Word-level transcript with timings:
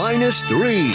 minus 0.00 0.40
three 0.40 0.86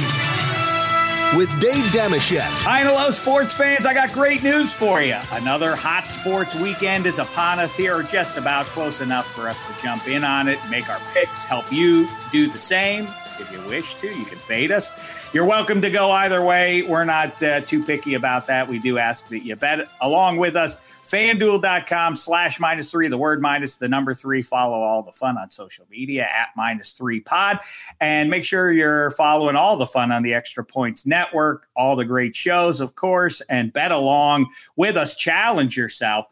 with 1.38 1.52
Dave 1.60 1.86
Dameshek. 1.94 2.42
Hi 2.64 2.80
and 2.80 2.90
hello, 2.90 3.12
sports 3.12 3.54
fans. 3.54 3.86
I 3.86 3.94
got 3.94 4.12
great 4.12 4.42
news 4.42 4.74
for 4.74 5.00
you. 5.00 5.16
Another 5.32 5.76
hot 5.76 6.08
sports 6.08 6.60
weekend 6.60 7.06
is 7.06 7.20
upon 7.20 7.60
us 7.60 7.76
here, 7.76 7.96
or 7.96 8.02
just 8.02 8.40
about 8.40 8.66
close 8.66 9.02
enough 9.02 9.28
for 9.28 9.48
us 9.48 9.62
to 9.68 9.80
jump 9.80 10.08
in 10.08 10.24
on 10.24 10.48
it, 10.48 10.58
make 10.72 10.90
our 10.90 11.00
picks, 11.14 11.46
help 11.46 11.72
you 11.72 12.08
do 12.32 12.50
the 12.50 12.58
same. 12.58 13.08
If 13.40 13.52
you 13.52 13.62
wish 13.68 13.96
to, 13.96 14.08
you 14.08 14.26
can 14.26 14.38
fade 14.38 14.72
us. 14.72 15.34
You're 15.34 15.46
welcome 15.46 15.82
to 15.82 15.90
go 15.90 16.12
either 16.12 16.42
way. 16.42 16.84
We're 16.84 17.06
not 17.06 17.42
uh, 17.44 17.62
too 17.62 17.84
picky 17.84 18.14
about 18.14 18.48
that. 18.48 18.68
We 18.68 18.80
do 18.80 18.98
ask 18.98 19.28
that 19.30 19.40
you 19.40 19.56
bet 19.56 19.88
along 20.02 20.38
with 20.38 20.56
us. 20.56 20.78
FanDuel.com 21.06 22.16
slash 22.16 22.60
minus 22.60 22.90
three, 22.90 23.08
the 23.08 23.18
word 23.18 23.42
minus 23.42 23.76
the 23.76 23.88
number 23.88 24.14
three. 24.14 24.42
Follow 24.42 24.82
all 24.82 25.04
the 25.04 25.12
fun 25.12 25.38
on 25.38 25.50
social 25.50 25.86
media 25.92 26.24
at 26.24 26.50
minus 26.56 26.94
three 26.94 27.20
pod. 27.20 27.60
And 28.02 28.30
make 28.30 28.44
sure 28.44 28.72
you're 28.72 29.12
following 29.12 29.56
all 29.56 29.78
the 29.78 29.86
fun 29.86 30.12
on 30.12 30.24
the 30.24 30.34
Extra 30.34 30.66
Points 30.66 31.06
Network, 31.06 31.68
all 31.76 31.96
the 31.96 32.06
great 32.06 32.36
shows, 32.36 32.80
of 32.80 32.96
course, 32.96 33.42
and 33.42 33.72
bet 33.72 33.92
along 33.92 34.48
with 34.78 34.98
us. 34.98 35.16
Challenge 35.16 35.78
yourself 35.78 36.26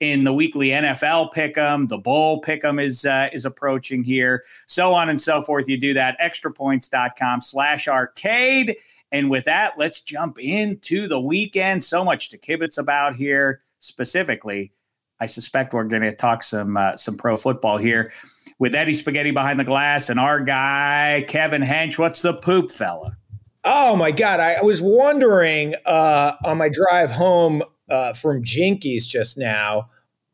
in 0.00 0.24
the 0.24 0.32
weekly 0.32 0.68
NFL 0.68 1.32
pick'em. 1.32 1.88
The 1.88 1.98
bowl 1.98 2.40
pick'em 2.40 2.82
is 2.82 3.04
uh, 3.04 3.28
is 3.32 3.44
approaching 3.44 4.02
here, 4.02 4.44
so 4.66 4.94
on 4.94 5.08
and 5.08 5.20
so 5.20 5.40
forth. 5.40 5.68
You 5.68 5.78
do 5.78 5.94
that 5.94 6.18
extrapoints.com 6.20 7.40
slash 7.40 7.88
arcade. 7.88 8.76
And 9.10 9.30
with 9.30 9.44
that, 9.44 9.78
let's 9.78 10.00
jump 10.00 10.38
into 10.38 11.08
the 11.08 11.20
weekend. 11.20 11.82
So 11.82 12.04
much 12.04 12.28
to 12.30 12.38
kibitz 12.38 12.76
about 12.76 13.16
here. 13.16 13.62
Specifically, 13.78 14.72
I 15.20 15.26
suspect 15.26 15.72
we're 15.72 15.84
going 15.84 16.02
to 16.02 16.14
talk 16.14 16.42
some 16.42 16.76
uh, 16.76 16.96
some 16.96 17.16
pro 17.16 17.36
football 17.36 17.78
here 17.78 18.12
with 18.58 18.74
Eddie 18.74 18.94
Spaghetti 18.94 19.30
behind 19.30 19.58
the 19.58 19.64
glass 19.64 20.08
and 20.08 20.20
our 20.20 20.40
guy 20.40 21.24
Kevin 21.28 21.62
Hench. 21.62 21.98
What's 21.98 22.22
the 22.22 22.34
poop, 22.34 22.70
fella? 22.70 23.16
Oh 23.64 23.96
my 23.96 24.10
God! 24.12 24.40
I, 24.40 24.62
was 24.62 24.80
wondering 24.80 25.74
uh, 25.84 26.34
on 26.44 26.58
my 26.58 26.68
drive 26.68 27.10
home 27.10 27.62
uh, 27.90 28.12
from 28.12 28.42
Jinkies 28.42 29.06
just 29.06 29.36
now 29.36 29.90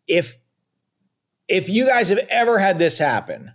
if 0.06 0.36
if 1.48 1.68
you 1.68 1.86
guys 1.86 2.08
have 2.08 2.26
ever 2.30 2.58
had 2.58 2.78
this 2.78 2.98
happen, 2.98 3.52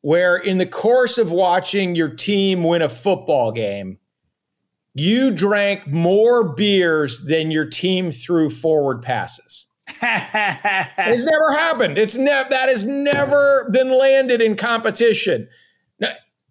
where 0.00 0.36
in 0.36 0.58
the 0.58 0.66
course 0.66 1.18
of 1.18 1.32
watching 1.32 1.94
your 1.94 2.08
team 2.08 2.62
win 2.62 2.82
a 2.82 2.88
football 2.88 3.50
game, 3.50 3.98
you 4.94 5.30
drank 5.32 5.86
more 5.86 6.54
beers 6.54 7.24
than 7.24 7.50
your 7.50 7.64
team 7.64 8.10
threw 8.10 8.48
forward 8.50 9.02
passes. 9.02 9.66
it's 9.88 11.24
never 11.24 11.52
happened. 11.52 11.98
It's 11.98 12.16
never 12.16 12.48
that 12.50 12.68
has 12.68 12.84
never 12.84 13.68
been 13.72 13.90
landed 13.90 14.40
in 14.40 14.56
competition. 14.56 15.48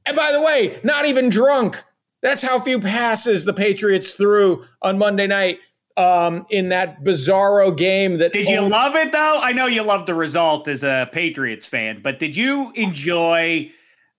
And 0.05 0.15
by 0.15 0.31
the 0.31 0.41
way, 0.41 0.79
not 0.83 1.05
even 1.05 1.29
drunk. 1.29 1.81
That's 2.21 2.41
how 2.41 2.59
few 2.59 2.79
passes 2.79 3.45
the 3.45 3.53
Patriots 3.53 4.13
threw 4.13 4.63
on 4.81 4.97
Monday 4.97 5.27
night 5.27 5.59
um, 5.97 6.45
in 6.49 6.69
that 6.69 7.03
bizarro 7.03 7.75
game. 7.75 8.17
That 8.17 8.33
did 8.33 8.47
you 8.47 8.57
only- 8.57 8.71
love 8.71 8.95
it 8.95 9.11
though? 9.11 9.39
I 9.41 9.53
know 9.53 9.67
you 9.67 9.83
loved 9.83 10.07
the 10.07 10.15
result 10.15 10.67
as 10.67 10.83
a 10.83 11.09
Patriots 11.11 11.67
fan, 11.67 12.01
but 12.01 12.19
did 12.19 12.35
you 12.35 12.71
enjoy? 12.75 13.71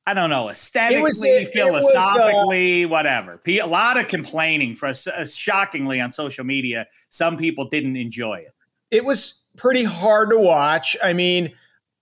I 0.06 0.12
don't 0.12 0.28
know, 0.28 0.50
aesthetically, 0.50 1.02
was, 1.02 1.22
it, 1.22 1.48
philosophically, 1.48 2.84
was, 2.84 2.90
uh, 2.90 2.92
whatever. 2.92 3.40
A 3.46 3.62
lot 3.62 3.98
of 3.98 4.06
complaining 4.06 4.74
for 4.74 4.88
uh, 4.88 5.24
shockingly 5.24 5.98
on 5.98 6.12
social 6.12 6.44
media. 6.44 6.86
Some 7.08 7.38
people 7.38 7.70
didn't 7.70 7.96
enjoy 7.96 8.40
it. 8.40 8.54
It 8.90 9.06
was 9.06 9.46
pretty 9.56 9.82
hard 9.82 10.28
to 10.30 10.38
watch. 10.38 10.94
I 11.02 11.14
mean, 11.14 11.52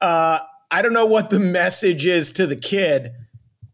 uh, 0.00 0.40
I 0.72 0.82
don't 0.82 0.94
know 0.94 1.06
what 1.06 1.30
the 1.30 1.38
message 1.38 2.04
is 2.04 2.32
to 2.32 2.46
the 2.48 2.56
kid. 2.56 3.12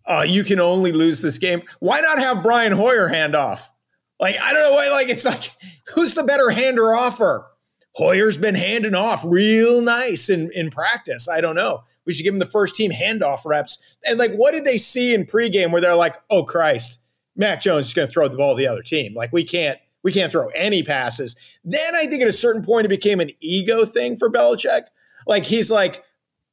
Uh, 0.06 0.24
you 0.26 0.44
can 0.44 0.60
only 0.60 0.92
lose 0.92 1.22
this 1.22 1.38
game. 1.38 1.62
Why 1.80 2.00
not 2.00 2.18
have 2.18 2.42
Brian 2.42 2.72
Hoyer 2.72 3.08
hand 3.08 3.34
off? 3.34 3.72
Like, 4.20 4.36
I 4.40 4.52
don't 4.52 4.62
know 4.62 4.72
why, 4.72 4.88
like, 4.90 5.08
it's 5.08 5.24
like, 5.24 5.44
who's 5.94 6.14
the 6.14 6.24
better 6.24 6.50
hander 6.50 6.94
offer? 6.94 7.46
Hoyer's 7.94 8.36
been 8.36 8.54
handing 8.54 8.94
off 8.94 9.24
real 9.26 9.82
nice 9.82 10.28
in, 10.28 10.50
in 10.54 10.70
practice. 10.70 11.28
I 11.28 11.40
don't 11.40 11.56
know. 11.56 11.82
We 12.06 12.12
should 12.12 12.22
give 12.22 12.32
him 12.32 12.38
the 12.38 12.46
first 12.46 12.76
team 12.76 12.92
handoff 12.92 13.44
reps. 13.44 13.96
And 14.06 14.18
like, 14.18 14.34
what 14.34 14.52
did 14.52 14.64
they 14.64 14.78
see 14.78 15.12
in 15.14 15.26
pregame 15.26 15.72
where 15.72 15.80
they're 15.80 15.96
like, 15.96 16.14
oh 16.30 16.44
Christ, 16.44 17.00
Mac 17.34 17.60
Jones 17.60 17.88
is 17.88 17.94
going 17.94 18.06
to 18.06 18.12
throw 18.12 18.28
the 18.28 18.36
ball 18.36 18.54
to 18.54 18.58
the 18.58 18.68
other 18.68 18.82
team. 18.82 19.14
Like 19.14 19.32
we 19.32 19.42
can't, 19.42 19.78
we 20.04 20.12
can't 20.12 20.30
throw 20.30 20.46
any 20.48 20.82
passes. 20.82 21.58
Then 21.64 21.94
I 21.96 22.06
think 22.06 22.22
at 22.22 22.28
a 22.28 22.32
certain 22.32 22.62
point 22.62 22.84
it 22.84 22.88
became 22.88 23.20
an 23.20 23.30
ego 23.40 23.84
thing 23.84 24.16
for 24.16 24.30
Belichick. 24.30 24.82
Like 25.26 25.44
he's 25.44 25.70
like, 25.70 26.04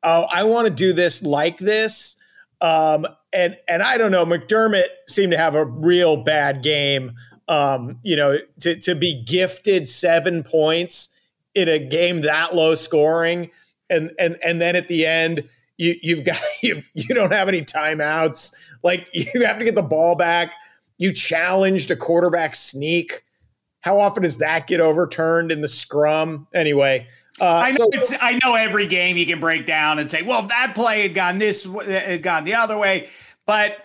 oh, 0.04 0.28
I 0.32 0.44
want 0.44 0.68
to 0.68 0.74
do 0.74 0.94
this 0.94 1.22
like 1.24 1.58
this. 1.58 2.18
Um, 2.62 3.06
and 3.34 3.58
and 3.68 3.84
I 3.84 3.98
don't 3.98 4.12
know, 4.12 4.26
McDermott 4.26 4.88
seemed 5.08 5.34
to 5.34 5.38
have 5.38 5.56
a 5.56 5.66
real 5.66 6.18
bad 6.18 6.64
game. 6.64 7.14
Um, 7.48 8.00
you 8.04 8.16
know, 8.16 8.40
to 8.62 8.76
to 8.78 8.96
be 8.96 9.24
gifted 9.24 9.88
seven 9.88 10.44
points 10.44 11.10
in 11.54 11.70
a 11.70 11.80
game 11.80 12.22
that 12.22 12.56
low 12.56 12.76
scoring, 12.76 13.52
and 13.90 14.12
and 14.18 14.38
and 14.44 14.62
then 14.62 14.76
at 14.76 14.88
the 14.88 15.06
end 15.06 15.48
you 15.78 15.96
you've 16.02 16.24
got 16.24 16.40
you 16.64 16.82
you 16.94 17.16
don't 17.16 17.32
have 17.32 17.48
any 17.48 17.62
timeouts. 17.62 18.54
Like 18.84 19.08
you 19.14 19.46
have 19.46 19.60
to 19.60 19.66
get 19.66 19.76
the 19.76 19.84
ball 19.84 20.16
back. 20.16 20.56
You 20.98 21.14
challenged 21.14 21.92
a 21.92 21.96
quarterback 21.96 22.56
sneak. 22.56 23.24
How 23.82 24.00
often 24.00 24.24
does 24.24 24.40
that 24.40 24.66
get 24.66 24.80
overturned 24.80 25.52
in 25.52 25.62
the 25.62 25.68
scrum? 25.68 26.48
Anyway, 26.54 27.06
uh, 27.40 27.60
I 27.64 27.72
know 27.72 27.90
so, 28.02 28.18
I 28.20 28.40
know 28.44 28.56
every 28.56 28.88
game 28.88 29.16
you 29.16 29.26
can 29.28 29.40
break 29.40 29.66
down 29.66 30.00
and 30.00 30.10
say, 30.10 30.24
well, 30.24 30.42
if 30.42 30.48
that 30.48 30.72
play 30.74 31.04
had 31.04 31.14
gone 31.14 31.38
this, 31.38 31.68
had 31.86 32.24
gone 32.24 32.46
the 32.46 32.56
other 32.56 32.78
way, 32.78 33.10
but 33.46 33.78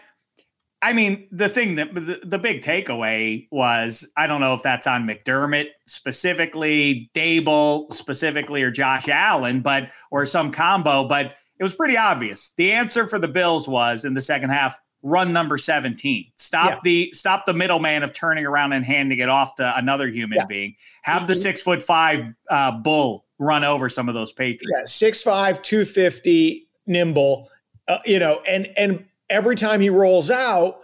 I 0.82 0.94
mean, 0.94 1.28
the 1.30 1.48
thing 1.48 1.74
that 1.74 1.94
the, 1.94 2.20
the, 2.22 2.38
big 2.38 2.62
takeaway 2.62 3.46
was 3.50 4.10
I 4.16 4.26
don't 4.26 4.40
know 4.40 4.54
if 4.54 4.62
that's 4.62 4.86
on 4.86 5.06
McDermott 5.06 5.66
specifically, 5.86 7.10
Daboll 7.14 7.92
specifically, 7.92 8.62
or 8.62 8.70
Josh 8.70 9.06
Allen, 9.08 9.60
but 9.60 9.90
or 10.10 10.24
some 10.24 10.50
combo, 10.50 11.06
but 11.06 11.34
it 11.58 11.62
was 11.62 11.74
pretty 11.74 11.98
obvious. 11.98 12.54
The 12.56 12.72
answer 12.72 13.06
for 13.06 13.18
the 13.18 13.28
Bills 13.28 13.68
was 13.68 14.06
in 14.06 14.14
the 14.14 14.22
second 14.22 14.50
half 14.50 14.78
run 15.02 15.32
number 15.32 15.56
17 15.56 16.30
stop 16.36 16.70
yeah. 16.70 16.78
the 16.84 17.10
stop 17.14 17.46
the 17.46 17.54
middleman 17.54 18.02
of 18.02 18.12
turning 18.12 18.44
around 18.44 18.74
and 18.74 18.84
handing 18.84 19.18
it 19.18 19.30
off 19.30 19.54
to 19.54 19.78
another 19.78 20.08
human 20.08 20.36
yeah. 20.36 20.46
being 20.46 20.74
have 21.02 21.26
the 21.26 21.34
six 21.34 21.62
foot 21.62 21.82
five 21.82 22.22
uh, 22.50 22.70
bull 22.70 23.24
run 23.38 23.64
over 23.64 23.88
some 23.88 24.08
of 24.08 24.14
those 24.14 24.30
patriots 24.30 24.70
yeah 24.70 24.84
six 24.84 25.22
five 25.22 25.62
250 25.62 26.68
nimble 26.86 27.48
uh, 27.88 27.96
you 28.04 28.18
know 28.18 28.42
and 28.46 28.68
and 28.76 29.02
every 29.30 29.54
time 29.54 29.80
he 29.80 29.88
rolls 29.88 30.30
out, 30.30 30.80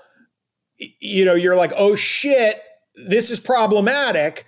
you 1.00 1.24
know, 1.24 1.34
you're 1.34 1.56
like, 1.56 1.72
oh 1.76 1.96
shit, 1.96 2.62
this 2.94 3.30
is 3.30 3.40
problematic. 3.40 4.44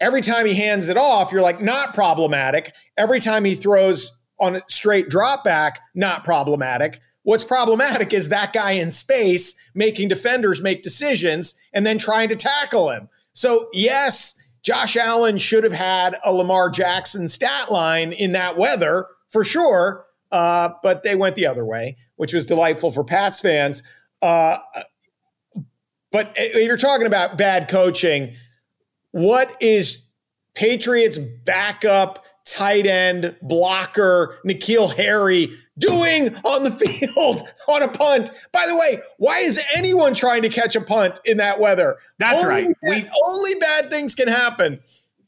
Every 0.00 0.22
time 0.22 0.46
he 0.46 0.54
hands 0.54 0.88
it 0.88 0.96
off, 0.96 1.32
you're 1.32 1.42
like, 1.42 1.60
not 1.60 1.94
problematic. 1.94 2.74
Every 2.96 3.20
time 3.20 3.44
he 3.44 3.54
throws 3.54 4.16
on 4.40 4.56
a 4.56 4.62
straight 4.68 5.08
drop 5.08 5.44
back, 5.44 5.80
not 5.94 6.24
problematic. 6.24 7.00
What's 7.22 7.44
problematic 7.44 8.12
is 8.12 8.28
that 8.28 8.52
guy 8.52 8.72
in 8.72 8.90
space 8.90 9.54
making 9.74 10.08
defenders 10.08 10.60
make 10.60 10.82
decisions 10.82 11.54
and 11.72 11.86
then 11.86 11.98
trying 11.98 12.28
to 12.30 12.36
tackle 12.36 12.90
him. 12.90 13.08
So, 13.32 13.68
yes, 13.72 14.36
Josh 14.62 14.96
Allen 14.96 15.38
should 15.38 15.64
have 15.64 15.72
had 15.72 16.16
a 16.24 16.32
Lamar 16.32 16.68
Jackson 16.70 17.28
stat 17.28 17.70
line 17.70 18.12
in 18.12 18.32
that 18.32 18.56
weather 18.56 19.06
for 19.28 19.44
sure, 19.44 20.04
uh, 20.32 20.70
but 20.82 21.04
they 21.04 21.14
went 21.14 21.36
the 21.36 21.46
other 21.46 21.64
way 21.64 21.96
which 22.16 22.32
was 22.32 22.46
delightful 22.46 22.90
for 22.90 23.04
Pats 23.04 23.40
fans. 23.40 23.82
Uh, 24.20 24.58
but 26.10 26.32
if 26.36 26.66
you're 26.66 26.76
talking 26.76 27.06
about 27.06 27.38
bad 27.38 27.68
coaching, 27.68 28.34
what 29.12 29.56
is 29.60 30.06
Patriots 30.54 31.18
backup 31.18 32.24
tight 32.46 32.86
end 32.86 33.36
blocker 33.40 34.38
N'Keal 34.46 34.94
Harry 34.94 35.48
doing 35.78 36.34
on 36.44 36.64
the 36.64 36.70
field 37.14 37.42
on 37.68 37.82
a 37.82 37.88
punt? 37.88 38.30
By 38.52 38.66
the 38.66 38.76
way, 38.76 38.98
why 39.16 39.38
is 39.38 39.62
anyone 39.76 40.12
trying 40.12 40.42
to 40.42 40.48
catch 40.50 40.76
a 40.76 40.80
punt 40.80 41.18
in 41.24 41.38
that 41.38 41.58
weather? 41.58 41.96
That's 42.18 42.44
only 42.44 42.48
right. 42.48 42.76
Bad, 42.82 43.02
we, 43.02 43.08
only 43.26 43.54
bad 43.56 43.90
things 43.90 44.14
can 44.14 44.28
happen. 44.28 44.80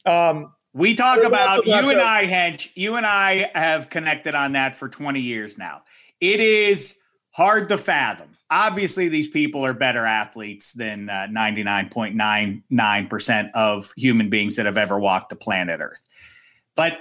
Um, 0.05 0.53
we 0.73 0.93
talk 0.93 1.23
about 1.23 1.65
you 1.65 1.73
and 1.73 2.01
I, 2.01 2.27
Hench. 2.27 2.69
You 2.75 2.95
and 2.95 3.05
I 3.05 3.49
have 3.55 3.89
connected 3.89 4.35
on 4.35 4.51
that 4.51 4.75
for 4.75 4.89
20 4.89 5.21
years 5.21 5.57
now. 5.57 5.83
It 6.33 6.39
is 6.39 6.97
hard 7.31 7.69
to 7.69 7.77
fathom. 7.77 8.29
Obviously, 8.49 9.09
these 9.09 9.29
people 9.29 9.63
are 9.63 9.73
better 9.73 10.05
athletes 10.05 10.73
than 10.73 11.07
uh, 11.07 11.27
99.99% 11.29 13.51
of 13.53 13.93
human 13.95 14.31
beings 14.31 14.55
that 14.55 14.65
have 14.65 14.77
ever 14.77 14.99
walked 14.99 15.29
the 15.29 15.35
planet 15.35 15.81
Earth. 15.81 16.01
But 16.75 16.97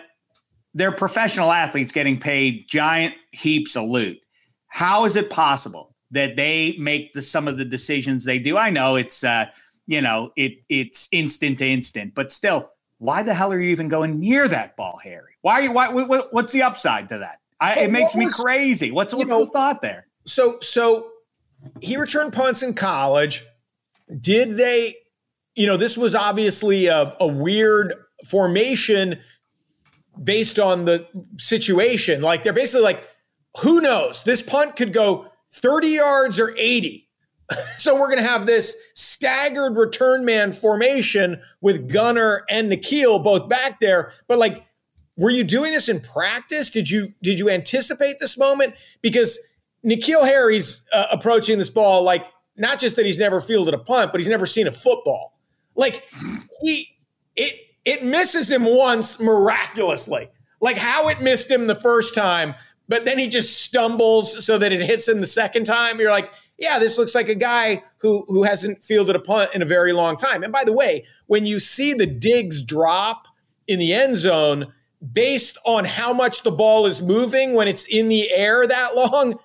they're 0.74 0.92
professional 0.92 1.52
athletes 1.52 1.90
getting 1.90 2.18
paid 2.18 2.68
giant 2.68 3.14
heaps 3.32 3.76
of 3.76 3.88
loot. 3.88 4.20
How 4.66 5.06
is 5.06 5.16
it 5.16 5.30
possible 5.30 5.96
that 6.10 6.36
they 6.36 6.76
make 6.78 7.14
the, 7.14 7.22
some 7.22 7.48
of 7.48 7.56
the 7.56 7.64
decisions 7.64 8.24
they 8.24 8.38
do? 8.38 8.58
I 8.58 8.68
know 8.68 8.96
it's, 8.96 9.24
uh, 9.24 9.46
you 9.86 10.02
know, 10.02 10.32
it 10.36 10.58
it's 10.68 11.08
instant 11.12 11.60
to 11.60 11.66
instant, 11.66 12.14
but 12.14 12.30
still, 12.30 12.72
why 12.98 13.22
the 13.22 13.32
hell 13.32 13.50
are 13.52 13.60
you 13.60 13.70
even 13.70 13.88
going 13.88 14.20
near 14.20 14.48
that 14.48 14.76
ball, 14.76 15.00
Harry? 15.02 15.32
Why? 15.40 15.66
Why? 15.68 15.88
What, 15.88 16.30
what's 16.32 16.52
the 16.52 16.62
upside 16.62 17.08
to 17.08 17.16
that? 17.18 17.38
I, 17.60 17.80
it 17.80 17.90
makes 17.90 18.14
was, 18.14 18.38
me 18.38 18.44
crazy. 18.44 18.90
What's 18.90 19.14
what's 19.14 19.30
know, 19.30 19.44
the 19.44 19.50
thought 19.50 19.80
there? 19.80 20.06
So 20.26 20.58
so 20.60 21.08
he 21.80 21.96
returned 21.96 22.32
punts 22.32 22.62
in 22.62 22.74
college. 22.74 23.44
Did 24.20 24.56
they, 24.56 24.94
you 25.54 25.66
know, 25.66 25.76
this 25.76 25.96
was 25.96 26.14
obviously 26.14 26.86
a, 26.86 27.14
a 27.20 27.26
weird 27.26 27.94
formation 28.26 29.18
based 30.22 30.58
on 30.58 30.84
the 30.84 31.06
situation. 31.38 32.20
Like 32.22 32.42
they're 32.42 32.52
basically 32.52 32.84
like, 32.84 33.08
who 33.62 33.80
knows? 33.80 34.24
This 34.24 34.42
punt 34.42 34.76
could 34.76 34.92
go 34.92 35.28
30 35.52 35.88
yards 35.88 36.40
or 36.40 36.54
80. 36.56 37.08
so 37.78 37.94
we're 37.94 38.08
going 38.08 38.22
to 38.22 38.28
have 38.28 38.46
this 38.46 38.76
staggered 38.94 39.76
return 39.76 40.24
man 40.24 40.52
formation 40.52 41.40
with 41.60 41.92
Gunner 41.92 42.44
and 42.48 42.70
N'Keal 42.70 43.22
both 43.22 43.48
back 43.48 43.80
there. 43.80 44.12
But 44.28 44.38
like, 44.38 44.64
were 45.16 45.30
you 45.30 45.44
doing 45.44 45.72
this 45.72 45.88
in 45.88 46.00
practice? 46.00 46.70
Did 46.70 46.90
you 46.90 47.14
did 47.22 47.38
you 47.38 47.48
anticipate 47.50 48.16
this 48.20 48.36
moment? 48.36 48.74
Because 49.02 49.38
N'Keal 49.84 50.24
Harry's 50.24 50.84
uh, 50.92 51.06
approaching 51.12 51.58
this 51.58 51.70
ball 51.70 52.02
like 52.02 52.26
not 52.56 52.78
just 52.78 52.96
that 52.96 53.06
he's 53.06 53.18
never 53.18 53.40
fielded 53.40 53.74
a 53.74 53.78
punt, 53.78 54.12
but 54.12 54.20
he's 54.20 54.28
never 54.28 54.46
seen 54.46 54.66
a 54.66 54.72
football. 54.72 55.38
Like 55.76 56.04
he 56.62 56.88
it 57.36 57.54
it 57.84 58.02
misses 58.04 58.50
him 58.50 58.64
once 58.64 59.20
miraculously. 59.20 60.30
Like 60.60 60.78
how 60.78 61.08
it 61.08 61.20
missed 61.20 61.50
him 61.50 61.66
the 61.66 61.74
first 61.74 62.14
time, 62.14 62.54
but 62.88 63.04
then 63.04 63.18
he 63.18 63.28
just 63.28 63.62
stumbles 63.62 64.44
so 64.44 64.56
that 64.58 64.72
it 64.72 64.82
hits 64.82 65.06
him 65.08 65.20
the 65.20 65.26
second 65.26 65.64
time. 65.64 66.00
You're 66.00 66.10
like, 66.10 66.32
yeah, 66.58 66.78
this 66.78 66.96
looks 66.96 67.14
like 67.14 67.28
a 67.28 67.34
guy 67.34 67.82
who 67.98 68.24
who 68.28 68.42
hasn't 68.42 68.82
fielded 68.82 69.14
a 69.14 69.20
punt 69.20 69.54
in 69.54 69.62
a 69.62 69.66
very 69.66 69.92
long 69.92 70.16
time. 70.16 70.42
And 70.42 70.52
by 70.52 70.64
the 70.64 70.72
way, 70.72 71.04
when 71.26 71.46
you 71.46 71.60
see 71.60 71.92
the 71.92 72.06
Diggs 72.06 72.62
drop 72.62 73.26
in 73.66 73.78
the 73.78 73.92
end 73.92 74.16
zone 74.16 74.72
based 75.12 75.58
on 75.64 75.84
how 75.84 76.12
much 76.12 76.42
the 76.42 76.50
ball 76.50 76.86
is 76.86 77.02
moving 77.02 77.54
when 77.54 77.68
it's 77.68 77.84
in 77.84 78.08
the 78.08 78.30
air 78.30 78.66
that 78.66 78.96
long, 78.96 79.38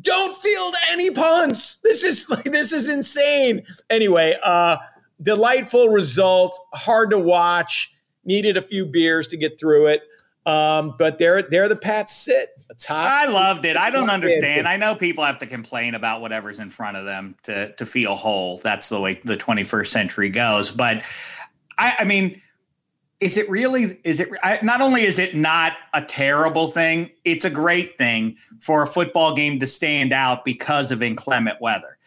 don't 0.00 0.36
field 0.36 0.74
any 0.92 1.10
punts. 1.10 1.80
This 1.80 2.02
is 2.02 2.28
like 2.30 2.44
this 2.44 2.72
is 2.72 2.88
insane. 2.88 3.62
Anyway, 3.90 4.36
uh 4.44 4.76
delightful 5.22 5.88
result, 5.88 6.58
hard 6.74 7.10
to 7.10 7.18
watch. 7.18 7.92
Needed 8.24 8.56
a 8.56 8.62
few 8.62 8.86
beers 8.86 9.28
to 9.28 9.36
get 9.36 9.58
through 9.58 9.88
it. 9.88 10.02
Um, 10.44 10.94
but 10.98 11.18
there, 11.18 11.42
there 11.42 11.68
the 11.68 11.76
Pats 11.76 12.14
sit. 12.14 12.50
Top, 12.78 12.98
I 12.98 13.26
loved 13.26 13.64
it. 13.64 13.76
I 13.76 13.90
don't 13.90 14.10
understand. 14.10 14.66
I 14.66 14.76
know 14.76 14.94
people 14.94 15.22
have 15.24 15.38
to 15.38 15.46
complain 15.46 15.94
about 15.94 16.20
whatever's 16.20 16.58
in 16.58 16.68
front 16.68 16.96
of 16.96 17.04
them 17.04 17.36
to 17.42 17.72
to 17.74 17.84
feel 17.84 18.14
whole. 18.14 18.56
That's 18.56 18.88
the 18.88 18.98
way 18.98 19.20
the 19.24 19.36
21st 19.36 19.88
century 19.88 20.30
goes. 20.30 20.70
But 20.70 21.04
I, 21.78 21.96
I 22.00 22.04
mean, 22.04 22.40
is 23.22 23.36
it 23.36 23.48
really? 23.48 24.00
Is 24.02 24.18
it 24.18 24.30
I, 24.42 24.58
not 24.62 24.80
only 24.80 25.04
is 25.04 25.20
it 25.20 25.36
not 25.36 25.74
a 25.94 26.02
terrible 26.02 26.66
thing? 26.68 27.10
It's 27.24 27.44
a 27.44 27.50
great 27.50 27.96
thing 27.96 28.36
for 28.60 28.82
a 28.82 28.86
football 28.86 29.34
game 29.34 29.60
to 29.60 29.66
stand 29.66 30.12
out 30.12 30.44
because 30.44 30.90
of 30.90 31.02
inclement 31.02 31.60
weather. 31.60 31.98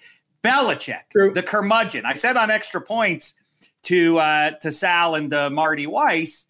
Belichick, 0.44 1.04
True. 1.12 1.34
the 1.34 1.42
curmudgeon. 1.42 2.06
I 2.06 2.14
said 2.14 2.36
on 2.36 2.52
extra 2.52 2.82
points 2.82 3.36
to 3.84 4.18
uh, 4.20 4.52
to 4.62 4.74
Sal 4.74 5.16
and 5.16 5.34
uh, 5.34 5.50
Marty 5.50 5.88
Weiss, 5.88 6.48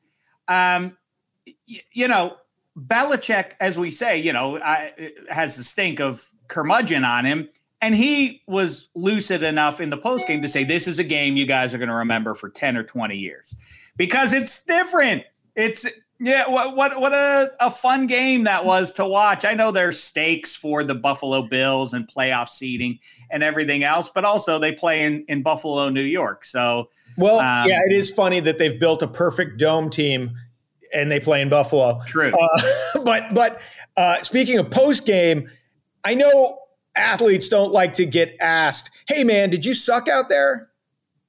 um, 0.48 0.98
y- 1.46 1.54
you 1.92 2.08
know, 2.08 2.36
Belichick, 2.76 3.52
as 3.60 3.78
we 3.78 3.92
say, 3.92 4.18
you 4.18 4.34
know, 4.34 4.58
I, 4.60 5.12
has 5.30 5.58
the 5.58 5.64
stink 5.64 6.00
of 6.00 6.28
curmudgeon 6.48 7.06
on 7.06 7.26
him. 7.26 7.50
And 7.82 7.94
he 7.94 8.42
was 8.48 8.90
lucid 8.96 9.44
enough 9.44 9.80
in 9.80 9.92
the 9.92 9.98
postgame 9.98 10.42
to 10.42 10.48
say, 10.48 10.64
This 10.64 10.88
is 10.88 10.98
a 10.98 11.04
game 11.04 11.38
you 11.38 11.46
guys 11.46 11.72
are 11.72 11.78
going 11.78 11.90
to 11.90 11.96
remember 11.96 12.34
for 12.34 12.50
10 12.50 12.78
or 12.78 12.84
20 12.84 13.16
years 13.16 13.56
because 13.98 14.34
it's 14.34 14.64
different. 14.64 15.24
It's 15.56 15.86
yeah, 16.20 16.48
what 16.50 16.76
what 16.76 17.00
what 17.00 17.14
a, 17.14 17.52
a 17.60 17.70
fun 17.70 18.08
game 18.08 18.46
that 18.46 18.66
was 18.66 18.94
to 18.94 19.06
watch. 19.06 19.44
I 19.44 19.54
know 19.54 19.72
there's 19.72 20.02
stakes 20.02 20.56
for 20.56 20.84
the 20.84 20.96
Buffalo 20.96 21.42
Bills 21.42 21.94
and 21.94 22.08
playoff 22.08 22.48
seeding 22.48 23.00
and 23.30 23.44
everything 23.44 23.84
else, 23.84 24.10
but 24.14 24.24
also 24.24 24.58
they 24.58 24.72
play 24.72 25.04
in 25.04 25.26
in 25.28 25.44
Buffalo, 25.44 25.90
New 25.90 26.02
York. 26.02 26.46
So 26.46 26.90
well, 27.18 27.40
um, 27.40 27.68
yeah, 27.68 27.82
it 27.86 27.94
is 27.94 28.12
funny 28.12 28.40
that 28.40 28.58
they've 28.58 28.80
built 28.80 29.02
a 29.02 29.08
perfect 29.08 29.60
dome 29.60 29.90
team 29.90 30.32
and 30.94 31.12
they 31.12 31.20
play 31.20 31.42
in 31.42 31.50
Buffalo. 31.50 32.00
True, 32.08 32.32
uh, 32.34 32.62
but 33.04 33.34
but 33.34 33.60
uh, 33.98 34.22
speaking 34.22 34.58
of 34.58 34.72
post 34.72 35.06
game, 35.06 35.50
I 36.06 36.16
know 36.16 36.60
athletes 36.96 37.50
don't 37.50 37.74
like 37.74 37.94
to 37.96 38.06
get 38.06 38.38
asked, 38.40 38.90
"Hey, 39.10 39.26
man, 39.26 39.50
did 39.50 39.66
you 39.66 39.74
suck 39.74 40.08
out 40.08 40.30
there?" 40.30 40.70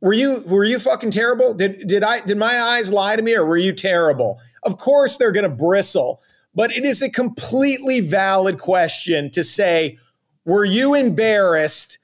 Were 0.00 0.12
you 0.12 0.42
were 0.46 0.64
you 0.64 0.78
fucking 0.78 1.10
terrible? 1.10 1.54
Did 1.54 1.88
did 1.88 2.02
I 2.02 2.20
did 2.20 2.36
my 2.36 2.60
eyes 2.60 2.92
lie 2.92 3.16
to 3.16 3.22
me 3.22 3.34
or 3.34 3.46
were 3.46 3.56
you 3.56 3.72
terrible? 3.72 4.40
Of 4.62 4.76
course 4.76 5.16
they're 5.16 5.32
going 5.32 5.48
to 5.48 5.56
bristle, 5.56 6.20
but 6.54 6.70
it 6.70 6.84
is 6.84 7.00
a 7.00 7.10
completely 7.10 8.00
valid 8.00 8.58
question 8.58 9.30
to 9.30 9.42
say, 9.42 9.98
were 10.44 10.64
you 10.64 10.94
embarrassed 10.94 11.98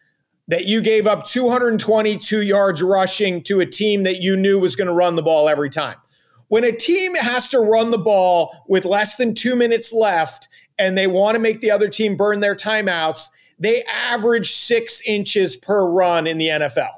that 0.48 0.64
you 0.64 0.80
gave 0.80 1.06
up 1.06 1.24
222 1.24 2.42
yards 2.42 2.82
rushing 2.82 3.42
to 3.42 3.60
a 3.60 3.66
team 3.66 4.02
that 4.02 4.20
you 4.20 4.36
knew 4.36 4.58
was 4.58 4.74
going 4.74 4.88
to 4.88 4.94
run 4.94 5.16
the 5.16 5.22
ball 5.22 5.48
every 5.48 5.70
time? 5.70 5.96
When 6.48 6.64
a 6.64 6.72
team 6.72 7.14
has 7.14 7.48
to 7.48 7.60
run 7.60 7.90
the 7.90 7.98
ball 7.98 8.54
with 8.68 8.84
less 8.84 9.16
than 9.16 9.34
2 9.34 9.54
minutes 9.54 9.92
left 9.92 10.48
and 10.78 10.98
they 10.98 11.06
want 11.06 11.34
to 11.34 11.40
make 11.40 11.60
the 11.60 11.70
other 11.70 11.88
team 11.88 12.16
burn 12.16 12.40
their 12.40 12.54
timeouts, 12.54 13.28
they 13.58 13.82
average 13.84 14.50
6 14.50 15.06
inches 15.06 15.56
per 15.56 15.88
run 15.88 16.26
in 16.26 16.38
the 16.38 16.48
NFL. 16.48 16.90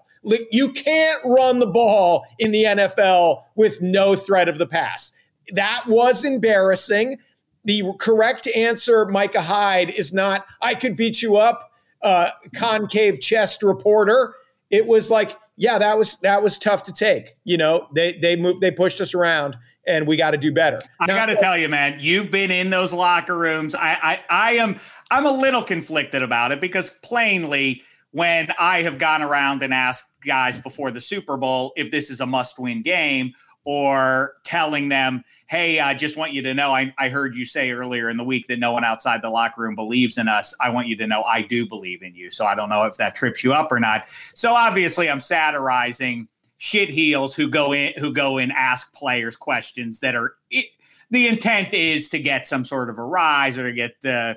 You 0.50 0.72
can't 0.72 1.20
run 1.24 1.58
the 1.58 1.66
ball 1.66 2.26
in 2.38 2.50
the 2.50 2.64
NFL 2.64 3.42
with 3.54 3.80
no 3.80 4.16
threat 4.16 4.48
of 4.48 4.58
the 4.58 4.66
pass. 4.66 5.12
That 5.52 5.84
was 5.86 6.24
embarrassing. 6.24 7.18
The 7.64 7.92
correct 7.98 8.48
answer, 8.56 9.06
Micah 9.06 9.42
Hyde, 9.42 9.90
is 9.90 10.12
not, 10.12 10.46
I 10.62 10.74
could 10.74 10.96
beat 10.96 11.22
you 11.22 11.36
up, 11.36 11.70
uh, 12.02 12.30
concave 12.54 13.20
chest 13.20 13.62
reporter. 13.62 14.34
It 14.70 14.86
was 14.86 15.10
like, 15.10 15.36
yeah, 15.56 15.78
that 15.78 15.96
was 15.96 16.18
that 16.20 16.42
was 16.42 16.58
tough 16.58 16.82
to 16.84 16.92
take. 16.92 17.36
You 17.44 17.56
know, 17.56 17.88
they 17.94 18.14
they 18.14 18.36
moved, 18.36 18.60
they 18.60 18.70
pushed 18.70 19.00
us 19.00 19.14
around, 19.14 19.56
and 19.86 20.06
we 20.06 20.16
got 20.16 20.32
to 20.32 20.36
do 20.36 20.52
better. 20.52 20.80
I 21.00 21.06
got 21.06 21.26
to 21.26 21.36
tell 21.36 21.56
you, 21.56 21.68
man, 21.68 21.98
you've 22.00 22.30
been 22.30 22.50
in 22.50 22.70
those 22.70 22.92
locker 22.92 23.36
rooms. 23.36 23.74
I, 23.74 23.96
I 24.02 24.24
I 24.28 24.52
am 24.54 24.80
I'm 25.10 25.26
a 25.26 25.32
little 25.32 25.62
conflicted 25.62 26.22
about 26.22 26.50
it 26.50 26.60
because 26.60 26.90
plainly 27.02 27.82
when 28.14 28.46
I 28.60 28.82
have 28.82 28.98
gone 28.98 29.22
around 29.22 29.64
and 29.64 29.74
asked 29.74 30.04
guys 30.24 30.60
before 30.60 30.92
the 30.92 31.00
Super 31.00 31.36
Bowl 31.36 31.72
if 31.76 31.90
this 31.90 32.10
is 32.10 32.20
a 32.20 32.26
must 32.26 32.60
win 32.60 32.80
game 32.80 33.32
or 33.64 34.34
telling 34.44 34.88
them, 34.88 35.24
hey, 35.48 35.80
I 35.80 35.94
just 35.94 36.16
want 36.16 36.32
you 36.32 36.40
to 36.42 36.54
know, 36.54 36.72
I, 36.72 36.94
I 36.96 37.08
heard 37.08 37.34
you 37.34 37.44
say 37.44 37.72
earlier 37.72 38.08
in 38.08 38.16
the 38.16 38.22
week 38.22 38.46
that 38.46 38.60
no 38.60 38.70
one 38.70 38.84
outside 38.84 39.20
the 39.20 39.30
locker 39.30 39.62
room 39.62 39.74
believes 39.74 40.16
in 40.16 40.28
us. 40.28 40.54
I 40.60 40.70
want 40.70 40.86
you 40.86 40.96
to 40.98 41.08
know 41.08 41.24
I 41.24 41.42
do 41.42 41.66
believe 41.66 42.02
in 42.02 42.14
you. 42.14 42.30
So 42.30 42.46
I 42.46 42.54
don't 42.54 42.68
know 42.68 42.84
if 42.84 42.96
that 42.98 43.16
trips 43.16 43.42
you 43.42 43.52
up 43.52 43.72
or 43.72 43.80
not. 43.80 44.06
So 44.06 44.54
obviously, 44.54 45.10
I'm 45.10 45.18
satirizing 45.18 46.28
shit 46.58 46.90
heels 46.90 47.34
who 47.34 47.48
go 47.48 47.72
in 47.72 47.94
who 47.98 48.12
go 48.12 48.38
and 48.38 48.52
ask 48.52 48.94
players 48.94 49.34
questions 49.34 49.98
that 50.00 50.14
are 50.14 50.36
it, 50.50 50.66
the 51.10 51.26
intent 51.26 51.74
is 51.74 52.08
to 52.10 52.20
get 52.20 52.46
some 52.46 52.64
sort 52.64 52.90
of 52.90 52.98
a 52.98 53.04
rise 53.04 53.58
or 53.58 53.68
to 53.68 53.72
get 53.72 54.00
the 54.02 54.36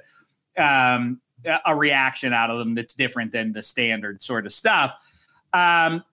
um, 0.57 1.21
a 1.65 1.75
reaction 1.75 2.33
out 2.33 2.49
of 2.49 2.57
them 2.57 2.73
that's 2.73 2.93
different 2.93 3.31
than 3.31 3.53
the 3.53 3.61
standard 3.61 4.21
sort 4.21 4.45
of 4.45 4.51
stuff. 4.51 4.95
Um, 5.53 6.03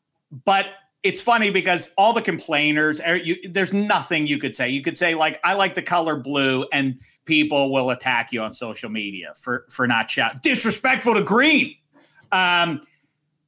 but 0.44 0.66
it's 1.02 1.20
funny 1.20 1.50
because 1.50 1.90
all 1.98 2.12
the 2.12 2.22
complainers, 2.22 3.00
er, 3.00 3.16
you, 3.16 3.36
there's 3.48 3.74
nothing 3.74 4.26
you 4.26 4.38
could 4.38 4.56
say. 4.56 4.68
You 4.70 4.82
could 4.82 4.96
say 4.96 5.14
like, 5.14 5.38
"I 5.44 5.54
like 5.54 5.74
the 5.74 5.82
color 5.82 6.16
blue," 6.16 6.66
and 6.72 6.94
people 7.24 7.72
will 7.72 7.90
attack 7.90 8.32
you 8.32 8.42
on 8.42 8.52
social 8.52 8.90
media 8.90 9.32
for 9.36 9.66
for 9.70 9.86
not 9.86 10.10
shout 10.10 10.42
disrespectful 10.42 11.14
to 11.14 11.22
green. 11.22 11.76
Um, 12.32 12.80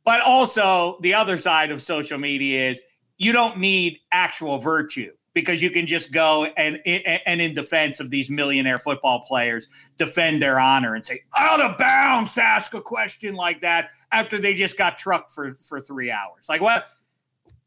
but 0.04 0.20
also 0.20 0.98
the 1.00 1.14
other 1.14 1.36
side 1.38 1.70
of 1.70 1.82
social 1.82 2.18
media 2.18 2.70
is 2.70 2.82
you 3.18 3.32
don't 3.32 3.58
need 3.58 3.98
actual 4.12 4.58
virtue 4.58 5.12
because 5.36 5.60
you 5.60 5.68
can 5.68 5.86
just 5.86 6.12
go 6.12 6.46
and 6.56 6.80
and 6.86 7.42
in 7.42 7.54
defense 7.54 8.00
of 8.00 8.08
these 8.08 8.30
millionaire 8.30 8.78
football 8.78 9.20
players 9.20 9.68
defend 9.98 10.40
their 10.40 10.58
honor 10.58 10.94
and 10.94 11.04
say 11.04 11.20
out 11.38 11.60
of 11.60 11.76
bounds 11.76 12.32
to 12.32 12.42
ask 12.42 12.72
a 12.72 12.80
question 12.80 13.34
like 13.34 13.60
that 13.60 13.90
after 14.12 14.38
they 14.38 14.54
just 14.54 14.78
got 14.78 14.96
trucked 14.96 15.30
for 15.30 15.52
for 15.52 15.78
three 15.78 16.10
hours. 16.10 16.46
Like 16.48 16.62
what? 16.62 16.86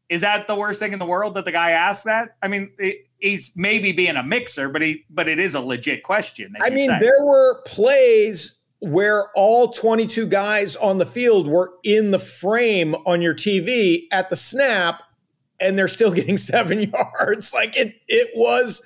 Is 0.08 0.22
that 0.22 0.48
the 0.48 0.56
worst 0.56 0.80
thing 0.80 0.92
in 0.92 0.98
the 0.98 1.06
world 1.06 1.34
that 1.34 1.44
the 1.44 1.52
guy 1.52 1.70
asked 1.70 2.06
that? 2.06 2.30
I 2.42 2.48
mean 2.48 2.72
it, 2.76 3.06
he's 3.18 3.52
maybe 3.54 3.92
being 3.92 4.16
a 4.16 4.22
mixer 4.24 4.68
but 4.68 4.82
he 4.82 5.04
but 5.08 5.28
it 5.28 5.38
is 5.38 5.54
a 5.54 5.60
legit 5.60 6.02
question 6.02 6.56
i 6.62 6.70
mean 6.70 6.88
there 6.88 7.22
were 7.22 7.60
plays 7.66 8.62
where 8.78 9.26
all 9.34 9.68
22 9.68 10.26
guys 10.26 10.74
on 10.76 10.96
the 10.96 11.04
field 11.04 11.46
were 11.46 11.70
in 11.84 12.12
the 12.12 12.18
frame 12.18 12.94
on 13.06 13.20
your 13.20 13.34
tv 13.34 14.04
at 14.10 14.30
the 14.30 14.36
snap 14.36 15.02
and 15.60 15.78
they're 15.78 15.88
still 15.88 16.12
getting 16.14 16.36
seven 16.36 16.80
yards. 17.20 17.52
Like 17.54 17.76
it, 17.76 17.94
it 18.08 18.30
was, 18.34 18.82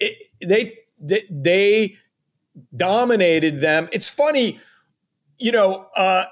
it, 0.00 0.28
they, 0.40 0.78
they, 1.00 1.22
they 1.30 1.94
dominated 2.76 3.60
them. 3.60 3.88
It's 3.92 4.08
funny, 4.08 4.58
you 5.38 5.52
know, 5.52 5.86
uh, 5.96 6.24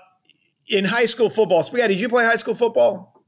in 0.69 0.85
high 0.85 1.07
school 1.07 1.29
football. 1.29 1.63
Spaghetti, 1.63 1.95
did 1.95 2.01
you 2.01 2.09
play 2.09 2.25
high 2.25 2.37
school 2.37 2.55
football? 2.55 3.25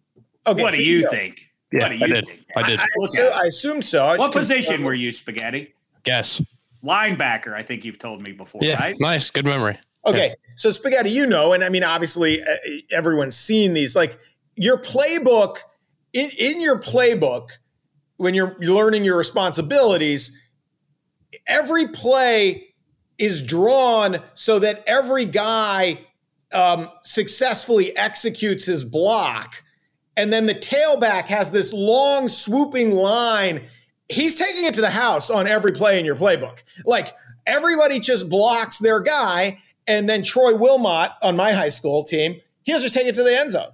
Okay. 0.47 0.63
What 0.63 0.73
do 0.73 0.83
you, 0.83 0.99
you 0.99 1.05
think? 1.11 1.51
Yeah, 1.73 1.83
what 1.83 1.89
do 1.89 1.97
you 1.97 2.05
I 2.05 2.09
did. 2.09 2.27
Think? 2.27 2.41
I 2.57 2.63
did. 2.63 2.81
I, 2.81 2.85
I, 2.85 3.43
I 3.43 3.47
assumed 3.47 3.85
so. 3.85 4.07
I 4.07 4.17
what 4.17 4.33
position 4.33 4.85
were 4.85 4.95
you, 4.95 5.11
Spaghetti? 5.11 5.75
Guess. 6.05 6.43
Linebacker. 6.85 7.55
I 7.55 7.63
think 7.63 7.85
you've 7.85 7.99
told 7.99 8.27
me 8.27 8.33
before, 8.35 8.61
yeah, 8.63 8.79
right? 8.79 8.97
Nice. 9.01 9.31
Good 9.31 9.47
memory. 9.47 9.79
Okay, 10.07 10.35
so 10.57 10.71
spaghetti, 10.71 11.11
you 11.11 11.27
know, 11.27 11.53
and 11.53 11.65
I 11.65 11.71
mean, 11.71 11.83
obviously, 11.83 12.43
uh, 12.43 12.57
everyone's 12.91 13.37
seen 13.37 13.73
these. 13.73 13.97
Like 13.97 14.19
your 14.55 14.77
playbook, 14.77 15.59
in 16.15 16.31
in 16.39 16.63
your 16.63 16.79
playbook, 16.79 17.51
when 18.17 18.33
you're 18.33 18.57
learning 18.61 19.05
your 19.05 19.19
responsibilities, 19.19 20.41
every 21.47 21.89
play 21.89 22.75
is 23.19 23.43
drawn 23.43 24.19
so 24.35 24.59
that 24.61 24.83
every 24.87 25.25
guy 25.25 26.07
um, 26.53 26.89
successfully 27.03 27.95
executes 27.97 28.65
his 28.65 28.85
block. 28.85 29.63
And 30.17 30.33
then 30.33 30.47
the 30.47 30.55
tailback 30.55 31.27
has 31.27 31.51
this 31.51 31.73
long 31.73 32.29
swooping 32.29 32.93
line. 32.93 33.63
He's 34.09 34.39
taking 34.39 34.65
it 34.65 34.75
to 34.75 34.81
the 34.81 34.91
house 34.91 35.29
on 35.29 35.49
every 35.49 35.73
play 35.73 35.99
in 35.99 36.05
your 36.05 36.15
playbook. 36.15 36.63
Like 36.85 37.13
everybody 37.47 37.99
just 37.99 38.31
blocks 38.31 38.79
their 38.79 39.01
guy. 39.01 39.59
And 39.87 40.09
then 40.09 40.23
Troy 40.23 40.55
Wilmot 40.55 41.11
on 41.23 41.37
my 41.37 41.53
high 41.53 41.69
school 41.69 42.05
team, 42.05 42.41
he'll 42.63 42.81
just 42.81 42.95
take 42.95 43.07
it 43.07 43.17
to 43.17 43.25
the 43.25 43.37
end 43.37 43.51
zone. 43.51 43.73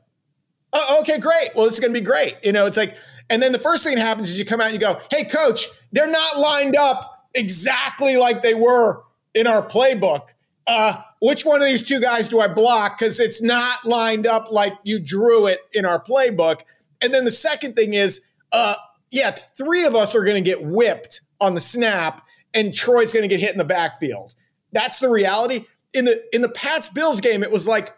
Oh, 0.72 1.00
okay, 1.02 1.18
great. 1.18 1.50
Well, 1.54 1.64
this 1.64 1.74
is 1.74 1.80
going 1.80 1.92
to 1.92 2.00
be 2.00 2.04
great. 2.04 2.36
You 2.42 2.52
know, 2.52 2.66
it's 2.66 2.76
like, 2.76 2.96
and 3.28 3.42
then 3.42 3.52
the 3.52 3.58
first 3.58 3.84
thing 3.84 3.96
that 3.96 4.02
happens 4.02 4.30
is 4.30 4.38
you 4.38 4.44
come 4.44 4.60
out 4.60 4.66
and 4.66 4.74
you 4.74 4.80
go, 4.80 5.00
hey, 5.10 5.24
coach, 5.24 5.66
they're 5.92 6.10
not 6.10 6.38
lined 6.38 6.76
up 6.76 7.28
exactly 7.34 8.16
like 8.16 8.42
they 8.42 8.54
were 8.54 9.02
in 9.34 9.46
our 9.46 9.66
playbook. 9.66 10.30
Uh, 10.66 11.02
which 11.20 11.44
one 11.44 11.60
of 11.60 11.66
these 11.66 11.82
two 11.82 12.00
guys 12.00 12.28
do 12.28 12.40
I 12.40 12.48
block? 12.48 12.98
Because 12.98 13.18
it's 13.18 13.42
not 13.42 13.84
lined 13.84 14.26
up 14.26 14.50
like 14.50 14.74
you 14.84 15.00
drew 15.00 15.46
it 15.46 15.60
in 15.72 15.84
our 15.84 16.02
playbook. 16.02 16.60
And 17.00 17.12
then 17.12 17.24
the 17.24 17.32
second 17.32 17.74
thing 17.74 17.94
is, 17.94 18.20
uh, 18.52 18.74
yeah, 19.10 19.30
three 19.30 19.84
of 19.84 19.94
us 19.94 20.14
are 20.14 20.24
going 20.24 20.42
to 20.42 20.48
get 20.48 20.62
whipped 20.62 21.22
on 21.40 21.54
the 21.54 21.60
snap, 21.60 22.24
and 22.54 22.72
Troy's 22.72 23.12
going 23.12 23.22
to 23.22 23.28
get 23.28 23.40
hit 23.40 23.52
in 23.52 23.58
the 23.58 23.64
backfield. 23.64 24.34
That's 24.72 25.00
the 25.00 25.10
reality. 25.10 25.64
In 25.92 26.04
the 26.04 26.22
in 26.32 26.42
the 26.42 26.48
Pats 26.48 26.88
Bills 26.88 27.20
game, 27.20 27.42
it 27.42 27.50
was 27.50 27.66
like, 27.66 27.92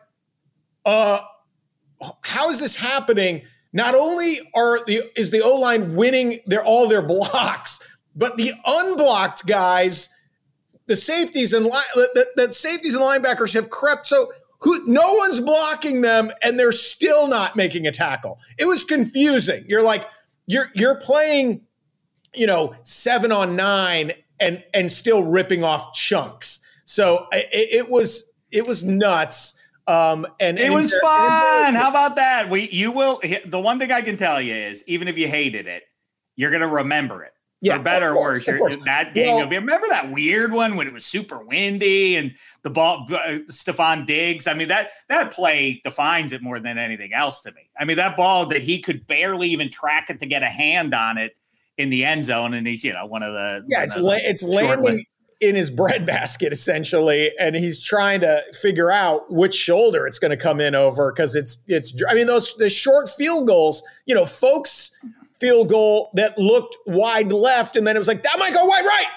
uh, 0.86 1.18
how 2.22 2.50
is 2.50 2.60
this 2.60 2.76
happening? 2.76 3.42
Not 3.72 3.94
only 3.94 4.36
are 4.54 4.84
the 4.84 5.00
is 5.16 5.30
the 5.30 5.42
O 5.42 5.56
line 5.56 5.94
winning 5.94 6.38
their 6.46 6.64
all 6.64 6.88
their 6.88 7.02
blocks, 7.06 7.80
but 8.14 8.36
the 8.36 8.52
unblocked 8.64 9.46
guys 9.46 10.08
the 10.86 10.96
safeties 10.96 11.52
and 11.52 11.66
the, 11.66 12.26
the 12.36 12.52
safeties 12.52 12.94
and 12.94 13.02
linebackers 13.02 13.54
have 13.54 13.70
crept 13.70 14.06
so 14.06 14.30
who 14.60 14.80
no 14.86 15.14
one's 15.14 15.40
blocking 15.40 16.02
them 16.02 16.30
and 16.42 16.58
they're 16.58 16.72
still 16.72 17.26
not 17.26 17.56
making 17.56 17.86
a 17.86 17.90
tackle. 17.90 18.38
It 18.58 18.66
was 18.66 18.84
confusing. 18.84 19.64
You're 19.66 19.82
like 19.82 20.06
you're 20.46 20.66
you're 20.74 20.96
playing, 20.96 21.62
you 22.34 22.46
know, 22.46 22.74
7 22.84 23.32
on 23.32 23.56
9 23.56 24.12
and 24.38 24.62
and 24.74 24.90
still 24.90 25.24
ripping 25.24 25.64
off 25.64 25.94
chunks. 25.94 26.60
So 26.84 27.26
it, 27.32 27.48
it 27.52 27.90
was 27.90 28.30
it 28.50 28.66
was 28.66 28.84
nuts. 28.84 29.58
Um, 29.86 30.26
and 30.40 30.58
it 30.58 30.66
and 30.66 30.74
was 30.74 30.92
fun. 31.02 31.74
How 31.74 31.90
about 31.90 32.16
that? 32.16 32.48
We 32.48 32.68
you 32.68 32.92
will. 32.92 33.20
The 33.44 33.60
one 33.60 33.78
thing 33.78 33.90
I 33.90 34.02
can 34.02 34.16
tell 34.16 34.40
you 34.40 34.54
is, 34.54 34.84
even 34.86 35.08
if 35.08 35.18
you 35.18 35.28
hated 35.28 35.66
it, 35.66 35.82
you're 36.36 36.50
gonna 36.50 36.68
remember 36.68 37.24
it 37.24 37.32
yeah, 37.62 37.76
for 37.76 37.82
better 37.84 38.10
or 38.10 38.20
worse. 38.20 38.44
That 38.44 39.14
game, 39.14 39.28
well, 39.28 39.38
you'll 39.38 39.46
be 39.46 39.56
remember 39.56 39.86
that 39.88 40.10
weird 40.10 40.52
one 40.52 40.76
when 40.76 40.88
it 40.88 40.92
was 40.92 41.06
super 41.06 41.38
windy 41.44 42.16
and 42.16 42.34
the 42.62 42.70
ball, 42.70 43.06
uh, 43.12 43.38
Stefon 43.48 44.04
Diggs. 44.04 44.48
I 44.48 44.54
mean 44.54 44.66
that 44.68 44.90
that 45.08 45.32
play 45.32 45.80
defines 45.84 46.32
it 46.32 46.42
more 46.42 46.58
than 46.58 46.76
anything 46.76 47.14
else 47.14 47.40
to 47.42 47.52
me. 47.52 47.70
I 47.78 47.84
mean 47.84 47.96
that 47.98 48.16
ball 48.16 48.46
that 48.46 48.64
he 48.64 48.80
could 48.80 49.06
barely 49.06 49.48
even 49.48 49.70
track 49.70 50.10
it 50.10 50.18
to 50.18 50.26
get 50.26 50.42
a 50.42 50.46
hand 50.46 50.92
on 50.92 51.18
it 51.18 51.38
in 51.78 51.88
the 51.88 52.04
end 52.04 52.24
zone, 52.24 52.52
and 52.52 52.66
he's 52.66 52.82
you 52.82 52.92
know 52.92 53.06
one 53.06 53.22
of 53.22 53.32
the 53.32 53.64
yeah, 53.68 53.84
it's 53.84 53.96
la- 53.96 54.14
it's 54.18 54.42
landing 54.42 55.04
in 55.42 55.54
his 55.54 55.68
breadbasket 55.82 56.52
essentially, 56.52 57.32
and 57.38 57.54
he's 57.54 57.84
trying 57.84 58.20
to 58.20 58.40
figure 58.60 58.90
out 58.90 59.30
which 59.30 59.54
shoulder 59.54 60.06
it's 60.06 60.18
going 60.18 60.30
to 60.30 60.36
come 60.36 60.60
in 60.60 60.74
over 60.74 61.12
because 61.12 61.36
it's 61.36 61.58
it's. 61.66 61.94
I 62.08 62.14
mean 62.14 62.26
those 62.26 62.56
the 62.56 62.70
short 62.70 63.10
field 63.10 63.46
goals, 63.46 63.82
you 64.06 64.14
know, 64.14 64.24
folks 64.24 64.90
field 65.40 65.68
goal 65.68 66.10
that 66.14 66.38
looked 66.38 66.76
wide 66.86 67.32
left, 67.32 67.76
and 67.76 67.86
then 67.86 67.96
it 67.96 67.98
was 67.98 68.08
like 68.08 68.22
that 68.22 68.38
might 68.38 68.54
go 68.54 68.64
wide 68.64 68.84
right. 68.84 69.08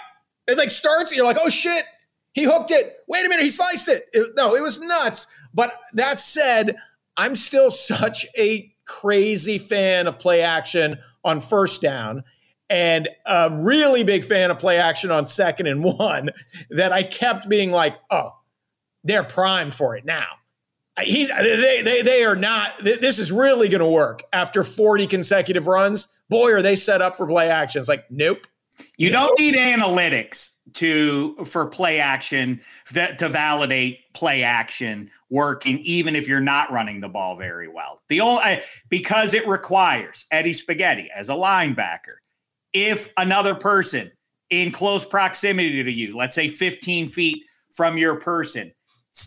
It 0.47 0.57
like 0.57 0.71
starts, 0.71 1.11
and 1.11 1.17
you're 1.17 1.25
like, 1.25 1.37
oh 1.39 1.49
shit, 1.49 1.85
he 2.33 2.43
hooked 2.43 2.71
it. 2.71 2.97
Wait 3.07 3.25
a 3.25 3.29
minute, 3.29 3.43
he 3.43 3.49
sliced 3.49 3.87
it. 3.87 4.05
it. 4.13 4.31
No, 4.35 4.55
it 4.55 4.61
was 4.61 4.79
nuts. 4.79 5.27
But 5.53 5.71
that 5.93 6.19
said, 6.19 6.75
I'm 7.15 7.35
still 7.35 7.71
such 7.71 8.25
a 8.37 8.71
crazy 8.85 9.57
fan 9.57 10.05
of 10.05 10.19
play 10.19 10.41
action 10.41 10.97
on 11.23 11.41
first 11.41 11.81
down 11.81 12.23
and 12.69 13.07
a 13.25 13.49
really 13.51 14.03
big 14.03 14.25
fan 14.25 14.51
of 14.51 14.59
play 14.59 14.77
action 14.77 15.11
on 15.11 15.25
second 15.25 15.67
and 15.67 15.83
one 15.83 16.29
that 16.69 16.91
I 16.91 17.03
kept 17.03 17.47
being 17.47 17.71
like, 17.71 17.97
oh, 18.09 18.31
they're 19.03 19.23
primed 19.23 19.75
for 19.75 19.95
it 19.95 20.05
now 20.05 20.27
he's 21.03 21.29
they 21.35 21.81
they 21.81 22.01
they 22.01 22.23
are 22.23 22.35
not. 22.35 22.77
This 22.79 23.19
is 23.19 23.31
really 23.31 23.67
going 23.67 23.81
to 23.81 23.89
work 23.89 24.23
after 24.31 24.63
40 24.63 25.07
consecutive 25.07 25.67
runs. 25.67 26.07
Boy, 26.29 26.53
are 26.53 26.61
they 26.61 26.75
set 26.75 27.01
up 27.01 27.15
for 27.15 27.27
play 27.27 27.49
action? 27.49 27.79
It's 27.79 27.89
like 27.89 28.05
nope. 28.09 28.47
You 28.97 29.09
nope. 29.09 29.29
don't 29.37 29.39
need 29.39 29.55
analytics 29.55 30.51
to 30.73 31.35
for 31.45 31.65
play 31.65 31.99
action 31.99 32.61
that 32.93 33.17
to 33.19 33.29
validate 33.29 33.99
play 34.13 34.43
action 34.43 35.09
working, 35.29 35.79
even 35.79 36.15
if 36.15 36.27
you're 36.27 36.41
not 36.41 36.71
running 36.71 36.99
the 36.99 37.09
ball 37.09 37.37
very 37.37 37.67
well. 37.67 37.99
The 38.07 38.21
only 38.21 38.59
because 38.89 39.33
it 39.33 39.47
requires 39.47 40.25
Eddie 40.31 40.53
Spaghetti 40.53 41.09
as 41.13 41.29
a 41.29 41.33
linebacker. 41.33 42.17
If 42.75 43.09
another 43.17 43.55
person 43.55 44.11
in 44.49 44.71
close 44.71 45.05
proximity 45.05 45.81
to 45.81 45.91
you, 45.91 46.15
let's 46.15 46.35
say 46.35 46.49
15 46.49 47.07
feet 47.07 47.43
from 47.71 47.97
your 47.97 48.19
person, 48.19 48.71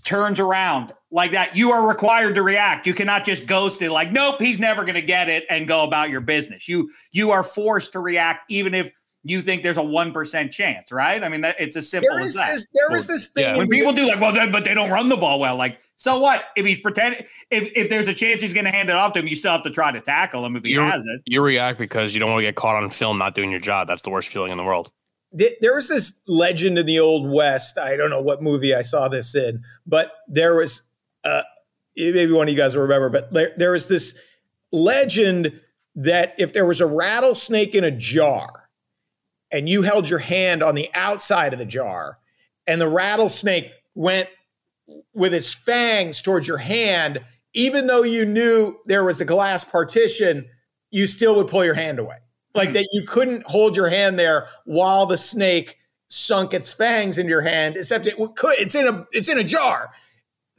turns 0.05 0.39
around 0.39 0.93
like 1.11 1.31
that, 1.31 1.57
you 1.57 1.73
are 1.73 1.89
required 1.89 2.35
to 2.35 2.43
react. 2.43 2.87
You 2.87 2.93
cannot 2.93 3.25
just 3.25 3.47
ghost 3.47 3.81
it 3.81 3.91
like, 3.91 4.13
nope, 4.13 4.41
he's 4.41 4.59
never 4.59 4.83
going 4.83 4.97
to 4.97 5.03
get 5.03 5.31
it 5.31 5.47
and 5.49 5.67
go 5.67 5.85
about 5.85 6.11
your 6.11 6.21
business. 6.21 6.69
You 6.69 6.91
you 7.11 7.31
are 7.31 7.43
forced 7.43 7.93
to 7.93 8.01
react 8.01 8.51
even 8.51 8.75
if 8.75 8.91
you 9.25 9.43
think 9.43 9.63
there's 9.63 9.77
a 9.77 9.83
one 9.83 10.13
percent 10.13 10.53
chance, 10.53 10.93
right? 10.93 11.23
I 11.23 11.29
mean, 11.29 11.43
that 11.43 11.57
it's 11.59 11.77
as 11.77 11.91
simple 11.91 12.17
as 12.17 12.35
that. 12.35 12.53
This, 12.53 12.69
there 12.73 12.97
is 12.97 13.07
this 13.07 13.29
thing 13.29 13.45
yeah. 13.45 13.57
when 13.57 13.69
people 13.69 13.93
do 13.93 14.07
like, 14.07 14.21
well, 14.21 14.33
then, 14.33 14.53
but 14.53 14.65
they 14.65 14.75
don't 14.75 14.91
run 14.91 15.09
the 15.09 15.17
ball 15.17 15.41
well. 15.41 15.57
Like, 15.57 15.81
so 15.97 16.19
what? 16.19 16.45
If 16.57 16.65
he's 16.65 16.81
pretending, 16.81 17.27
if 17.51 17.71
if 17.77 17.91
there's 17.91 18.09
a 18.09 18.15
chance 18.15 18.41
he's 18.41 18.55
going 18.55 18.67
to 18.67 18.71
hand 18.71 18.89
it 18.89 18.95
off 18.95 19.13
to 19.15 19.21
him, 19.21 19.27
you 19.27 19.37
still 19.37 19.53
have 19.53 19.63
to 19.63 19.71
try 19.71 19.91
to 19.91 20.01
tackle 20.01 20.45
him 20.45 20.57
if 20.57 20.63
he 20.63 20.73
you, 20.73 20.81
has 20.81 21.05
it. 21.07 21.23
You 21.27 21.43
react 21.43 21.79
because 21.79 22.15
you 22.15 22.21
don't 22.21 22.31
want 22.31 22.41
to 22.41 22.47
get 22.47 22.55
caught 22.55 22.77
on 22.77 22.89
film 22.91 23.19
not 23.19 23.35
doing 23.35 23.51
your 23.51 23.61
job. 23.61 23.89
That's 23.89 24.03
the 24.03 24.11
worst 24.11 24.29
feeling 24.29 24.53
in 24.53 24.59
the 24.59 24.65
world 24.65 24.93
there 25.33 25.75
was 25.75 25.89
this 25.89 26.21
legend 26.27 26.79
in 26.79 26.87
the 26.87 26.99
old 26.99 27.31
west 27.31 27.79
i 27.79 27.97
don't 27.97 28.11
know 28.11 28.23
what 28.23 28.43
movie 28.43 28.75
i 28.75 28.81
saw 28.81 29.09
this 29.09 29.35
in 29.35 29.63
but 29.87 30.13
there 30.27 30.55
was 30.55 30.83
uh, 31.25 31.43
maybe 31.97 32.33
one 32.33 32.49
of 32.49 32.53
you 32.53 32.57
guys 32.57 32.75
will 32.75 32.83
remember 32.83 33.11
but 33.11 33.33
there, 33.33 33.53
there 33.57 33.73
was 33.73 33.89
this 33.89 34.19
legend 34.73 35.61
that 35.95 36.35
if 36.39 36.53
there 36.53 36.65
was 36.65 36.81
a 36.81 36.87
rattlesnake 36.87 37.75
in 37.75 37.85
a 37.85 37.91
jar 37.91 38.68
and 39.51 39.69
you 39.69 39.83
held 39.83 40.09
your 40.09 40.19
hand 40.19 40.63
on 40.63 40.75
the 40.75 40.89
outside 40.95 41.53
of 41.53 41.59
the 41.59 41.65
jar 41.65 42.19
and 42.67 42.81
the 42.81 42.89
rattlesnake 42.89 43.71
went 43.95 44.29
with 45.15 45.35
its 45.35 45.55
fangs 45.55 46.23
towards 46.23 46.47
your 46.47 46.59
hand 46.59 47.21
even 47.55 47.87
though 47.87 48.03
you 48.03 48.25
knew 48.25 48.77
there 48.87 49.05
was 49.05 49.21
a 49.21 49.25
glass 49.25 49.65
partition 49.65 50.49
you 50.91 51.07
still 51.07 51.37
would 51.37 51.49
pull 51.49 51.65
your 51.65 51.75
hand 51.75 51.99
away 51.99 52.17
like 52.55 52.69
hmm. 52.69 52.75
that 52.75 52.89
you 52.93 53.03
couldn't 53.03 53.45
hold 53.47 53.77
your 53.77 53.89
hand 53.89 54.19
there 54.19 54.47
while 54.65 55.07
the 55.07 55.19
snake 55.19 55.79
sunk 56.09 56.55
its 56.55 56.73
fangs 56.73 57.19
into 57.19 57.31
your 57.31 57.43
hand, 57.43 57.77
except 57.77 58.07
it 58.07 58.17
could. 58.35 58.59
It's 58.59 58.75
in 58.75 58.87
a 58.87 59.07
it's 59.13 59.29
in 59.29 59.39
a 59.39 59.45
jar. 59.45 59.91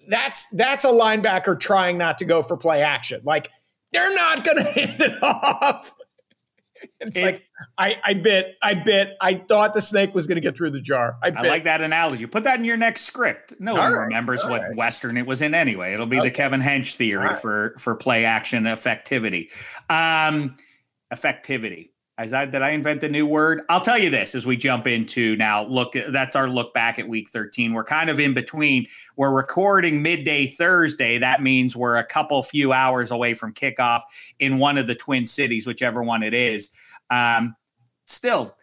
That's 0.07 0.47
that's 0.51 0.83
a 0.83 0.89
linebacker 0.89 1.59
trying 1.59 1.97
not 1.97 2.17
to 2.19 2.25
go 2.25 2.41
for 2.41 2.57
play 2.57 2.81
action. 2.81 3.21
Like 3.23 3.49
they're 3.91 4.13
not 4.15 4.43
going 4.43 4.57
to 4.63 4.63
hand 4.63 5.01
it 5.01 5.23
off. 5.23 5.93
It's 6.99 7.17
it, 7.17 7.23
like 7.23 7.43
I, 7.77 7.95
I 8.03 8.13
bit, 8.13 8.57
I 8.61 8.73
bit. 8.73 9.15
I 9.21 9.35
thought 9.35 9.73
the 9.73 9.81
snake 9.81 10.13
was 10.13 10.27
going 10.27 10.35
to 10.35 10.41
get 10.41 10.57
through 10.57 10.71
the 10.71 10.81
jar. 10.81 11.17
I, 11.23 11.29
I, 11.29 11.47
like 11.47 11.63
that 11.63 11.81
analogy. 11.81 12.25
Put 12.25 12.43
that 12.43 12.59
in 12.59 12.65
your 12.65 12.77
next 12.77 13.03
script. 13.03 13.53
No 13.59 13.71
all 13.71 13.77
one 13.77 13.93
right, 13.93 14.05
remembers 14.05 14.43
what 14.43 14.61
right. 14.61 14.75
western 14.75 15.15
it 15.17 15.25
was 15.25 15.41
in 15.41 15.53
anyway. 15.53 15.93
It'll 15.93 16.05
be 16.05 16.19
okay. 16.19 16.27
the 16.27 16.31
Kevin 16.31 16.61
Hench 16.61 16.95
theory 16.95 17.27
right. 17.27 17.35
for 17.37 17.75
for 17.79 17.95
play 17.95 18.25
action 18.25 18.63
effectivity. 18.65 19.49
Um, 19.89 20.57
effectivity. 21.13 21.89
As 22.19 22.33
I, 22.33 22.43
did 22.43 22.61
I 22.61 22.71
invent 22.71 23.01
a 23.05 23.09
new 23.09 23.25
word? 23.25 23.61
I'll 23.69 23.79
tell 23.79 23.97
you 23.97 24.09
this 24.09 24.35
as 24.35 24.45
we 24.45 24.57
jump 24.57 24.87
into 24.87 25.37
now. 25.37 25.63
Look, 25.63 25.93
that's 25.93 26.35
our 26.35 26.49
look 26.49 26.73
back 26.73 26.99
at 26.99 27.07
week 27.07 27.29
13. 27.29 27.71
We're 27.71 27.85
kind 27.85 28.09
of 28.09 28.19
in 28.19 28.33
between. 28.33 28.87
We're 29.15 29.33
recording 29.33 30.01
midday 30.01 30.45
Thursday. 30.47 31.17
That 31.17 31.41
means 31.41 31.77
we're 31.77 31.95
a 31.95 32.03
couple 32.03 32.43
few 32.43 32.73
hours 32.73 33.09
away 33.09 33.35
from 33.35 33.53
kickoff 33.53 34.01
in 34.37 34.57
one 34.57 34.77
of 34.77 34.85
the 34.85 34.95
Twin 34.95 35.25
Cities, 35.25 35.65
whichever 35.65 36.03
one 36.03 36.21
it 36.21 36.33
is. 36.33 36.69
Um, 37.09 37.55
still, 38.05 38.55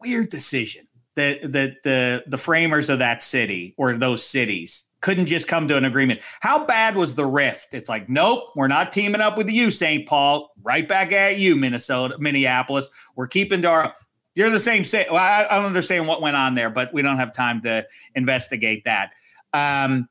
weird 0.00 0.28
decision. 0.28 0.86
The, 1.16 1.40
the 1.42 1.76
the 1.82 2.24
the 2.28 2.38
framers 2.38 2.88
of 2.88 3.00
that 3.00 3.22
city 3.22 3.74
or 3.76 3.92
those 3.94 4.24
cities 4.24 4.86
couldn't 5.00 5.26
just 5.26 5.48
come 5.48 5.66
to 5.68 5.76
an 5.76 5.84
agreement. 5.84 6.20
How 6.40 6.64
bad 6.64 6.96
was 6.96 7.14
the 7.14 7.26
rift? 7.26 7.74
It's 7.74 7.88
like, 7.88 8.08
nope, 8.08 8.44
we're 8.54 8.68
not 8.68 8.92
teaming 8.92 9.20
up 9.20 9.36
with 9.36 9.48
you, 9.48 9.70
St. 9.70 10.06
Paul. 10.06 10.50
Right 10.62 10.86
back 10.86 11.12
at 11.12 11.38
you, 11.38 11.56
Minnesota, 11.56 12.16
Minneapolis. 12.18 12.88
We're 13.16 13.26
keeping 13.26 13.62
to 13.62 13.68
our. 13.68 13.94
You're 14.34 14.50
the 14.50 14.60
same. 14.60 14.84
Well, 15.10 15.16
I, 15.16 15.46
I 15.50 15.56
don't 15.56 15.64
understand 15.64 16.06
what 16.06 16.22
went 16.22 16.36
on 16.36 16.54
there, 16.54 16.70
but 16.70 16.94
we 16.94 17.02
don't 17.02 17.16
have 17.16 17.32
time 17.32 17.60
to 17.62 17.86
investigate 18.14 18.84
that. 18.84 19.12
Um, 19.52 20.08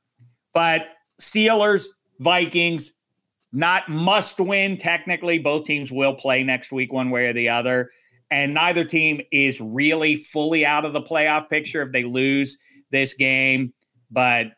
but 0.54 0.88
Steelers, 1.22 1.86
Vikings, 2.20 2.94
not 3.52 3.90
must 3.90 4.40
win 4.40 4.78
technically. 4.78 5.40
Both 5.40 5.66
teams 5.66 5.92
will 5.92 6.14
play 6.14 6.44
next 6.44 6.72
week, 6.72 6.94
one 6.94 7.10
way 7.10 7.28
or 7.28 7.34
the 7.34 7.50
other. 7.50 7.90
And 8.32 8.54
neither 8.54 8.86
team 8.86 9.22
is 9.32 9.60
really 9.60 10.16
fully 10.16 10.66
out 10.66 10.86
of 10.86 10.94
the 10.94 11.02
playoff 11.02 11.50
picture 11.50 11.82
if 11.82 11.92
they 11.92 12.04
lose 12.04 12.60
this 12.92 13.14
game. 13.16 13.74
But 14.12 14.52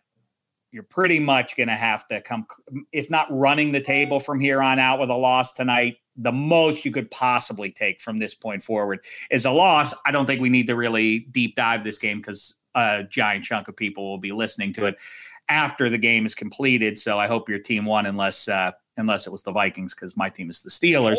you're 0.72 0.84
pretty 0.84 1.20
much 1.20 1.56
going 1.58 1.68
to 1.68 1.76
have 1.76 2.08
to 2.08 2.22
come, 2.22 2.46
if 2.92 3.10
not 3.10 3.28
running 3.30 3.72
the 3.72 3.82
table 3.82 4.20
from 4.20 4.40
here 4.40 4.62
on 4.62 4.80
out 4.80 5.00
with 5.00 5.10
a 5.10 5.16
loss 5.16 5.54
tonight, 5.54 5.98
the 6.18 6.32
most 6.32 6.86
you 6.86 6.92
could 6.92 7.10
possibly 7.12 7.72
take 7.72 8.02
from 8.02 8.18
this 8.20 8.36
point 8.36 8.62
forward 8.62 9.04
is 9.30 9.46
a 9.46 9.52
loss. 9.52 9.94
I 10.06 10.12
don't 10.12 10.26
think 10.26 10.42
we 10.42 10.50
need 10.50 10.68
to 10.68 10.76
really 10.76 11.20
deep 11.32 11.56
dive 11.56 11.84
this 11.84 11.98
game 11.98 12.18
because 12.18 12.56
a 12.76 13.04
giant 13.10 13.44
chunk 13.44 13.68
of 13.68 13.76
people 13.76 14.10
will 14.10 14.18
be 14.18 14.32
listening 14.32 14.74
to 14.74 14.86
it 14.86 14.98
after 15.50 15.90
the 15.90 15.98
game 15.98 16.26
is 16.26 16.36
completed. 16.36 16.98
So 17.00 17.18
I 17.18 17.28
hope 17.28 17.50
your 17.50 17.60
team 17.60 17.86
won, 17.86 18.06
unless 18.06 18.48
uh, 18.48 18.72
unless 18.98 19.28
it 19.28 19.32
was 19.32 19.44
the 19.44 19.52
Vikings, 19.52 19.94
because 19.94 20.16
my 20.18 20.30
team 20.30 20.50
is 20.50 20.62
the 20.62 20.70
Steelers. 20.70 21.18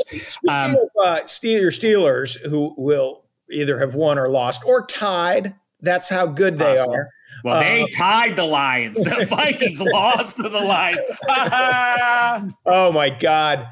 Um, 0.48 0.72
of, 0.72 0.88
uh, 1.04 1.20
Steelers, 1.24 1.78
Steelers, 1.78 2.38
who 2.48 2.74
will 2.76 3.24
either 3.50 3.78
have 3.78 3.94
won 3.94 4.18
or 4.18 4.28
lost 4.28 4.62
or 4.66 4.86
tied. 4.86 5.54
That's 5.80 6.08
how 6.08 6.26
good 6.26 6.58
they 6.58 6.78
awesome. 6.78 6.90
are. 6.90 7.10
Well, 7.44 7.60
they 7.60 7.82
uh, 7.82 7.86
tied 7.96 8.36
the 8.36 8.44
Lions. 8.44 9.02
The 9.02 9.26
Vikings 9.28 9.80
lost 9.80 10.36
to 10.36 10.42
the 10.42 10.60
Lions. 10.60 11.00
oh 12.66 12.92
my 12.92 13.10
God. 13.10 13.66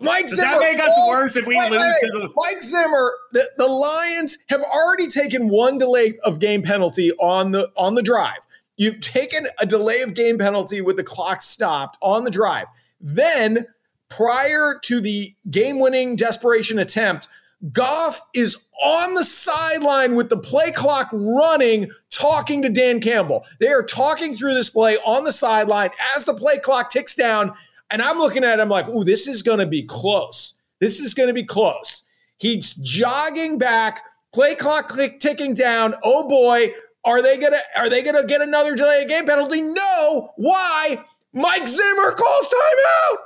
Mike 0.00 0.28
Does 0.28 0.36
Zimmer. 0.36 0.52
that 0.52 0.60
make 0.60 0.80
us 0.80 1.08
worse 1.10 1.36
if 1.36 1.46
we 1.46 1.58
wait, 1.58 1.70
lose 1.70 1.80
wait, 1.82 2.10
to 2.10 2.18
the 2.20 2.28
Mike 2.34 2.62
Zimmer? 2.62 3.12
The, 3.32 3.44
the 3.58 3.66
Lions 3.66 4.38
have 4.48 4.62
already 4.62 5.08
taken 5.08 5.48
one 5.48 5.76
delay 5.76 6.14
of 6.24 6.40
game 6.40 6.62
penalty 6.62 7.12
on 7.20 7.52
the 7.52 7.70
on 7.76 7.94
the 7.94 8.02
drive. 8.02 8.38
You've 8.78 9.00
taken 9.00 9.46
a 9.58 9.66
delay 9.66 10.00
of 10.00 10.14
game 10.14 10.38
penalty 10.38 10.80
with 10.80 10.96
the 10.96 11.04
clock 11.04 11.42
stopped 11.42 11.98
on 12.00 12.24
the 12.24 12.30
drive. 12.30 12.66
Then, 13.00 13.66
prior 14.08 14.78
to 14.82 15.00
the 15.00 15.34
game-winning 15.50 16.16
desperation 16.16 16.78
attempt, 16.78 17.28
Goff 17.72 18.20
is 18.34 18.66
on 18.82 19.14
the 19.14 19.24
sideline 19.24 20.14
with 20.14 20.30
the 20.30 20.36
play 20.36 20.70
clock 20.70 21.10
running, 21.12 21.90
talking 22.10 22.62
to 22.62 22.70
Dan 22.70 23.00
Campbell. 23.00 23.44
They 23.60 23.68
are 23.68 23.82
talking 23.82 24.34
through 24.34 24.54
this 24.54 24.70
play 24.70 24.96
on 24.98 25.24
the 25.24 25.32
sideline 25.32 25.90
as 26.16 26.24
the 26.24 26.34
play 26.34 26.58
clock 26.58 26.90
ticks 26.90 27.14
down. 27.14 27.52
And 27.90 28.00
I'm 28.00 28.18
looking 28.18 28.44
at 28.44 28.58
it, 28.58 28.62
I'm 28.62 28.68
like, 28.68 28.86
oh, 28.88 29.04
this 29.04 29.26
is 29.26 29.42
going 29.42 29.58
to 29.58 29.66
be 29.66 29.82
close. 29.82 30.54
This 30.80 31.00
is 31.00 31.12
going 31.12 31.28
to 31.28 31.34
be 31.34 31.44
close. 31.44 32.04
He's 32.38 32.72
jogging 32.74 33.58
back, 33.58 34.02
play 34.32 34.54
clock 34.54 34.90
ticking 35.20 35.52
down. 35.52 35.94
Oh 36.02 36.26
boy, 36.26 36.72
are 37.04 37.20
they 37.20 37.36
gonna 37.36 37.58
are 37.76 37.90
they 37.90 38.02
gonna 38.02 38.26
get 38.26 38.40
another 38.40 38.74
delay 38.74 39.02
of 39.02 39.08
game 39.08 39.26
penalty? 39.26 39.60
No. 39.60 40.32
Why? 40.36 41.04
Mike 41.32 41.68
Zimmer 41.68 42.12
calls 42.12 42.48
timeout. 42.48 43.16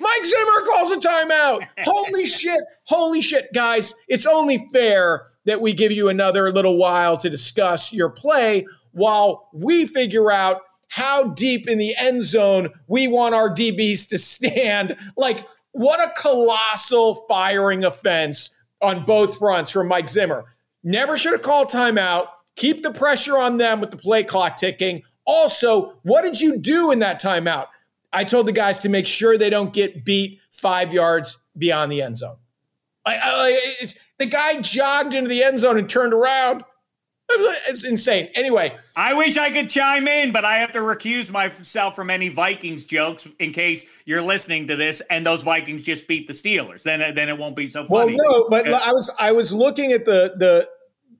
Mike 0.00 0.24
Zimmer 0.24 0.66
calls 0.66 0.90
a 0.90 1.00
timeout. 1.00 1.66
Holy 1.80 2.26
shit. 2.26 2.60
Holy 2.86 3.22
shit, 3.22 3.46
guys. 3.54 3.94
It's 4.08 4.26
only 4.26 4.68
fair 4.72 5.26
that 5.46 5.60
we 5.60 5.72
give 5.72 5.92
you 5.92 6.08
another 6.08 6.50
little 6.50 6.76
while 6.76 7.16
to 7.18 7.30
discuss 7.30 7.92
your 7.92 8.10
play 8.10 8.66
while 8.92 9.48
we 9.52 9.86
figure 9.86 10.30
out 10.30 10.62
how 10.88 11.24
deep 11.28 11.68
in 11.68 11.78
the 11.78 11.94
end 11.98 12.22
zone 12.22 12.68
we 12.86 13.08
want 13.08 13.34
our 13.34 13.48
DBs 13.48 14.08
to 14.10 14.18
stand. 14.18 14.96
Like, 15.16 15.46
what 15.72 16.00
a 16.00 16.12
colossal 16.20 17.26
firing 17.28 17.84
offense 17.84 18.56
on 18.80 19.04
both 19.04 19.38
fronts 19.38 19.70
from 19.70 19.88
Mike 19.88 20.08
Zimmer. 20.08 20.44
Never 20.82 21.16
should 21.16 21.32
have 21.32 21.42
called 21.42 21.68
timeout. 21.68 22.28
Keep 22.56 22.82
the 22.82 22.92
pressure 22.92 23.36
on 23.36 23.56
them 23.56 23.80
with 23.80 23.90
the 23.90 23.96
play 23.96 24.22
clock 24.22 24.56
ticking. 24.56 25.02
Also, 25.24 25.94
what 26.02 26.22
did 26.22 26.40
you 26.40 26.58
do 26.58 26.90
in 26.90 26.98
that 27.00 27.20
timeout? 27.20 27.66
I 28.12 28.24
told 28.24 28.46
the 28.46 28.52
guys 28.52 28.78
to 28.80 28.88
make 28.88 29.06
sure 29.06 29.36
they 29.36 29.50
don't 29.50 29.72
get 29.72 30.04
beat 30.04 30.40
five 30.50 30.92
yards 30.92 31.38
beyond 31.56 31.90
the 31.90 32.02
end 32.02 32.18
zone. 32.18 32.36
I, 33.06 33.18
I, 33.22 33.88
the 34.18 34.26
guy 34.26 34.60
jogged 34.60 35.14
into 35.14 35.28
the 35.28 35.42
end 35.42 35.58
zone 35.58 35.78
and 35.78 35.88
turned 35.88 36.14
around. 36.14 36.64
It's 37.30 37.84
insane. 37.84 38.28
Anyway, 38.34 38.76
I 38.96 39.14
wish 39.14 39.38
I 39.38 39.50
could 39.50 39.70
chime 39.70 40.06
in, 40.06 40.30
but 40.30 40.44
I 40.44 40.58
have 40.58 40.72
to 40.72 40.80
recuse 40.80 41.30
myself 41.30 41.96
from 41.96 42.10
any 42.10 42.28
Vikings 42.28 42.84
jokes 42.84 43.26
in 43.38 43.52
case 43.52 43.84
you're 44.04 44.22
listening 44.22 44.68
to 44.68 44.76
this 44.76 45.00
and 45.10 45.26
those 45.26 45.42
Vikings 45.42 45.82
just 45.82 46.06
beat 46.06 46.26
the 46.26 46.34
Steelers. 46.34 46.82
Then, 46.82 47.14
then 47.14 47.28
it 47.28 47.38
won't 47.38 47.56
be 47.56 47.68
so 47.68 47.86
funny. 47.86 48.16
Well, 48.16 48.42
no, 48.42 48.48
but 48.50 48.66
I 48.66 48.92
was 48.92 49.14
I 49.18 49.32
was 49.32 49.52
looking 49.52 49.92
at 49.92 50.04
the 50.04 50.34
the 50.36 50.68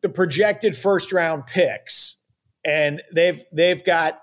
the 0.02 0.10
projected 0.10 0.76
first 0.76 1.10
round 1.12 1.46
picks, 1.46 2.16
and 2.64 3.02
they've 3.14 3.42
they've 3.52 3.84
got 3.84 4.20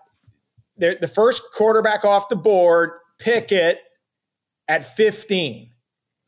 the 0.78 1.12
first 1.14 1.44
quarterback 1.56 2.04
off 2.04 2.28
the 2.28 2.36
board, 2.36 2.92
Pickett 3.20 3.80
at 4.68 4.84
15, 4.84 5.70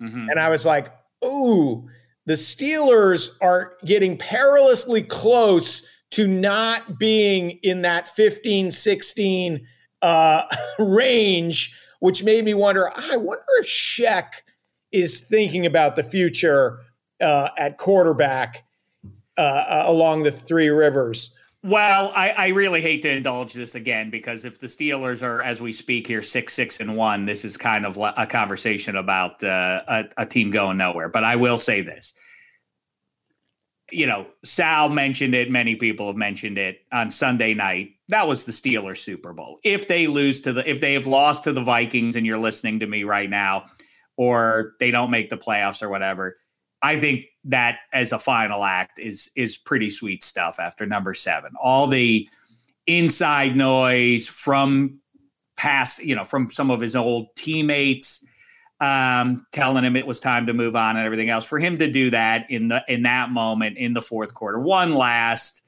mm-hmm. 0.02 0.30
and 0.30 0.40
I 0.40 0.50
was 0.50 0.66
like, 0.66 0.94
ooh 1.26 1.88
the 2.26 2.34
Steelers 2.34 3.36
are 3.42 3.76
getting 3.86 4.18
perilously 4.18 5.02
close 5.02 5.84
to 6.12 6.28
not 6.28 7.00
being 7.00 7.52
in 7.64 7.82
that 7.82 8.08
15 8.08 8.72
16 8.72 9.66
uh, 10.02 10.44
range, 10.80 11.78
which 12.00 12.24
made 12.24 12.46
me 12.46 12.54
wonder 12.54 12.90
I 12.96 13.18
wonder 13.18 13.44
if 13.60 13.66
Sheck 13.66 14.42
is 14.92 15.22
thinking 15.22 15.66
about 15.66 15.96
the 15.96 16.04
future 16.04 16.80
uh, 17.22 17.50
at 17.58 17.78
quarterback 17.78 18.64
uh, 19.38 19.42
uh 19.42 19.84
along 19.88 20.24
the 20.24 20.32
three 20.32 20.70
rivers. 20.70 21.34
Well, 21.66 22.12
I, 22.14 22.32
I, 22.32 22.48
really 22.50 22.82
hate 22.82 23.04
to 23.04 23.10
indulge 23.10 23.54
this 23.54 23.74
again 23.74 24.10
because 24.10 24.44
if 24.44 24.60
the 24.60 24.68
Steelers 24.68 25.24
are, 25.24 25.42
as 25.42 25.62
we 25.62 25.72
speak 25.72 26.06
here, 26.06 26.22
six, 26.22 26.54
six, 26.54 26.82
and 26.82 26.98
one, 26.98 27.24
this 27.24 27.46
is 27.46 27.56
kind 27.56 27.86
of 27.86 27.98
a 27.98 28.28
conversation 28.28 28.98
about 28.98 29.42
uh, 29.42 29.82
a, 29.88 30.06
a, 30.18 30.26
team 30.26 30.52
going 30.52 30.76
nowhere. 30.76 31.08
But 31.08 31.24
I 31.24 31.38
will 31.38 31.58
say 31.58 31.80
this. 31.80 32.16
You 33.94 34.08
know, 34.08 34.28
Sal 34.44 34.90
mentioned 34.90 35.36
it. 35.36 35.50
Many 35.50 35.78
people 35.78 36.08
have 36.08 36.18
mentioned 36.18 36.58
it 36.58 36.80
on 36.92 37.10
Sunday 37.10 37.54
night. 37.54 37.92
That 38.10 38.28
was 38.28 38.44
the 38.44 38.52
Steelers 38.52 38.98
Super 38.98 39.32
Bowl. 39.32 39.60
If 39.64 39.88
they 39.88 40.08
lose 40.08 40.42
to 40.42 40.52
the, 40.52 40.70
if 40.70 40.82
they 40.82 40.94
have 40.96 41.08
lost 41.08 41.46
to 41.46 41.54
the 41.54 41.64
Vikings, 41.64 42.18
and 42.18 42.26
you're 42.26 42.38
listening 42.38 42.82
to 42.82 42.88
me 42.88 43.06
right 43.06 43.30
now, 43.30 43.64
or 44.18 44.74
they 44.82 44.92
don't 44.92 45.12
make 45.12 45.30
the 45.30 45.38
playoffs 45.38 45.82
or 45.82 45.88
whatever, 45.88 46.36
I 46.82 47.00
think 47.00 47.28
that 47.46 47.80
as 47.92 48.12
a 48.12 48.20
final 48.20 48.64
act 48.64 49.00
is 49.00 49.30
is 49.36 49.58
pretty 49.58 49.90
sweet 49.90 50.24
stuff 50.24 50.60
after 50.60 50.86
number 50.86 51.14
seven. 51.14 51.52
All 51.62 51.88
the 51.88 52.30
inside 52.88 53.56
noise 53.56 54.28
from 54.28 55.00
past, 55.56 56.04
you 56.04 56.16
know, 56.16 56.24
from 56.24 56.52
some 56.52 56.72
of 56.72 56.80
his 56.80 56.96
old 56.96 57.28
teammates 57.36 58.26
um, 58.80 59.46
telling 59.52 59.84
him 59.84 59.96
it 59.96 60.06
was 60.06 60.20
time 60.20 60.46
to 60.48 60.54
move 60.54 60.76
on 60.76 60.98
and 60.98 61.06
everything 61.06 61.30
else. 61.30 61.46
For 61.46 61.60
him 61.60 61.78
to 61.78 61.90
do 61.90 62.10
that 62.10 62.50
in 62.50 62.68
the 62.68 62.84
in 62.88 63.04
that 63.04 63.30
moment 63.30 63.78
in 63.78 63.94
the 63.94 64.02
fourth 64.02 64.34
quarter, 64.34 64.60
one 64.60 64.94
last 64.94 65.62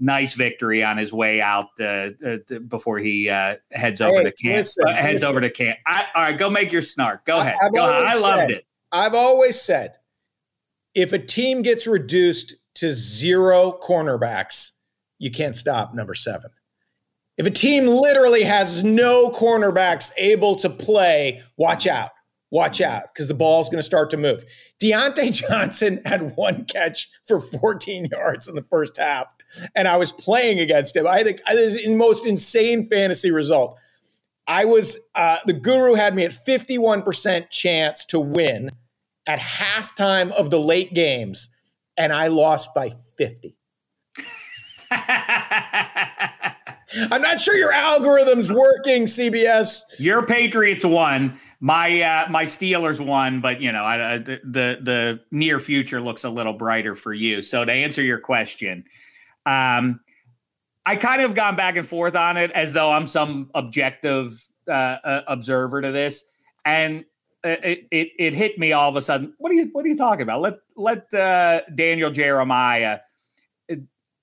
nice 0.00 0.34
victory 0.34 0.82
on 0.82 0.96
his 0.96 1.12
way 1.12 1.40
out 1.40 1.68
uh, 1.80 2.10
uh, 2.26 2.38
before 2.68 2.98
he 2.98 3.28
uh, 3.28 3.56
heads 3.70 4.00
over 4.00 4.18
hey, 4.18 4.24
to 4.24 4.32
camp. 4.32 4.56
Listen, 4.56 4.88
uh, 4.88 4.94
heads 4.94 5.14
listen. 5.14 5.28
over 5.28 5.40
to 5.40 5.50
camp. 5.50 5.78
I, 5.86 6.06
all 6.14 6.22
right, 6.22 6.38
go 6.38 6.50
make 6.50 6.72
your 6.72 6.82
snark. 6.82 7.24
Go 7.24 7.40
ahead. 7.40 7.56
I've 7.62 7.74
go 7.74 7.88
ahead. 7.88 8.02
I 8.04 8.18
loved 8.18 8.50
it. 8.50 8.66
I've 8.90 9.14
always 9.14 9.60
said 9.60 9.96
if 10.94 11.12
a 11.12 11.18
team 11.18 11.62
gets 11.62 11.86
reduced 11.86 12.54
to 12.76 12.92
zero 12.92 13.78
cornerbacks, 13.82 14.72
you 15.18 15.30
can't 15.30 15.56
stop 15.56 15.94
number 15.94 16.14
seven. 16.14 16.50
If 17.38 17.46
a 17.46 17.50
team 17.50 17.86
literally 17.86 18.42
has 18.42 18.84
no 18.84 19.30
cornerbacks 19.30 20.12
able 20.18 20.56
to 20.56 20.68
play, 20.68 21.40
watch 21.56 21.86
out. 21.86 22.10
Watch 22.50 22.82
out 22.82 23.04
because 23.14 23.28
the 23.28 23.34
ball's 23.34 23.70
going 23.70 23.78
to 23.78 23.82
start 23.82 24.10
to 24.10 24.18
move. 24.18 24.44
Diontae 24.82 25.32
Johnson 25.48 26.02
had 26.04 26.36
one 26.36 26.66
catch 26.66 27.08
for 27.26 27.40
14 27.40 28.08
yards 28.12 28.46
in 28.46 28.54
the 28.54 28.62
first 28.62 28.98
half, 28.98 29.32
and 29.74 29.88
I 29.88 29.96
was 29.96 30.12
playing 30.12 30.60
against 30.60 30.94
him. 30.94 31.06
I 31.06 31.18
had, 31.18 31.26
a, 31.28 31.48
I 31.48 31.54
had 31.54 31.72
the 31.72 31.94
most 31.94 32.26
insane 32.26 32.84
fantasy 32.84 33.30
result. 33.30 33.78
I 34.46 34.66
was, 34.66 34.98
uh, 35.14 35.38
the 35.46 35.54
guru 35.54 35.94
had 35.94 36.14
me 36.14 36.24
at 36.24 36.32
51% 36.32 37.48
chance 37.48 38.04
to 38.06 38.20
win 38.20 38.68
at 39.26 39.38
halftime 39.38 40.32
of 40.32 40.50
the 40.50 40.60
late 40.60 40.94
games, 40.94 41.48
and 41.96 42.12
I 42.12 42.28
lost 42.28 42.74
by 42.74 42.90
50. 42.90 43.56
I'm 47.10 47.22
not 47.22 47.40
sure 47.40 47.56
your 47.56 47.72
algorithm's 47.72 48.52
working, 48.52 49.04
CBS. 49.04 49.80
Your 49.98 50.26
Patriots 50.26 50.84
won. 50.84 51.38
My 51.60 52.02
uh, 52.02 52.28
my 52.28 52.44
Steelers 52.44 53.04
won, 53.04 53.40
but 53.40 53.60
you 53.60 53.72
know 53.72 53.84
I, 53.84 54.14
I, 54.14 54.18
the 54.18 54.42
the 54.44 55.20
near 55.30 55.58
future 55.58 56.00
looks 56.00 56.24
a 56.24 56.30
little 56.30 56.52
brighter 56.52 56.94
for 56.94 57.14
you. 57.14 57.40
So 57.40 57.64
to 57.64 57.72
answer 57.72 58.02
your 58.02 58.18
question, 58.18 58.84
um, 59.46 60.00
I 60.84 60.96
kind 60.96 61.22
of 61.22 61.34
gone 61.34 61.56
back 61.56 61.76
and 61.76 61.86
forth 61.86 62.16
on 62.16 62.36
it 62.36 62.50
as 62.50 62.72
though 62.72 62.90
I'm 62.90 63.06
some 63.06 63.50
objective 63.54 64.32
uh, 64.68 64.98
uh, 65.04 65.22
observer 65.28 65.80
to 65.80 65.92
this, 65.92 66.24
and 66.64 67.04
it, 67.44 67.88
it 67.90 68.12
it 68.18 68.34
hit 68.34 68.58
me 68.58 68.72
all 68.72 68.88
of 68.88 68.96
a 68.96 69.02
sudden. 69.02 69.34
What 69.38 69.52
are 69.52 69.54
you 69.54 69.68
what 69.72 69.84
are 69.84 69.88
you 69.88 69.96
talking 69.96 70.22
about? 70.22 70.40
Let 70.40 70.58
let 70.76 71.12
uh, 71.14 71.62
Daniel 71.74 72.10
Jeremiah 72.10 73.00
uh, 73.70 73.76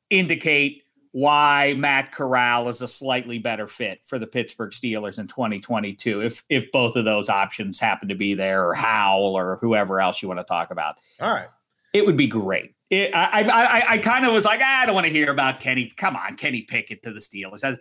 indicate 0.09 0.83
why 1.11 1.73
Matt 1.75 2.11
Corral 2.11 2.69
is 2.69 2.81
a 2.81 2.87
slightly 2.87 3.39
better 3.39 3.67
fit 3.67 4.05
for 4.05 4.19
the 4.19 4.27
Pittsburgh 4.27 4.71
Steelers 4.71 5.17
in 5.17 5.27
2022 5.27 6.21
if 6.21 6.43
if 6.49 6.71
both 6.71 6.95
of 6.95 7.05
those 7.05 7.29
options 7.29 7.79
happen 7.79 8.09
to 8.09 8.15
be 8.15 8.33
there 8.33 8.67
or 8.67 8.73
Howell 8.73 9.35
or 9.35 9.57
whoever 9.59 9.99
else 9.99 10.21
you 10.21 10.27
want 10.27 10.39
to 10.39 10.43
talk 10.43 10.71
about. 10.71 10.95
All 11.19 11.33
right. 11.33 11.47
It 11.93 12.05
would 12.05 12.17
be 12.17 12.27
great. 12.27 12.75
It, 12.89 13.13
I 13.13 13.41
I, 13.41 13.41
I, 13.41 13.83
I 13.93 13.97
kind 13.97 14.25
of 14.25 14.33
was 14.33 14.45
like, 14.45 14.61
ah, 14.63 14.81
I 14.83 14.85
don't 14.85 14.95
want 14.95 15.07
to 15.07 15.13
hear 15.13 15.31
about 15.31 15.59
Kenny. 15.59 15.91
Come 15.97 16.15
on, 16.15 16.35
Kenny 16.35 16.61
Pickett 16.61 17.03
to 17.03 17.11
the 17.11 17.19
Steelers. 17.19 17.77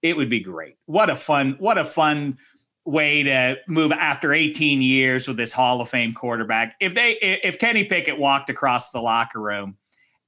It 0.00 0.16
would 0.16 0.28
be 0.28 0.40
great. 0.40 0.76
What 0.86 1.10
a 1.10 1.16
fun, 1.16 1.54
what 1.60 1.78
a 1.78 1.84
fun 1.84 2.38
way 2.84 3.22
to 3.22 3.58
move 3.68 3.92
after 3.92 4.32
18 4.32 4.82
years 4.82 5.28
with 5.28 5.36
this 5.36 5.52
Hall 5.52 5.80
of 5.80 5.88
Fame 5.88 6.12
quarterback. 6.12 6.76
If 6.80 6.94
they 6.94 7.12
if 7.20 7.58
Kenny 7.58 7.84
Pickett 7.84 8.18
walked 8.18 8.50
across 8.50 8.90
the 8.90 9.00
locker 9.00 9.40
room 9.40 9.76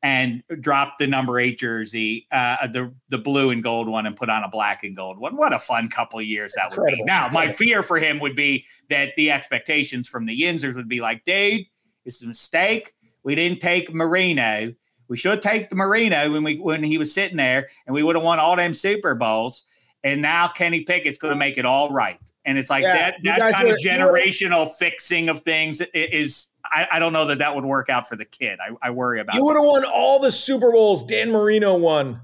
and 0.02 0.42
dropped 0.60 0.98
the 0.98 1.06
number 1.06 1.38
eight 1.38 1.58
jersey, 1.58 2.26
uh, 2.30 2.66
the 2.68 2.94
the 3.08 3.18
blue 3.18 3.50
and 3.50 3.62
gold 3.62 3.88
one, 3.88 4.06
and 4.06 4.16
put 4.16 4.28
on 4.28 4.44
a 4.44 4.48
black 4.48 4.84
and 4.84 4.94
gold 4.94 5.18
one. 5.18 5.36
What 5.36 5.52
a 5.52 5.58
fun 5.58 5.88
couple 5.88 6.20
years 6.22 6.52
that 6.54 6.76
would 6.76 6.86
be. 6.86 7.02
Now, 7.04 7.28
my 7.28 7.48
fear 7.48 7.82
for 7.82 7.98
him 7.98 8.20
would 8.20 8.36
be 8.36 8.64
that 8.90 9.16
the 9.16 9.30
expectations 9.30 10.08
from 10.08 10.26
the 10.26 10.38
Yinzers 10.38 10.76
would 10.76 10.88
be 10.88 11.00
like, 11.00 11.24
Dave, 11.24 11.66
it's 12.04 12.22
a 12.22 12.26
mistake. 12.26 12.92
We 13.24 13.34
didn't 13.34 13.60
take 13.60 13.92
Marino. 13.92 14.74
We 15.08 15.16
should 15.16 15.42
take 15.42 15.70
the 15.70 15.76
Marino 15.76 16.30
when 16.30 16.44
we 16.44 16.58
when 16.58 16.82
he 16.82 16.98
was 16.98 17.12
sitting 17.12 17.36
there, 17.36 17.68
and 17.86 17.94
we 17.94 18.02
would 18.02 18.14
have 18.14 18.24
won 18.24 18.38
all 18.38 18.56
them 18.56 18.74
Super 18.74 19.14
Bowls. 19.14 19.64
And 20.02 20.20
now 20.20 20.48
Kenny 20.48 20.82
Pickett's 20.82 21.16
going 21.16 21.32
to 21.32 21.38
make 21.38 21.56
it 21.56 21.64
all 21.64 21.90
right. 21.90 22.20
And 22.44 22.58
it's 22.58 22.70
like 22.70 22.82
yeah, 22.82 22.92
that 22.92 23.22
that 23.22 23.54
kind 23.54 23.68
of 23.68 23.76
generational 23.76 24.68
fixing 24.68 25.28
of 25.28 25.40
things 25.40 25.80
is. 25.92 26.48
I, 26.66 26.88
I, 26.92 26.98
don't 26.98 27.12
know 27.12 27.26
that 27.26 27.40
that 27.40 27.54
would 27.54 27.66
work 27.66 27.90
out 27.90 28.08
for 28.08 28.16
the 28.16 28.24
kid. 28.24 28.58
I, 28.58 28.74
I 28.88 28.90
worry 28.90 29.20
about. 29.20 29.34
You 29.34 29.44
would 29.44 29.54
have 29.54 29.66
won 29.66 29.84
all 29.94 30.18
the 30.18 30.32
Super 30.32 30.72
Bowls 30.72 31.02
Dan 31.02 31.30
Marino 31.30 31.76
won. 31.76 32.22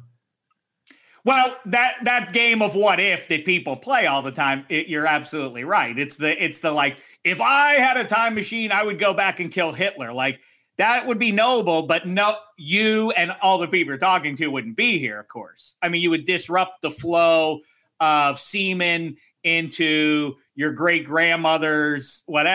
Well, 1.24 1.54
that 1.66 1.96
that 2.04 2.32
game 2.32 2.62
of 2.62 2.74
what 2.74 2.98
if 2.98 3.28
that 3.28 3.44
people 3.44 3.76
play 3.76 4.06
all 4.06 4.22
the 4.22 4.32
time, 4.32 4.64
it, 4.68 4.88
you're 4.88 5.06
absolutely 5.06 5.64
right. 5.64 5.98
It's 5.98 6.16
the 6.16 6.42
it's 6.42 6.60
the 6.60 6.72
like 6.72 6.96
if 7.24 7.40
I 7.40 7.72
had 7.72 7.98
a 7.98 8.04
time 8.04 8.34
machine, 8.34 8.72
I 8.72 8.82
would 8.82 8.98
go 8.98 9.12
back 9.12 9.40
and 9.40 9.50
kill 9.50 9.72
Hitler. 9.72 10.12
Like 10.12 10.40
that 10.78 11.06
would 11.06 11.18
be 11.18 11.30
noble, 11.30 11.82
but 11.82 12.06
no, 12.06 12.36
you 12.56 13.10
and 13.10 13.32
all 13.42 13.58
the 13.58 13.68
people 13.68 13.90
you're 13.92 13.98
talking 13.98 14.34
to 14.36 14.48
wouldn't 14.48 14.76
be 14.76 14.98
here, 14.98 15.20
of 15.20 15.28
course. 15.28 15.76
I 15.82 15.90
mean, 15.90 16.00
you 16.00 16.08
would 16.08 16.24
disrupt 16.24 16.80
the 16.80 16.90
flow 16.90 17.60
of 18.00 18.38
semen 18.38 19.16
into 19.44 20.34
your 20.54 20.72
great 20.72 21.04
grandmother's 21.06 22.22
what 22.26 22.46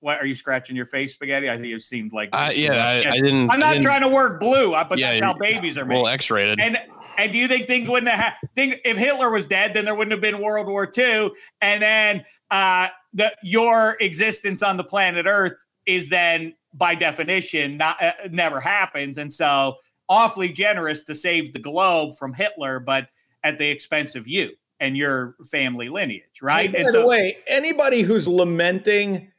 what 0.00 0.20
are 0.20 0.26
you 0.26 0.34
scratching 0.34 0.76
your 0.76 0.86
face, 0.86 1.14
spaghetti? 1.14 1.50
I 1.50 1.56
think 1.56 1.74
it 1.74 1.82
seemed 1.82 2.12
like 2.12 2.28
uh, 2.32 2.50
yeah, 2.54 3.00
I, 3.04 3.10
I, 3.10 3.20
didn't. 3.20 3.50
I'm 3.50 3.58
not 3.58 3.72
didn't, 3.72 3.84
trying 3.84 4.02
to 4.02 4.08
work 4.08 4.38
blue, 4.38 4.72
uh, 4.72 4.84
but 4.84 4.98
yeah, 4.98 5.10
that's 5.10 5.22
how 5.22 5.34
babies 5.34 5.76
are 5.78 5.84
made. 5.84 5.96
Well, 5.96 6.06
X-rated. 6.06 6.60
And 6.60 6.78
and 7.18 7.32
do 7.32 7.38
you 7.38 7.48
think 7.48 7.66
things 7.66 7.88
wouldn't 7.88 8.12
have 8.12 8.36
think 8.54 8.80
if 8.84 8.96
Hitler 8.96 9.30
was 9.30 9.46
dead, 9.46 9.74
then 9.74 9.84
there 9.84 9.94
wouldn't 9.94 10.12
have 10.12 10.20
been 10.20 10.40
World 10.40 10.68
War 10.68 10.90
II, 10.96 11.30
and 11.60 11.82
then 11.82 12.24
uh, 12.50 12.88
the 13.14 13.34
your 13.42 13.96
existence 14.00 14.62
on 14.62 14.76
the 14.76 14.84
planet 14.84 15.26
Earth 15.26 15.64
is 15.86 16.08
then 16.08 16.54
by 16.74 16.94
definition 16.94 17.76
not 17.76 18.00
uh, 18.02 18.12
never 18.30 18.60
happens 18.60 19.18
and 19.18 19.32
so 19.32 19.76
awfully 20.08 20.48
generous 20.48 21.02
to 21.04 21.14
save 21.14 21.52
the 21.52 21.58
globe 21.58 22.12
from 22.18 22.34
Hitler 22.34 22.78
but 22.78 23.08
at 23.42 23.58
the 23.58 23.68
expense 23.68 24.14
of 24.14 24.28
you 24.28 24.50
and 24.80 24.96
your 24.96 25.36
family 25.50 25.88
lineage 25.88 26.40
right 26.42 26.70
hey, 26.70 26.84
by 26.84 26.88
so, 26.88 27.02
the 27.02 27.06
way 27.06 27.36
anybody 27.48 28.02
who's 28.02 28.28
lamenting 28.28 29.30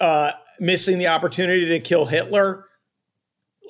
uh, 0.00 0.32
missing 0.60 0.98
the 0.98 1.06
opportunity 1.06 1.66
to 1.66 1.80
kill 1.80 2.06
Hitler 2.06 2.64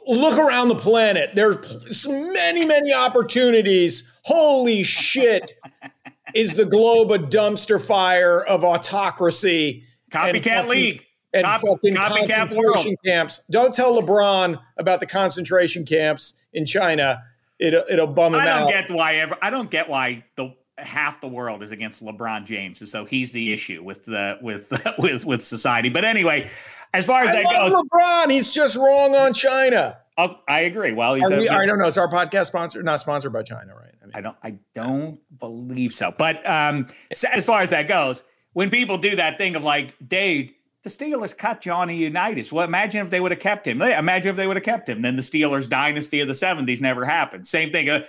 look 0.07 0.39
around 0.39 0.69
the 0.69 0.77
planet 0.77 1.31
there's 1.35 2.07
many 2.07 2.65
many 2.65 2.93
opportunities 2.93 4.09
holy 4.25 4.83
shit 4.83 5.53
is 6.35 6.55
the 6.55 6.65
globe 6.65 7.11
a 7.11 7.19
dumpster 7.19 7.85
fire 7.85 8.41
of 8.45 8.63
autocracy 8.63 9.85
copycat 10.11 10.69
league 10.69 11.07
and 11.37 11.45
Cop, 11.45 11.61
fucking 11.61 11.95
concentration 11.95 12.57
world. 12.57 12.87
camps. 13.05 13.41
Don't 13.51 13.75
tell 13.75 14.01
LeBron 14.01 14.59
about 14.77 15.01
the 15.01 15.07
concentration 15.07 15.85
camps 15.85 16.35
in 16.53 16.65
China. 16.65 17.23
It'll, 17.59 17.85
it'll 17.91 18.07
bum 18.07 18.35
him 18.35 18.41
out. 18.41 18.49
I 18.49 18.59
don't 18.61 18.69
get 18.71 18.91
why 18.91 19.15
ever. 19.17 19.37
I 19.41 19.51
don't 19.51 19.71
get 19.71 19.89
why 19.89 20.25
the 20.37 20.55
half 20.79 21.21
the 21.21 21.29
world 21.29 21.63
is 21.63 21.73
against 21.73 22.05
LeBron 22.05 22.45
James, 22.45 22.81
and 22.81 22.89
so 22.89 23.05
he's 23.05 23.33
the 23.33 23.53
issue 23.53 23.83
with 23.83 24.05
the 24.05 24.39
with 24.41 24.73
with 24.99 25.25
with 25.25 25.45
society. 25.45 25.89
But 25.89 26.05
anyway, 26.05 26.49
as 26.95 27.07
far 27.07 27.25
as 27.25 27.35
I 27.35 27.43
that 27.43 27.53
goes, 27.53 27.75
LeBron, 27.75 28.31
he's 28.31 28.53
just 28.53 28.77
wrong 28.77 29.15
on 29.15 29.33
China. 29.33 29.99
Oh, 30.19 30.39
I 30.49 30.61
agree. 30.61 30.93
Well, 30.93 31.15
he's 31.15 31.29
we, 31.29 31.49
I 31.49 31.67
don't 31.67 31.79
know. 31.79 31.87
Is 31.87 31.99
our 31.99 32.09
podcast 32.09 32.47
sponsored? 32.47 32.85
Not 32.85 33.01
sponsored 33.01 33.33
by 33.33 33.43
China, 33.43 33.75
right? 33.75 33.95
I, 34.03 34.07
mean, 34.07 34.13
I 34.15 34.21
don't. 34.21 34.37
I 34.43 34.59
don't 34.75 35.21
believe 35.39 35.93
so. 35.93 36.15
But 36.17 36.47
um, 36.49 36.89
as 37.11 37.45
far 37.45 37.61
as 37.61 37.71
that 37.71 37.87
goes, 37.87 38.23
when 38.55 38.71
people 38.71 38.97
do 38.97 39.17
that 39.17 39.37
thing 39.37 39.57
of 39.57 39.65
like, 39.65 39.95
Dave, 40.07 40.53
the 40.87 41.05
Steelers 41.05 41.37
cut 41.37 41.61
Johnny 41.61 41.97
Unitas. 41.97 42.53
Well, 42.53 42.65
imagine 42.65 43.01
if 43.01 43.11
they 43.11 43.19
would 43.19 43.33
have 43.33 43.41
kept 43.41 43.67
him. 43.67 43.83
Imagine 43.83 44.31
if 44.31 44.37
they 44.37 44.47
would 44.47 44.57
have 44.57 44.63
kept 44.63 44.89
him. 44.89 45.03
Then 45.03 45.17
the 45.17 45.23
Steelers 45.23 45.69
dynasty 45.69 46.21
of 46.21 46.29
the 46.29 46.35
70s 46.35 46.81
never 46.81 47.05
happened. 47.05 47.45
Same 47.45 47.73
thing. 47.73 47.89
Uh, 47.89 48.05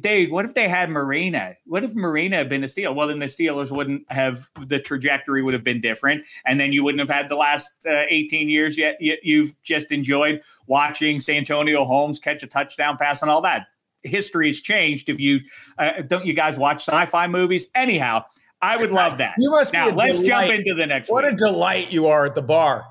Dave, 0.00 0.30
what 0.30 0.44
if 0.44 0.54
they 0.54 0.68
had 0.68 0.90
Marino? 0.90 1.52
What 1.66 1.82
if 1.82 1.96
Marino 1.96 2.36
had 2.36 2.48
been 2.48 2.62
a 2.62 2.68
Steeler? 2.68 2.94
Well, 2.94 3.08
then 3.08 3.18
the 3.18 3.26
Steelers 3.26 3.72
wouldn't 3.72 4.04
have, 4.12 4.48
the 4.64 4.78
trajectory 4.78 5.42
would 5.42 5.54
have 5.54 5.64
been 5.64 5.80
different. 5.80 6.24
And 6.46 6.60
then 6.60 6.72
you 6.72 6.84
wouldn't 6.84 7.00
have 7.00 7.10
had 7.10 7.28
the 7.28 7.34
last 7.34 7.84
uh, 7.84 8.04
18 8.08 8.48
years 8.48 8.78
yet. 8.78 8.96
You've 9.00 9.60
just 9.64 9.90
enjoyed 9.90 10.42
watching 10.68 11.18
Santonio 11.18 11.84
Holmes 11.84 12.20
catch 12.20 12.44
a 12.44 12.46
touchdown 12.46 12.96
pass 12.96 13.22
and 13.22 13.30
all 13.30 13.40
that. 13.40 13.66
History 14.04 14.46
has 14.46 14.60
changed. 14.60 15.08
If 15.08 15.18
you 15.18 15.40
uh, 15.78 16.02
don't, 16.06 16.24
you 16.24 16.32
guys 16.32 16.58
watch 16.58 16.86
sci 16.86 17.06
fi 17.06 17.26
movies? 17.26 17.66
Anyhow, 17.74 18.24
I 18.62 18.76
would 18.76 18.90
love 18.90 19.18
that. 19.18 19.34
You 19.38 19.50
must 19.50 19.72
be. 19.72 19.78
now. 19.78 19.88
let's 19.90 20.20
delight. 20.20 20.26
jump 20.26 20.50
into 20.50 20.74
the 20.74 20.86
next. 20.86 21.10
What 21.10 21.24
week. 21.24 21.34
a 21.34 21.36
delight 21.36 21.92
you 21.92 22.08
are 22.08 22.26
at 22.26 22.34
the 22.34 22.42
bar. 22.42 22.84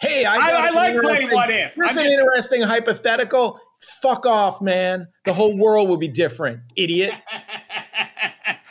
Hey, 0.00 0.24
I, 0.24 0.36
I, 0.36 0.38
I 0.38 0.70
like 0.70 1.00
playing 1.02 1.30
what 1.30 1.50
if. 1.50 1.74
Here's 1.74 1.90
I'm 1.90 1.98
an 1.98 2.04
just, 2.04 2.18
interesting 2.18 2.62
hypothetical. 2.62 3.60
Fuck 4.00 4.26
off, 4.26 4.62
man. 4.62 5.08
The 5.24 5.32
whole 5.32 5.58
world 5.58 5.88
would 5.88 5.98
be 5.98 6.08
different, 6.08 6.60
idiot. 6.76 7.10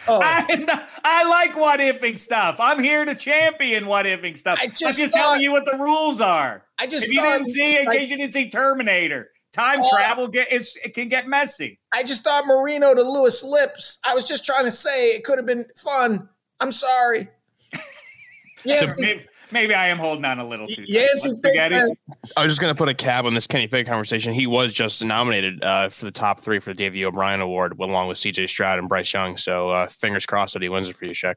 oh. 0.07 0.21
I, 0.21 0.85
I, 1.03 1.29
like 1.29 1.57
what 1.57 1.81
ifing 1.81 2.17
stuff. 2.17 2.59
I'm 2.61 2.81
here 2.81 3.03
to 3.03 3.13
champion 3.13 3.87
what 3.87 4.05
ifing 4.05 4.37
stuff. 4.37 4.57
I 4.61 4.67
just 4.67 4.83
I'm 4.83 4.93
just 4.93 5.13
thought, 5.13 5.21
telling 5.21 5.41
you 5.41 5.51
what 5.51 5.65
the 5.65 5.77
rules 5.77 6.21
are. 6.21 6.63
I 6.79 6.87
just 6.87 7.05
if 7.05 7.11
you 7.11 7.21
didn't 7.21 7.49
see, 7.49 7.77
in 7.77 7.87
case 7.87 8.09
you 8.09 8.17
didn't 8.17 8.33
see 8.33 8.49
Terminator, 8.49 9.29
Time 9.57 9.81
uh, 9.81 9.89
travel 9.89 10.27
get 10.27 10.51
it 10.51 10.93
can 10.93 11.07
get 11.07 11.27
messy. 11.27 11.79
I 11.91 12.03
just 12.03 12.23
thought 12.23 12.45
Marino 12.45 12.93
to 12.93 13.01
Louis 13.01 13.43
Lipps. 13.43 13.99
I 14.05 14.13
was 14.13 14.23
just 14.23 14.45
trying 14.45 14.65
to 14.65 14.71
say 14.71 15.09
it 15.09 15.23
could 15.23 15.37
have 15.37 15.47
been 15.47 15.65
fun. 15.75 16.29
I'm 16.59 16.71
sorry. 16.71 17.27
yeah, 18.63 18.87
maybe, 18.99 19.25
maybe, 19.51 19.73
I 19.73 19.87
am 19.87 19.97
holding 19.97 20.25
on 20.25 20.39
a 20.39 20.45
little 20.47 20.67
too. 20.67 20.83
Yancey, 20.85 21.31
I 21.43 22.43
was 22.43 22.51
just 22.51 22.61
going 22.61 22.73
to 22.73 22.77
put 22.77 22.87
a 22.87 22.93
cap 22.93 23.25
on 23.25 23.33
this 23.33 23.47
Kenny 23.47 23.67
Pickett 23.67 23.87
conversation. 23.87 24.31
He 24.31 24.45
was 24.45 24.73
just 24.73 25.03
nominated 25.03 25.63
uh, 25.63 25.89
for 25.89 26.05
the 26.05 26.11
top 26.11 26.39
three 26.39 26.59
for 26.59 26.71
the 26.71 26.77
Davey 26.77 27.03
O'Brien 27.03 27.41
Award, 27.41 27.79
along 27.79 28.09
with 28.09 28.19
C.J. 28.19 28.47
Stroud 28.47 28.77
and 28.77 28.87
Bryce 28.87 29.11
Young. 29.11 29.37
So 29.37 29.69
uh, 29.69 29.87
fingers 29.87 30.27
crossed 30.27 30.53
that 30.53 30.61
he 30.61 30.69
wins 30.69 30.87
it 30.87 30.95
for 30.95 31.05
you, 31.05 31.11
Shaq. 31.11 31.35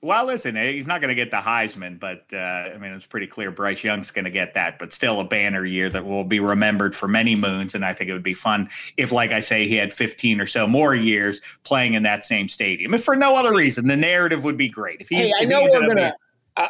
Well, 0.00 0.26
listen, 0.26 0.56
eh, 0.56 0.72
he's 0.72 0.86
not 0.86 1.00
going 1.00 1.08
to 1.08 1.14
get 1.14 1.32
the 1.32 1.38
Heisman, 1.38 1.98
but 1.98 2.24
uh, 2.32 2.36
I 2.36 2.78
mean, 2.78 2.92
it's 2.92 3.06
pretty 3.06 3.26
clear 3.26 3.50
Bryce 3.50 3.82
Young's 3.82 4.12
going 4.12 4.26
to 4.26 4.30
get 4.30 4.54
that. 4.54 4.78
But 4.78 4.92
still, 4.92 5.18
a 5.18 5.24
banner 5.24 5.64
year 5.64 5.88
that 5.90 6.06
will 6.06 6.24
be 6.24 6.38
remembered 6.38 6.94
for 6.94 7.08
many 7.08 7.34
moons. 7.34 7.74
And 7.74 7.84
I 7.84 7.92
think 7.92 8.08
it 8.08 8.12
would 8.12 8.22
be 8.22 8.34
fun 8.34 8.68
if, 8.96 9.10
like 9.10 9.32
I 9.32 9.40
say, 9.40 9.66
he 9.66 9.74
had 9.74 9.92
15 9.92 10.40
or 10.40 10.46
so 10.46 10.68
more 10.68 10.94
years 10.94 11.40
playing 11.64 11.94
in 11.94 12.04
that 12.04 12.24
same 12.24 12.46
stadium. 12.46 12.94
If 12.94 13.02
for 13.02 13.16
no 13.16 13.34
other 13.34 13.52
reason, 13.52 13.88
the 13.88 13.96
narrative 13.96 14.44
would 14.44 14.56
be 14.56 14.68
great. 14.68 15.00
If 15.00 15.08
he, 15.08 15.16
hey, 15.16 15.32
if 15.40 15.42
I 15.42 15.44
know 15.44 15.62
we're 15.62 15.80
going 15.80 15.96
to. 15.96 16.12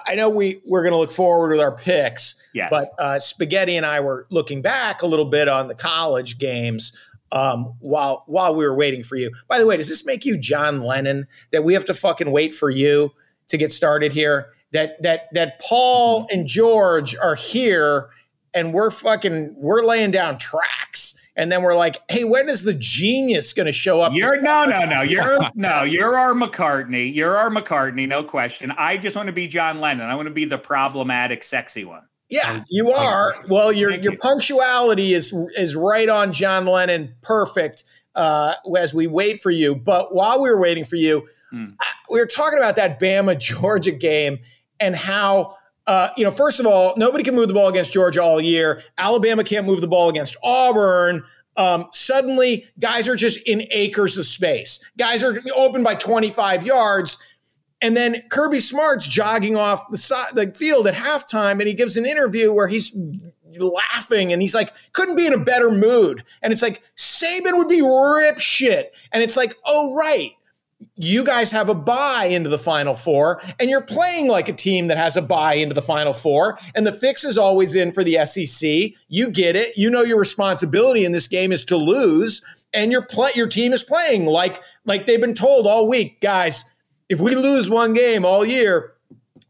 I 0.06 0.16
know 0.16 0.28
we 0.28 0.60
we're 0.66 0.82
going 0.82 0.92
to 0.92 0.98
look 0.98 1.10
forward 1.10 1.48
with 1.48 1.60
our 1.60 1.72
picks, 1.72 2.34
yes. 2.52 2.68
but 2.68 2.88
uh, 2.98 3.18
Spaghetti 3.18 3.74
and 3.74 3.86
I 3.86 4.00
were 4.00 4.26
looking 4.28 4.60
back 4.60 5.00
a 5.00 5.06
little 5.06 5.24
bit 5.24 5.48
on 5.48 5.66
the 5.66 5.74
college 5.74 6.38
games 6.38 6.92
um, 7.32 7.74
while 7.80 8.24
while 8.26 8.54
we 8.54 8.64
were 8.64 8.74
waiting 8.74 9.02
for 9.02 9.16
you. 9.16 9.30
By 9.48 9.58
the 9.58 9.66
way, 9.66 9.76
does 9.76 9.88
this 9.88 10.04
make 10.06 10.24
you 10.24 10.36
John 10.36 10.82
Lennon 10.82 11.26
that 11.50 11.64
we 11.64 11.74
have 11.74 11.84
to 11.86 11.94
fucking 11.94 12.30
wait 12.30 12.54
for 12.54 12.70
you 12.70 13.12
to 13.48 13.56
get 13.56 13.72
started 13.72 14.12
here? 14.12 14.50
That 14.72 15.02
that 15.02 15.28
that 15.32 15.60
Paul 15.60 16.22
mm-hmm. 16.22 16.38
and 16.38 16.46
George 16.46 17.16
are 17.16 17.34
here 17.34 18.08
and 18.54 18.72
we're 18.72 18.90
fucking 18.90 19.54
we're 19.56 19.82
laying 19.82 20.10
down 20.10 20.38
tracks. 20.38 21.14
And 21.36 21.52
then 21.52 21.62
we're 21.62 21.76
like, 21.76 21.98
hey, 22.10 22.24
when 22.24 22.48
is 22.48 22.64
the 22.64 22.74
genius 22.74 23.52
going 23.52 23.66
to 23.66 23.72
show 23.72 24.00
up? 24.00 24.12
You're 24.12 24.40
no, 24.40 24.64
no, 24.64 24.80
no. 24.80 25.02
You're 25.08 25.38
no, 25.54 25.84
you're 25.84 26.18
our 26.18 26.34
McCartney. 26.34 27.14
You're 27.14 27.36
our 27.36 27.48
McCartney, 27.48 28.08
no 28.08 28.24
question. 28.24 28.72
I 28.76 28.96
just 28.96 29.14
want 29.14 29.28
to 29.28 29.32
be 29.32 29.46
John 29.46 29.80
Lennon. 29.80 30.08
I 30.08 30.16
want 30.16 30.26
to 30.26 30.34
be 30.34 30.46
the 30.46 30.58
problematic, 30.58 31.44
sexy 31.44 31.84
one. 31.84 32.02
Yeah, 32.28 32.62
you 32.68 32.92
are. 32.92 33.36
Well, 33.48 33.72
your 33.72 33.90
your 33.90 34.12
you. 34.12 34.18
punctuality 34.18 35.14
is 35.14 35.32
is 35.56 35.74
right 35.74 36.08
on 36.08 36.32
John 36.32 36.66
Lennon, 36.66 37.14
perfect. 37.22 37.84
Uh, 38.14 38.54
as 38.76 38.92
we 38.92 39.06
wait 39.06 39.40
for 39.40 39.50
you, 39.50 39.76
but 39.76 40.12
while 40.12 40.42
we 40.42 40.50
were 40.50 40.58
waiting 40.58 40.82
for 40.82 40.96
you, 40.96 41.26
mm. 41.52 41.72
we 42.10 42.18
were 42.18 42.26
talking 42.26 42.58
about 42.58 42.74
that 42.76 42.98
Bama 43.00 43.38
Georgia 43.40 43.92
game 43.92 44.38
and 44.80 44.94
how. 44.94 45.54
Uh, 45.86 46.10
you 46.18 46.24
know, 46.24 46.30
first 46.30 46.60
of 46.60 46.66
all, 46.66 46.92
nobody 46.98 47.24
can 47.24 47.34
move 47.34 47.48
the 47.48 47.54
ball 47.54 47.68
against 47.68 47.94
Georgia 47.94 48.22
all 48.22 48.38
year. 48.38 48.82
Alabama 48.98 49.42
can't 49.42 49.64
move 49.64 49.80
the 49.80 49.88
ball 49.88 50.10
against 50.10 50.36
Auburn. 50.42 51.24
Um, 51.56 51.88
suddenly, 51.92 52.66
guys 52.78 53.08
are 53.08 53.16
just 53.16 53.48
in 53.48 53.62
acres 53.70 54.18
of 54.18 54.26
space. 54.26 54.80
Guys 54.98 55.24
are 55.24 55.40
open 55.56 55.82
by 55.82 55.94
25 55.94 56.66
yards. 56.66 57.16
And 57.80 57.96
then 57.96 58.22
Kirby 58.28 58.60
Smart's 58.60 59.06
jogging 59.06 59.56
off 59.56 59.88
the 59.90 59.96
side, 59.96 60.34
the 60.34 60.52
field 60.52 60.86
at 60.86 60.94
halftime, 60.94 61.52
and 61.52 61.68
he 61.68 61.74
gives 61.74 61.96
an 61.96 62.06
interview 62.06 62.52
where 62.52 62.66
he's 62.68 62.94
laughing 63.56 64.32
and 64.32 64.42
he's 64.42 64.54
like, 64.54 64.72
couldn't 64.92 65.16
be 65.16 65.26
in 65.26 65.32
a 65.32 65.38
better 65.38 65.70
mood. 65.70 66.24
And 66.42 66.52
it's 66.52 66.62
like, 66.62 66.82
Saban 66.96 67.56
would 67.56 67.68
be 67.68 67.82
rip 67.82 68.38
shit. 68.38 68.96
And 69.12 69.22
it's 69.22 69.36
like, 69.36 69.56
oh, 69.64 69.94
right 69.94 70.32
you 70.96 71.24
guys 71.24 71.50
have 71.50 71.68
a 71.68 71.74
bye 71.74 72.28
into 72.30 72.48
the 72.48 72.58
final 72.58 72.94
four 72.94 73.40
and 73.58 73.68
you're 73.68 73.80
playing 73.80 74.28
like 74.28 74.48
a 74.48 74.52
team 74.52 74.86
that 74.86 74.96
has 74.96 75.16
a 75.16 75.22
bye 75.22 75.54
into 75.54 75.74
the 75.74 75.82
final 75.82 76.12
four 76.12 76.58
and 76.74 76.86
the 76.86 76.92
fix 76.92 77.24
is 77.24 77.36
always 77.36 77.74
in 77.74 77.90
for 77.90 78.04
the 78.04 78.24
SEC 78.24 78.96
you 79.08 79.30
get 79.30 79.56
it 79.56 79.76
you 79.76 79.90
know 79.90 80.02
your 80.02 80.18
responsibility 80.18 81.04
in 81.04 81.12
this 81.12 81.26
game 81.26 81.52
is 81.52 81.64
to 81.64 81.76
lose 81.76 82.42
and 82.72 82.92
your 82.92 83.02
play 83.02 83.30
your 83.34 83.48
team 83.48 83.72
is 83.72 83.82
playing 83.82 84.26
like 84.26 84.62
like 84.84 85.06
they've 85.06 85.20
been 85.20 85.34
told 85.34 85.66
all 85.66 85.88
week 85.88 86.20
guys 86.20 86.64
if 87.08 87.20
we 87.20 87.34
lose 87.34 87.70
one 87.70 87.92
game 87.94 88.24
all 88.24 88.44
year 88.44 88.94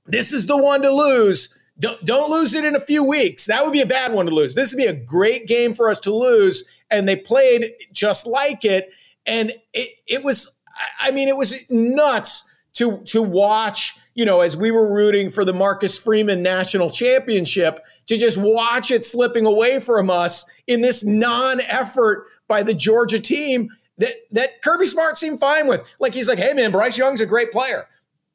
this 0.08 0.32
is 0.32 0.46
the 0.46 0.56
one 0.56 0.82
to 0.82 0.90
lose. 0.90 1.54
Don't, 1.78 2.02
don't 2.04 2.30
lose 2.30 2.54
it 2.54 2.64
in 2.64 2.74
a 2.74 2.80
few 2.80 3.04
weeks. 3.04 3.46
That 3.46 3.62
would 3.62 3.72
be 3.72 3.82
a 3.82 3.86
bad 3.86 4.12
one 4.12 4.26
to 4.26 4.34
lose. 4.34 4.54
This 4.54 4.72
would 4.72 4.78
be 4.78 4.88
a 4.88 4.94
great 4.94 5.46
game 5.46 5.72
for 5.72 5.88
us 5.88 5.98
to 6.00 6.14
lose 6.14 6.64
and 6.90 7.06
they 7.06 7.14
played 7.14 7.70
just 7.92 8.26
like 8.26 8.64
it. 8.64 8.90
And 9.26 9.52
it, 9.72 9.94
it 10.06 10.24
was 10.24 10.56
I 11.00 11.10
mean, 11.10 11.28
it 11.28 11.36
was 11.36 11.64
nuts 11.70 12.62
to 12.74 13.02
to 13.06 13.22
watch. 13.22 13.96
You 14.14 14.24
know, 14.24 14.40
as 14.40 14.56
we 14.56 14.72
were 14.72 14.92
rooting 14.92 15.28
for 15.28 15.44
the 15.44 15.52
Marcus 15.52 15.96
Freeman 15.96 16.42
National 16.42 16.90
Championship, 16.90 17.78
to 18.06 18.16
just 18.16 18.36
watch 18.36 18.90
it 18.90 19.04
slipping 19.04 19.46
away 19.46 19.78
from 19.78 20.10
us 20.10 20.44
in 20.66 20.80
this 20.80 21.04
non-effort 21.04 22.26
by 22.48 22.64
the 22.64 22.74
Georgia 22.74 23.20
team 23.20 23.68
that 23.98 24.12
that 24.32 24.62
Kirby 24.62 24.87
Smart 24.87 25.18
seemed 25.18 25.40
fine 25.40 25.66
with. 25.66 25.82
Like 26.00 26.14
he's 26.14 26.28
like, 26.28 26.38
"Hey 26.38 26.52
man, 26.52 26.72
Bryce 26.72 26.98
Young's 26.98 27.20
a 27.20 27.26
great 27.26 27.52
player." 27.52 27.87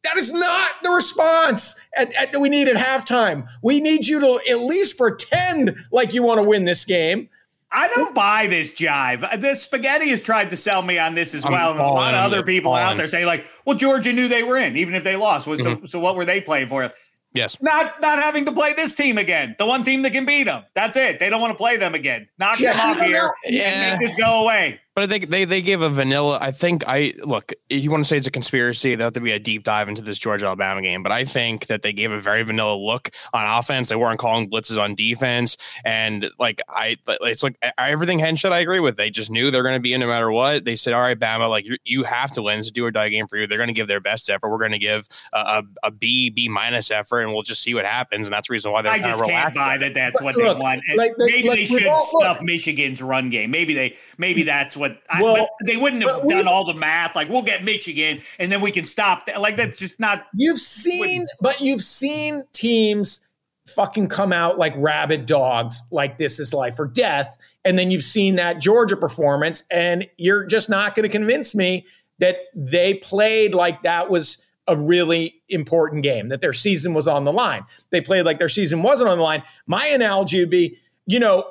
That 0.04 0.18
is 0.18 0.34
not 0.34 0.72
the 0.84 0.90
response 0.90 1.80
at, 1.98 2.14
at, 2.16 2.38
we 2.38 2.50
need 2.50 2.68
at 2.68 2.76
halftime. 2.76 3.48
We 3.62 3.80
need 3.80 4.06
you 4.06 4.20
to 4.20 4.42
at 4.52 4.60
least 4.60 4.98
pretend 4.98 5.78
like 5.94 6.14
you 6.14 6.24
want 6.24 6.42
to 6.42 6.48
win 6.48 6.66
this 6.66 6.84
game. 6.84 7.30
I 7.72 7.88
don't 7.88 8.14
buy 8.14 8.48
this 8.48 8.72
jive. 8.74 9.42
The 9.42 9.56
spaghetti 9.56 10.10
has 10.10 10.22
tried 10.22 10.52
to 10.52 10.58
sell 10.58 10.82
me 10.82 11.00
on 11.00 11.16
this 11.16 11.34
as 11.34 11.44
well. 11.44 11.72
And 11.72 11.80
a 11.80 11.84
lot 11.84 12.14
of 12.14 12.24
other 12.24 12.44
people 12.44 12.74
out 12.74 12.98
there 12.98 13.08
say, 13.08 13.26
like, 13.26 13.46
well, 13.66 13.76
Georgia 13.76 14.14
knew 14.14 14.28
they 14.28 14.44
were 14.44 14.58
in, 14.58 14.78
even 14.78 14.94
if 14.94 15.04
they 15.04 15.16
lost. 15.16 15.46
So, 15.46 15.56
mm-hmm. 15.56 15.86
so 15.86 16.00
what 16.00 16.16
were 16.16 16.26
they 16.26 16.40
playing 16.40 16.68
for? 16.68 16.92
Yes. 17.34 17.60
Not 17.62 18.00
not 18.00 18.20
having 18.20 18.46
to 18.46 18.52
play 18.52 18.74
this 18.74 18.94
team 18.94 19.18
again. 19.18 19.56
The 19.58 19.66
one 19.66 19.84
team 19.84 20.04
that 20.04 20.12
can 20.12 20.26
beat 20.26 20.44
them. 20.44 20.64
That's 20.76 20.96
it. 20.96 21.18
They 21.18 21.32
don't 21.32 21.42
want 21.42 21.52
to 21.52 21.58
play 21.58 21.78
them 21.78 21.96
again. 21.96 22.30
Knock 22.38 22.60
yeah, 22.60 22.74
them 22.74 22.92
off 22.92 23.02
here 23.02 23.32
yeah. 23.46 23.64
and 23.64 24.00
make 24.00 24.08
this 24.08 24.16
go 24.16 24.42
away. 24.44 24.80
But 24.96 25.06
I 25.06 25.08
think 25.08 25.30
they 25.30 25.46
they 25.46 25.62
gave 25.62 25.82
a 25.82 25.90
vanilla. 25.90 26.38
I 26.40 26.52
think 26.52 26.84
I 26.88 27.14
look. 27.24 27.52
You 27.68 27.90
want 27.90 28.04
to 28.04 28.08
say 28.08 28.18
it's 28.18 28.28
a 28.28 28.32
conspiracy? 28.32 28.94
That 28.94 29.04
have 29.04 29.14
to 29.14 29.22
be 29.22 29.32
a 29.32 29.40
deep 29.40 29.64
dive 29.64 29.90
into 29.90 30.04
this 30.04 30.20
Georgia 30.20 30.46
Alabama 30.46 30.84
game. 30.84 31.02
But 31.02 31.12
I 31.12 31.26
think 31.26 31.66
that 31.66 31.82
they 31.82 31.94
gave 31.94 32.12
a 32.12 32.20
very 32.20 32.44
vanilla 32.44 32.76
look 32.76 33.10
on 33.34 33.60
offense. 33.60 33.90
They 33.90 33.96
weren't 33.96 34.20
calling 34.20 34.52
blitzes 34.52 34.80
on 34.80 34.94
defense, 34.94 35.58
and 35.84 36.30
like 36.38 36.62
I, 36.70 36.98
it's 37.08 37.42
like 37.42 37.58
everything 37.80 38.20
Henshot 38.20 38.52
I 38.52 38.60
agree 38.60 38.80
with. 38.80 38.96
They 38.96 39.10
just 39.10 39.32
knew 39.32 39.50
they're 39.50 39.64
going 39.64 39.74
to 39.74 39.82
be 39.82 39.96
in 39.96 40.00
no 40.00 40.08
matter 40.08 40.32
what. 40.32 40.64
They 40.64 40.76
said, 40.76 40.94
"All 40.94 41.02
right, 41.02 41.20
Bama, 41.20 41.50
like 41.50 41.66
you, 41.66 41.78
you 41.84 42.04
have 42.04 42.32
to 42.34 42.44
win. 42.44 42.60
It's 42.60 42.68
a 42.68 42.72
do 42.72 42.86
or 42.86 42.92
die 42.92 43.10
game 43.10 43.28
for 43.28 43.38
you. 43.38 43.48
They're 43.48 43.58
going 43.58 43.70
to 43.70 43.74
give 43.74 43.88
their 43.88 44.00
best 44.00 44.30
effort. 44.30 44.52
We're 44.52 44.60
going 44.60 44.74
to 44.74 44.78
give 44.78 45.08
a, 45.34 45.38
a, 45.38 45.64
a 45.86 45.92
B 45.92 46.30
B 46.30 46.48
minus 46.50 46.92
effort, 46.92 47.22
and 47.22 47.34
we'll 47.34 47.42
just 47.42 47.64
see 47.64 47.74
what 47.74 47.86
happens." 47.86 48.28
And 48.28 48.34
that's 48.34 48.48
the 48.48 48.52
reason 48.52 48.72
why 48.72 48.84
they're. 48.84 48.92
I 48.92 49.00
just 49.00 49.24
can't 49.24 49.56
buy 49.56 49.80
that. 49.80 49.96
That's 49.96 50.22
what 50.22 50.36
look, 50.36 50.56
they 50.56 50.62
want. 50.62 50.82
Like, 50.96 51.14
maybe 51.18 51.48
like, 51.48 51.58
they 51.58 51.66
should 51.66 51.92
stuff 52.04 52.44
Michigan's 52.44 53.02
run 53.02 53.32
game. 53.32 53.50
Maybe 53.50 53.74
they. 53.74 53.96
Maybe 54.20 54.44
that's 54.44 54.78
what. 54.78 54.83
Well, 55.20 55.36
I, 55.36 55.48
they 55.66 55.78
wouldn't 55.78 56.04
have 56.04 56.28
done 56.28 56.48
all 56.48 56.66
the 56.66 56.74
math. 56.74 57.16
Like 57.16 57.30
we'll 57.30 57.42
get 57.42 57.64
Michigan, 57.64 58.22
and 58.40 58.52
then 58.52 58.62
we 58.62 58.72
can 58.72 58.86
stop. 58.86 59.26
That. 59.26 59.42
Like 59.42 59.58
that's 59.58 59.78
just 59.78 60.00
not. 60.00 60.26
You've 60.36 60.60
seen, 60.60 61.26
but 61.42 61.62
you've 61.62 61.82
seen 61.82 62.44
teams 62.54 63.28
fucking 63.68 64.10
come 64.10 64.34
out 64.34 64.58
like 64.58 64.74
rabid 64.76 65.26
dogs, 65.26 65.84
like 65.92 66.18
this 66.18 66.40
is 66.40 66.54
life 66.54 66.80
or 66.80 66.88
death, 66.88 67.38
and 67.64 67.80
then 67.80 67.92
you've 67.92 68.04
seen 68.04 68.36
that 68.36 68.60
Georgia 68.60 68.98
performance, 68.98 69.64
and 69.72 70.08
you're 70.18 70.46
just 70.46 70.70
not 70.70 70.96
going 70.96 71.04
to 71.04 71.10
convince 71.10 71.56
me 71.56 71.86
that 72.20 72.38
they 72.56 72.96
played 72.96 73.54
like 73.54 73.84
that 73.84 74.10
was 74.10 74.50
a 74.68 74.78
really 74.78 75.42
important 75.50 76.04
game, 76.04 76.30
that 76.30 76.42
their 76.42 76.54
season 76.54 76.94
was 76.94 77.08
on 77.08 77.26
the 77.26 77.34
line. 77.34 77.66
They 77.90 78.02
played 78.02 78.26
like 78.26 78.40
their 78.40 78.50
season 78.50 78.82
wasn't 78.82 79.10
on 79.10 79.18
the 79.18 79.24
line. 79.24 79.44
My 79.68 79.86
analogy 79.88 80.40
would 80.40 80.50
be, 80.50 80.78
you 81.06 81.20
know, 81.20 81.46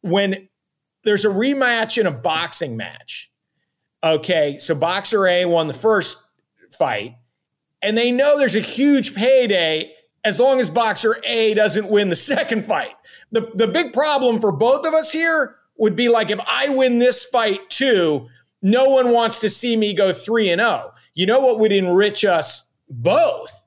when 0.00 0.48
there's 1.04 1.24
a 1.24 1.28
rematch 1.28 1.98
in 1.98 2.06
a 2.06 2.10
boxing 2.10 2.76
match 2.76 3.30
Okay, 4.04 4.58
so 4.58 4.74
Boxer 4.74 5.26
A 5.26 5.46
won 5.46 5.66
the 5.66 5.72
first 5.72 6.22
fight, 6.68 7.16
and 7.80 7.96
they 7.96 8.10
know 8.10 8.38
there's 8.38 8.54
a 8.54 8.60
huge 8.60 9.14
payday 9.14 9.94
as 10.24 10.38
long 10.38 10.60
as 10.60 10.68
Boxer 10.68 11.16
A 11.24 11.54
doesn't 11.54 11.88
win 11.88 12.10
the 12.10 12.16
second 12.34 12.66
fight. 12.66 12.92
The, 13.32 13.50
the 13.54 13.66
big 13.66 13.94
problem 13.94 14.40
for 14.40 14.52
both 14.52 14.86
of 14.86 14.92
us 14.92 15.10
here 15.10 15.56
would 15.78 15.96
be 15.96 16.10
like 16.10 16.30
if 16.30 16.40
I 16.46 16.68
win 16.68 16.98
this 16.98 17.24
fight 17.24 17.70
too, 17.70 18.28
no 18.60 18.90
one 18.90 19.10
wants 19.10 19.38
to 19.38 19.48
see 19.48 19.74
me 19.74 19.94
go 19.94 20.12
3 20.12 20.50
and 20.50 20.60
0. 20.60 20.92
You 21.14 21.24
know 21.24 21.40
what 21.40 21.58
would 21.58 21.72
enrich 21.72 22.26
us 22.26 22.70
both 22.90 23.66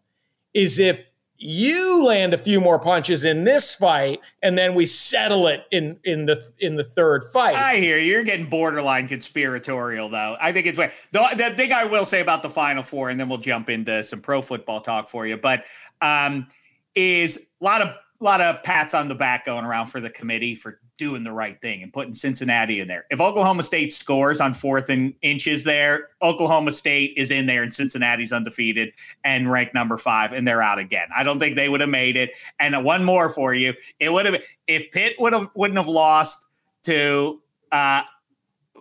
is 0.53 0.77
if 0.77 1.03
you 1.39 2.03
land 2.05 2.33
a 2.33 2.37
few 2.37 2.59
more 2.59 2.79
punches 2.79 3.23
in 3.23 3.43
this 3.43 3.75
fight 3.75 4.19
and 4.41 4.57
then 4.57 4.73
we 4.73 4.85
settle 4.85 5.47
it 5.47 5.65
in 5.71 5.99
in 6.03 6.25
the 6.25 6.39
in 6.59 6.75
the 6.75 6.83
third 6.83 7.23
fight 7.25 7.55
i 7.55 7.77
hear 7.77 7.99
you. 7.99 8.11
you're 8.11 8.23
getting 8.23 8.49
borderline 8.49 9.07
conspiratorial 9.07 10.09
though 10.09 10.35
i 10.41 10.51
think 10.51 10.65
it's 10.65 10.77
the, 10.77 10.89
the 11.11 11.53
thing 11.55 11.71
i 11.71 11.83
will 11.83 12.05
say 12.05 12.21
about 12.21 12.41
the 12.41 12.49
final 12.49 12.81
four 12.81 13.09
and 13.09 13.19
then 13.19 13.29
we'll 13.29 13.37
jump 13.37 13.69
into 13.69 14.03
some 14.03 14.19
pro 14.19 14.41
football 14.41 14.81
talk 14.81 15.07
for 15.07 15.27
you 15.27 15.37
but 15.37 15.65
um 16.01 16.47
is 16.95 17.47
a 17.61 17.63
lot 17.63 17.81
of 17.81 17.89
a 17.89 18.23
lot 18.23 18.41
of 18.41 18.63
pats 18.63 18.95
on 18.95 19.07
the 19.07 19.15
back 19.15 19.45
going 19.45 19.63
around 19.63 19.85
for 19.87 20.01
the 20.01 20.09
committee 20.09 20.55
for 20.55 20.79
doing 20.97 21.23
the 21.23 21.31
right 21.31 21.59
thing 21.61 21.83
and 21.83 21.93
putting 21.93 22.13
Cincinnati 22.13 22.79
in 22.79 22.87
there. 22.87 23.05
If 23.09 23.21
Oklahoma 23.21 23.63
State 23.63 23.93
scores 23.93 24.41
on 24.41 24.53
fourth 24.53 24.89
and 24.89 25.13
inches 25.21 25.63
there, 25.63 26.09
Oklahoma 26.21 26.71
State 26.71 27.13
is 27.15 27.31
in 27.31 27.45
there 27.45 27.63
and 27.63 27.73
Cincinnati's 27.73 28.33
undefeated 28.33 28.93
and 29.23 29.51
ranked 29.51 29.73
number 29.73 29.97
five, 29.97 30.33
and 30.33 30.47
they're 30.47 30.61
out 30.61 30.79
again. 30.79 31.07
I 31.15 31.23
don't 31.23 31.39
think 31.39 31.55
they 31.55 31.69
would 31.69 31.81
have 31.81 31.89
made 31.89 32.17
it. 32.17 32.31
And 32.59 32.83
one 32.83 33.03
more 33.03 33.29
for 33.29 33.53
you. 33.53 33.73
It 33.99 34.09
would 34.09 34.25
have 34.25 34.43
if 34.67 34.91
Pitt 34.91 35.15
would 35.19 35.33
have 35.33 35.49
wouldn't 35.55 35.77
have 35.77 35.87
lost 35.87 36.45
to 36.83 37.41
uh, 37.71 38.03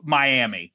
Miami. 0.03 0.73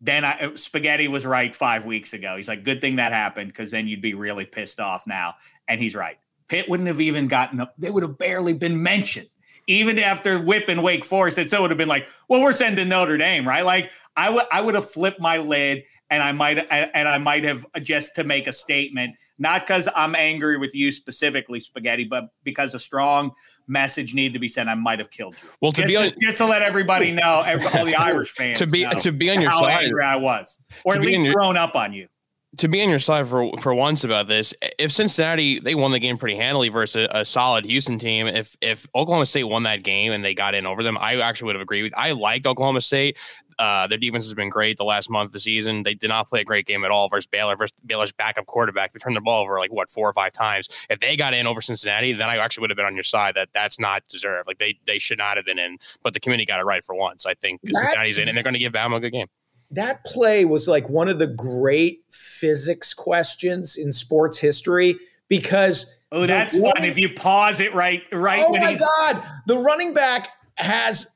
Then 0.00 0.24
I, 0.24 0.54
Spaghetti 0.56 1.08
was 1.08 1.24
right 1.24 1.54
five 1.54 1.86
weeks 1.86 2.12
ago. 2.12 2.36
He's 2.36 2.48
like, 2.48 2.64
good 2.64 2.80
thing 2.80 2.96
that 2.96 3.12
happened 3.12 3.48
because 3.48 3.70
then 3.70 3.88
you'd 3.88 4.02
be 4.02 4.14
really 4.14 4.44
pissed 4.44 4.78
off 4.78 5.06
now. 5.06 5.34
And 5.68 5.80
he's 5.80 5.94
right. 5.94 6.18
Pitt 6.48 6.68
wouldn't 6.68 6.86
have 6.86 7.00
even 7.00 7.28
gotten 7.28 7.60
up. 7.60 7.74
They 7.78 7.90
would 7.90 8.02
have 8.02 8.18
barely 8.18 8.52
been 8.52 8.80
mentioned 8.82 9.28
even 9.66 9.98
after 9.98 10.38
whipping 10.38 10.82
Wake 10.82 11.04
Forest, 11.04 11.38
it 11.38 11.48
still 11.48 11.62
would 11.62 11.70
have 11.70 11.78
been 11.78 11.88
like, 11.88 12.08
well, 12.28 12.40
we're 12.40 12.52
sending 12.52 12.88
Notre 12.88 13.18
Dame, 13.18 13.46
right? 13.46 13.64
Like 13.64 13.90
I 14.16 14.30
would 14.30 14.44
I 14.50 14.60
would 14.60 14.74
have 14.74 14.88
flipped 14.88 15.20
my 15.20 15.38
lid 15.38 15.82
and 16.10 16.22
I 16.22 16.32
might 16.32 16.58
and 16.70 17.08
I 17.08 17.18
might 17.18 17.44
have 17.44 17.66
just 17.82 18.14
to 18.16 18.24
make 18.24 18.46
a 18.46 18.52
statement, 18.52 19.16
not 19.38 19.66
because 19.66 19.88
I'm 19.94 20.14
angry 20.14 20.56
with 20.56 20.74
you 20.74 20.92
specifically, 20.92 21.60
spaghetti, 21.60 22.04
but 22.04 22.28
because 22.44 22.74
a 22.74 22.78
strong 22.78 23.32
message 23.66 24.14
needed 24.14 24.32
to 24.34 24.38
be 24.38 24.48
sent. 24.48 24.68
I 24.68 24.74
might 24.74 25.00
have 25.00 25.10
killed 25.10 25.36
you. 25.42 25.48
Well, 25.60 25.72
to 25.72 25.82
just, 25.82 25.88
be 25.88 25.96
on, 25.96 26.08
just, 26.20 26.38
to 26.38 26.46
let 26.46 26.62
everybody 26.62 27.10
know, 27.10 27.44
all 27.74 27.84
the 27.84 27.94
Irish 27.98 28.30
fans 28.30 28.58
to 28.58 28.66
be 28.66 28.86
to 29.00 29.12
be 29.12 29.30
on 29.30 29.40
your 29.40 29.50
how 29.50 29.62
side, 29.62 29.84
angry 29.84 30.04
I 30.04 30.16
was, 30.16 30.60
or 30.84 30.94
at 30.94 31.00
least 31.00 31.24
your, 31.24 31.34
thrown 31.34 31.56
up 31.56 31.74
on 31.74 31.92
you 31.92 32.08
to 32.58 32.68
be 32.68 32.82
on 32.82 32.88
your 32.88 32.98
side 32.98 33.26
for 33.28 33.50
for 33.60 33.74
once 33.74 34.04
about 34.04 34.28
this, 34.28 34.54
if 34.78 34.92
Cincinnati 34.92 35.58
they 35.58 35.74
won 35.74 35.92
the 35.92 35.98
game 35.98 36.16
pretty 36.16 36.36
handily 36.36 36.68
versus 36.68 37.08
a, 37.12 37.20
a, 37.20 37.24
solid 37.24 37.64
Houston 37.64 37.98
team, 37.98 38.26
if 38.26 38.56
if 38.60 38.86
Oklahoma 38.94 39.26
State 39.26 39.44
won 39.44 39.64
that 39.64 39.82
game 39.82 40.12
and 40.12 40.24
they 40.24 40.34
got 40.34 40.54
in 40.54 40.66
over 40.66 40.82
them, 40.82 40.96
I 40.98 41.16
actually 41.20 41.46
would 41.46 41.56
have 41.56 41.62
agreed 41.62 41.82
with. 41.82 41.94
I 41.96 42.12
liked 42.12 42.46
Oklahoma 42.46 42.80
State. 42.80 43.16
Uh, 43.58 43.86
their 43.86 43.98
defense 43.98 44.24
has 44.24 44.34
been 44.34 44.50
great 44.50 44.76
the 44.76 44.84
last 44.84 45.08
month 45.08 45.28
of 45.28 45.32
the 45.32 45.40
season. 45.40 45.82
They 45.82 45.94
did 45.94 46.08
not 46.08 46.28
play 46.28 46.42
a 46.42 46.44
great 46.44 46.66
game 46.66 46.84
at 46.84 46.90
all 46.90 47.08
versus 47.08 47.26
Baylor 47.26 47.56
versus 47.56 47.74
Baylor's 47.86 48.12
backup 48.12 48.46
quarterback. 48.46 48.92
They 48.92 48.98
turned 48.98 49.16
the 49.16 49.20
ball 49.22 49.42
over 49.42 49.58
like 49.58 49.72
what 49.72 49.90
four 49.90 50.08
or 50.08 50.12
five 50.12 50.32
times. 50.32 50.68
If 50.90 51.00
they 51.00 51.16
got 51.16 51.34
in 51.34 51.46
over 51.46 51.60
Cincinnati, 51.60 52.12
then 52.12 52.28
I 52.28 52.36
actually 52.36 52.62
would 52.62 52.70
have 52.70 52.76
been 52.76 52.86
on 52.86 52.94
your 52.94 53.02
side 53.02 53.34
that 53.34 53.48
that's 53.52 53.80
not 53.80 54.06
deserved. 54.08 54.46
Like 54.46 54.58
they 54.58 54.78
they 54.86 54.98
should 54.98 55.18
not 55.18 55.36
have 55.36 55.46
been 55.46 55.58
in, 55.58 55.78
but 56.02 56.12
the 56.12 56.20
committee 56.20 56.46
got 56.46 56.60
it 56.60 56.64
right 56.64 56.84
for 56.84 56.94
once. 56.94 57.26
I 57.26 57.34
think 57.34 57.60
that, 57.62 57.74
Cincinnati's 57.74 58.18
in, 58.18 58.28
and 58.28 58.36
they're 58.36 58.44
going 58.44 58.54
to 58.54 58.60
give 58.60 58.72
Bama 58.72 58.96
a 58.96 59.00
good 59.00 59.12
game 59.12 59.28
that 59.70 60.04
play 60.04 60.44
was 60.44 60.68
like 60.68 60.88
one 60.88 61.08
of 61.08 61.18
the 61.18 61.26
great 61.26 62.00
physics 62.10 62.94
questions 62.94 63.76
in 63.76 63.92
sports 63.92 64.38
history 64.38 64.96
because 65.28 66.00
oh 66.12 66.26
that's 66.26 66.58
fun. 66.58 66.84
if 66.84 66.98
you 66.98 67.12
pause 67.12 67.60
it 67.60 67.74
right 67.74 68.02
right 68.12 68.42
oh 68.44 68.56
my 68.58 68.74
god. 68.74 69.22
The 69.46 69.58
running 69.58 69.94
back 69.94 70.28
has 70.56 71.14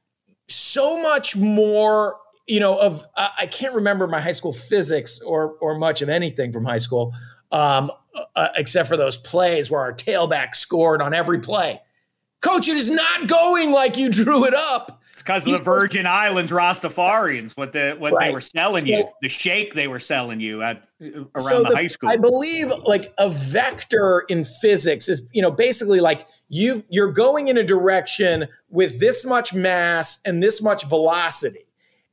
so 0.48 1.00
much 1.00 1.36
more 1.36 2.16
you 2.48 2.58
know 2.58 2.78
of 2.80 3.04
uh, 3.16 3.28
i 3.38 3.46
can't 3.46 3.74
remember 3.74 4.08
my 4.08 4.20
high 4.20 4.32
school 4.32 4.52
physics 4.52 5.20
or 5.20 5.54
or 5.60 5.78
much 5.78 6.02
of 6.02 6.08
anything 6.08 6.52
from 6.52 6.64
high 6.64 6.78
school 6.78 7.14
um, 7.52 7.90
uh, 8.36 8.48
except 8.56 8.88
for 8.88 8.96
those 8.96 9.16
plays 9.16 9.70
where 9.70 9.80
our 9.80 9.92
tailback 9.92 10.54
scored 10.54 11.02
on 11.02 11.14
every 11.14 11.40
play. 11.40 11.80
Coach 12.40 12.68
it 12.68 12.76
is 12.76 12.90
not 12.90 13.28
going 13.28 13.72
like 13.72 13.96
you 13.96 14.08
drew 14.08 14.46
it 14.46 14.54
up 14.54 14.99
because 15.22 15.46
of 15.46 15.56
the 15.56 15.62
Virgin 15.62 16.06
Islands 16.06 16.52
Rastafarians, 16.52 17.56
what 17.56 17.72
the 17.72 17.96
what 17.98 18.12
right. 18.12 18.28
they 18.28 18.32
were 18.32 18.40
selling 18.40 18.86
so, 18.86 18.92
you, 18.92 19.04
the 19.22 19.28
shake 19.28 19.74
they 19.74 19.88
were 19.88 19.98
selling 19.98 20.40
you 20.40 20.62
at 20.62 20.88
uh, 21.02 21.20
around 21.20 21.26
so 21.34 21.62
the, 21.62 21.68
the, 21.70 21.76
high 21.76 21.86
school. 21.86 22.10
I 22.10 22.16
believe 22.16 22.70
like 22.84 23.12
a 23.18 23.30
vector 23.30 24.24
in 24.28 24.44
physics 24.44 25.08
is 25.08 25.26
you 25.32 25.42
know 25.42 25.50
basically 25.50 26.00
like 26.00 26.26
you 26.48 26.82
you're 26.88 27.12
going 27.12 27.48
in 27.48 27.56
a 27.56 27.64
direction 27.64 28.48
with 28.68 29.00
this 29.00 29.26
much 29.26 29.54
mass 29.54 30.20
and 30.24 30.42
this 30.42 30.62
much 30.62 30.84
velocity. 30.86 31.66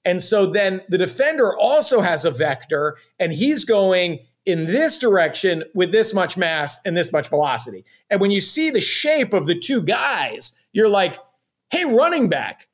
And 0.05 0.23
so 0.23 0.45
then 0.45 0.81
the 0.87 0.97
defender 0.97 1.57
also 1.57 1.99
has 1.99 2.23
a 2.23 2.31
vector 2.31 2.97
and 3.19 3.33
he's 3.33 3.65
going 3.65 4.19
in 4.45 4.65
this 4.65 4.97
direction 4.97 5.65
with 5.73 5.91
this 5.91 6.13
much 6.13 6.37
mass 6.37 6.79
and 6.85 6.95
this 6.95 7.11
much 7.11 7.27
velocity. 7.27 7.83
And 8.09 8.21
when 8.21 8.31
you 8.31 8.39
see 8.39 8.69
the 8.69 8.79
shape 8.79 9.33
of 9.33 9.45
the 9.45 9.59
two 9.59 9.81
guys, 9.81 10.53
you're 10.71 10.87
like, 10.87 11.19
hey, 11.69 11.83
running 11.83 12.29
back, 12.29 12.67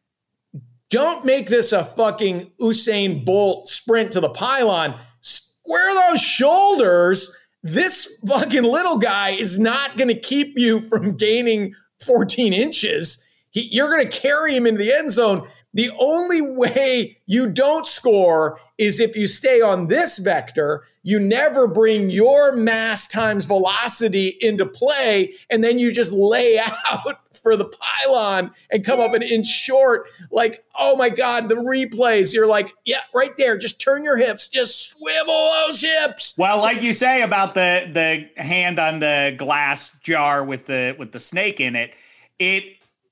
don't 0.94 1.26
make 1.26 1.48
this 1.48 1.72
a 1.72 1.84
fucking 1.84 2.52
Usain 2.62 3.26
Bolt 3.26 3.68
sprint 3.68 4.12
to 4.12 4.20
the 4.20 4.30
pylon. 4.30 4.94
Square 5.22 5.92
those 5.96 6.22
shoulders. 6.22 7.36
This 7.64 8.20
fucking 8.28 8.62
little 8.62 9.00
guy 9.00 9.30
is 9.32 9.58
not 9.58 9.98
going 9.98 10.10
to 10.10 10.20
keep 10.20 10.54
you 10.56 10.80
from 10.80 11.18
gaining 11.18 11.74
14 12.06 12.54
inches. 12.54 13.28
He, 13.50 13.70
you're 13.72 13.90
going 13.90 14.08
to 14.08 14.20
carry 14.20 14.56
him 14.56 14.68
into 14.68 14.84
the 14.84 14.94
end 14.94 15.10
zone. 15.10 15.48
The 15.74 15.90
only 16.00 16.42
way 16.42 17.18
you 17.26 17.50
don't 17.50 17.88
score 17.88 18.60
is 18.78 19.00
if 19.00 19.18
you 19.18 19.26
stay 19.26 19.62
on 19.62 19.88
this 19.88 20.20
vector, 20.20 20.84
you 21.02 21.20
never 21.20 21.66
bring 21.66 22.12
your 22.12 22.56
mass 22.56 23.08
times 23.08 23.46
velocity 23.48 24.38
into 24.42 24.68
play, 24.68 25.34
and 25.50 25.64
then 25.64 25.80
you 25.80 25.92
just 25.92 26.12
lay 26.12 26.60
out 26.92 27.23
for 27.44 27.56
the 27.56 27.66
pylon 27.66 28.52
and 28.72 28.84
come 28.84 29.00
up 29.00 29.14
an 29.14 29.22
inch 29.22 29.48
short. 29.48 30.08
Like, 30.32 30.64
oh 30.80 30.96
my 30.96 31.10
God, 31.10 31.50
the 31.50 31.56
replays, 31.56 32.34
you're 32.34 32.48
like, 32.48 32.74
yeah, 32.86 33.02
right 33.14 33.36
there. 33.38 33.58
Just 33.58 33.80
turn 33.80 34.04
your 34.04 34.18
hips, 34.18 34.48
just 34.48 34.92
swivel 34.92 35.52
those 35.68 35.82
hips. 35.82 36.36
Well, 36.38 36.60
like 36.60 36.82
you 36.82 36.94
say 36.94 37.22
about 37.22 37.54
the 37.54 37.90
the 37.94 38.42
hand 38.42 38.80
on 38.80 39.00
the 39.00 39.36
glass 39.38 39.96
jar 40.02 40.44
with 40.44 40.66
the 40.66 40.96
with 40.98 41.12
the 41.12 41.20
snake 41.20 41.60
in 41.60 41.76
it, 41.76 41.94
it 42.40 42.64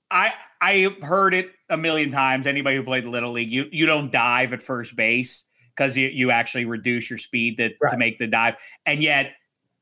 I 0.09 0.33
I 0.61 0.95
heard 1.03 1.33
it 1.33 1.51
a 1.69 1.77
million 1.77 2.09
times. 2.09 2.47
Anybody 2.47 2.77
who 2.77 2.83
played 2.83 3.03
the 3.03 3.09
little 3.09 3.31
league, 3.31 3.51
you 3.51 3.67
you 3.71 3.85
don't 3.85 4.11
dive 4.11 4.53
at 4.53 4.63
first 4.63 4.95
base 4.95 5.45
because 5.75 5.97
you 5.97 6.07
you 6.07 6.31
actually 6.31 6.65
reduce 6.65 7.09
your 7.09 7.19
speed 7.19 7.57
to, 7.57 7.73
right. 7.81 7.91
to 7.91 7.97
make 7.97 8.17
the 8.17 8.27
dive, 8.27 8.55
and 8.85 9.03
yet 9.03 9.33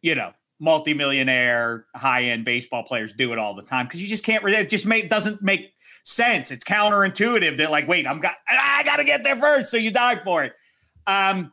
you 0.02 0.16
know 0.16 0.32
multimillionaire 0.60 1.86
high 1.96 2.24
end 2.24 2.46
baseball 2.46 2.84
players 2.84 3.14
do 3.14 3.32
it 3.34 3.40
all 3.40 3.54
the 3.54 3.64
time 3.64 3.86
because 3.86 4.02
you 4.02 4.08
just 4.08 4.24
can't. 4.24 4.46
It 4.48 4.70
just 4.70 4.86
make 4.86 5.10
doesn't 5.10 5.42
make 5.42 5.74
sense. 6.04 6.52
It's 6.52 6.64
counterintuitive. 6.64 7.58
They're 7.58 7.70
like, 7.70 7.88
wait, 7.88 8.08
I'm 8.08 8.20
got 8.20 8.36
I 8.48 8.84
got 8.84 8.98
to 8.98 9.04
get 9.04 9.24
there 9.24 9.36
first, 9.36 9.70
so 9.70 9.78
you 9.78 9.92
dive 9.92 10.22
for 10.22 10.44
it. 10.44 10.54
Um, 11.08 11.52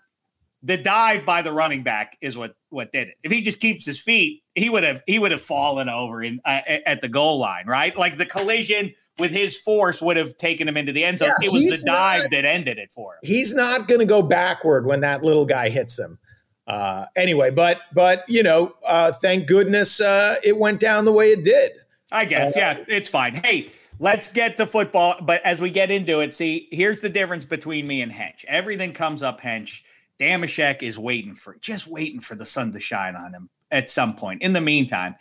the 0.63 0.77
dive 0.77 1.25
by 1.25 1.43
the 1.43 1.53
running 1.53 1.83
back 1.83 2.17
is 2.21 2.37
what 2.37 2.57
what 2.71 2.91
did 2.93 3.09
it. 3.09 3.15
If 3.23 3.31
he 3.31 3.41
just 3.41 3.61
keeps 3.61 3.87
his 3.87 4.01
feet, 4.01 4.43
he 4.55 4.69
would 4.69 4.83
have 4.83 5.03
he 5.07 5.19
would 5.19 5.31
have 5.31 5.43
fallen 5.43 5.89
over 5.89 6.23
in 6.23 6.41
uh, 6.45 6.61
at 6.85 7.01
the 7.01 7.09
goal 7.09 7.39
line, 7.39 7.67
right? 7.67 7.97
Like 7.97 8.17
the 8.17 8.27
collision 8.27 8.93
with 9.19 9.31
his 9.31 9.57
force 9.57 10.03
would 10.03 10.17
have 10.17 10.37
taken 10.37 10.69
him 10.69 10.77
into 10.77 10.93
the 10.93 11.05
end 11.05 11.19
zone. 11.19 11.31
Yeah, 11.41 11.49
it 11.49 11.53
was 11.53 11.65
the 11.65 11.87
dive 11.87 12.23
not, 12.23 12.31
that 12.33 12.45
ended 12.45 12.79
it 12.79 12.93
for 12.93 13.15
him. 13.15 13.21
He's 13.23 13.55
not 13.55 13.89
going 13.89 14.01
to 14.01 14.07
go 14.07 14.23
backward 14.23 14.87
when 14.87 15.01
that 15.01 15.23
little 15.23 15.47
guy 15.47 15.69
hits 15.69 15.99
him. 15.99 16.19
Uh, 16.67 17.07
anyway, 17.17 17.51
but 17.51 17.81
but 17.95 18.25
you 18.29 18.43
know, 18.43 18.75
uh, 18.89 19.13
thank 19.13 19.47
goodness 19.47 20.01
uh, 20.01 20.37
it 20.45 20.59
went 20.59 20.81
down 20.81 21.05
the 21.05 21.13
way 21.13 21.31
it 21.31 21.45
did. 21.45 21.73
I 22.13 22.25
guess, 22.25 22.57
uh, 22.57 22.59
yeah, 22.61 22.85
it's 22.89 23.09
fine. 23.09 23.35
Hey, 23.35 23.71
let's 23.99 24.29
get 24.29 24.57
to 24.57 24.67
football. 24.67 25.17
But 25.21 25.43
as 25.45 25.61
we 25.61 25.71
get 25.71 25.91
into 25.91 26.21
it, 26.21 26.35
see, 26.35 26.69
here's 26.71 27.01
the 27.01 27.09
difference 27.09 27.45
between 27.45 27.87
me 27.87 28.03
and 28.03 28.13
Hench. 28.13 28.45
Everything 28.47 28.93
comes 28.93 29.23
up 29.23 29.41
Hench 29.41 29.83
Dameshek 30.19 30.83
is 30.83 30.99
waiting 30.99 31.35
for 31.35 31.57
just 31.61 31.87
waiting 31.87 32.21
for 32.21 32.35
the 32.35 32.45
sun 32.45 32.73
to 32.73 32.81
shine 32.81 33.17
on 33.17 33.33
him 33.33 33.51
at 33.71 33.91
some 33.91 34.15
point. 34.15 34.43
In 34.43 34.53
the 34.53 34.61
meantime, 34.61 35.15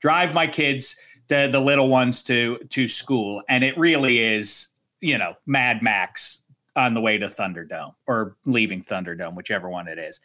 drive 0.00 0.34
my 0.34 0.46
kids, 0.46 0.96
the 1.28 1.48
the 1.50 1.60
little 1.60 1.88
ones 1.88 2.22
to 2.24 2.58
to 2.70 2.88
school, 2.88 3.42
and 3.48 3.64
it 3.64 3.76
really 3.78 4.18
is, 4.18 4.74
you 5.00 5.16
know, 5.16 5.34
Mad 5.46 5.82
Max 5.82 6.40
on 6.74 6.94
the 6.94 7.00
way 7.00 7.18
to 7.18 7.26
Thunderdome 7.26 7.94
or 8.06 8.36
leaving 8.44 8.82
Thunderdome, 8.82 9.34
whichever 9.34 9.68
one 9.68 9.88
it 9.88 9.98
is. 9.98 10.20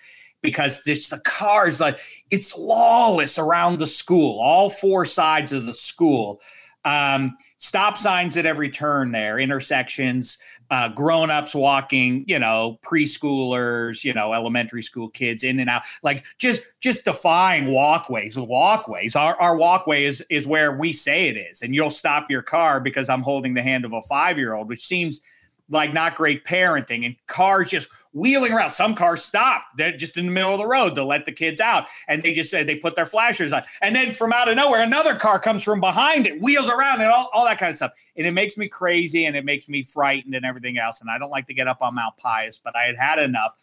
Because 0.51 0.81
it's 0.87 1.09
the 1.09 1.19
cars 1.19 1.79
like 1.79 1.97
it's 2.31 2.57
lawless 2.57 3.37
around 3.37 3.79
the 3.79 3.87
school, 3.87 4.39
all 4.39 4.69
four 4.69 5.05
sides 5.05 5.53
of 5.53 5.65
the 5.65 5.73
school. 5.73 6.39
Um, 6.85 7.35
stop 7.57 7.97
signs 7.97 8.37
at 8.37 8.45
every 8.45 8.69
turn 8.69 9.11
there, 9.11 9.39
intersections, 9.39 10.37
uh, 10.69 10.87
grown-ups 10.87 11.53
walking, 11.53 12.23
you 12.25 12.39
know, 12.39 12.79
preschoolers, 12.81 14.05
you 14.05 14.13
know, 14.13 14.31
elementary 14.31 14.81
school 14.81 15.09
kids 15.09 15.43
in 15.43 15.59
and 15.59 15.69
out, 15.69 15.81
like 16.01 16.25
just 16.37 16.61
just 16.79 17.03
defying 17.03 17.67
walkways. 17.67 18.37
Walkways. 18.37 19.17
Our 19.17 19.35
our 19.41 19.57
walkway 19.57 20.05
is 20.05 20.23
is 20.29 20.47
where 20.47 20.77
we 20.77 20.93
say 20.93 21.27
it 21.27 21.35
is, 21.35 21.61
and 21.61 21.75
you'll 21.75 21.89
stop 21.89 22.31
your 22.31 22.41
car 22.41 22.79
because 22.79 23.09
I'm 23.09 23.21
holding 23.21 23.53
the 23.53 23.63
hand 23.63 23.83
of 23.83 23.91
a 23.91 24.01
five-year-old, 24.03 24.69
which 24.69 24.85
seems 24.85 25.21
like 25.69 25.93
not 25.93 26.15
great 26.15 26.45
parenting 26.45 27.05
and 27.05 27.15
cars 27.27 27.69
just 27.69 27.89
wheeling 28.17 28.51
around. 28.51 28.71
Some 28.71 28.95
cars 28.95 29.23
stop. 29.23 29.63
They're 29.77 29.95
just 29.95 30.17
in 30.17 30.25
the 30.25 30.31
middle 30.31 30.51
of 30.51 30.59
the 30.59 30.67
road 30.67 30.95
to 30.95 31.03
let 31.03 31.25
the 31.25 31.31
kids 31.31 31.61
out. 31.61 31.87
And 32.07 32.21
they 32.21 32.33
just 32.33 32.49
said 32.49 32.67
they 32.67 32.75
put 32.75 32.95
their 32.95 33.05
flashers 33.05 33.53
on. 33.53 33.63
And 33.81 33.95
then 33.95 34.11
from 34.11 34.33
out 34.33 34.49
of 34.49 34.55
nowhere, 34.55 34.81
another 34.81 35.15
car 35.15 35.39
comes 35.39 35.63
from 35.63 35.79
behind 35.79 36.27
it, 36.27 36.41
wheels 36.41 36.67
around 36.67 37.01
and 37.01 37.09
all, 37.09 37.29
all 37.33 37.45
that 37.45 37.59
kind 37.59 37.71
of 37.71 37.77
stuff. 37.77 37.91
And 38.15 38.25
it 38.25 38.31
makes 38.31 38.57
me 38.57 38.67
crazy 38.67 39.25
and 39.25 39.35
it 39.35 39.45
makes 39.45 39.69
me 39.69 39.83
frightened 39.83 40.35
and 40.35 40.45
everything 40.45 40.77
else. 40.77 41.01
And 41.01 41.09
I 41.09 41.17
don't 41.17 41.29
like 41.29 41.47
to 41.47 41.53
get 41.53 41.67
up 41.67 41.81
on 41.81 41.95
Mount 41.95 42.17
Pius, 42.17 42.59
but 42.63 42.75
I 42.75 42.83
had 42.83 42.97
had 42.97 43.19
enough. 43.19 43.53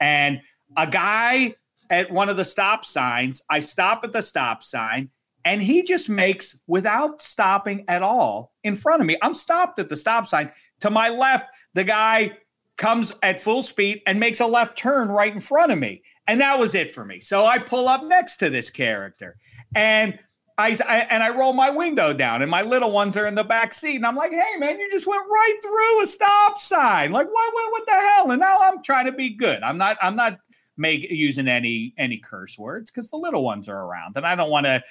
And 0.00 0.40
a 0.76 0.86
guy 0.86 1.54
at 1.90 2.10
one 2.10 2.28
of 2.28 2.36
the 2.36 2.44
stop 2.44 2.84
signs, 2.84 3.42
I 3.48 3.60
stop 3.60 4.04
at 4.04 4.12
the 4.12 4.22
stop 4.22 4.62
sign 4.62 5.10
and 5.44 5.62
he 5.62 5.82
just 5.82 6.08
makes 6.08 6.58
without 6.66 7.20
stopping 7.20 7.84
at 7.88 8.02
all 8.02 8.52
in 8.62 8.74
front 8.74 9.00
of 9.00 9.06
me. 9.06 9.16
I'm 9.22 9.34
stopped 9.34 9.78
at 9.78 9.88
the 9.88 9.96
stop 9.96 10.26
sign. 10.26 10.50
To 10.80 10.90
my 10.90 11.10
left, 11.10 11.46
the 11.74 11.84
guy 11.84 12.38
comes 12.76 13.14
at 13.22 13.40
full 13.40 13.62
speed 13.62 14.02
and 14.06 14.18
makes 14.18 14.40
a 14.40 14.46
left 14.46 14.76
turn 14.76 15.08
right 15.08 15.32
in 15.32 15.40
front 15.40 15.72
of 15.72 15.78
me. 15.78 16.02
And 16.26 16.40
that 16.40 16.58
was 16.58 16.74
it 16.74 16.90
for 16.90 17.04
me. 17.04 17.20
So 17.20 17.44
I 17.44 17.58
pull 17.58 17.88
up 17.88 18.04
next 18.04 18.36
to 18.36 18.50
this 18.50 18.70
character 18.70 19.36
and 19.74 20.18
I, 20.56 20.76
I, 20.86 20.98
and 21.10 21.22
I 21.22 21.30
roll 21.30 21.52
my 21.52 21.70
window 21.70 22.12
down 22.12 22.42
and 22.42 22.50
my 22.50 22.62
little 22.62 22.92
ones 22.92 23.16
are 23.16 23.26
in 23.26 23.34
the 23.34 23.44
back 23.44 23.74
seat 23.74 23.96
and 23.96 24.06
I'm 24.06 24.14
like, 24.14 24.30
"Hey 24.30 24.56
man, 24.58 24.78
you 24.78 24.88
just 24.90 25.06
went 25.06 25.26
right 25.28 25.58
through 25.60 26.02
a 26.02 26.06
stop 26.06 26.58
sign. 26.58 27.10
Like 27.10 27.26
what 27.26 27.54
what 27.54 27.72
what 27.72 27.86
the 27.86 27.92
hell?" 27.92 28.30
And 28.30 28.40
now 28.40 28.58
I'm 28.60 28.82
trying 28.82 29.06
to 29.06 29.12
be 29.12 29.30
good. 29.30 29.62
I'm 29.64 29.78
not 29.78 29.98
I'm 30.00 30.14
not 30.14 30.38
make 30.76 31.02
using 31.10 31.48
any 31.48 31.92
any 31.98 32.18
curse 32.18 32.56
words 32.56 32.90
cuz 32.90 33.08
the 33.08 33.16
little 33.16 33.42
ones 33.42 33.68
are 33.68 33.80
around 33.80 34.16
and 34.16 34.26
I 34.26 34.34
don't 34.36 34.50
want 34.50 34.66
to 34.66 34.82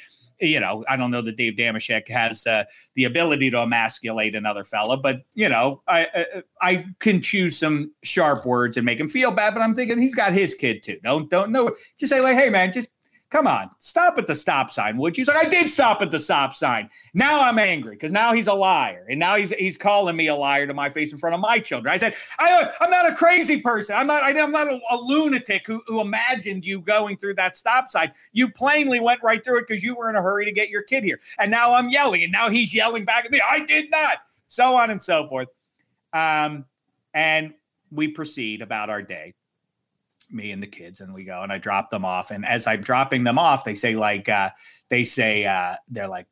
you 0.44 0.60
know, 0.60 0.84
I 0.88 0.96
don't 0.96 1.12
know 1.12 1.22
that 1.22 1.38
Dave 1.38 1.54
Dameshek 1.54 2.08
has 2.10 2.46
uh, 2.46 2.66
the 2.96 3.06
ability 3.06 3.50
to 3.52 3.62
emasculate 3.62 4.36
another 4.36 4.64
fella, 4.64 4.98
but 4.98 5.22
you 5.34 5.50
know, 5.50 5.82
I, 5.88 6.08
I, 6.14 6.26
I 6.62 6.86
can 7.00 7.22
choose 7.22 7.58
some 7.58 7.94
sharp 8.04 8.46
words 8.46 8.78
and 8.78 8.86
make 8.86 9.00
him 9.00 9.08
feel 9.08 9.32
bad. 9.32 9.54
But 9.54 9.62
I'm 9.62 9.76
thinking 9.76 10.00
he's 10.00 10.16
got 10.16 10.34
his 10.34 10.54
kid 10.54 10.84
too. 10.84 11.00
Don't 11.04 11.30
don't 11.30 11.52
know. 11.52 11.76
Just 12.00 12.12
say 12.12 12.22
like, 12.22 12.36
hey 12.36 12.50
man, 12.50 12.72
just 12.72 12.90
Come 13.34 13.48
on, 13.48 13.72
stop 13.80 14.20
at 14.20 14.28
the 14.28 14.36
stop 14.36 14.70
sign, 14.70 14.96
would 14.98 15.18
you? 15.18 15.22
He's 15.22 15.28
like, 15.28 15.48
I 15.48 15.50
did 15.50 15.68
stop 15.68 16.04
at 16.04 16.12
the 16.12 16.20
stop 16.20 16.54
sign. 16.54 16.88
Now 17.16 17.42
I'm 17.42 17.58
angry 17.58 17.96
because 17.96 18.12
now 18.12 18.32
he's 18.32 18.46
a 18.46 18.54
liar, 18.54 19.08
and 19.10 19.20
now 19.20 19.38
he's 19.38 19.50
he's 19.50 19.76
calling 19.76 20.16
me 20.16 20.28
a 20.28 20.36
liar 20.36 20.68
to 20.68 20.74
my 20.76 20.88
face 20.88 21.12
in 21.12 21.18
front 21.18 21.34
of 21.34 21.42
my 21.42 21.58
children. 21.58 21.92
I 21.92 21.98
said, 21.98 22.14
I, 22.38 22.70
I'm 22.80 22.92
not 22.92 23.12
a 23.12 23.16
crazy 23.16 23.60
person. 23.60 23.96
I'm 23.96 24.06
not. 24.06 24.22
I, 24.22 24.40
am 24.40 24.52
not 24.52 24.68
a, 24.68 24.80
a 24.92 24.98
lunatic 24.98 25.66
who, 25.66 25.82
who 25.88 26.00
imagined 26.00 26.64
you 26.64 26.80
going 26.80 27.18
through 27.18 27.34
that 27.34 27.58
stop 27.58 27.90
sign. 27.90 28.12
You 28.34 28.52
plainly 28.52 29.00
went 29.00 29.24
right 29.24 29.44
through 29.44 29.62
it 29.62 29.68
because 29.68 29.84
you 29.84 29.96
were 29.96 30.12
in 30.12 30.16
a 30.16 30.22
hurry 30.22 30.46
to 30.46 30.52
get 30.52 30.70
your 30.70 30.84
kid 30.84 31.04
here. 31.04 31.20
And 31.40 31.50
now 31.50 31.74
I'm 31.74 31.90
yelling, 31.90 32.22
and 32.22 32.32
now 32.32 32.52
he's 32.52 32.72
yelling 32.72 33.04
back 33.04 33.26
at 33.26 33.32
me. 33.32 33.42
I 33.50 33.66
did 33.66 33.90
not. 33.90 34.20
So 34.48 34.76
on 34.76 34.92
and 34.92 35.02
so 35.02 35.26
forth. 35.26 35.48
Um, 36.14 36.66
and 37.16 37.56
we 37.90 38.10
proceed 38.10 38.62
about 38.62 38.92
our 38.92 39.02
day 39.02 39.34
me 40.34 40.52
and 40.52 40.62
the 40.62 40.68
kids 40.68 41.00
and 41.00 41.14
we 41.14 41.24
go 41.24 41.42
and 41.42 41.52
I 41.52 41.58
drop 41.58 41.90
them 41.90 42.06
off. 42.06 42.32
And 42.32 42.46
as 42.46 42.68
I'm 42.68 42.82
dropping 42.82 43.24
them 43.24 43.40
off, 43.40 43.64
they 43.64 43.76
say 43.76 43.96
like 43.96 44.30
uh 44.30 44.50
they 44.90 45.04
say 45.04 45.46
uh 45.46 45.76
they're 45.90 46.08
like, 46.08 46.28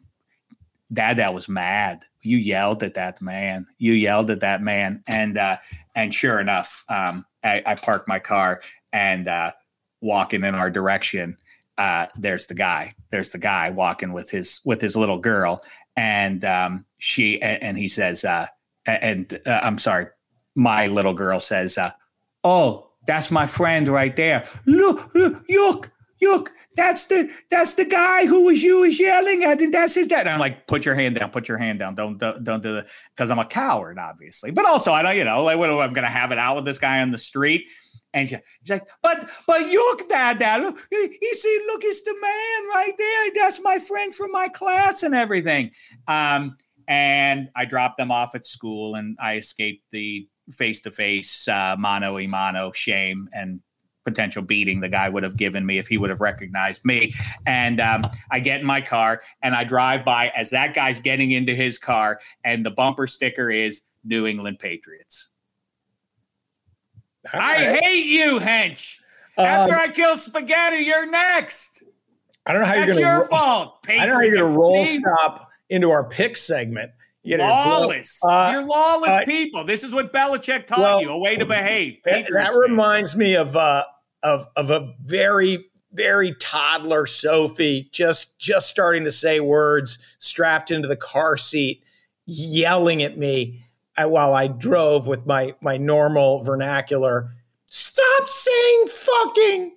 Dad, 0.91 1.17
that 1.17 1.33
was 1.33 1.47
mad. 1.47 2.03
You 2.21 2.37
yelled 2.37 2.83
at 2.83 2.95
that 2.95 3.21
man. 3.21 3.67
You 3.77 3.93
yelled 3.93 4.29
at 4.29 4.41
that 4.41 4.61
man. 4.61 5.03
And 5.07 5.37
uh 5.37 5.57
and 5.95 6.13
sure 6.13 6.39
enough, 6.39 6.83
um 6.89 7.25
I, 7.43 7.61
I 7.65 7.75
park 7.75 8.07
my 8.07 8.19
car 8.19 8.61
and 8.91 9.27
uh 9.27 9.51
walking 10.01 10.43
in 10.43 10.55
our 10.55 10.69
direction, 10.69 11.37
uh 11.77 12.07
there's 12.17 12.47
the 12.47 12.55
guy. 12.55 12.93
There's 13.09 13.29
the 13.29 13.37
guy 13.37 13.69
walking 13.69 14.13
with 14.13 14.29
his 14.31 14.61
with 14.65 14.81
his 14.81 14.95
little 14.95 15.19
girl. 15.19 15.61
And 15.95 16.43
um 16.45 16.85
she 16.97 17.41
and, 17.41 17.61
and 17.63 17.77
he 17.77 17.87
says, 17.87 18.23
uh 18.25 18.47
and 18.85 19.39
uh, 19.45 19.59
I'm 19.63 19.77
sorry, 19.77 20.07
my 20.55 20.87
little 20.87 21.13
girl 21.13 21.39
says, 21.39 21.77
uh, 21.77 21.91
oh, 22.43 22.90
that's 23.11 23.29
my 23.29 23.45
friend 23.45 23.87
right 23.89 24.15
there. 24.15 24.47
Look, 24.65 25.13
look, 25.13 25.43
look, 25.49 25.91
look, 26.21 26.53
that's 26.77 27.05
the 27.05 27.29
that's 27.49 27.73
the 27.73 27.83
guy 27.83 28.25
who 28.25 28.45
was 28.45 28.63
you 28.63 28.79
was 28.79 28.99
yelling 28.99 29.43
at, 29.43 29.59
and 29.59 29.73
that's 29.73 29.93
his 29.93 30.07
dad. 30.07 30.21
And 30.21 30.29
I'm 30.29 30.39
like, 30.39 30.65
put 30.65 30.85
your 30.85 30.95
hand 30.95 31.15
down, 31.15 31.29
put 31.29 31.49
your 31.49 31.57
hand 31.57 31.79
down. 31.79 31.95
Don't 31.95 32.17
don't, 32.17 32.41
don't 32.43 32.63
do 32.63 32.75
that 32.75 32.87
because 33.13 33.29
I'm 33.29 33.39
a 33.39 33.45
coward, 33.45 33.99
obviously. 33.99 34.51
But 34.51 34.65
also, 34.65 34.93
I 34.93 35.03
don't, 35.03 35.17
you 35.17 35.25
know, 35.25 35.43
like, 35.43 35.57
what 35.57 35.69
I'm 35.69 35.91
gonna 35.91 36.07
have 36.07 36.31
it 36.31 36.37
out 36.37 36.55
with 36.55 36.65
this 36.65 36.79
guy 36.79 37.01
on 37.01 37.11
the 37.11 37.17
street. 37.17 37.67
And 38.13 38.29
she's 38.29 38.39
like, 38.69 38.87
but 39.01 39.29
but 39.45 39.61
look, 39.61 40.07
dad, 40.07 40.39
dad, 40.39 40.61
look, 40.61 40.77
you 40.91 41.33
see, 41.33 41.59
look, 41.67 41.81
it's 41.83 42.01
the 42.01 42.13
man 42.13 42.69
right 42.69 42.93
there. 42.97 43.43
That's 43.43 43.61
my 43.61 43.77
friend 43.77 44.15
from 44.15 44.31
my 44.31 44.47
class 44.47 45.03
and 45.03 45.13
everything. 45.13 45.71
Um, 46.07 46.55
and 46.87 47.49
I 47.55 47.65
dropped 47.65 47.97
them 47.97 48.11
off 48.11 48.35
at 48.35 48.45
school, 48.45 48.95
and 48.95 49.17
I 49.19 49.35
escaped 49.35 49.83
the 49.91 50.27
face 50.51 50.81
to 50.81 50.91
face 50.91 51.47
mano 51.47 52.17
a 52.17 52.27
mano 52.27 52.71
shame 52.71 53.29
and 53.33 53.61
potential 54.03 54.41
beating 54.41 54.79
the 54.79 54.89
guy 54.89 55.07
would 55.09 55.23
have 55.23 55.37
given 55.37 55.65
me 55.65 55.77
if 55.77 55.87
he 55.87 55.97
would 55.97 56.09
have 56.09 56.21
recognized 56.21 56.83
me. 56.83 57.13
And 57.45 57.79
um, 57.79 58.03
I 58.31 58.39
get 58.39 58.61
in 58.61 58.65
my 58.65 58.81
car 58.81 59.21
and 59.41 59.55
I 59.55 59.63
drive 59.63 60.03
by 60.03 60.31
as 60.35 60.49
that 60.51 60.73
guy's 60.73 60.99
getting 60.99 61.31
into 61.31 61.53
his 61.53 61.77
car, 61.77 62.19
and 62.43 62.65
the 62.65 62.71
bumper 62.71 63.07
sticker 63.07 63.49
is 63.49 63.81
New 64.03 64.25
England 64.25 64.59
Patriots. 64.59 65.29
I 67.33 67.79
hate 67.81 68.05
you, 68.05 68.39
Hench. 68.39 68.97
After 69.37 69.75
um, 69.75 69.79
I 69.81 69.87
kill 69.89 70.17
spaghetti, 70.17 70.83
you're 70.83 71.09
next. 71.09 71.83
I 72.45 72.53
don't 72.53 72.61
know 72.61 72.67
how 72.67 72.73
That's 72.73 72.87
you're 72.87 72.95
going 72.95 73.05
to. 73.05 73.11
your 73.19 73.27
fault. 73.27 73.77
I 73.87 73.97
don't 73.97 74.09
know 74.09 74.13
how 74.15 74.21
you're 74.21 74.35
going 74.35 74.51
to 74.51 74.59
roll 74.59 74.83
team. 74.83 75.01
stop 75.01 75.51
into 75.69 75.91
our 75.91 76.03
pick 76.03 76.35
segment. 76.35 76.91
You 77.23 77.37
lawless. 77.37 78.19
Uh, 78.23 78.49
You're 78.51 78.65
lawless 78.65 79.09
uh, 79.09 79.21
people. 79.25 79.63
This 79.63 79.83
is 79.83 79.91
what 79.91 80.11
Belichick 80.11 80.65
taught 80.65 80.79
well, 80.79 81.01
you. 81.01 81.09
A 81.09 81.17
way 81.17 81.35
to 81.35 81.45
behave. 81.45 81.99
Patriots 82.03 82.31
that 82.33 82.57
reminds 82.57 83.15
me 83.15 83.35
of 83.35 83.55
uh, 83.55 83.83
of 84.23 84.47
of 84.55 84.71
a 84.71 84.93
very 85.01 85.65
very 85.93 86.33
toddler 86.39 87.05
Sophie 87.05 87.89
just 87.91 88.39
just 88.39 88.69
starting 88.69 89.03
to 89.03 89.11
say 89.11 89.39
words, 89.39 90.15
strapped 90.19 90.71
into 90.71 90.87
the 90.87 90.95
car 90.95 91.37
seat, 91.37 91.83
yelling 92.25 93.03
at 93.03 93.17
me 93.17 93.63
uh, 93.97 94.07
while 94.07 94.33
I 94.33 94.47
drove 94.47 95.07
with 95.07 95.27
my 95.27 95.53
my 95.61 95.77
normal 95.77 96.43
vernacular. 96.43 97.29
Stop 97.67 98.27
saying 98.27 98.87
fucking. 98.87 99.75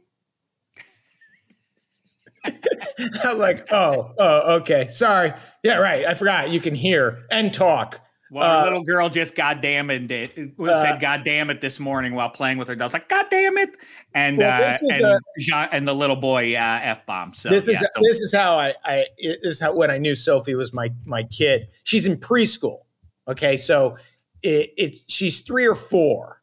I 3.24 3.32
was 3.32 3.38
like, 3.38 3.72
oh, 3.72 4.12
oh, 4.18 4.56
okay. 4.56 4.88
Sorry. 4.90 5.32
Yeah, 5.62 5.76
right. 5.76 6.04
I 6.04 6.14
forgot. 6.14 6.50
You 6.50 6.60
can 6.60 6.74
hear 6.74 7.24
and 7.30 7.52
talk. 7.52 8.00
Well, 8.30 8.60
uh, 8.60 8.64
little 8.64 8.82
girl 8.82 9.08
just 9.08 9.36
goddamn 9.36 9.90
it, 9.90 10.10
uh, 10.10 10.82
said 10.82 11.00
God 11.00 11.22
damn 11.24 11.50
it 11.50 11.60
this 11.60 11.78
morning 11.78 12.14
while 12.14 12.30
playing 12.30 12.58
with 12.58 12.66
her 12.66 12.74
dogs. 12.74 12.92
Like, 12.92 13.08
God 13.08 13.26
damn 13.30 13.56
it. 13.58 13.76
And 14.12 14.38
well, 14.38 14.62
uh, 14.62 14.74
and, 14.92 15.04
a, 15.04 15.20
Jean, 15.38 15.68
and 15.70 15.86
the 15.86 15.94
little 15.94 16.16
boy 16.16 16.54
uh, 16.54 16.80
F 16.82 17.06
bomb. 17.06 17.32
So 17.32 17.48
this 17.48 17.68
is 17.68 17.80
yeah, 17.80 17.88
so. 17.94 18.00
this 18.02 18.20
is 18.20 18.34
how 18.34 18.58
I, 18.58 18.74
I 18.84 19.04
this 19.22 19.52
is 19.52 19.60
how 19.60 19.74
when 19.74 19.90
I 19.90 19.98
knew 19.98 20.16
Sophie 20.16 20.56
was 20.56 20.72
my 20.72 20.90
my 21.04 21.22
kid. 21.22 21.68
She's 21.84 22.06
in 22.06 22.16
preschool. 22.16 22.78
Okay. 23.28 23.56
So 23.56 23.96
it, 24.42 24.72
it 24.76 24.96
she's 25.06 25.40
three 25.42 25.66
or 25.66 25.76
four. 25.76 26.40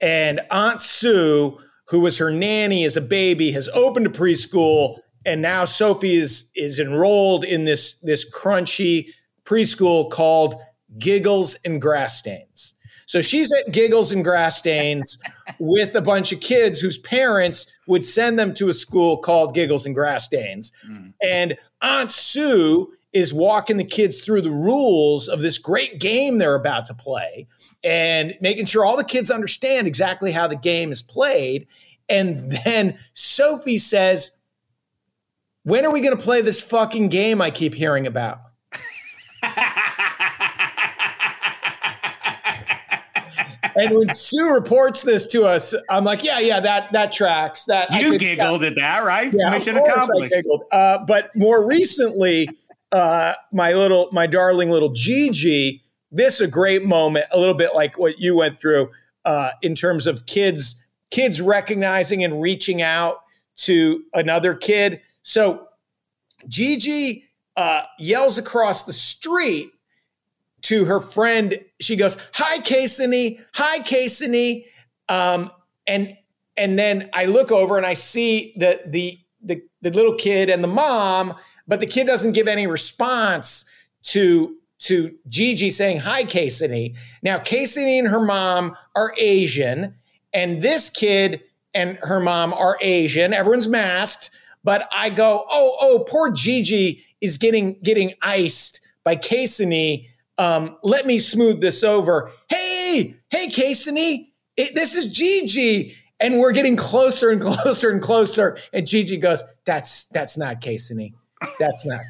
And 0.00 0.40
Aunt 0.50 0.80
Sue, 0.80 1.58
who 1.88 2.00
was 2.00 2.18
her 2.18 2.30
nanny 2.30 2.84
as 2.84 2.96
a 2.96 3.02
baby, 3.02 3.52
has 3.52 3.68
opened 3.70 4.06
a 4.06 4.10
preschool 4.10 5.00
and 5.24 5.42
now 5.42 5.64
Sophie 5.64 6.14
is 6.14 6.50
is 6.54 6.78
enrolled 6.78 7.44
in 7.44 7.64
this 7.64 7.94
this 8.00 8.28
crunchy 8.30 9.10
preschool 9.44 10.10
called 10.10 10.56
Giggles 10.98 11.56
and 11.64 11.80
Grass 11.80 12.18
Stains. 12.18 12.74
So 13.06 13.22
she's 13.22 13.50
at 13.52 13.72
Giggles 13.72 14.12
and 14.12 14.22
Grass 14.22 14.58
Stains 14.58 15.18
with 15.58 15.94
a 15.94 16.02
bunch 16.02 16.30
of 16.30 16.40
kids 16.40 16.78
whose 16.78 16.98
parents 16.98 17.66
would 17.86 18.04
send 18.04 18.38
them 18.38 18.52
to 18.54 18.68
a 18.68 18.74
school 18.74 19.16
called 19.16 19.54
Giggles 19.54 19.86
and 19.86 19.94
Grass 19.94 20.26
Stains. 20.26 20.72
Mm. 20.90 21.14
And 21.22 21.58
Aunt 21.80 22.10
Sue 22.10 22.92
is 23.14 23.32
walking 23.32 23.78
the 23.78 23.84
kids 23.84 24.20
through 24.20 24.42
the 24.42 24.50
rules 24.50 25.26
of 25.26 25.40
this 25.40 25.56
great 25.56 25.98
game 25.98 26.36
they're 26.36 26.54
about 26.54 26.84
to 26.84 26.94
play 26.94 27.46
and 27.82 28.34
making 28.42 28.66
sure 28.66 28.84
all 28.84 28.98
the 28.98 29.04
kids 29.04 29.30
understand 29.30 29.86
exactly 29.86 30.30
how 30.30 30.46
the 30.46 30.56
game 30.56 30.92
is 30.92 31.02
played. 31.02 31.66
And 32.10 32.52
then 32.64 32.98
Sophie 33.14 33.78
says, 33.78 34.32
when 35.64 35.84
are 35.84 35.92
we 35.92 36.00
going 36.00 36.16
to 36.16 36.22
play 36.22 36.42
this 36.42 36.62
fucking 36.62 37.08
game 37.08 37.40
I 37.40 37.50
keep 37.50 37.74
hearing 37.74 38.06
about? 38.06 38.38
and 43.76 43.94
when 43.94 44.10
Sue 44.10 44.52
reports 44.52 45.02
this 45.02 45.26
to 45.28 45.44
us, 45.44 45.74
I'm 45.90 46.04
like, 46.04 46.24
yeah, 46.24 46.40
yeah, 46.40 46.60
that 46.60 46.92
that 46.92 47.12
tracks. 47.12 47.64
That 47.66 47.90
you 47.92 48.12
could, 48.12 48.20
giggled 48.20 48.64
at 48.64 48.76
that, 48.76 49.04
right? 49.04 49.32
Yeah, 49.32 49.50
Mission 49.50 49.76
accomplished. 49.76 50.34
Uh, 50.72 51.04
but 51.06 51.30
more 51.36 51.66
recently, 51.66 52.48
uh, 52.92 53.34
my 53.52 53.72
little, 53.72 54.08
my 54.12 54.26
darling 54.26 54.70
little 54.70 54.90
Gigi, 54.90 55.82
this 56.10 56.40
a 56.40 56.48
great 56.48 56.84
moment, 56.84 57.26
a 57.32 57.38
little 57.38 57.54
bit 57.54 57.74
like 57.74 57.98
what 57.98 58.18
you 58.18 58.34
went 58.34 58.58
through 58.58 58.90
uh, 59.24 59.50
in 59.62 59.74
terms 59.74 60.06
of 60.06 60.26
kids, 60.26 60.82
kids 61.10 61.40
recognizing 61.40 62.24
and 62.24 62.40
reaching 62.40 62.82
out 62.82 63.22
to 63.56 64.02
another 64.14 64.54
kid. 64.54 65.00
So 65.28 65.68
Gigi 66.48 67.24
uh, 67.54 67.82
yells 67.98 68.38
across 68.38 68.84
the 68.84 68.94
street 68.94 69.68
to 70.62 70.86
her 70.86 71.00
friend. 71.00 71.62
She 71.80 71.96
goes, 71.96 72.16
"Hi, 72.32 72.62
Casey. 72.62 73.38
Hi, 73.52 73.80
Casey." 73.80 74.64
Um, 75.10 75.50
and 75.86 76.16
and 76.56 76.78
then 76.78 77.10
I 77.12 77.26
look 77.26 77.52
over 77.52 77.76
and 77.76 77.84
I 77.84 77.92
see 77.92 78.54
the 78.56 78.80
the 78.86 79.18
the 79.42 79.62
the 79.82 79.90
little 79.90 80.14
kid 80.14 80.48
and 80.48 80.64
the 80.64 80.68
mom, 80.68 81.34
but 81.66 81.80
the 81.80 81.86
kid 81.86 82.06
doesn't 82.06 82.32
give 82.32 82.48
any 82.48 82.66
response 82.66 83.66
to 84.04 84.56
to 84.78 85.14
Gigi 85.28 85.68
saying 85.68 85.98
hi, 85.98 86.24
Casey. 86.24 86.94
Now, 87.22 87.38
Casey 87.38 87.98
and 87.98 88.08
her 88.08 88.24
mom 88.24 88.78
are 88.96 89.12
Asian, 89.18 89.94
and 90.32 90.62
this 90.62 90.88
kid 90.88 91.42
and 91.74 91.98
her 91.98 92.18
mom 92.18 92.54
are 92.54 92.78
Asian. 92.80 93.34
Everyone's 93.34 93.68
masked. 93.68 94.30
But 94.68 94.86
I 94.92 95.08
go, 95.08 95.46
oh, 95.48 95.76
oh, 95.80 96.04
poor 96.06 96.30
Gigi 96.30 97.02
is 97.22 97.38
getting 97.38 97.80
getting 97.80 98.12
iced 98.20 98.86
by 99.02 99.16
Casey. 99.16 100.06
Um, 100.36 100.76
let 100.82 101.06
me 101.06 101.20
smooth 101.20 101.62
this 101.62 101.82
over. 101.82 102.30
Hey, 102.50 103.16
hey, 103.30 103.48
Casey, 103.48 104.34
this 104.58 104.94
is 104.94 105.10
Gigi. 105.10 105.94
And 106.20 106.38
we're 106.38 106.52
getting 106.52 106.76
closer 106.76 107.30
and 107.30 107.40
closer 107.46 107.88
and 107.88 108.02
closer. 108.02 108.58
And 108.74 108.86
Gigi 108.86 109.16
goes, 109.16 109.42
That's 109.64 110.04
that's 110.08 110.36
not 110.36 110.60
Casey. 110.60 111.14
That's 111.58 111.86
not. 111.86 112.00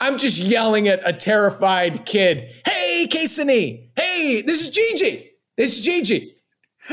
I'm 0.00 0.18
just 0.18 0.38
yelling 0.40 0.88
at 0.88 1.00
a 1.08 1.12
terrified 1.12 2.06
kid. 2.06 2.50
Hey, 2.66 3.06
Casey. 3.08 3.92
Hey, 3.94 4.42
this 4.44 4.62
is 4.62 4.70
Gigi. 4.70 5.30
This 5.56 5.78
is 5.78 5.84
Gigi 5.84 6.34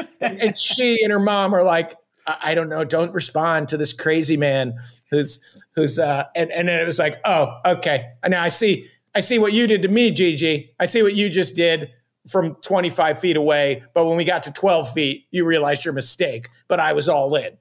and 0.21 0.57
she 0.57 1.03
and 1.03 1.11
her 1.11 1.19
mom 1.19 1.53
are 1.53 1.63
like, 1.63 1.95
I, 2.25 2.37
I 2.45 2.55
don't 2.55 2.69
know, 2.69 2.83
don't 2.83 3.13
respond 3.13 3.69
to 3.69 3.77
this 3.77 3.93
crazy 3.93 4.37
man 4.37 4.77
who's 5.09 5.63
who's 5.75 5.99
uh 5.99 6.25
and, 6.35 6.51
and 6.51 6.67
then 6.67 6.79
it 6.81 6.85
was 6.87 6.99
like, 6.99 7.19
oh, 7.25 7.59
okay. 7.65 8.11
And 8.23 8.31
now 8.31 8.43
I 8.43 8.49
see 8.49 8.89
I 9.15 9.21
see 9.21 9.39
what 9.39 9.53
you 9.53 9.67
did 9.67 9.81
to 9.81 9.87
me, 9.87 10.11
Gigi. 10.11 10.73
I 10.79 10.85
see 10.85 11.01
what 11.01 11.15
you 11.15 11.29
just 11.29 11.55
did 11.55 11.91
from 12.27 12.55
25 12.55 13.19
feet 13.19 13.37
away. 13.37 13.83
But 13.93 14.05
when 14.05 14.17
we 14.17 14.23
got 14.23 14.43
to 14.43 14.53
12 14.53 14.91
feet, 14.93 15.25
you 15.31 15.45
realized 15.45 15.85
your 15.85 15.93
mistake. 15.93 16.49
But 16.67 16.79
I 16.79 16.93
was 16.93 17.09
all 17.09 17.33
in. 17.35 17.57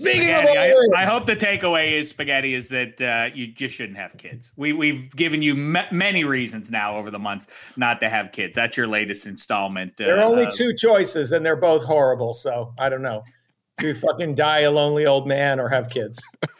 Speaking 0.00 0.22
spaghetti, 0.22 0.58
of, 0.58 0.94
I, 0.94 1.02
I, 1.02 1.04
hope 1.04 1.26
the 1.26 1.36
takeaway 1.36 1.92
is 1.92 2.08
spaghetti 2.08 2.54
is 2.54 2.70
that 2.70 3.00
uh, 3.02 3.34
you 3.34 3.48
just 3.48 3.74
shouldn't 3.74 3.98
have 3.98 4.16
kids. 4.16 4.50
We 4.56 4.72
we've 4.72 5.14
given 5.14 5.42
you 5.42 5.54
many 5.54 6.24
reasons 6.24 6.70
now 6.70 6.96
over 6.96 7.10
the 7.10 7.18
months 7.18 7.48
not 7.76 8.00
to 8.00 8.08
have 8.08 8.32
kids. 8.32 8.56
That's 8.56 8.78
your 8.78 8.86
latest 8.86 9.26
installment. 9.26 10.00
Uh, 10.00 10.06
there 10.06 10.18
are 10.18 10.24
only 10.24 10.46
two 10.50 10.72
choices, 10.74 11.32
and 11.32 11.44
they're 11.44 11.54
both 11.54 11.84
horrible. 11.84 12.32
So 12.32 12.72
I 12.78 12.88
don't 12.88 13.02
know. 13.02 13.24
To 13.80 13.94
fucking 14.06 14.36
die 14.36 14.60
a 14.60 14.70
lonely 14.70 15.04
old 15.04 15.28
man 15.28 15.60
or 15.60 15.68
have 15.68 15.90
kids. 15.90 16.18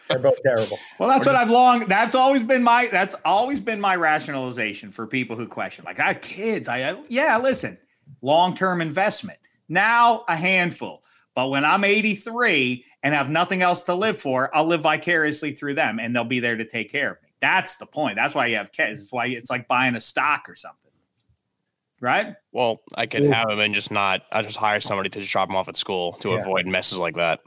They're 0.09 0.19
both 0.19 0.39
terrible. 0.43 0.79
Well, 0.99 1.09
that's 1.09 1.25
what 1.25 1.37
I've 1.37 1.51
long. 1.51 1.81
That's 1.87 2.15
always 2.15 2.43
been 2.43 2.63
my. 2.63 2.89
That's 2.91 3.17
always 3.25 3.63
been 3.63 3.81
my 3.81 3.97
rationalization 3.97 4.93
for 4.93 5.07
people 5.07 5.37
who 5.37 5.49
question, 5.49 5.87
like, 5.87 5.99
I 5.99 6.09
have 6.09 6.21
kids. 6.21 6.69
I 6.69 6.95
yeah, 7.09 7.39
listen, 7.39 7.79
long 8.21 8.55
term 8.55 8.83
investment. 8.83 9.39
Now 9.67 10.25
a 10.29 10.37
handful 10.37 11.03
but 11.35 11.49
when 11.51 11.65
I'm 11.65 11.85
83 11.85 12.85
and 13.03 13.15
have 13.15 13.31
nothing 13.31 13.63
else 13.63 13.83
to 13.83 13.95
live 13.95 14.19
for, 14.19 14.55
I'll 14.55 14.67
live 14.67 14.83
vicariously 14.83 15.53
through 15.53 15.75
them 15.75 15.99
and 16.01 16.15
they'll 16.15 16.25
be 16.25 16.41
there 16.41 16.57
to 16.57 16.65
take 16.65 16.91
care 16.91 17.13
of 17.13 17.23
me. 17.23 17.29
That's 17.41 17.77
the 17.77 17.87
point. 17.87 18.17
That's 18.17 18.35
why 18.35 18.47
you 18.47 18.57
have 18.57 18.73
kids. 18.73 19.03
It's 19.03 19.13
why 19.13 19.27
it's 19.27 19.51
like 19.51 19.69
buying 19.69 19.95
a 19.95 20.01
stock 20.01 20.49
or 20.49 20.55
something. 20.55 20.77
Right? 22.01 22.35
Well, 22.53 22.81
I 22.95 23.07
could 23.07 23.25
have 23.25 23.49
them 23.49 23.61
and 23.61 23.75
just 23.75 23.91
not, 23.91 24.23
I 24.33 24.43
just 24.43 24.57
hire 24.57 24.81
somebody 24.81 25.11
to 25.11 25.21
just 25.21 25.31
drop 25.31 25.49
them 25.49 25.57
off 25.57 25.69
at 25.69 25.77
school 25.77 26.15
to 26.21 26.31
yeah. 26.31 26.39
avoid 26.39 26.67
messes 26.67 26.99
like 26.99 27.15
that. 27.17 27.41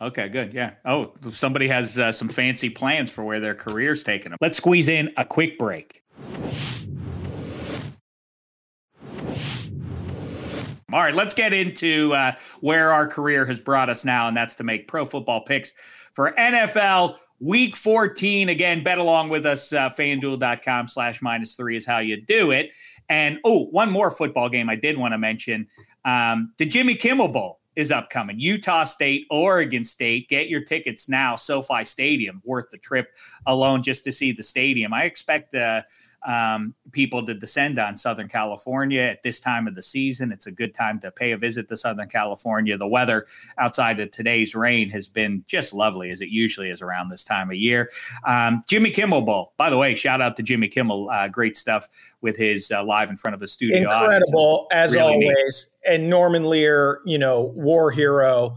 Okay, 0.00 0.30
good. 0.30 0.54
Yeah. 0.54 0.72
Oh, 0.86 1.12
somebody 1.30 1.68
has 1.68 1.98
uh, 1.98 2.10
some 2.10 2.28
fancy 2.28 2.70
plans 2.70 3.12
for 3.12 3.22
where 3.22 3.38
their 3.38 3.54
career's 3.54 4.02
taking 4.02 4.30
them. 4.30 4.38
Let's 4.40 4.56
squeeze 4.56 4.88
in 4.88 5.12
a 5.18 5.24
quick 5.26 5.58
break. 5.58 6.02
All 10.92 11.00
right, 11.00 11.14
let's 11.14 11.34
get 11.34 11.52
into 11.52 12.12
uh, 12.14 12.32
where 12.60 12.92
our 12.92 13.06
career 13.06 13.46
has 13.46 13.60
brought 13.60 13.88
us 13.88 14.04
now, 14.04 14.28
and 14.28 14.36
that's 14.36 14.54
to 14.56 14.64
make 14.64 14.88
pro 14.88 15.04
football 15.04 15.42
picks 15.44 15.72
for 16.12 16.32
NFL 16.32 17.16
Week 17.38 17.74
14. 17.74 18.50
Again, 18.50 18.82
bet 18.82 18.98
along 18.98 19.30
with 19.30 19.46
us. 19.46 19.72
Uh, 19.72 19.88
FanDuel.com 19.88 20.88
slash 20.88 21.22
minus 21.22 21.54
three 21.54 21.76
is 21.76 21.86
how 21.86 21.98
you 21.98 22.20
do 22.20 22.50
it. 22.50 22.72
And 23.08 23.38
oh, 23.44 23.66
one 23.66 23.90
more 23.90 24.10
football 24.10 24.48
game 24.48 24.68
I 24.68 24.76
did 24.76 24.98
want 24.98 25.12
to 25.12 25.18
mention. 25.18 25.66
Um, 26.04 26.52
the 26.58 26.66
Jimmy 26.66 26.94
Kimmel 26.94 27.28
Bowl 27.28 27.60
is 27.76 27.90
upcoming. 27.90 28.38
Utah 28.38 28.84
State, 28.84 29.26
Oregon 29.30 29.84
State. 29.84 30.28
Get 30.28 30.48
your 30.48 30.60
tickets 30.60 31.08
now. 31.08 31.34
SoFi 31.34 31.84
Stadium, 31.84 32.42
worth 32.44 32.68
the 32.70 32.78
trip 32.78 33.14
alone 33.46 33.82
just 33.82 34.04
to 34.04 34.12
see 34.12 34.32
the 34.32 34.42
stadium. 34.42 34.92
I 34.92 35.04
expect 35.04 35.54
uh, 35.54 35.82
um, 36.26 36.74
people 36.92 37.24
to 37.24 37.34
descend 37.34 37.78
on 37.78 37.96
Southern 37.96 38.28
California 38.28 39.02
at 39.02 39.22
this 39.22 39.40
time 39.40 39.66
of 39.66 39.74
the 39.74 39.82
season. 39.82 40.32
It's 40.32 40.46
a 40.46 40.52
good 40.52 40.74
time 40.74 41.00
to 41.00 41.10
pay 41.10 41.32
a 41.32 41.36
visit 41.36 41.68
to 41.68 41.76
Southern 41.76 42.08
California. 42.08 42.76
The 42.76 42.86
weather 42.86 43.26
outside 43.58 44.00
of 44.00 44.10
today's 44.10 44.54
rain 44.54 44.90
has 44.90 45.08
been 45.08 45.44
just 45.46 45.72
lovely, 45.72 46.10
as 46.10 46.20
it 46.20 46.28
usually 46.28 46.70
is 46.70 46.82
around 46.82 47.08
this 47.08 47.24
time 47.24 47.50
of 47.50 47.56
year. 47.56 47.90
Um, 48.26 48.62
Jimmy 48.68 48.90
Kimmel 48.90 49.22
Bowl, 49.22 49.52
by 49.56 49.70
the 49.70 49.76
way, 49.76 49.94
shout 49.94 50.20
out 50.20 50.36
to 50.36 50.42
Jimmy 50.42 50.68
Kimmel. 50.68 51.08
Uh, 51.10 51.28
great 51.28 51.56
stuff 51.56 51.88
with 52.20 52.36
his 52.36 52.70
uh, 52.70 52.84
live 52.84 53.10
in 53.10 53.16
front 53.16 53.34
of 53.34 53.42
a 53.42 53.46
studio. 53.46 53.82
Incredible, 53.82 54.66
as 54.72 54.94
really 54.94 55.12
always. 55.12 55.76
Neat. 55.86 55.94
And 55.94 56.10
Norman 56.10 56.44
Lear, 56.44 57.00
you 57.04 57.18
know, 57.18 57.52
war 57.54 57.90
hero. 57.90 58.56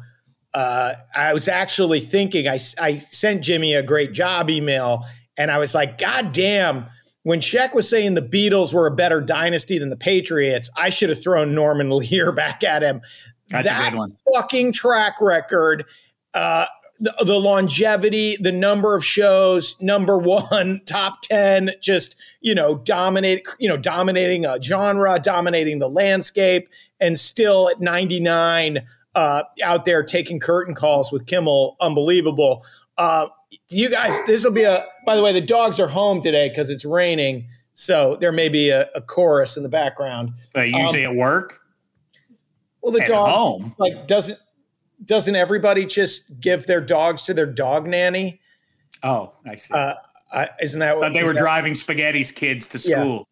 Uh, 0.54 0.94
I 1.16 1.34
was 1.34 1.48
actually 1.48 2.00
thinking, 2.00 2.48
I, 2.48 2.60
I 2.80 2.98
sent 2.98 3.44
Jimmy 3.44 3.74
a 3.74 3.82
great 3.82 4.12
job 4.14 4.50
email, 4.50 5.04
and 5.38 5.50
I 5.50 5.58
was 5.58 5.74
like, 5.74 5.98
God 5.98 6.32
damn 6.32 6.86
when 7.24 7.40
Sheck 7.40 7.74
was 7.74 7.90
saying 7.90 8.14
the 8.14 8.22
Beatles 8.22 8.74
were 8.74 8.86
a 8.86 8.92
better 8.92 9.20
dynasty 9.22 9.80
than 9.80 9.90
the 9.90 9.98
Patriots, 9.98 10.70
I 10.78 10.90
should 10.90 11.10
have 11.10 11.22
thrown 11.22 11.56
Norman 11.56 11.90
Lear 11.90 12.32
back 12.36 12.64
at 12.64 12.84
him. 12.84 13.02
That's 13.50 13.68
that 13.68 13.94
fucking 14.34 14.72
track 14.72 15.22
record, 15.22 15.86
uh, 16.34 16.66
the, 17.00 17.14
the, 17.26 17.40
longevity, 17.40 18.38
the 18.38 18.52
number 18.52 18.96
of 18.96 19.04
shows, 19.04 19.80
number 19.82 20.18
one, 20.18 20.82
top 20.86 21.22
ten, 21.22 21.72
just 21.82 22.16
you 22.42 22.56
know, 22.56 22.76
dominate, 22.76 23.48
you 23.60 23.68
know, 23.68 23.78
dominating 23.78 24.46
a 24.46 24.62
genre, 24.62 25.20
dominating 25.20 25.80
the 25.80 25.90
landscape, 25.90 26.70
and 27.00 27.20
still 27.20 27.70
at 27.70 27.82
ninety 27.82 28.20
nine, 28.20 28.86
uh, 29.14 29.44
out 29.64 29.86
there 29.86 30.04
taking 30.04 30.40
curtain 30.40 30.74
calls 30.74 31.12
with 31.12 31.26
Kimmel, 31.26 31.76
unbelievable. 31.80 32.66
Uh, 32.98 33.28
you 33.70 33.90
guys, 33.90 34.18
this 34.26 34.44
will 34.44 34.52
be 34.52 34.64
a. 34.64 34.84
By 35.06 35.16
the 35.16 35.24
way, 35.24 35.34
the 35.34 35.42
dogs 35.42 35.80
are 35.80 35.88
home 35.88 36.22
today 36.22 36.50
because 36.50 36.70
it's 36.70 36.86
raining, 36.86 37.48
so 37.74 38.18
there 38.20 38.32
may 38.32 38.50
be 38.50 38.70
a, 38.70 38.90
a 38.96 39.02
chorus 39.02 39.58
in 39.58 39.64
the 39.64 39.70
background. 39.70 40.32
But 40.54 40.70
usually 40.70 41.06
um, 41.06 41.14
at 41.14 41.18
work. 41.18 41.60
Well, 42.82 42.92
the 42.92 43.06
dog 43.06 43.30
home 43.30 43.76
like 43.78 44.08
doesn't 44.08 44.40
doesn't 45.06 45.36
everybody 45.36 45.86
just 45.86 46.40
give 46.40 46.66
their 46.68 46.82
dogs 46.82 47.24
to 47.24 47.34
their 47.34 47.46
dog 47.46 47.88
nanny? 47.88 48.42
Oh, 49.02 49.34
I 49.46 49.56
see. 49.56 49.74
Uh, 49.74 49.94
I, 50.34 50.48
isn't 50.62 50.80
that 50.80 50.98
what 50.98 51.14
they 51.14 51.24
were 51.24 51.34
that, 51.34 51.40
driving 51.40 51.74
Spaghetti's 51.74 52.32
kids 52.32 52.68
to 52.70 52.80
school? 52.80 53.28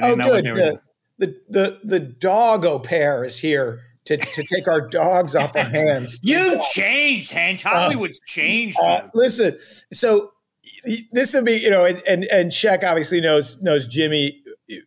Yeah. 0.00 0.10
Oh, 0.10 0.16
good. 0.16 0.44
The, 0.44 0.80
the, 1.18 1.40
the 1.48 1.80
the 1.84 2.00
dog 2.00 2.64
au 2.64 2.78
pair 2.78 3.24
is 3.24 3.38
here 3.38 3.82
to, 4.08 4.16
to 4.16 4.42
take 4.42 4.66
our 4.66 4.80
dogs 4.80 5.36
off 5.36 5.54
our 5.54 5.64
hands. 5.64 6.20
You've 6.22 6.62
changed, 6.62 7.32
Hench. 7.32 7.62
Hollywood's 7.62 8.18
uh, 8.18 8.26
changed. 8.26 8.78
Uh, 8.82 9.02
listen, 9.14 9.58
so 9.92 10.32
this 11.12 11.34
would 11.34 11.44
be, 11.44 11.56
you 11.56 11.70
know, 11.70 11.84
and 11.84 12.00
and, 12.08 12.24
and 12.32 12.50
Sheck 12.50 12.84
obviously 12.84 13.20
knows 13.20 13.60
knows 13.62 13.86
Jimmy 13.86 14.42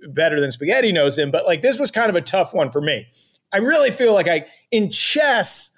better 0.09 0.39
than 0.39 0.51
Spaghetti 0.51 0.91
knows 0.91 1.17
him, 1.17 1.32
but 1.32 1.45
like 1.45 1.61
this 1.61 1.80
was 1.80 1.91
kind 1.91 2.09
of 2.09 2.15
a 2.15 2.22
tough 2.22 2.53
one 2.53 2.72
for 2.72 2.82
me. 2.82 3.07
I 3.53 3.57
really 3.57 3.91
feel 3.91 4.13
like 4.13 4.28
I 4.28 4.45
in 4.72 4.89
chess, 4.89 5.72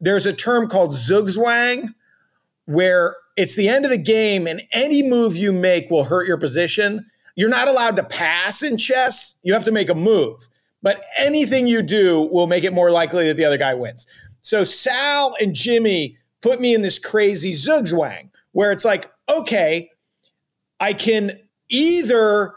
there's 0.00 0.26
a 0.26 0.32
term 0.32 0.68
called 0.68 0.92
zugzwang, 0.92 1.88
where 2.64 3.16
it's 3.36 3.56
the 3.56 3.68
end 3.68 3.84
of 3.84 3.90
the 3.90 3.98
game, 3.98 4.46
and 4.46 4.62
any 4.72 5.02
move 5.02 5.36
you 5.36 5.52
make 5.52 5.90
will 5.90 6.04
hurt 6.04 6.26
your 6.26 6.38
position. 6.38 7.06
You're 7.36 7.48
not 7.50 7.68
allowed 7.68 7.96
to 7.96 8.04
pass 8.04 8.62
in 8.62 8.76
chess. 8.76 9.36
You 9.42 9.52
have 9.52 9.64
to 9.64 9.72
make 9.72 9.90
a 9.90 9.94
move 9.94 10.48
but 10.82 11.02
anything 11.18 11.66
you 11.66 11.82
do 11.82 12.20
will 12.32 12.46
make 12.46 12.64
it 12.64 12.72
more 12.72 12.90
likely 12.90 13.26
that 13.28 13.36
the 13.36 13.44
other 13.44 13.58
guy 13.58 13.74
wins. 13.74 14.06
So 14.42 14.64
Sal 14.64 15.34
and 15.40 15.54
Jimmy 15.54 16.16
put 16.40 16.60
me 16.60 16.74
in 16.74 16.82
this 16.82 16.98
crazy 16.98 17.52
zugzwang 17.52 18.30
where 18.52 18.72
it's 18.72 18.84
like, 18.84 19.10
okay, 19.28 19.90
I 20.78 20.92
can 20.92 21.32
either 21.68 22.54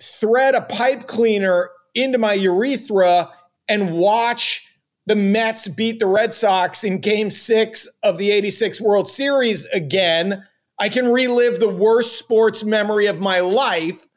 thread 0.00 0.54
a 0.54 0.60
pipe 0.60 1.06
cleaner 1.06 1.70
into 1.94 2.18
my 2.18 2.34
urethra 2.34 3.30
and 3.68 3.96
watch 3.96 4.68
the 5.06 5.16
Mets 5.16 5.68
beat 5.68 5.98
the 5.98 6.06
Red 6.06 6.34
Sox 6.34 6.82
in 6.84 7.00
game 7.00 7.30
six 7.30 7.86
of 8.02 8.18
the 8.18 8.30
86 8.30 8.80
World 8.80 9.08
Series 9.08 9.66
again. 9.66 10.44
I 10.78 10.88
can 10.88 11.12
relive 11.12 11.60
the 11.60 11.68
worst 11.68 12.18
sports 12.18 12.64
memory 12.64 13.06
of 13.06 13.20
my 13.20 13.40
life. 13.40 14.08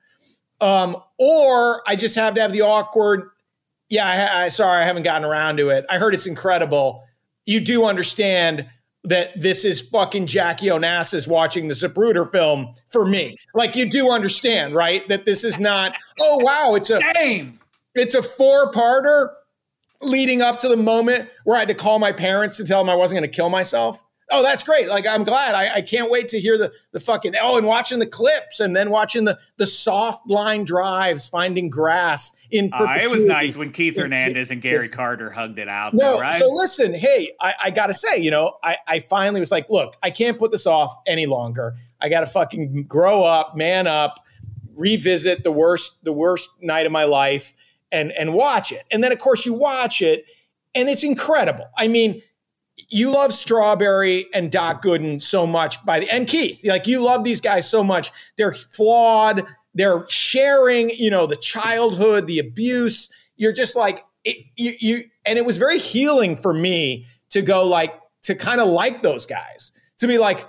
Um, 0.59 0.97
or 1.19 1.83
I 1.87 1.95
just 1.95 2.15
have 2.15 2.33
to 2.35 2.41
have 2.41 2.51
the 2.51 2.61
awkward 2.61 3.29
yeah, 3.89 4.05
I, 4.33 4.45
I 4.45 4.49
sorry 4.49 4.81
I 4.81 4.85
haven't 4.85 5.03
gotten 5.03 5.25
around 5.25 5.57
to 5.57 5.69
it. 5.69 5.85
I 5.89 5.97
heard 5.97 6.13
it's 6.13 6.25
incredible. 6.25 7.03
You 7.45 7.59
do 7.59 7.85
understand 7.85 8.67
that 9.03 9.39
this 9.39 9.63
is 9.63 9.81
fucking 9.81 10.25
Jackie 10.25 10.67
Onassis 10.67 11.27
watching 11.27 11.69
the 11.69 11.73
Zapruder 11.73 12.29
film 12.29 12.73
for 12.87 13.05
me. 13.05 13.35
Like 13.53 13.75
you 13.75 13.89
do 13.89 14.11
understand, 14.11 14.75
right? 14.75 15.07
That 15.07 15.25
this 15.25 15.43
is 15.43 15.59
not. 15.59 15.95
Oh 16.19 16.39
wow, 16.41 16.75
it's 16.75 16.89
a 16.89 16.99
game. 17.13 17.59
It's 17.95 18.15
a 18.15 18.21
four-parter 18.21 19.29
leading 20.01 20.41
up 20.41 20.59
to 20.59 20.67
the 20.67 20.77
moment 20.77 21.29
where 21.45 21.55
I 21.55 21.59
had 21.59 21.69
to 21.69 21.73
call 21.73 21.99
my 21.99 22.11
parents 22.11 22.57
to 22.57 22.63
tell 22.63 22.79
them 22.79 22.89
I 22.89 22.95
wasn't 22.95 23.21
going 23.21 23.31
to 23.31 23.35
kill 23.35 23.49
myself. 23.49 24.03
Oh, 24.29 24.43
that's 24.43 24.63
great. 24.63 24.89
Like 24.89 25.07
I'm 25.07 25.23
glad. 25.23 25.55
I, 25.55 25.75
I, 25.75 25.81
can't 25.81 26.11
wait 26.11 26.27
to 26.29 26.39
hear 26.39 26.57
the 26.57 26.73
the 26.91 26.99
fucking 26.99 27.33
oh, 27.41 27.57
and 27.57 27.65
watching 27.65 27.99
the 27.99 28.05
clips 28.05 28.59
and 28.59 28.75
then 28.75 28.89
watching 28.89 29.23
the 29.23 29.39
the 29.55 29.65
soft 29.65 30.29
line 30.29 30.65
drives, 30.65 31.29
finding 31.29 31.69
grass 31.69 32.33
in. 32.51 32.69
Uh, 32.73 32.97
it 32.99 33.09
was 33.09 33.23
nice 33.23 33.55
when 33.55 33.71
Keith 33.71 33.95
Hernandez 33.95 34.51
and 34.51 34.61
Gary 34.61 34.89
Carter 34.89 35.29
hugged 35.29 35.59
it 35.59 35.69
out. 35.69 35.93
No, 35.93 36.13
though, 36.13 36.19
right? 36.19 36.41
so 36.41 36.51
listen, 36.51 36.93
hey, 36.93 37.31
I, 37.39 37.53
I 37.65 37.71
gotta 37.71 37.93
say, 37.93 38.17
you 38.17 38.29
know, 38.29 38.57
I, 38.61 38.77
I 38.85 38.99
finally 38.99 39.39
was 39.39 39.51
like, 39.51 39.69
look, 39.69 39.95
I 40.03 40.11
can't 40.11 40.37
put 40.37 40.51
this 40.51 40.67
off 40.67 40.93
any 41.07 41.25
longer. 41.25 41.75
I 42.01 42.09
gotta 42.09 42.25
fucking 42.25 42.83
grow 42.83 43.23
up, 43.23 43.55
man 43.55 43.87
up, 43.87 44.25
revisit 44.75 45.45
the 45.45 45.53
worst 45.53 46.03
the 46.03 46.13
worst 46.13 46.49
night 46.61 46.85
of 46.85 46.91
my 46.91 47.05
life, 47.05 47.53
and 47.93 48.11
and 48.11 48.33
watch 48.33 48.73
it. 48.73 48.83
And 48.91 49.01
then 49.01 49.13
of 49.13 49.19
course 49.19 49.45
you 49.45 49.53
watch 49.53 50.01
it, 50.01 50.25
and 50.75 50.89
it's 50.89 51.05
incredible. 51.05 51.69
I 51.77 51.87
mean 51.87 52.21
you 52.89 53.11
love 53.11 53.33
Strawberry 53.33 54.27
and 54.33 54.51
Doc 54.51 54.83
Gooden 54.83 55.21
so 55.21 55.47
much 55.47 55.83
by 55.85 55.99
the 55.99 56.09
and 56.13 56.27
Keith. 56.27 56.63
Like 56.63 56.87
you 56.87 57.01
love 57.01 57.23
these 57.23 57.41
guys 57.41 57.69
so 57.69 57.83
much. 57.83 58.11
They're 58.37 58.51
flawed. 58.51 59.45
They're 59.73 60.07
sharing, 60.09 60.89
you 60.91 61.09
know, 61.09 61.27
the 61.27 61.35
childhood, 61.35 62.27
the 62.27 62.39
abuse. 62.39 63.09
You're 63.35 63.53
just 63.53 63.75
like 63.75 64.05
it, 64.23 64.45
you, 64.55 64.73
you 64.79 65.03
and 65.25 65.37
it 65.37 65.45
was 65.45 65.57
very 65.57 65.79
healing 65.79 66.35
for 66.35 66.53
me 66.53 67.05
to 67.31 67.41
go 67.41 67.65
like 67.65 67.93
to 68.23 68.35
kind 68.35 68.61
of 68.61 68.67
like 68.67 69.01
those 69.01 69.25
guys. 69.25 69.71
To 69.99 70.07
be 70.07 70.17
like, 70.17 70.45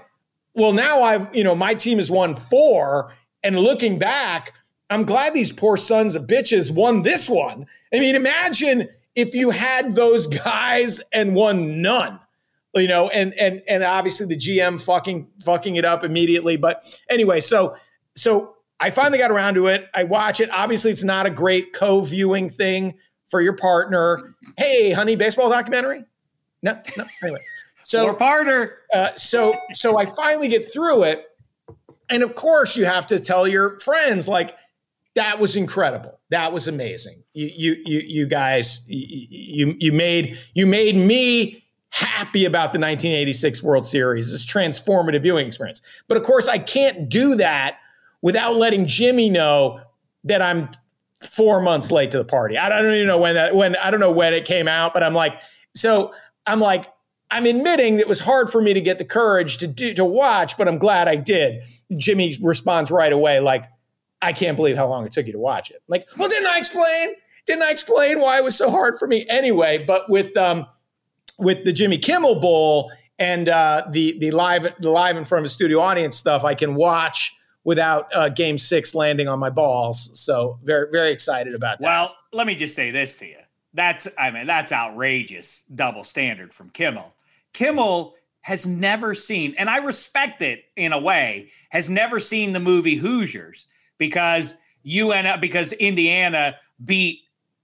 well, 0.55 0.73
now 0.73 1.03
I've, 1.03 1.35
you 1.35 1.45
know, 1.45 1.55
my 1.55 1.75
team 1.75 1.99
has 1.99 2.11
won 2.11 2.35
four. 2.35 3.13
And 3.43 3.59
looking 3.59 3.99
back, 3.99 4.53
I'm 4.91 5.05
glad 5.05 5.33
these 5.33 5.53
poor 5.53 5.77
sons 5.77 6.15
of 6.15 6.27
bitches 6.27 6.71
won 6.71 7.03
this 7.03 7.31
one. 7.31 7.67
I 7.95 8.01
mean, 8.01 8.15
imagine 8.15 8.89
if 9.19 9.35
you 9.35 9.51
had 9.51 9.95
those 9.95 10.27
guys 10.27 11.03
and 11.13 11.35
won 11.35 11.83
none 11.83 12.21
you 12.81 12.89
know, 12.89 13.09
and 13.09 13.35
and 13.35 13.63
and 13.69 13.83
obviously 13.83 14.27
the 14.27 14.37
GM 14.37 14.81
fucking 14.81 15.29
fucking 15.45 15.77
it 15.77 15.85
up 15.85 16.05
immediately. 16.05 16.57
But 16.57 16.83
anyway, 17.09 17.41
so 17.41 17.77
so 18.15 18.57
I 18.81 18.91
finally 18.91 19.19
got 19.19 19.31
around 19.31 19.55
to 19.55 19.67
it. 19.67 19.89
I 19.95 20.05
watch 20.05 20.41
it. 20.41 20.51
Obviously, 20.51 20.91
it's 20.91 21.05
not 21.05 21.27
a 21.27 21.31
great 21.31 21.73
co-viewing 21.73 22.49
thing 22.49 22.95
for 23.27 23.41
your 23.41 23.55
partner. 23.55 24.35
Hey, 24.57 24.93
honey, 24.93 25.17
baseball 25.17 25.51
documentary? 25.51 26.05
No, 26.63 26.79
no. 26.97 27.05
Anyway, 27.23 27.41
so 27.83 28.05
or 28.09 28.15
partner. 28.15 28.79
Uh, 28.93 29.11
so 29.17 29.55
so 29.73 29.99
I 29.99 30.07
finally 30.07 30.49
get 30.49 30.71
through 30.73 31.05
it, 31.05 31.25
and 32.09 32.23
of 32.23 32.35
course 32.35 32.77
you 32.77 32.85
have 32.85 33.07
to 33.09 33.21
tell 33.21 33.47
your 33.47 33.79
friends 33.81 34.29
like 34.29 34.57
that 35.19 35.41
was 35.41 35.57
incredible. 35.57 36.21
That 36.31 36.53
was 36.53 36.69
amazing. 36.69 37.25
You 37.35 37.51
you 37.57 37.83
you 37.85 38.03
you 38.07 38.27
guys 38.27 38.87
you 38.89 39.75
you 39.81 39.93
made 39.93 40.39
you 40.55 40.65
made 40.65 40.95
me 40.95 41.65
happy 41.91 42.45
about 42.45 42.73
the 42.73 42.79
1986 42.79 43.61
World 43.65 43.85
Series, 43.85 44.31
this 44.31 44.47
transformative 44.47 45.23
viewing 45.23 45.49
experience. 45.49 45.83
But 46.07 46.19
of 46.19 46.23
course, 46.23 46.47
I 46.47 46.59
can't 46.59 47.09
do 47.09 47.35
that 47.35 47.79
without 48.23 48.55
letting 48.57 48.87
Jimmy 48.87 49.29
know 49.29 49.81
that 50.23 50.41
I'm 50.41 50.71
four 51.21 51.61
months 51.61 51.91
late 51.91 52.13
to 52.13 52.19
the 52.19 52.25
party. 52.25 52.57
I 52.57 52.69
don't 52.69 52.95
even 52.95 53.09
know 53.09 53.19
when 53.19 53.35
that 53.35 53.57
when 53.57 53.75
I 53.75 53.91
don't 53.91 54.01
know 54.01 54.13
when 54.13 54.33
it 54.35 54.45
came 54.45 54.69
out, 54.69 54.95
but 54.95 55.03
I'm 55.03 55.15
like, 55.15 55.41
so 55.75 56.13
I'm 56.47 56.61
like, 56.61 56.87
I'm 57.29 57.45
admitting 57.45 57.99
it 57.99 58.07
was 58.07 58.21
hard 58.21 58.51
for 58.51 58.61
me 58.61 58.73
to 58.73 58.81
get 58.81 58.99
the 58.99 59.05
courage 59.05 59.59
to 59.59 59.67
do 59.67 59.95
to 59.95 60.05
watch, 60.05 60.57
but 60.57 60.69
I'm 60.69 60.79
glad 60.79 61.09
I 61.09 61.17
did. 61.17 61.65
Jimmy 61.97 62.37
responds 62.41 62.93
right 62.93 63.13
away, 63.13 63.41
like, 63.41 63.65
I 64.21 64.33
can't 64.33 64.57
believe 64.57 64.77
how 64.77 64.89
long 64.89 65.07
it 65.07 65.13
took 65.13 65.27
you 65.27 65.33
to 65.33 65.39
watch 65.39 65.71
it. 65.71 65.83
like, 65.89 66.09
well, 66.19 66.29
didn't 66.29 66.49
I 66.49 66.59
explain? 66.59 67.15
Didn't 67.47 67.63
I 67.63 67.71
explain 67.71 68.21
why 68.21 68.39
it 68.39 68.45
was 68.45 68.57
so 68.57 68.71
hard 68.71 68.99
for 68.99 69.09
me 69.09 69.27
anyway? 69.31 69.79
But 69.79 70.11
with 70.11 70.37
um, 70.37 70.67
with 71.39 71.65
the 71.65 71.73
Jimmy 71.73 71.99
Kimmel 71.99 72.41
Bowl 72.41 72.91
and 73.19 73.49
uh, 73.49 73.87
the 73.91 74.19
the 74.19 74.31
live 74.31 74.69
the 74.81 74.91
live 74.91 75.17
in 75.17 75.25
front 75.25 75.43
of 75.43 75.47
a 75.47 75.49
studio 75.49 75.81
audience 75.81 76.17
stuff, 76.17 76.45
I 76.45 76.55
can 76.55 76.75
watch 76.75 77.35
without 77.65 78.15
uh, 78.15 78.29
Game 78.29 78.59
Six 78.59 78.95
landing 78.95 79.29
on 79.29 79.39
my 79.39 79.51
balls. 79.51 80.11
So 80.19 80.59
very 80.63 80.89
very 80.91 81.13
excited 81.13 81.55
about 81.55 81.79
that. 81.79 81.85
Well, 81.85 82.17
let 82.33 82.47
me 82.47 82.55
just 82.55 82.75
say 82.75 82.91
this 82.91 83.17
to 83.17 83.27
you. 83.27 83.39
That's 83.73 84.09
I 84.19 84.31
mean 84.31 84.47
that's 84.47 84.73
outrageous 84.73 85.65
double 85.75 86.05
standard 86.05 86.53
from 86.53 86.71
Kimmel. 86.71 87.15
Kimmel 87.53 88.15
has 88.43 88.67
never 88.67 89.15
seen, 89.15 89.55
and 89.59 89.69
I 89.69 89.79
respect 89.79 90.43
it 90.43 90.65
in 90.77 90.93
a 90.93 90.99
way, 90.99 91.51
has 91.71 91.89
never 91.89 92.21
seen 92.21 92.53
the 92.53 92.61
movie 92.61 92.97
Hoosiers 92.97 93.67
because 93.99 94.57
UN 94.83 95.41
because 95.41 95.73
Indiana 95.75 96.57
beat 96.85 97.21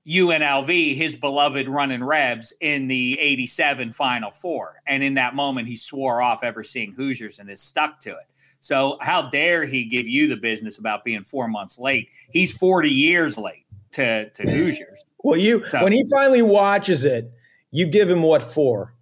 UNLV, 0.07 0.95
his 0.97 1.15
beloved 1.17 1.69
running 1.69 2.05
Rebs, 2.05 2.53
in 2.61 2.89
the 2.89 3.19
87 3.19 3.93
Final 3.93 4.31
Four. 4.31 4.83
And 4.87 5.03
in 5.03 5.15
that 5.15 5.35
moment, 5.35 5.69
he 5.69 5.77
swore 5.77 6.21
off 6.21 6.45
ever 6.45 6.63
seeing 6.63 6.93
Hoosiers 6.93 7.39
and 7.39 7.49
is 7.51 7.63
stuck 7.63 8.01
to 8.01 8.11
it. 8.11 8.27
So, 8.61 8.99
how 9.01 9.29
dare 9.31 9.65
he 9.65 9.85
give 9.85 10.07
you 10.07 10.29
the 10.29 10.37
business 10.37 10.79
about 10.79 11.05
being 11.05 11.23
four 11.23 11.49
months 11.49 11.79
late? 11.79 12.09
He's 12.31 12.57
40 12.57 12.91
years 12.91 13.37
late 13.37 13.67
to, 13.93 14.29
to 14.29 14.43
Hoosiers. 14.51 15.05
well, 15.23 15.39
you 15.39 15.63
so, 15.63 15.83
when 15.83 15.93
he 15.93 16.05
finally 16.11 16.43
watches 16.43 17.05
it, 17.05 17.31
you 17.71 17.87
give 17.87 18.11
him 18.11 18.23
what 18.23 18.43
for? 18.43 18.95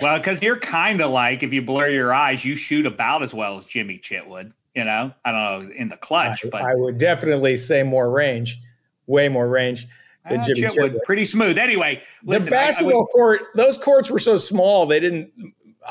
Well, 0.00 0.18
because 0.18 0.42
you're 0.42 0.58
kind 0.58 1.00
of 1.00 1.10
like, 1.10 1.42
if 1.42 1.52
you 1.52 1.60
blur 1.60 1.88
your 1.88 2.14
eyes, 2.14 2.44
you 2.44 2.54
shoot 2.54 2.86
about 2.86 3.22
as 3.22 3.34
well 3.34 3.56
as 3.56 3.64
Jimmy 3.64 3.98
Chitwood. 3.98 4.52
You 4.78 4.84
know, 4.84 5.12
I 5.24 5.32
don't 5.32 5.66
know 5.66 5.74
in 5.74 5.88
the 5.88 5.96
clutch, 5.96 6.46
I, 6.46 6.50
but 6.50 6.62
I 6.62 6.74
would 6.76 6.98
definitely 6.98 7.56
say 7.56 7.82
more 7.82 8.08
range 8.08 8.60
way 9.08 9.28
more 9.28 9.48
range 9.48 9.88
than 10.28 10.38
uh, 10.38 10.42
Jimmy 10.44 10.60
Chitwood. 10.60 10.98
Pretty 11.04 11.24
smooth. 11.24 11.58
Anyway, 11.58 12.00
listen, 12.22 12.44
the 12.44 12.50
basketball 12.52 12.92
I, 12.92 12.96
I 12.96 13.00
would, 13.00 13.08
court, 13.08 13.40
those 13.56 13.76
courts 13.76 14.08
were 14.08 14.20
so 14.20 14.36
small, 14.36 14.86
they 14.86 15.00
didn't. 15.00 15.32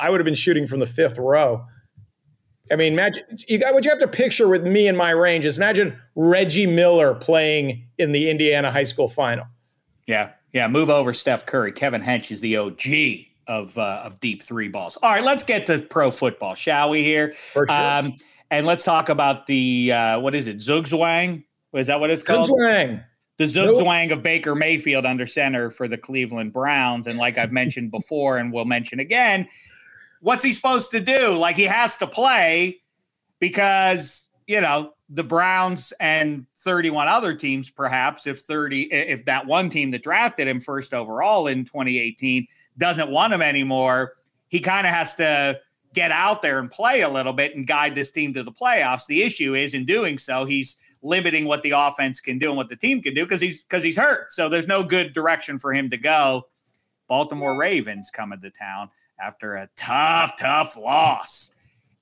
I 0.00 0.08
would 0.08 0.20
have 0.20 0.24
been 0.24 0.34
shooting 0.34 0.66
from 0.66 0.80
the 0.80 0.86
fifth 0.86 1.18
row. 1.18 1.66
I 2.72 2.76
mean, 2.76 2.94
imagine 2.94 3.24
you 3.46 3.58
got 3.58 3.74
what 3.74 3.84
you 3.84 3.90
have 3.90 4.00
to 4.00 4.08
picture 4.08 4.48
with 4.48 4.66
me 4.66 4.88
in 4.88 4.96
my 4.96 5.10
range 5.10 5.44
is 5.44 5.58
imagine 5.58 5.98
Reggie 6.14 6.66
Miller 6.66 7.14
playing 7.14 7.84
in 7.98 8.12
the 8.12 8.30
Indiana 8.30 8.70
high 8.70 8.84
school 8.84 9.08
final. 9.08 9.44
Yeah, 10.06 10.30
yeah. 10.54 10.66
Move 10.66 10.88
over, 10.88 11.12
Steph 11.12 11.44
Curry. 11.44 11.72
Kevin 11.72 12.00
Hench 12.00 12.30
is 12.30 12.40
the 12.40 12.56
OG 12.56 13.26
of 13.48 13.76
uh, 13.76 14.02
of 14.04 14.20
deep 14.20 14.42
three 14.42 14.68
balls. 14.68 14.96
All 15.02 15.10
right, 15.10 15.24
let's 15.24 15.42
get 15.42 15.66
to 15.66 15.80
pro 15.80 16.10
football, 16.10 16.54
shall 16.54 16.88
we? 16.88 17.02
Here, 17.02 17.32
For 17.32 17.66
sure. 17.66 17.76
Um, 17.76 18.16
and 18.50 18.66
let's 18.66 18.84
talk 18.84 19.08
about 19.08 19.46
the 19.46 19.92
uh, 19.92 20.20
what 20.20 20.34
is 20.34 20.48
it, 20.48 20.58
Zugzwang? 20.58 21.44
Is 21.74 21.88
that 21.88 22.00
what 22.00 22.10
it's 22.10 22.22
called? 22.22 22.50
Zugzwang 22.50 23.04
the 23.38 23.44
zugzwang 23.44 24.08
nope. 24.08 24.18
of 24.18 24.22
Baker 24.22 24.54
Mayfield 24.54 25.06
under 25.06 25.26
center 25.26 25.70
for 25.70 25.88
the 25.88 25.96
Cleveland 25.96 26.52
Browns. 26.52 27.06
And 27.06 27.18
like 27.18 27.38
I've 27.38 27.52
mentioned 27.52 27.90
before, 27.92 28.36
and 28.36 28.52
we'll 28.52 28.64
mention 28.64 29.00
again, 29.00 29.48
what's 30.20 30.44
he 30.44 30.52
supposed 30.52 30.90
to 30.90 31.00
do? 31.00 31.32
Like 31.34 31.56
he 31.56 31.64
has 31.64 31.96
to 31.98 32.06
play 32.06 32.80
because, 33.38 34.28
you 34.48 34.60
know, 34.60 34.92
the 35.08 35.22
Browns 35.22 35.92
and 36.00 36.46
31 36.58 37.06
other 37.06 37.32
teams, 37.32 37.70
perhaps, 37.70 38.26
if 38.26 38.40
30, 38.40 38.92
if 38.92 39.24
that 39.24 39.46
one 39.46 39.70
team 39.70 39.92
that 39.92 40.02
drafted 40.02 40.48
him 40.48 40.60
first 40.60 40.92
overall 40.92 41.46
in 41.46 41.64
2018 41.64 42.46
doesn't 42.76 43.08
want 43.08 43.32
him 43.32 43.40
anymore, 43.40 44.14
he 44.48 44.58
kind 44.58 44.86
of 44.86 44.92
has 44.92 45.14
to 45.14 45.58
get 45.98 46.12
out 46.12 46.42
there 46.42 46.60
and 46.60 46.70
play 46.70 47.00
a 47.00 47.08
little 47.08 47.32
bit 47.32 47.56
and 47.56 47.66
guide 47.66 47.96
this 47.96 48.12
team 48.12 48.32
to 48.32 48.44
the 48.44 48.52
playoffs. 48.52 49.06
The 49.06 49.24
issue 49.24 49.56
is 49.56 49.74
in 49.74 49.84
doing 49.84 50.16
so, 50.16 50.44
he's 50.44 50.76
limiting 51.02 51.44
what 51.44 51.62
the 51.62 51.72
offense 51.72 52.20
can 52.20 52.38
do 52.38 52.48
and 52.48 52.56
what 52.56 52.68
the 52.68 52.76
team 52.76 53.02
can 53.02 53.14
do 53.14 53.24
because 53.24 53.40
he's 53.40 53.64
because 53.64 53.82
he's 53.82 53.98
hurt. 53.98 54.32
So 54.32 54.48
there's 54.48 54.68
no 54.68 54.84
good 54.84 55.12
direction 55.12 55.58
for 55.58 55.74
him 55.74 55.90
to 55.90 55.96
go. 55.96 56.46
Baltimore 57.08 57.58
Ravens 57.58 58.10
coming 58.12 58.40
to 58.42 58.50
town 58.50 58.90
after 59.20 59.56
a 59.56 59.68
tough, 59.74 60.36
tough 60.38 60.76
loss 60.76 61.50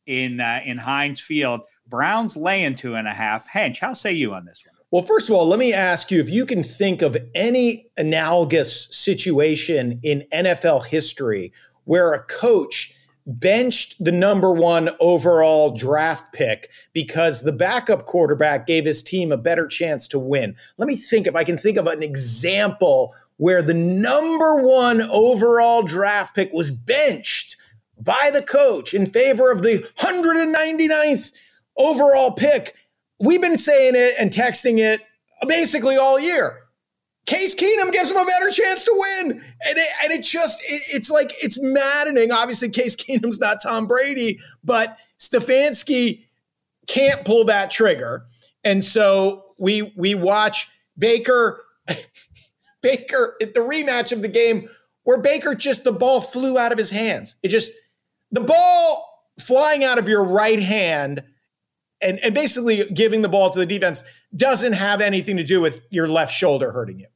in 0.05 0.41
uh, 0.41 0.61
in 0.63 0.77
Heinz 0.77 1.23
Field. 1.23 1.63
Browns 1.89 2.37
laying 2.37 2.75
two 2.75 2.97
and 2.97 3.09
a 3.09 3.15
half. 3.15 3.49
Hench, 3.49 3.79
how 3.81 3.95
say 3.95 4.13
you 4.13 4.35
on 4.35 4.45
this 4.45 4.63
one? 4.67 4.77
Well, 4.91 5.03
first 5.03 5.31
of 5.31 5.37
all, 5.37 5.47
let 5.47 5.59
me 5.59 5.73
ask 5.73 6.11
you 6.11 6.21
if 6.21 6.29
you 6.29 6.45
can 6.45 6.63
think 6.63 7.01
of 7.01 7.17
any 7.35 7.87
analogous 7.97 8.89
situation 8.95 10.01
in 10.03 10.27
NFL 10.33 10.85
history 10.85 11.53
where 11.85 12.13
a 12.13 12.23
coach 12.25 12.96
benched 13.27 14.03
the 14.03 14.13
number 14.13 14.53
one 14.53 14.91
overall 15.01 15.73
draft 15.73 16.33
pick 16.33 16.71
because 16.93 17.43
the 17.43 17.53
backup 17.53 18.07
quarterback 18.07 18.67
gave 18.67 18.85
his 18.85 19.03
team 19.03 19.33
a 19.33 19.37
better 19.37 19.67
chance 19.67 20.07
to 20.09 20.19
win. 20.19 20.55
Let 20.79 20.87
me 20.87 20.97
think 20.97 21.27
if 21.27 21.35
I 21.35 21.43
can 21.43 21.59
think 21.59 21.77
of 21.77 21.87
an 21.87 22.03
example 22.03 23.13
where 23.37 23.63
the 23.63 23.75
number 23.75 24.63
one 24.63 25.03
overall 25.03 25.83
draft 25.83 26.35
pick 26.35 26.53
was 26.53 26.71
benched 26.71 27.57
by 27.99 28.31
the 28.33 28.43
coach 28.43 28.95
in 28.95 29.07
favor 29.07 29.51
of 29.51 29.63
the 29.63 29.89
199th 29.99 31.33
overall 31.77 32.33
pick. 32.33 32.77
We've 33.19 33.41
been 33.41 33.59
saying 33.59 33.95
it 33.97 34.15
and 34.21 34.31
texting 34.31 34.79
it 34.79 35.01
basically 35.49 35.97
all 35.97 36.21
year. 36.21 36.66
Case 37.27 37.57
Keenum 37.57 37.93
gives 37.93 38.11
him 38.11 38.17
a 38.17 38.25
better 38.25 38.51
chance 38.51 38.85
to 38.85 38.93
win. 38.95 39.33
And 39.33 39.79
it, 39.79 39.89
and 40.05 40.13
it 40.13 40.23
just, 40.23 40.63
it, 40.63 40.97
it's 40.97 41.11
like, 41.11 41.33
it's 41.43 41.59
maddening. 41.61 42.31
Obviously, 42.31 42.69
Case 42.71 42.95
Keenum's 42.97 43.41
not 43.41 43.59
Tom 43.63 43.87
Brady, 43.87 44.39
but 44.63 44.97
Stefanski 45.19 46.25
can't 46.87 47.25
pull 47.25 47.45
that 47.47 47.71
trigger. 47.71 48.25
And 48.63 48.85
so 48.85 49.45
we 49.59 49.93
we 49.97 50.15
watch 50.15 50.69
Baker, 50.97 51.65
Baker 52.83 53.35
at 53.43 53.55
the 53.55 53.61
rematch 53.61 54.13
of 54.13 54.23
the 54.23 54.29
game 54.29 54.69
where 55.03 55.19
Baker 55.19 55.55
just, 55.55 55.85
the 55.85 55.93
ball 55.93 56.21
flew 56.21 56.59
out 56.59 56.73
of 56.73 56.79
his 56.79 56.91
hands. 56.91 57.37
It 57.43 57.49
just, 57.49 57.73
the 58.31 58.41
ball 58.41 59.25
flying 59.39 59.85
out 59.85 59.99
of 59.99 60.09
your 60.09 60.25
right 60.25 60.61
hand 60.61 61.23
and, 62.01 62.19
and 62.21 62.35
basically 62.35 62.83
giving 62.93 63.23
the 63.23 63.29
ball 63.29 63.51
to 63.51 63.59
the 63.59 63.67
defense 63.67 64.03
doesn't 64.35 64.73
have 64.73 65.01
anything 65.01 65.37
to 65.37 65.45
do 65.45 65.61
with 65.61 65.81
your 65.91 66.09
left 66.09 66.33
shoulder 66.33 66.73
hurting 66.73 66.99
you. 66.99 67.07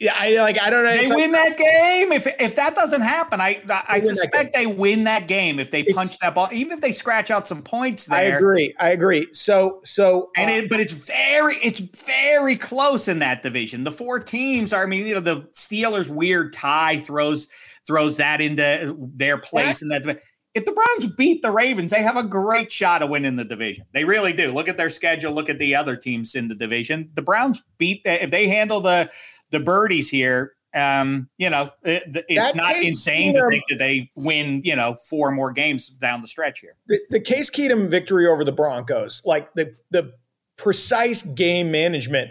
Yeah, 0.00 0.14
I 0.16 0.34
like. 0.36 0.58
I 0.58 0.70
don't 0.70 0.82
know. 0.82 0.96
They 0.96 1.14
win 1.14 1.32
that 1.32 1.58
game. 1.58 2.10
If 2.10 2.26
if 2.40 2.56
that 2.56 2.74
doesn't 2.74 3.02
happen, 3.02 3.38
I 3.38 3.62
I 3.86 4.00
suspect 4.00 4.54
they 4.54 4.64
win 4.64 5.04
that 5.04 5.28
game 5.28 5.58
if 5.58 5.70
they 5.70 5.84
punch 5.84 6.18
that 6.20 6.34
ball. 6.34 6.48
Even 6.52 6.72
if 6.72 6.80
they 6.80 6.92
scratch 6.92 7.30
out 7.30 7.46
some 7.46 7.60
points 7.60 8.06
there. 8.06 8.18
I 8.18 8.22
agree. 8.22 8.74
I 8.80 8.90
agree. 8.90 9.26
So 9.34 9.80
so 9.84 10.30
and 10.38 10.50
uh, 10.50 10.54
it, 10.54 10.70
but 10.70 10.80
it's 10.80 10.94
very 10.94 11.56
it's 11.56 11.80
very 11.80 12.56
close 12.56 13.08
in 13.08 13.18
that 13.18 13.42
division. 13.42 13.84
The 13.84 13.92
four 13.92 14.18
teams 14.18 14.72
are. 14.72 14.82
I 14.82 14.86
mean, 14.86 15.06
you 15.06 15.14
know, 15.16 15.20
the 15.20 15.42
Steelers' 15.52 16.08
weird 16.08 16.54
tie 16.54 16.98
throws 16.98 17.48
throws 17.86 18.16
that 18.16 18.40
into 18.40 18.96
their 19.14 19.36
place 19.36 19.82
in 19.82 19.88
that. 19.88 20.18
If 20.52 20.64
the 20.64 20.72
Browns 20.72 21.14
beat 21.14 21.42
the 21.42 21.52
Ravens, 21.52 21.90
they 21.90 22.02
have 22.02 22.16
a 22.16 22.24
great 22.24 22.72
shot 22.72 23.02
of 23.02 23.10
winning 23.10 23.36
the 23.36 23.44
division. 23.44 23.84
They 23.92 24.04
really 24.04 24.32
do. 24.32 24.50
Look 24.50 24.66
at 24.66 24.76
their 24.76 24.90
schedule. 24.90 25.32
Look 25.32 25.48
at 25.48 25.58
the 25.58 25.76
other 25.76 25.94
teams 25.94 26.34
in 26.34 26.48
the 26.48 26.56
division. 26.56 27.10
The 27.14 27.22
Browns 27.22 27.62
beat 27.78 28.00
if 28.04 28.30
they 28.30 28.48
handle 28.48 28.80
the 28.80 29.10
the 29.50 29.60
birdies 29.60 30.08
here, 30.08 30.54
um, 30.74 31.28
you 31.36 31.50
know, 31.50 31.70
it, 31.82 32.24
it's 32.28 32.52
that 32.52 32.56
not 32.56 32.76
insane 32.76 33.34
Keenum, 33.34 33.38
to 33.38 33.50
think 33.50 33.64
that 33.70 33.78
they 33.78 34.10
win, 34.14 34.62
you 34.64 34.76
know, 34.76 34.96
four 35.08 35.30
more 35.32 35.50
games 35.50 35.88
down 35.88 36.22
the 36.22 36.28
stretch 36.28 36.60
here. 36.60 36.76
The, 36.86 37.00
the 37.10 37.20
Case 37.20 37.50
Keenum 37.50 37.88
victory 37.88 38.26
over 38.26 38.44
the 38.44 38.52
Broncos, 38.52 39.22
like 39.24 39.52
the 39.54 39.74
the 39.90 40.12
precise 40.56 41.22
game 41.22 41.70
management, 41.70 42.30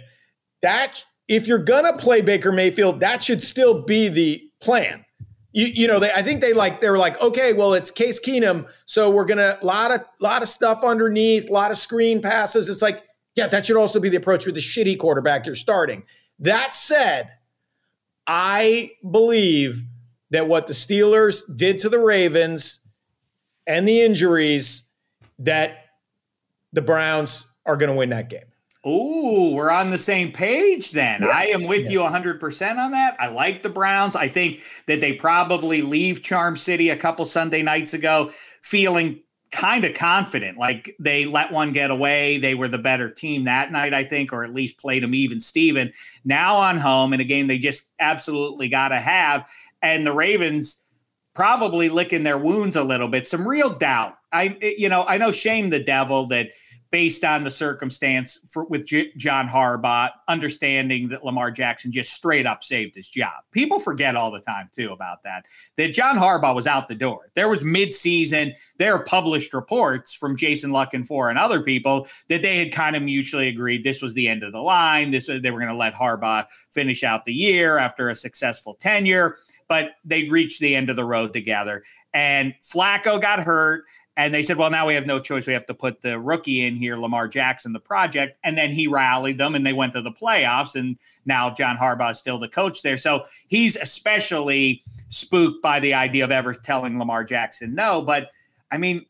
that 0.62 1.04
if 1.28 1.48
you're 1.48 1.58
gonna 1.58 1.98
play 1.98 2.22
Baker 2.22 2.52
Mayfield, 2.52 3.02
that 3.02 3.24
should 3.24 3.44
still 3.44 3.84
be 3.84 4.08
the 4.08 4.42
plan. 4.62 5.06
You, 5.52 5.66
you 5.66 5.88
know, 5.88 6.00
they, 6.00 6.12
I 6.12 6.22
think 6.22 6.42
they 6.42 6.54
like 6.54 6.80
they 6.80 6.90
were 6.90 6.98
like, 6.98 7.22
okay, 7.22 7.52
well, 7.52 7.74
it's 7.74 7.92
Case 7.92 8.22
Keenum, 8.22 8.70
so 8.86 9.10
we're 9.10 9.26
gonna 9.26 9.58
a 9.62 9.66
lot 9.66 9.92
of 9.92 10.02
lot 10.22 10.42
of 10.42 10.48
stuff 10.48 10.84
underneath, 10.84 11.50
a 11.50 11.54
lot 11.54 11.72
of 11.72 11.78
screen 11.78 12.22
passes. 12.22 12.70
It's 12.70 12.82
like, 12.82 13.04
yeah, 13.36 13.48
that 13.48 13.66
should 13.66 13.76
also 13.76 14.00
be 14.00 14.08
the 14.08 14.18
approach 14.18 14.46
with 14.46 14.56
the 14.56 14.62
shitty 14.62 14.98
quarterback 14.98 15.46
you're 15.46 15.56
starting. 15.56 16.04
That 16.40 16.74
said, 16.76 17.32
I 18.26 18.92
believe 19.10 19.84
that 20.32 20.48
what 20.48 20.68
the 20.68 20.74
Steelers 20.74 21.42
did 21.56 21.80
to 21.80 21.90
the 21.90 22.00
Ravens 22.00 22.82
and 23.68 23.88
the 23.88 24.02
injuries, 24.02 24.90
that 25.40 25.86
the 26.72 26.82
Browns 26.82 27.48
are 27.66 27.76
going 27.76 27.92
to 27.92 27.96
win 27.98 28.10
that 28.10 28.30
game. 28.30 28.44
Oh, 28.86 29.54
we're 29.54 29.72
on 29.72 29.90
the 29.90 29.98
same 29.98 30.32
page 30.32 30.92
then. 30.92 31.22
Yeah. 31.22 31.28
I 31.28 31.44
am 31.48 31.68
with 31.68 31.86
yeah. 31.86 31.92
you 31.92 32.00
100% 32.00 32.78
on 32.78 32.92
that. 32.92 33.18
I 33.20 33.28
like 33.28 33.62
the 33.62 33.70
Browns. 33.70 34.16
I 34.16 34.30
think 34.30 34.62
that 34.88 35.02
they 35.02 35.14
probably 35.14 35.82
leave 35.82 36.24
Charm 36.24 36.56
City 36.56 36.90
a 36.90 36.96
couple 36.96 37.26
Sunday 37.26 37.62
nights 37.62 37.94
ago 37.94 38.32
feeling 38.62 39.20
kind 39.52 39.84
of 39.86 39.94
confident. 39.94 40.58
Like 40.58 40.96
they 41.00 41.26
let 41.26 41.52
one 41.52 41.72
get 41.72 41.92
away. 41.92 42.38
They 42.38 42.56
were 42.56 42.68
the 42.68 42.78
better 42.78 43.10
team 43.10 43.46
that 43.46 43.72
night, 43.72 43.94
I 43.94 44.04
think, 44.04 44.32
or 44.32 44.44
at 44.44 44.54
least 44.54 44.78
played 44.78 45.04
them 45.04 45.16
even 45.16 45.42
Steven. 45.42 45.92
Now 46.24 46.56
on 46.56 46.78
home 46.78 47.14
in 47.14 47.20
a 47.20 47.26
game 47.26 47.48
they 47.48 47.58
just 47.58 47.90
absolutely 48.00 48.70
got 48.70 48.90
to 48.90 49.00
have. 49.00 49.50
And 49.82 50.06
the 50.06 50.14
Ravens 50.14 50.86
probably 51.34 51.90
licking 51.90 52.24
their 52.24 52.38
wounds 52.38 52.76
a 52.76 52.84
little 52.84 53.08
bit. 53.08 53.28
Some 53.28 53.48
real 53.48 53.70
doubt. 53.70 54.16
I, 54.32 54.58
eh, 54.62 54.74
you 54.78 54.90
know, 54.90 55.06
I 55.08 55.18
know 55.18 55.32
shame 55.32 55.70
the 55.70 55.82
devil 55.82 56.28
that 56.28 56.50
based 56.92 57.24
on 57.24 57.44
the 57.44 57.52
circumstance 57.52 58.40
for, 58.52 58.66
with 58.66 58.86
J- 58.86 59.12
John 59.16 59.48
Harbaugh, 59.48 60.10
understanding 60.28 61.10
that 61.10 61.24
Lamar 61.24 61.52
Jackson 61.52 61.92
just 61.92 62.14
straight 62.14 62.48
up 62.48 62.64
saved 62.64 62.96
his 62.96 63.08
job. 63.08 63.44
People 63.52 63.80
forget 63.80 64.16
all 64.16 64.32
the 64.32 64.40
time 64.40 64.70
too 64.76 64.92
about 64.92 65.24
that. 65.24 65.46
That 65.78 65.94
John 65.94 66.16
Harbaugh 66.16 66.56
was 66.56 66.68
out 66.68 66.88
the 66.88 66.96
door. 66.96 67.30
There 67.36 67.50
was 67.50 67.64
midseason. 67.64 68.54
There 68.78 68.94
are 68.94 69.04
published 69.04 69.54
reports 69.54 70.14
from 70.14 70.36
Jason 70.36 70.72
Canfora 70.72 71.30
and 71.30 71.40
other 71.40 71.62
people 71.62 72.08
that 72.28 72.42
they 72.42 72.58
had 72.58 72.72
kind 72.72 72.96
of 72.96 73.04
mutually 73.04 73.48
agreed 73.48 73.84
this 73.84 74.02
was 74.02 74.14
the 74.14 74.28
end 74.28 74.44
of 74.44 74.52
the 74.52 74.62
line. 74.62 75.12
This 75.12 75.28
they 75.28 75.52
were 75.52 75.60
going 75.60 75.72
to 75.72 75.76
let 75.76 75.94
Harbaugh 75.94 76.46
finish 76.72 77.04
out 77.04 77.26
the 77.26 77.34
year 77.34 77.78
after 77.78 78.10
a 78.10 78.16
successful 78.16 78.76
tenure, 78.76 79.38
but 79.68 79.92
they 80.04 80.28
reached 80.30 80.60
the 80.60 80.76
end 80.76 80.90
of 80.90 80.96
the 80.96 81.06
road 81.06 81.34
together. 81.34 81.84
And 82.14 82.56
Flacco 82.64 83.22
got 83.22 83.40
hurt. 83.40 83.86
And 84.20 84.34
they 84.34 84.44
said, 84.44 84.58
well, 84.58 84.70
now 84.70 84.86
we 84.86 84.96
have 84.96 85.06
no 85.06 85.18
choice. 85.18 85.48
We 85.48 85.54
have 85.54 85.66
to 85.68 85.74
put 85.74 86.02
the 86.02 86.20
rookie 86.20 86.66
in 86.66 86.76
here, 86.76 86.98
Lamar 86.98 87.30
Jackson, 87.30 87.72
the 87.72 87.80
project. 87.80 88.38
And 88.44 88.58
then 88.58 88.74
he 88.74 88.86
rallied 88.86 89.38
them 89.38 89.56
and 89.56 89.66
they 89.66 89.72
went 89.72 89.94
to 89.94 90.02
the 90.02 90.12
playoffs. 90.12 90.76
And 90.76 90.98
now 91.26 91.52
John 91.52 91.78
Harbaugh 91.78 92.12
is 92.12 92.18
still 92.18 92.38
the 92.38 92.50
coach 92.50 92.82
there. 92.82 92.98
So 92.98 93.24
he's 93.48 93.78
especially 93.78 94.84
spooked 95.08 95.64
by 95.64 95.80
the 95.80 95.94
idea 95.94 96.26
of 96.26 96.32
ever 96.32 96.54
telling 96.54 97.00
Lamar 97.00 97.24
Jackson 97.24 97.74
no. 97.74 98.02
But 98.02 98.30
I 98.74 98.78
mean, 98.78 99.06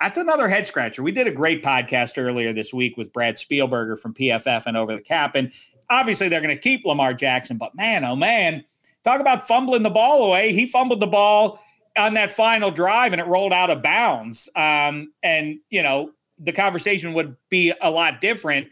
that's 0.00 0.16
another 0.16 0.46
head 0.46 0.68
scratcher. 0.68 1.02
We 1.02 1.10
did 1.10 1.26
a 1.26 1.32
great 1.32 1.64
podcast 1.64 2.12
earlier 2.16 2.52
this 2.52 2.72
week 2.72 2.96
with 2.96 3.12
Brad 3.12 3.38
Spielberger 3.38 3.98
from 3.98 4.14
PFF 4.14 4.66
and 4.66 4.76
Over 4.76 4.94
the 4.94 5.02
Cap. 5.02 5.34
And 5.34 5.50
obviously 5.90 6.28
they're 6.28 6.40
going 6.40 6.56
to 6.56 6.62
keep 6.62 6.84
Lamar 6.84 7.14
Jackson. 7.14 7.58
But 7.58 7.74
man, 7.74 8.04
oh 8.04 8.14
man, 8.14 8.62
talk 9.02 9.20
about 9.20 9.44
fumbling 9.44 9.82
the 9.82 9.90
ball 9.90 10.22
away. 10.22 10.52
He 10.52 10.66
fumbled 10.66 11.00
the 11.00 11.08
ball 11.08 11.60
on 11.96 12.14
that 12.14 12.30
final 12.30 12.70
drive 12.70 13.12
and 13.12 13.20
it 13.20 13.26
rolled 13.26 13.52
out 13.52 13.70
of 13.70 13.82
bounds. 13.82 14.48
Um, 14.56 15.12
and, 15.22 15.58
you 15.70 15.82
know, 15.82 16.12
the 16.38 16.52
conversation 16.52 17.14
would 17.14 17.36
be 17.50 17.72
a 17.80 17.90
lot 17.90 18.20
different 18.20 18.68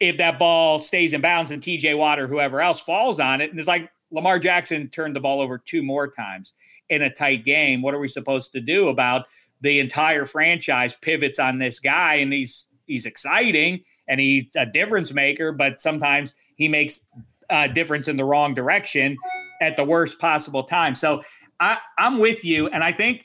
if 0.00 0.16
that 0.16 0.38
ball 0.38 0.78
stays 0.78 1.12
in 1.12 1.20
bounds 1.20 1.50
and 1.50 1.62
TJ 1.62 1.96
Watt 1.96 2.18
or 2.18 2.26
whoever 2.26 2.60
else 2.60 2.80
falls 2.80 3.20
on 3.20 3.40
it. 3.40 3.50
And 3.50 3.58
it's 3.58 3.68
like 3.68 3.90
Lamar 4.10 4.38
Jackson 4.38 4.88
turned 4.88 5.14
the 5.14 5.20
ball 5.20 5.40
over 5.40 5.58
two 5.58 5.82
more 5.82 6.08
times 6.08 6.54
in 6.88 7.02
a 7.02 7.10
tight 7.10 7.44
game. 7.44 7.82
What 7.82 7.94
are 7.94 8.00
we 8.00 8.08
supposed 8.08 8.52
to 8.52 8.60
do 8.60 8.88
about 8.88 9.26
the 9.60 9.78
entire 9.78 10.26
franchise 10.26 10.96
pivots 11.00 11.38
on 11.38 11.58
this 11.58 11.78
guy? 11.78 12.14
And 12.14 12.32
he's 12.32 12.66
he's 12.86 13.06
exciting 13.06 13.80
and 14.08 14.20
he's 14.20 14.54
a 14.56 14.66
difference 14.66 15.12
maker, 15.12 15.52
but 15.52 15.80
sometimes 15.80 16.34
he 16.56 16.68
makes 16.68 17.06
a 17.48 17.68
difference 17.68 18.08
in 18.08 18.16
the 18.16 18.24
wrong 18.24 18.54
direction 18.54 19.16
at 19.60 19.76
the 19.76 19.84
worst 19.84 20.18
possible 20.18 20.64
time. 20.64 20.94
So 20.94 21.22
I, 21.62 21.78
I'm 21.96 22.18
with 22.18 22.44
you, 22.44 22.66
and 22.66 22.82
I 22.82 22.90
think 22.90 23.24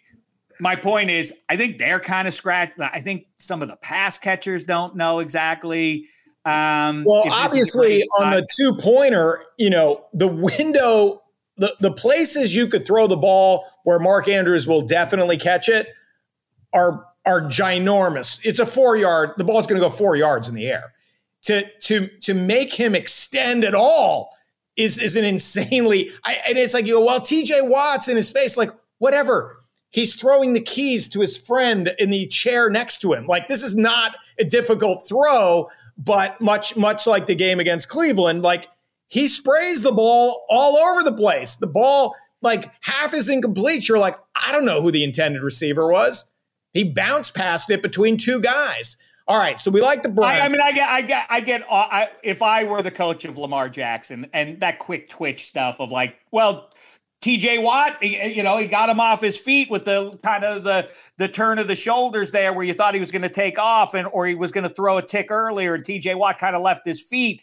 my 0.59 0.75
point 0.75 1.09
is, 1.09 1.33
I 1.49 1.57
think 1.57 1.79
they're 1.79 1.99
kind 1.99 2.27
of 2.27 2.35
scratched. 2.35 2.79
I 2.79 3.01
think 3.01 3.25
some 3.39 3.63
of 3.63 3.67
the 3.67 3.75
pass 3.77 4.19
catchers 4.19 4.63
don't 4.63 4.95
know 4.95 5.19
exactly. 5.19 6.05
Um, 6.45 7.03
well, 7.03 7.23
obviously, 7.31 8.03
on 8.19 8.31
the 8.31 8.47
two 8.55 8.73
pointer, 8.75 9.43
you 9.57 9.71
know, 9.71 10.05
the 10.13 10.27
window, 10.27 11.23
the, 11.57 11.75
the 11.79 11.91
places 11.91 12.53
you 12.53 12.67
could 12.67 12.85
throw 12.85 13.07
the 13.07 13.17
ball 13.17 13.65
where 13.85 13.97
Mark 13.97 14.27
Andrews 14.27 14.67
will 14.67 14.83
definitely 14.83 15.37
catch 15.37 15.67
it 15.67 15.87
are 16.73 17.05
are 17.25 17.41
ginormous. 17.41 18.39
It's 18.45 18.59
a 18.59 18.67
four 18.67 18.95
yard. 18.95 19.31
The 19.37 19.45
ball's 19.45 19.65
going 19.65 19.81
to 19.81 19.85
go 19.85 19.89
four 19.89 20.15
yards 20.15 20.47
in 20.47 20.53
the 20.53 20.67
air. 20.67 20.93
To 21.45 21.67
to 21.81 22.07
to 22.21 22.35
make 22.35 22.73
him 22.73 22.93
extend 22.93 23.65
at 23.65 23.73
all 23.73 24.29
is 24.77 24.97
is 24.97 25.15
an 25.15 25.25
insanely. 25.25 26.09
I, 26.23 26.37
and 26.47 26.57
it's 26.57 26.73
like 26.73 26.85
you 26.85 26.93
go, 26.93 27.05
well, 27.05 27.21
T.J. 27.21 27.61
Watt's 27.61 28.07
in 28.07 28.15
his 28.15 28.31
face, 28.31 28.57
like 28.57 28.71
whatever. 28.99 29.57
He's 29.89 30.15
throwing 30.15 30.53
the 30.53 30.61
keys 30.61 31.07
to 31.09 31.21
his 31.21 31.37
friend 31.37 31.91
in 31.97 32.09
the 32.09 32.27
chair 32.27 32.69
next 32.69 32.99
to 33.01 33.13
him. 33.13 33.25
Like 33.25 33.47
this 33.47 33.63
is 33.63 33.75
not 33.75 34.15
a 34.37 34.43
difficult 34.43 35.07
throw, 35.07 35.69
but 35.97 36.39
much 36.39 36.75
much 36.75 37.07
like 37.07 37.25
the 37.25 37.35
game 37.35 37.59
against 37.59 37.89
Cleveland, 37.89 38.43
like 38.43 38.67
he 39.07 39.27
sprays 39.27 39.81
the 39.81 39.91
ball 39.91 40.45
all 40.49 40.77
over 40.77 41.03
the 41.03 41.13
place. 41.13 41.55
The 41.55 41.67
ball 41.67 42.15
like 42.41 42.71
half 42.81 43.13
is 43.13 43.29
incomplete. 43.29 43.87
You're 43.87 43.97
like, 43.97 44.17
I 44.35 44.51
don't 44.51 44.65
know 44.65 44.81
who 44.81 44.91
the 44.91 45.03
intended 45.03 45.41
receiver 45.41 45.87
was. 45.87 46.29
He 46.73 46.83
bounced 46.83 47.33
past 47.33 47.71
it 47.71 47.81
between 47.81 48.17
two 48.17 48.39
guys. 48.39 48.97
All 49.27 49.37
right, 49.37 49.59
so 49.59 49.69
we 49.69 49.81
like 49.81 50.03
the 50.03 50.09
brand. 50.09 50.41
I, 50.41 50.45
I, 50.45 50.49
mean, 50.49 50.61
I 50.61 50.71
get, 50.71 50.89
I 50.89 51.01
get, 51.01 51.27
I 51.29 51.39
get. 51.41 51.63
Uh, 51.63 51.87
I, 51.91 52.09
if 52.23 52.41
I 52.41 52.63
were 52.63 52.81
the 52.81 52.91
coach 52.91 53.25
of 53.25 53.37
Lamar 53.37 53.67
Jackson 53.67 54.25
and 54.31 54.57
that 54.61 54.79
quick 54.79 55.09
twitch 55.09 55.45
stuff 55.45 55.81
of 55.81 55.91
like, 55.91 56.15
well, 56.31 56.71
TJ 57.21 57.61
Watt, 57.61 58.01
you 58.01 58.41
know, 58.41 58.57
he 58.57 58.67
got 58.67 58.87
him 58.89 59.01
off 59.01 59.19
his 59.19 59.37
feet 59.37 59.69
with 59.69 59.83
the 59.83 60.17
kind 60.23 60.45
of 60.45 60.63
the 60.63 60.89
the 61.17 61.27
turn 61.27 61.59
of 61.59 61.67
the 61.67 61.75
shoulders 61.75 62.31
there, 62.31 62.53
where 62.53 62.63
you 62.63 62.73
thought 62.73 62.93
he 62.93 63.01
was 63.01 63.11
going 63.11 63.23
to 63.23 63.29
take 63.29 63.59
off 63.59 63.93
and 63.95 64.07
or 64.13 64.25
he 64.25 64.35
was 64.35 64.53
going 64.53 64.63
to 64.63 64.73
throw 64.73 64.97
a 64.97 65.01
tick 65.01 65.29
earlier, 65.29 65.73
and 65.73 65.83
TJ 65.83 66.15
Watt 66.15 66.37
kind 66.37 66.55
of 66.55 66.61
left 66.61 66.85
his 66.85 67.01
feet. 67.01 67.41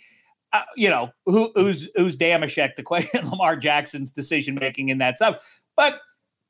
Uh, 0.55 0.63
you 0.77 0.89
know, 0.89 1.11
who, 1.27 1.51
who's 1.55 1.91
who's 1.97 2.17
Dameshek 2.17 2.77
the 2.77 2.83
question 2.85 3.29
Lamar 3.29 3.57
Jackson's 3.57 4.11
decision 4.11 4.55
making 4.55 4.89
in 4.89 4.99
that 4.99 5.19
stuff, 5.19 5.61
but 5.77 6.01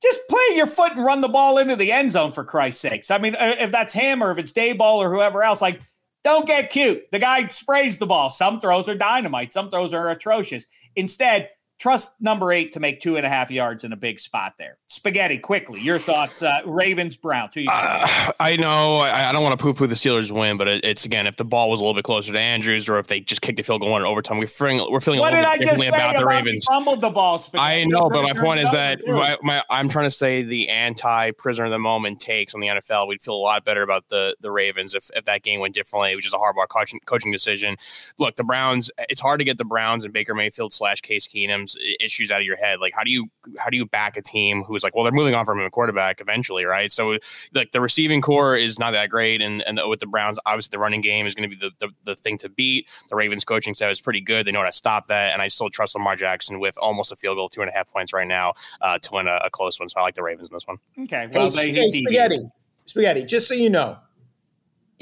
just 0.04 0.20
play 0.28 0.56
your 0.56 0.66
foot 0.66 0.92
and 0.92 1.04
run 1.04 1.20
the 1.20 1.28
ball 1.28 1.58
into 1.58 1.74
the 1.74 1.90
end 1.90 2.12
zone 2.12 2.30
for 2.30 2.44
Christ's 2.44 2.80
sakes. 2.80 3.10
I 3.10 3.18
mean, 3.18 3.34
uh, 3.34 3.56
if 3.58 3.72
that's 3.72 3.92
him 3.92 4.22
or 4.22 4.30
if 4.30 4.38
it's 4.38 4.52
Daboll 4.52 4.98
or 4.98 5.12
whoever 5.12 5.42
else, 5.42 5.60
like, 5.60 5.80
don't 6.22 6.46
get 6.46 6.70
cute. 6.70 7.02
The 7.10 7.18
guy 7.18 7.48
sprays 7.48 7.98
the 7.98 8.06
ball. 8.06 8.30
Some 8.30 8.60
throws 8.60 8.88
are 8.88 8.94
dynamite, 8.94 9.52
some 9.52 9.70
throws 9.70 9.92
are 9.92 10.10
atrocious. 10.10 10.66
Instead, 10.96 11.50
Trust 11.78 12.14
number 12.20 12.52
eight 12.52 12.72
to 12.72 12.80
make 12.80 13.00
two 13.00 13.16
and 13.16 13.26
a 13.26 13.28
half 13.28 13.50
yards 13.50 13.84
in 13.84 13.92
a 13.92 13.96
big 13.96 14.20
spot 14.20 14.54
there. 14.58 14.78
Spaghetti, 14.88 15.38
quickly, 15.38 15.80
your 15.80 15.98
thoughts. 15.98 16.42
Uh, 16.42 16.60
Ravens, 16.64 17.16
Browns. 17.16 17.56
Uh, 17.56 18.32
I 18.40 18.56
know 18.56 18.96
I, 18.96 19.28
I 19.28 19.32
don't 19.32 19.42
want 19.42 19.58
to 19.58 19.62
poo 19.62 19.74
poo 19.74 19.86
the 19.86 19.96
Steelers 19.96 20.30
win, 20.30 20.56
but 20.56 20.68
it, 20.68 20.84
it's 20.84 21.04
again 21.04 21.26
if 21.26 21.36
the 21.36 21.44
ball 21.44 21.70
was 21.70 21.80
a 21.80 21.82
little 21.82 21.94
bit 21.94 22.04
closer 22.04 22.32
to 22.32 22.38
Andrews 22.38 22.88
or 22.88 22.98
if 22.98 23.08
they 23.08 23.20
just 23.20 23.42
kicked 23.42 23.56
the 23.56 23.62
field 23.64 23.80
goal 23.82 23.96
in 23.96 24.02
overtime, 24.04 24.38
we're 24.38 24.46
feeling 24.46 24.86
we're 24.90 25.00
feeling 25.00 25.20
what 25.20 25.34
a 25.34 25.36
little 25.36 25.52
bit 25.52 25.60
differently 25.60 25.88
about, 25.88 26.10
about, 26.10 26.20
the 26.20 26.26
Ravens. 26.26 26.64
Fumbled 26.64 27.00
the 27.00 27.10
ball. 27.10 27.38
Spaghetti. 27.38 27.82
I 27.82 27.84
know, 27.84 28.08
but 28.08 28.22
my 28.22 28.32
point 28.32 28.60
is 28.60 28.70
that 28.70 29.02
my, 29.06 29.36
my, 29.42 29.62
I'm 29.68 29.88
trying 29.88 30.06
to 30.06 30.10
say 30.10 30.42
the 30.42 30.68
anti 30.68 31.32
prisoner 31.32 31.66
of 31.66 31.72
the 31.72 31.78
moment 31.78 32.20
takes 32.20 32.54
on 32.54 32.60
the 32.60 32.68
NFL. 32.68 33.08
We'd 33.08 33.20
feel 33.20 33.34
a 33.34 33.36
lot 33.36 33.64
better 33.64 33.82
about 33.82 34.08
the 34.08 34.36
the 34.40 34.50
Ravens 34.50 34.94
if, 34.94 35.10
if 35.14 35.24
that 35.24 35.42
game 35.42 35.60
went 35.60 35.74
differently, 35.74 36.14
which 36.14 36.26
is 36.26 36.32
a 36.32 36.38
Harbaugh 36.38 36.68
coaching 36.68 37.00
coaching 37.04 37.32
decision. 37.32 37.76
Look, 38.18 38.36
the 38.36 38.44
Browns. 38.44 38.90
It's 39.08 39.20
hard 39.20 39.40
to 39.40 39.44
get 39.44 39.58
the 39.58 39.64
Browns 39.64 40.04
and 40.04 40.14
Baker 40.14 40.34
Mayfield 40.34 40.72
slash 40.72 41.00
Case 41.00 41.26
Keenum's 41.64 41.76
issues 42.00 42.30
out 42.30 42.40
of 42.40 42.46
your 42.46 42.56
head. 42.56 42.80
Like, 42.80 42.92
how 42.94 43.04
do 43.04 43.10
you 43.10 43.28
how 43.58 43.70
do 43.70 43.76
you 43.76 43.86
back 43.86 44.16
a 44.16 44.22
team 44.22 44.62
who's 44.62 44.82
like, 44.82 44.94
well, 44.94 45.04
they're 45.04 45.12
moving 45.12 45.34
on 45.34 45.44
from 45.44 45.60
a 45.60 45.70
quarterback 45.70 46.20
eventually, 46.20 46.64
right? 46.64 46.90
So, 46.90 47.18
like, 47.54 47.72
the 47.72 47.80
receiving 47.80 48.20
corps 48.20 48.56
is 48.56 48.78
not 48.78 48.92
that 48.92 49.10
great, 49.10 49.40
and 49.42 49.62
and 49.62 49.78
the, 49.78 49.88
with 49.88 50.00
the 50.00 50.06
Browns, 50.06 50.38
obviously, 50.46 50.70
the 50.72 50.78
running 50.78 51.00
game 51.00 51.26
is 51.26 51.34
going 51.34 51.48
to 51.48 51.56
be 51.56 51.60
the, 51.60 51.72
the, 51.78 51.92
the 52.04 52.16
thing 52.16 52.38
to 52.38 52.48
beat. 52.48 52.88
The 53.08 53.16
Ravens 53.16 53.44
coaching 53.44 53.74
staff 53.74 53.90
is 53.90 54.00
pretty 54.00 54.20
good; 54.20 54.46
they 54.46 54.52
know 54.52 54.60
how 54.60 54.66
to 54.66 54.72
stop 54.72 55.06
that, 55.06 55.32
and 55.32 55.42
I 55.42 55.48
still 55.48 55.70
trust 55.70 55.94
Lamar 55.94 56.16
Jackson 56.16 56.60
with 56.60 56.76
almost 56.78 57.12
a 57.12 57.16
field 57.16 57.36
goal, 57.36 57.48
two 57.48 57.62
and 57.62 57.70
a 57.70 57.74
half 57.74 57.90
points 57.90 58.12
right 58.12 58.28
now 58.28 58.54
uh, 58.80 58.98
to 58.98 59.10
win 59.12 59.28
a, 59.28 59.40
a, 59.44 59.50
close 59.50 59.78
one. 59.78 59.88
So, 59.88 60.00
I 60.00 60.02
like 60.02 60.14
the 60.14 60.22
Ravens 60.22 60.48
in 60.48 60.54
this 60.54 60.66
one. 60.66 60.78
Okay, 61.00 61.28
well, 61.32 61.50
hey, 61.50 61.72
hey 61.72 61.90
spaghetti, 61.90 62.38
spaghetti. 62.84 63.24
Just 63.24 63.48
so 63.48 63.54
you 63.54 63.70
know, 63.70 63.98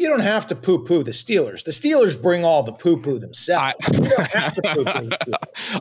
you 0.02 0.08
don't 0.08 0.20
have 0.20 0.48
to 0.48 0.56
poo 0.56 0.84
poo 0.84 1.04
the 1.04 1.12
Steelers. 1.12 1.62
The 1.62 1.70
Steelers 1.70 2.20
bring 2.20 2.44
all 2.44 2.64
the 2.64 2.72
poo 2.72 2.96
poo 2.96 3.20
themselves. 3.20 3.74
I, 3.88 4.50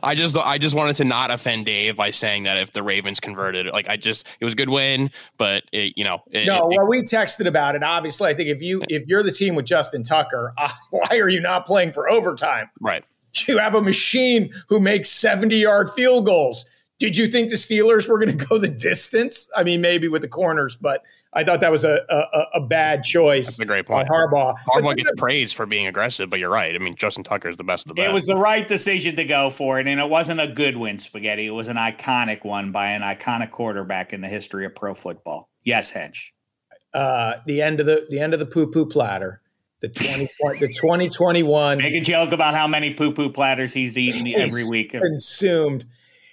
I 0.02 0.14
just 0.14 0.38
I 0.38 0.58
just 0.58 0.76
wanted 0.76 0.94
to 0.96 1.04
not 1.04 1.32
offend 1.32 1.66
Dave 1.66 1.96
by 1.96 2.10
saying 2.10 2.44
that 2.44 2.56
if 2.56 2.70
the 2.70 2.84
Ravens 2.84 3.18
converted, 3.18 3.66
like 3.66 3.88
I 3.88 3.96
just 3.96 4.28
it 4.38 4.44
was 4.44 4.54
a 4.54 4.56
good 4.56 4.68
win, 4.68 5.10
but 5.38 5.64
it, 5.72 5.98
you 5.98 6.04
know. 6.04 6.22
It, 6.30 6.46
no, 6.46 6.70
it, 6.70 6.76
well, 6.76 6.88
we 6.88 7.02
texted 7.02 7.46
about 7.46 7.74
it. 7.74 7.82
Obviously, 7.82 8.30
I 8.30 8.34
think 8.34 8.48
if 8.48 8.62
you 8.62 8.84
if 8.88 9.08
you're 9.08 9.24
the 9.24 9.32
team 9.32 9.56
with 9.56 9.66
Justin 9.66 10.04
Tucker, 10.04 10.54
uh, 10.56 10.70
why 10.90 11.18
are 11.18 11.28
you 11.28 11.40
not 11.40 11.66
playing 11.66 11.90
for 11.90 12.08
overtime? 12.08 12.70
Right. 12.80 13.04
You 13.48 13.58
have 13.58 13.74
a 13.74 13.82
machine 13.82 14.52
who 14.68 14.78
makes 14.78 15.10
70 15.10 15.56
yard 15.56 15.90
field 15.90 16.26
goals 16.26 16.81
did 17.02 17.16
you 17.16 17.26
think 17.26 17.50
the 17.50 17.56
Steelers 17.56 18.08
were 18.08 18.16
going 18.16 18.36
to 18.38 18.46
go 18.46 18.58
the 18.58 18.68
distance? 18.68 19.50
I 19.56 19.64
mean, 19.64 19.80
maybe 19.80 20.06
with 20.06 20.22
the 20.22 20.28
corners, 20.28 20.76
but 20.76 21.02
I 21.32 21.42
thought 21.42 21.60
that 21.60 21.72
was 21.72 21.82
a 21.82 22.00
a, 22.08 22.46
a 22.54 22.60
bad 22.60 23.02
choice. 23.02 23.46
That's 23.46 23.58
a 23.58 23.64
great 23.64 23.86
point. 23.86 24.08
Harbaugh. 24.08 24.54
Harbaugh 24.68 24.96
gets 24.96 25.12
praised 25.16 25.56
for 25.56 25.66
being 25.66 25.88
aggressive, 25.88 26.30
but 26.30 26.38
you're 26.38 26.50
right. 26.50 26.72
I 26.74 26.78
mean, 26.78 26.94
Justin 26.94 27.24
Tucker 27.24 27.48
is 27.48 27.56
the 27.56 27.64
best 27.64 27.86
of 27.86 27.88
the 27.88 27.94
best. 27.94 28.08
It 28.08 28.14
was 28.14 28.26
the 28.26 28.36
right 28.36 28.66
decision 28.66 29.16
to 29.16 29.24
go 29.24 29.50
for 29.50 29.80
it, 29.80 29.88
and 29.88 29.98
it 30.00 30.08
wasn't 30.08 30.40
a 30.40 30.46
good 30.46 30.76
win, 30.76 31.00
Spaghetti. 31.00 31.46
It 31.46 31.50
was 31.50 31.66
an 31.66 31.76
iconic 31.76 32.44
one 32.44 32.70
by 32.70 32.90
an 32.90 33.02
iconic 33.02 33.50
quarterback 33.50 34.12
in 34.12 34.20
the 34.20 34.28
history 34.28 34.64
of 34.64 34.74
pro 34.76 34.94
football. 34.94 35.50
Yes, 35.64 35.90
Hench. 35.90 36.30
Uh, 36.94 37.38
the 37.46 37.62
end 37.62 37.80
of 37.80 37.86
the 37.86 38.06
the 38.10 38.20
end 38.20 38.32
of 38.32 38.38
the 38.38 38.46
poo 38.46 38.70
poo 38.70 38.86
platter. 38.86 39.40
The 39.80 39.88
twenty 39.88 40.28
the 40.60 40.72
twenty 40.78 41.08
twenty 41.08 41.42
one. 41.42 41.78
Make 41.78 41.94
a 41.94 42.00
joke 42.00 42.30
about 42.30 42.54
how 42.54 42.68
many 42.68 42.94
poo 42.94 43.10
poo 43.10 43.30
platters 43.32 43.72
he's 43.72 43.98
eating 43.98 44.32
every 44.36 44.68
week. 44.70 44.92
Consumed 44.92 45.84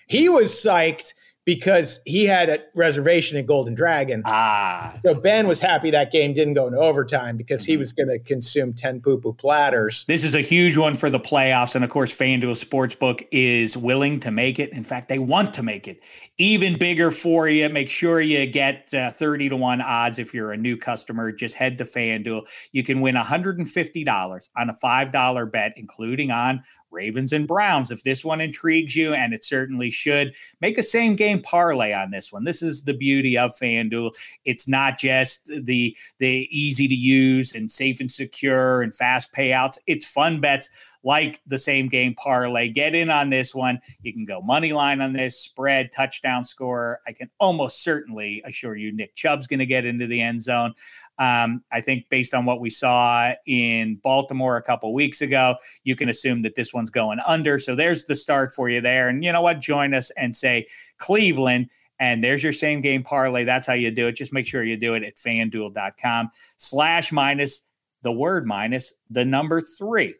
he 0.10 0.28
was 0.28 0.52
psyched 0.52 1.14
because 1.50 2.00
he 2.06 2.26
had 2.26 2.48
a 2.48 2.60
reservation 2.76 3.36
at 3.36 3.48
Golden 3.48 3.74
Dragon. 3.74 4.22
Ah. 4.24 4.94
So 5.04 5.16
Ben 5.16 5.48
was 5.48 5.60
happy 5.60 5.90
that 5.90 6.12
game 6.12 6.36
didn't 6.36 6.54
go 6.54 6.68
into 6.68 6.78
overtime 6.78 7.38
because 7.38 7.66
he 7.66 7.76
was 7.76 7.92
going 7.92 8.10
to 8.10 8.20
consume 8.20 8.72
10 8.72 9.02
poo 9.02 9.18
poo 9.20 9.34
platters. 9.34 10.06
This 10.06 10.24
is 10.24 10.36
a 10.36 10.42
huge 10.42 10.78
one 10.78 10.94
for 10.94 11.10
the 11.10 11.20
playoffs. 11.20 11.74
And 11.74 11.84
of 11.84 11.90
course, 11.90 12.16
FanDuel 12.16 12.64
Sportsbook 12.64 13.26
is 13.32 13.76
willing 13.76 14.20
to 14.20 14.30
make 14.30 14.60
it. 14.60 14.72
In 14.74 14.84
fact, 14.84 15.08
they 15.08 15.18
want 15.18 15.52
to 15.56 15.64
make 15.64 15.88
it 15.88 16.04
even 16.38 16.78
bigger 16.78 17.10
for 17.10 17.50
you. 17.50 17.68
Make 17.70 17.90
sure 17.90 18.22
you 18.22 18.46
get 18.46 18.94
uh, 18.94 19.10
30 19.10 19.50
to 19.50 19.56
1 19.56 19.82
odds 19.82 20.20
if 20.20 20.36
you're 20.36 20.52
a 20.52 20.58
new 20.58 20.78
customer. 20.78 21.32
Just 21.32 21.56
head 21.56 21.80
to 21.80 21.84
FanDuel. 21.84 22.48
You 22.74 22.84
can 22.84 23.02
win 23.02 23.16
$150 23.16 24.50
on 24.56 24.70
a 24.70 24.74
$5 24.74 25.52
bet, 25.52 25.74
including 25.78 26.30
on 26.30 26.62
Ravens 26.92 27.34
and 27.34 27.48
Browns. 27.48 27.92
If 27.92 28.04
this 28.04 28.26
one 28.26 28.42
intrigues 28.42 28.96
you, 28.96 29.14
and 29.14 29.34
it 29.34 29.46
certainly 29.46 29.90
should, 29.90 30.36
make 30.62 30.78
a 30.78 30.84
same 30.84 31.16
game 31.16 31.40
parlay 31.42 31.94
on 31.94 32.12
this 32.12 32.32
one. 32.32 32.44
This 32.44 32.62
is 32.62 32.84
the 32.84 32.94
beauty 32.94 33.38
of 33.38 33.56
FanDuel. 33.56 34.14
It's 34.46 34.68
not 34.68 34.98
just 34.98 35.46
the 35.48 35.96
the 36.18 36.48
easy 36.52 36.88
to 36.88 36.96
use 36.96 37.54
and 37.54 37.72
safe 37.72 38.00
and 38.00 38.12
secure 38.12 38.82
and 38.82 38.94
fast 38.94 39.34
payouts. 39.34 39.78
It's 39.88 40.06
fun 40.06 40.40
bets 40.40 40.70
like 41.04 41.42
the 41.48 41.58
same 41.58 41.88
game 41.88 42.14
parlay. 42.16 42.70
Get 42.70 42.96
in 42.96 43.10
on 43.10 43.30
this 43.30 43.56
one. 43.56 43.80
You 44.04 44.14
can 44.14 44.26
go 44.26 44.42
money 44.42 44.74
line 44.74 45.02
on 45.02 45.14
this 45.14 45.40
spread, 45.40 45.92
touchdown 45.92 46.44
score. 46.44 47.00
I 47.08 47.14
can 47.14 47.30
almost 47.40 47.84
certainly 47.84 48.42
assure 48.46 48.76
you 48.76 48.92
Nick 48.92 49.16
Chubb's 49.16 49.48
going 49.48 49.60
to 49.60 49.66
get 49.66 49.86
into 49.86 50.08
the 50.08 50.22
end 50.22 50.42
zone. 50.42 50.74
Um, 51.20 51.64
I 51.72 51.82
think 51.82 52.08
based 52.10 52.34
on 52.34 52.46
what 52.46 52.62
we 52.62 52.70
saw 52.70 53.34
in 53.46 53.96
Baltimore 53.96 54.56
a 54.56 54.62
couple 54.62 54.94
weeks 54.94 55.22
ago, 55.22 55.56
you 55.84 55.96
can 55.96 56.08
assume 56.10 56.42
that 56.44 56.56
this 56.56 56.74
one's 56.74 56.90
going 56.90 57.20
under. 57.28 57.60
So 57.60 57.76
there's 57.76 58.06
the 58.06 58.16
start 58.16 58.54
for 58.54 58.70
you 58.70 58.80
there. 58.80 59.10
And 59.10 59.24
you 59.24 59.32
know 59.32 59.42
what? 59.42 59.60
Join 59.60 59.94
us 59.94 60.12
and 60.12 60.36
say 60.36 60.66
Cleveland. 60.98 61.70
And 62.00 62.24
there's 62.24 62.42
your 62.42 62.54
same 62.54 62.80
game 62.80 63.04
parlay. 63.04 63.44
That's 63.44 63.68
how 63.68 63.74
you 63.74 63.92
do 63.92 64.08
it. 64.08 64.14
Just 64.14 64.32
make 64.32 64.48
sure 64.48 64.64
you 64.64 64.78
do 64.78 64.94
it 64.94 65.04
at 65.04 65.18
fanduel.com 65.18 66.30
slash 66.56 67.12
minus 67.12 67.64
the 68.02 68.12
word 68.14 68.48
minus 68.48 68.94
the 69.10 69.26
number 69.26 69.60
three. 69.60 70.16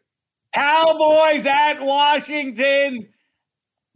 Cowboys 0.52 1.46
at 1.46 1.80
Washington. 1.80 3.08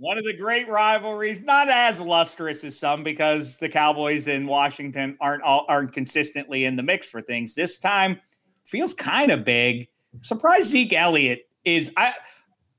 One 0.05 0.19
of 0.19 0.25
the 0.25 0.37
great 0.37 0.69
rivalries, 0.69 1.41
not 1.41 1.71
as 1.71 1.99
lustrous 1.99 2.63
as 2.63 2.79
some 2.79 3.03
because 3.03 3.57
the 3.57 3.71
Cowboys 3.71 4.29
in 4.29 4.47
Washington 4.47 5.17
aren't 5.19 5.43
all, 5.43 5.65
aren't 5.67 5.95
consistently 5.95 6.67
in 6.67 6.77
the 6.77 6.83
mix 6.83 7.09
for 7.09 7.23
things. 7.23 7.55
This 7.55 7.79
time 7.79 8.21
feels 8.67 8.93
kind 8.93 9.31
of 9.31 9.47
big. 9.47 9.89
Surprised 10.21 10.67
Zeke 10.67 10.93
Elliott 10.93 11.49
is 11.65 11.91
I 11.97 12.13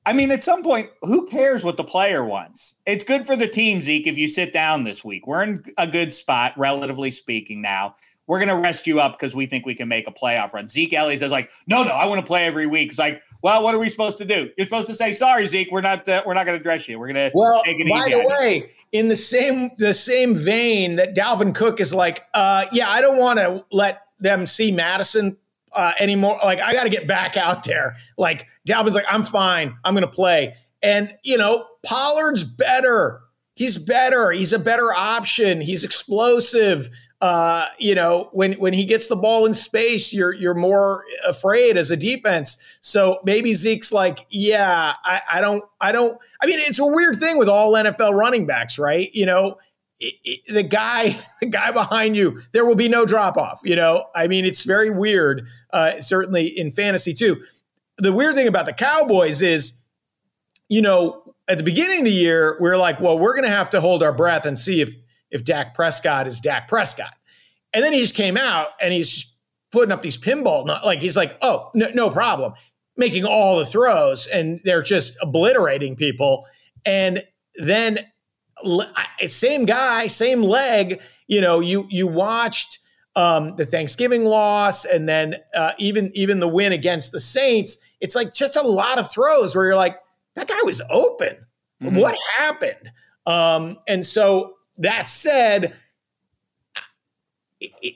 I 0.05 0.13
mean, 0.13 0.29
at 0.29 0.43
some 0.43 0.61
point, 0.61 0.91
who 1.01 1.25
cares 1.25 1.63
what 1.63 1.77
the 1.77 1.83
player 1.83 2.23
wants? 2.23 2.75
It's 2.85 3.03
good 3.03 3.25
for 3.25 3.35
the 3.35 3.47
team, 3.47 3.81
Zeke, 3.81 4.05
if 4.05 4.19
you 4.19 4.27
sit 4.27 4.53
down 4.53 4.83
this 4.83 5.03
week. 5.03 5.25
We're 5.25 5.41
in 5.41 5.63
a 5.79 5.87
good 5.87 6.13
spot, 6.13 6.53
relatively 6.57 7.09
speaking, 7.09 7.59
now 7.59 7.95
we're 8.27 8.39
going 8.39 8.49
to 8.49 8.57
rest 8.57 8.87
you 8.87 8.99
up 8.99 9.13
because 9.13 9.35
we 9.35 9.45
think 9.45 9.65
we 9.65 9.75
can 9.75 9.87
make 9.87 10.07
a 10.07 10.11
playoff 10.11 10.53
run. 10.53 10.67
Zeke 10.67 10.93
Elliott 10.93 11.19
says 11.19 11.31
like, 11.31 11.49
no, 11.67 11.83
no, 11.83 11.91
I 11.91 12.05
want 12.05 12.19
to 12.19 12.25
play 12.25 12.45
every 12.45 12.65
week. 12.65 12.89
It's 12.89 12.99
like, 12.99 13.21
well, 13.43 13.63
what 13.63 13.75
are 13.75 13.79
we 13.79 13.89
supposed 13.89 14.17
to 14.17 14.25
do? 14.25 14.49
You're 14.57 14.65
supposed 14.65 14.87
to 14.87 14.95
say, 14.95 15.13
sorry, 15.13 15.45
Zeke, 15.47 15.69
we're 15.71 15.81
not, 15.81 16.07
uh, 16.09 16.23
we're 16.25 16.33
not 16.33 16.45
going 16.45 16.57
to 16.57 16.63
dress 16.63 16.87
you. 16.87 16.99
We're 16.99 17.13
going 17.13 17.29
to 17.29 17.31
well. 17.33 17.61
by 17.65 18.09
the 18.09 18.35
way, 18.41 18.71
in 18.91 19.09
the 19.09 19.15
same 19.15 19.71
the 19.77 19.93
same 19.93 20.35
vein 20.35 20.95
that 20.95 21.15
Dalvin 21.15 21.53
Cook 21.53 21.79
is 21.79 21.93
like, 21.93 22.25
uh, 22.33 22.65
yeah, 22.71 22.89
I 22.89 23.01
don't 23.01 23.17
want 23.17 23.39
to 23.39 23.65
let 23.71 24.03
them 24.19 24.47
see 24.47 24.71
Mattison 24.71 25.37
uh, 25.73 25.91
anymore. 25.99 26.37
Like, 26.43 26.61
I 26.61 26.73
got 26.73 26.83
to 26.83 26.89
get 26.89 27.07
back 27.07 27.37
out 27.37 27.63
there. 27.65 27.97
Like 28.17 28.47
Dalvin's 28.67 28.95
like, 28.95 29.05
I'm 29.09 29.23
fine. 29.23 29.75
I'm 29.83 29.93
going 29.93 30.05
to 30.05 30.11
play. 30.11 30.55
And 30.81 31.11
you 31.23 31.37
know, 31.37 31.67
Pollard's 31.85 32.43
better. 32.43 33.21
He's 33.55 33.77
better. 33.77 34.31
He's 34.31 34.51
a 34.51 34.59
better 34.59 34.93
option. 34.93 35.61
He's 35.61 35.83
explosive 35.83 36.89
uh, 37.21 37.65
you 37.79 37.95
know, 37.95 38.29
when 38.33 38.53
when 38.53 38.73
he 38.73 38.83
gets 38.83 39.07
the 39.07 39.15
ball 39.15 39.45
in 39.45 39.53
space, 39.53 40.13
you're 40.13 40.33
you're 40.33 40.53
more 40.53 41.03
afraid 41.27 41.77
as 41.77 41.89
a 41.89 41.97
defense. 41.97 42.79
So 42.81 43.19
maybe 43.23 43.53
Zeke's 43.53 43.93
like, 43.93 44.19
yeah, 44.29 44.93
I, 45.03 45.21
I 45.33 45.41
don't, 45.41 45.63
I 45.79 45.91
don't. 45.91 46.19
I 46.41 46.45
mean, 46.45 46.59
it's 46.59 46.79
a 46.79 46.85
weird 46.85 47.17
thing 47.17 47.37
with 47.37 47.47
all 47.47 47.73
NFL 47.73 48.13
running 48.13 48.45
backs, 48.45 48.77
right? 48.77 49.09
You 49.13 49.25
know, 49.25 49.57
it, 49.99 50.15
it, 50.25 50.53
the 50.53 50.63
guy, 50.63 51.15
the 51.39 51.47
guy 51.47 51.71
behind 51.71 52.17
you, 52.17 52.41
there 52.51 52.65
will 52.65 52.75
be 52.75 52.89
no 52.89 53.05
drop 53.05 53.37
off. 53.37 53.61
You 53.63 53.77
know, 53.77 54.05
I 54.13 54.27
mean, 54.27 54.45
it's 54.45 54.63
very 54.63 54.89
weird. 54.89 55.47
Uh, 55.71 56.01
certainly 56.01 56.47
in 56.47 56.69
fantasy 56.69 57.13
too. 57.13 57.41
The 57.97 58.11
weird 58.11 58.35
thing 58.35 58.47
about 58.47 58.65
the 58.65 58.73
Cowboys 58.73 59.41
is, 59.41 59.73
you 60.67 60.81
know, 60.81 61.33
at 61.47 61.57
the 61.57 61.63
beginning 61.63 61.99
of 61.99 62.05
the 62.05 62.11
year, 62.11 62.57
we 62.59 62.63
we're 62.63 62.77
like, 62.77 62.99
well, 62.99 63.17
we're 63.17 63.33
going 63.33 63.47
to 63.47 63.55
have 63.55 63.69
to 63.69 63.79
hold 63.79 64.03
our 64.03 64.11
breath 64.11 64.45
and 64.45 64.59
see 64.59 64.81
if 64.81 64.93
if 65.31 65.43
Dak 65.43 65.73
Prescott 65.73 66.27
is 66.27 66.39
Dak 66.39 66.67
Prescott. 66.67 67.13
And 67.73 67.83
then 67.83 67.93
he 67.93 67.99
just 67.99 68.15
came 68.15 68.37
out 68.37 68.69
and 68.81 68.93
he's 68.93 69.33
putting 69.71 69.91
up 69.91 70.01
these 70.01 70.17
pinball, 70.17 70.65
like 70.85 71.01
he's 71.01 71.17
like, 71.17 71.37
oh, 71.41 71.69
no, 71.73 71.89
no 71.93 72.09
problem, 72.09 72.53
making 72.95 73.25
all 73.25 73.57
the 73.57 73.65
throws, 73.65 74.27
and 74.27 74.61
they're 74.63 74.81
just 74.81 75.17
obliterating 75.21 75.95
people. 75.95 76.45
And 76.85 77.23
then 77.55 77.99
same 79.27 79.65
guy, 79.65 80.07
same 80.07 80.41
leg. 80.41 81.01
You 81.27 81.41
know, 81.41 81.59
you 81.59 81.87
you 81.89 82.07
watched 82.07 82.79
um, 83.15 83.55
the 83.57 83.65
Thanksgiving 83.65 84.23
loss, 84.23 84.85
and 84.85 85.09
then 85.09 85.35
uh, 85.55 85.71
even 85.77 86.11
even 86.13 86.39
the 86.39 86.47
win 86.47 86.71
against 86.71 87.11
the 87.11 87.19
Saints. 87.19 87.77
It's 87.99 88.15
like 88.15 88.33
just 88.33 88.55
a 88.55 88.65
lot 88.65 88.99
of 88.99 89.11
throws 89.11 89.55
where 89.55 89.65
you're 89.65 89.75
like, 89.75 89.97
that 90.35 90.47
guy 90.47 90.61
was 90.63 90.81
open. 90.89 91.45
Mm-hmm. 91.81 91.97
What 91.97 92.15
happened? 92.37 92.91
Um, 93.25 93.79
and 93.87 94.05
so 94.05 94.54
that 94.77 95.07
said, 95.07 95.75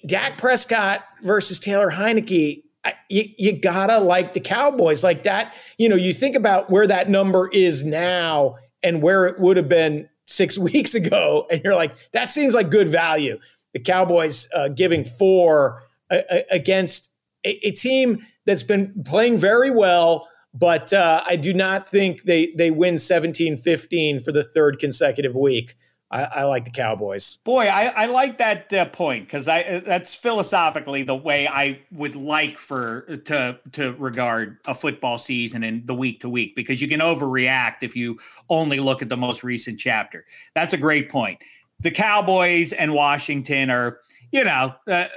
Dak 0.05 0.37
Prescott 0.37 1.03
versus 1.23 1.59
Taylor 1.59 1.91
Heinicke, 1.91 2.63
you, 3.09 3.23
you, 3.37 3.59
gotta 3.59 3.99
like 3.99 4.33
the 4.33 4.39
Cowboys 4.39 5.03
like 5.03 5.23
that. 5.23 5.55
You 5.77 5.89
know, 5.89 5.95
you 5.95 6.13
think 6.13 6.35
about 6.35 6.69
where 6.69 6.87
that 6.87 7.09
number 7.09 7.49
is 7.51 7.83
now 7.83 8.55
and 8.83 9.01
where 9.01 9.25
it 9.25 9.39
would 9.39 9.57
have 9.57 9.69
been 9.69 10.09
six 10.25 10.57
weeks 10.57 10.95
ago, 10.95 11.45
and 11.51 11.61
you're 11.63 11.75
like, 11.75 11.95
that 12.11 12.29
seems 12.29 12.53
like 12.53 12.69
good 12.69 12.87
value. 12.87 13.37
The 13.73 13.79
Cowboys 13.79 14.47
uh, 14.55 14.69
giving 14.69 15.03
four 15.05 15.83
uh, 16.09 16.21
against 16.51 17.11
a, 17.45 17.67
a, 17.67 17.71
team 17.71 18.25
that's 18.45 18.63
been 18.63 19.03
playing 19.05 19.37
very 19.37 19.69
well, 19.69 20.27
but 20.53 20.91
uh, 20.91 21.21
I 21.25 21.35
do 21.35 21.53
not 21.53 21.87
think 21.87 22.23
they 22.23 22.51
they 22.57 22.71
win 22.71 22.95
17-15 22.95 24.23
for 24.23 24.31
the 24.31 24.43
third 24.43 24.79
consecutive 24.79 25.35
week. 25.35 25.75
I, 26.11 26.23
I, 26.23 26.43
like 26.45 26.65
the 26.65 26.71
Cowboys. 26.71 27.37
Boy, 27.43 27.67
I, 27.67 27.85
I 27.85 28.05
like 28.07 28.39
that 28.39 28.73
uh, 28.73 28.85
point 28.85 29.25
because 29.25 29.47
I 29.47 29.61
uh, 29.61 29.79
that's 29.81 30.15
philosophically 30.15 31.03
the 31.03 31.15
way 31.15 31.47
I 31.47 31.81
would 31.91 32.15
like 32.15 32.57
for 32.57 33.01
to 33.25 33.59
to 33.73 33.93
regard 33.93 34.57
a 34.65 34.73
football 34.73 35.19
season 35.19 35.63
and 35.63 35.85
the 35.85 35.93
week 35.93 36.21
to 36.21 36.29
week 36.29 36.55
because 36.55 36.81
you 36.81 36.87
can 36.87 36.99
overreact 36.99 37.83
if 37.83 37.95
you 37.95 38.17
only 38.49 38.79
look 38.79 39.03
at 39.03 39.09
the 39.09 39.17
most 39.17 39.43
recent 39.43 39.79
chapter. 39.79 40.25
That's 40.55 40.73
a 40.73 40.77
great 40.77 41.09
point. 41.09 41.43
The 41.79 41.91
Cowboys 41.91 42.73
and 42.73 42.93
Washington 42.93 43.69
are 43.69 43.99
you 44.31 44.43
know 44.43 44.73
uh, 44.87 45.07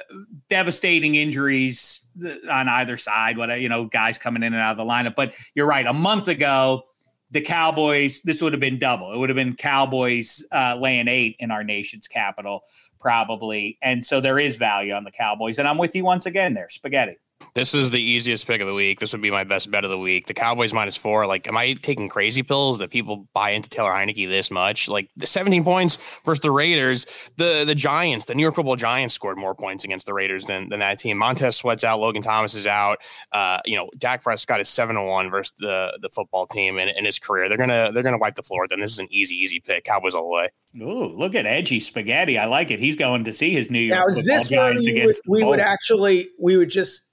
devastating 0.50 1.14
injuries 1.14 2.00
uh, 2.22 2.34
on 2.50 2.68
either 2.68 2.98
side. 2.98 3.38
What 3.38 3.62
you 3.62 3.70
know, 3.70 3.86
guys 3.86 4.18
coming 4.18 4.42
in 4.42 4.52
and 4.52 4.60
out 4.60 4.72
of 4.72 4.76
the 4.76 4.84
lineup. 4.84 5.14
But 5.14 5.36
you're 5.54 5.66
right. 5.66 5.86
A 5.86 5.94
month 5.94 6.28
ago 6.28 6.84
the 7.32 7.40
Cowboys, 7.40 8.20
this 8.22 8.42
would 8.42 8.52
have 8.52 8.60
been 8.60 8.78
double. 8.78 9.12
It 9.12 9.18
would 9.18 9.30
have 9.30 9.36
been 9.36 9.56
Cowboys 9.56 10.44
uh, 10.52 10.78
laying 10.78 11.08
eight 11.08 11.36
in 11.38 11.50
our 11.50 11.64
nation's 11.64 12.06
capital, 12.06 12.62
probably. 13.00 13.78
And 13.80 14.04
so 14.04 14.20
there 14.20 14.38
is 14.38 14.56
value 14.58 14.92
on 14.92 15.04
the 15.04 15.10
Cowboys. 15.10 15.58
And 15.58 15.66
I'm 15.66 15.78
with 15.78 15.96
you 15.96 16.04
once 16.04 16.26
again 16.26 16.52
there, 16.52 16.68
spaghetti. 16.68 17.16
This 17.54 17.74
is 17.74 17.90
the 17.90 18.00
easiest 18.00 18.46
pick 18.46 18.60
of 18.60 18.66
the 18.66 18.74
week. 18.74 19.00
This 19.00 19.12
would 19.12 19.22
be 19.22 19.30
my 19.30 19.44
best 19.44 19.70
bet 19.70 19.84
of 19.84 19.90
the 19.90 19.98
week. 19.98 20.26
The 20.26 20.34
Cowboys 20.34 20.72
minus 20.72 20.96
four. 20.96 21.26
Like, 21.26 21.46
am 21.48 21.56
I 21.56 21.74
taking 21.74 22.08
crazy 22.08 22.42
pills 22.42 22.78
that 22.78 22.90
people 22.90 23.28
buy 23.34 23.50
into 23.50 23.68
Taylor 23.68 23.90
Heinicke 23.90 24.28
this 24.28 24.50
much? 24.50 24.88
Like 24.88 25.10
the 25.16 25.26
17 25.26 25.64
points 25.64 25.98
versus 26.24 26.42
the 26.42 26.50
Raiders. 26.50 27.06
The 27.36 27.64
the 27.66 27.74
Giants, 27.74 28.26
the 28.26 28.34
New 28.34 28.42
York 28.42 28.54
Football 28.54 28.76
Giants 28.76 29.14
scored 29.14 29.38
more 29.38 29.54
points 29.54 29.84
against 29.84 30.06
the 30.06 30.14
Raiders 30.14 30.44
than, 30.46 30.68
than 30.68 30.80
that 30.80 30.98
team. 30.98 31.18
Montez 31.18 31.56
Sweat's 31.56 31.84
out, 31.84 32.00
Logan 32.00 32.22
Thomas 32.22 32.54
is 32.54 32.66
out. 32.66 32.98
Uh, 33.32 33.60
you 33.64 33.76
know, 33.76 33.88
Dak 33.98 34.22
Prescott 34.22 34.60
is 34.60 34.68
seven 34.68 34.96
to 34.96 35.02
one 35.02 35.30
versus 35.30 35.54
the 35.58 35.98
the 36.00 36.08
football 36.08 36.46
team 36.46 36.78
in, 36.78 36.88
in 36.88 37.04
his 37.04 37.18
career. 37.18 37.48
They're 37.48 37.58
gonna 37.58 37.90
they're 37.92 38.02
gonna 38.02 38.18
wipe 38.18 38.36
the 38.36 38.42
floor. 38.42 38.66
Then 38.68 38.80
this 38.80 38.92
is 38.92 38.98
an 38.98 39.08
easy, 39.10 39.34
easy 39.34 39.60
pick. 39.60 39.84
Cowboys 39.84 40.14
all 40.14 40.24
the 40.24 40.28
way. 40.28 40.48
Ooh, 40.80 41.16
look 41.16 41.34
at 41.34 41.46
edgy 41.46 41.80
spaghetti. 41.80 42.38
I 42.38 42.46
like 42.46 42.70
it. 42.70 42.80
He's 42.80 42.96
going 42.96 43.24
to 43.24 43.32
see 43.32 43.50
his 43.50 43.70
New 43.70 43.78
York 43.78 43.98
now, 43.98 44.06
is 44.06 44.24
this 44.24 44.48
Giants 44.48 44.86
against. 44.86 45.20
Would, 45.26 45.42
we 45.42 45.44
would 45.44 45.60
actually 45.60 46.28
we 46.40 46.56
would 46.56 46.70
just 46.70 47.08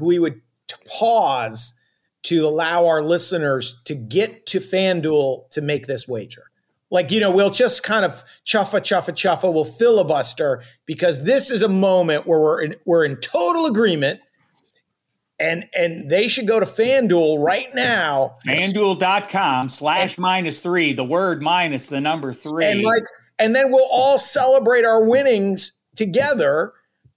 we 0.00 0.18
would 0.18 0.40
pause 0.98 1.74
to 2.24 2.46
allow 2.46 2.86
our 2.86 3.02
listeners 3.02 3.80
to 3.84 3.94
get 3.94 4.46
to 4.46 4.58
FanDuel 4.58 5.48
to 5.50 5.60
make 5.62 5.86
this 5.86 6.06
wager. 6.08 6.44
Like, 6.90 7.10
you 7.10 7.20
know, 7.20 7.30
we'll 7.30 7.50
just 7.50 7.82
kind 7.82 8.04
of 8.04 8.24
chuffa, 8.46 8.80
chuffa, 8.80 9.12
chuffa, 9.12 9.52
we'll 9.52 9.64
filibuster 9.64 10.62
because 10.86 11.24
this 11.24 11.50
is 11.50 11.62
a 11.62 11.68
moment 11.68 12.26
where 12.26 12.40
we're 12.40 12.62
in, 12.62 12.74
we're 12.86 13.04
in 13.04 13.16
total 13.16 13.66
agreement. 13.66 14.20
and 15.38 15.66
and 15.76 16.10
they 16.10 16.28
should 16.28 16.46
go 16.46 16.58
to 16.58 16.66
FanDuel 16.66 17.42
right 17.42 17.68
now. 17.74 18.34
FanDuel.com 18.46 19.68
slash 19.68 20.18
minus 20.18 20.60
three, 20.60 20.92
the 20.92 21.04
word 21.04 21.42
minus 21.42 21.86
the 21.86 22.00
number 22.00 22.32
three. 22.32 22.64
And 22.64 22.82
like, 22.82 23.04
and 23.38 23.54
then 23.54 23.70
we'll 23.70 23.88
all 23.90 24.18
celebrate 24.18 24.84
our 24.84 25.04
winnings 25.04 25.78
together 25.94 26.72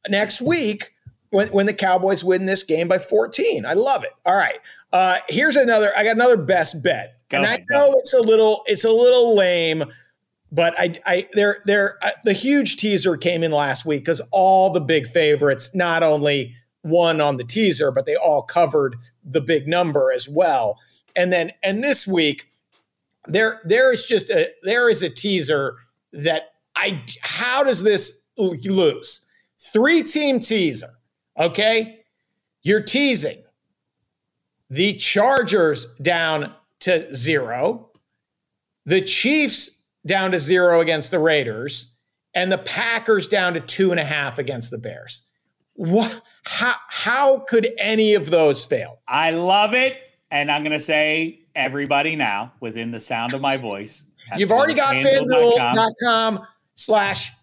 next 0.10 0.42
week 0.42 0.92
when, 1.32 1.48
when 1.48 1.66
the 1.66 1.74
Cowboys 1.74 2.24
win 2.24 2.46
this 2.46 2.62
game 2.64 2.88
by 2.88 3.00
14. 3.00 3.66
I 3.66 3.74
love 3.74 4.04
it. 4.04 4.12
All 4.26 4.36
right. 4.36 4.60
Uh, 4.94 5.18
here's 5.28 5.56
another, 5.56 5.90
I 5.98 6.04
got 6.04 6.16
another 6.16 6.38
best 6.38 6.84
bet. 6.84 7.16
Go 7.30 7.38
and 7.38 7.46
ahead, 7.46 7.66
I 7.72 7.74
know 7.74 7.94
it's 7.98 8.14
a 8.14 8.22
little, 8.22 8.62
it's 8.68 8.84
a 8.84 8.92
little 8.92 9.36
lame, 9.36 9.86
but 10.52 10.78
I, 10.78 11.00
I, 11.06 11.28
there, 11.34 11.62
there, 11.66 11.98
uh, 12.02 12.12
the 12.26 12.34
huge 12.34 12.78
teaser 12.78 13.16
came 13.18 13.42
in 13.44 13.52
last 13.52 13.86
week 13.86 14.02
because 14.02 14.22
all 14.32 14.70
the 14.70 14.82
big 14.82 15.08
favorites, 15.08 15.74
not 15.74 16.04
only 16.04 16.56
one 16.82 17.22
on 17.22 17.38
the 17.38 17.46
teaser, 17.46 17.92
but 17.92 18.06
they 18.06 18.16
all 18.16 18.44
covered 18.44 18.98
the 19.24 19.42
big 19.42 19.68
number 19.68 20.12
as 20.12 20.28
well. 20.28 20.78
And 21.16 21.32
then, 21.32 21.52
and 21.64 21.82
this 21.82 22.06
week, 22.06 22.50
there, 23.26 23.62
there 23.64 23.94
is 23.94 24.06
just 24.06 24.30
a, 24.30 24.50
there 24.64 24.90
is 24.90 25.02
a 25.02 25.10
teaser 25.10 25.78
that 26.12 26.56
I, 26.76 27.04
how 27.22 27.64
does 27.64 27.84
this 27.84 28.22
lose? 28.38 29.26
Three 29.58 30.04
team 30.04 30.40
teaser. 30.40 30.98
Okay. 31.38 32.00
You're 32.64 32.84
teasing 32.84 33.42
the 34.70 34.94
Chargers 34.94 35.86
down 35.96 36.54
to 36.82 37.14
zero, 37.16 37.90
the 38.86 39.02
Chiefs 39.02 39.82
down 40.06 40.32
to 40.32 40.40
zero 40.40 40.80
against 40.80 41.12
the 41.12 41.20
Raiders, 41.20 41.96
and 42.34 42.52
the 42.52 42.58
Packers 42.58 43.28
down 43.28 43.54
to 43.54 43.60
two 43.60 43.92
and 43.92 44.00
a 44.00 44.06
half 44.06 44.40
against 44.40 44.72
the 44.72 44.78
Bears. 44.78 45.24
What? 45.74 46.22
How, 46.46 46.74
how 46.90 47.40
could 47.40 47.70
any 47.78 48.14
of 48.14 48.30
those 48.30 48.66
fail? 48.66 49.00
I 49.08 49.32
love 49.32 49.74
it. 49.74 50.00
And 50.32 50.50
I'm 50.50 50.64
going 50.64 50.72
to 50.72 50.80
say 50.80 51.42
everybody 51.56 52.16
now 52.16 52.54
within 52.62 52.92
the 52.92 53.00
sound 53.00 53.34
of 53.34 53.42
my 53.42 53.58
voice. 53.58 54.06
You've 54.38 54.52
already 54.52 54.74
got 54.74 54.96
fanduel.com 54.96 56.48
slash 56.76 57.34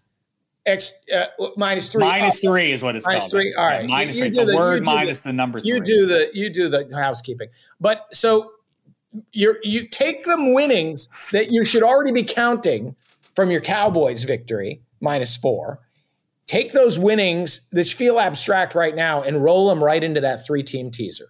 X 0.69 0.93
uh, 1.15 1.25
minus 1.57 1.89
three. 1.89 2.03
Minus 2.03 2.43
uh, 2.43 2.49
three 2.49 2.71
is 2.71 2.81
what 2.81 2.95
it's 2.95 3.05
minus 3.05 3.25
called. 3.25 3.31
three. 3.31 3.53
All 3.57 3.65
right. 3.65 3.87
minus 3.87 4.15
you, 4.15 4.25
you 4.25 4.31
three. 4.33 4.43
It's 4.43 4.53
a 4.53 4.55
word 4.55 4.83
minus 4.83 5.19
the, 5.21 5.29
the 5.29 5.33
number 5.33 5.59
three. 5.59 5.69
You 5.71 5.79
do 5.81 6.05
the 6.05 6.29
you 6.33 6.49
do 6.49 6.69
the 6.69 6.89
housekeeping. 6.93 7.49
But 7.79 8.07
so 8.13 8.51
you 9.31 9.57
you 9.63 9.87
take 9.87 10.23
them 10.23 10.53
winnings 10.53 11.09
that 11.31 11.51
you 11.51 11.65
should 11.65 11.83
already 11.83 12.11
be 12.11 12.23
counting 12.23 12.95
from 13.35 13.51
your 13.51 13.61
Cowboys 13.61 14.23
victory 14.23 14.81
minus 15.01 15.35
four 15.35 15.79
take 16.49 16.71
those 16.71 16.97
winnings 16.97 17.69
that 17.69 17.87
feel 17.87 18.19
abstract 18.19 18.73
right 18.73 18.95
now 18.95 19.21
and 19.21 19.43
roll 19.43 19.69
them 19.69 19.83
right 19.83 20.03
into 20.03 20.19
that 20.19 20.43
three 20.45 20.63
team 20.63 20.89
teaser 20.89 21.27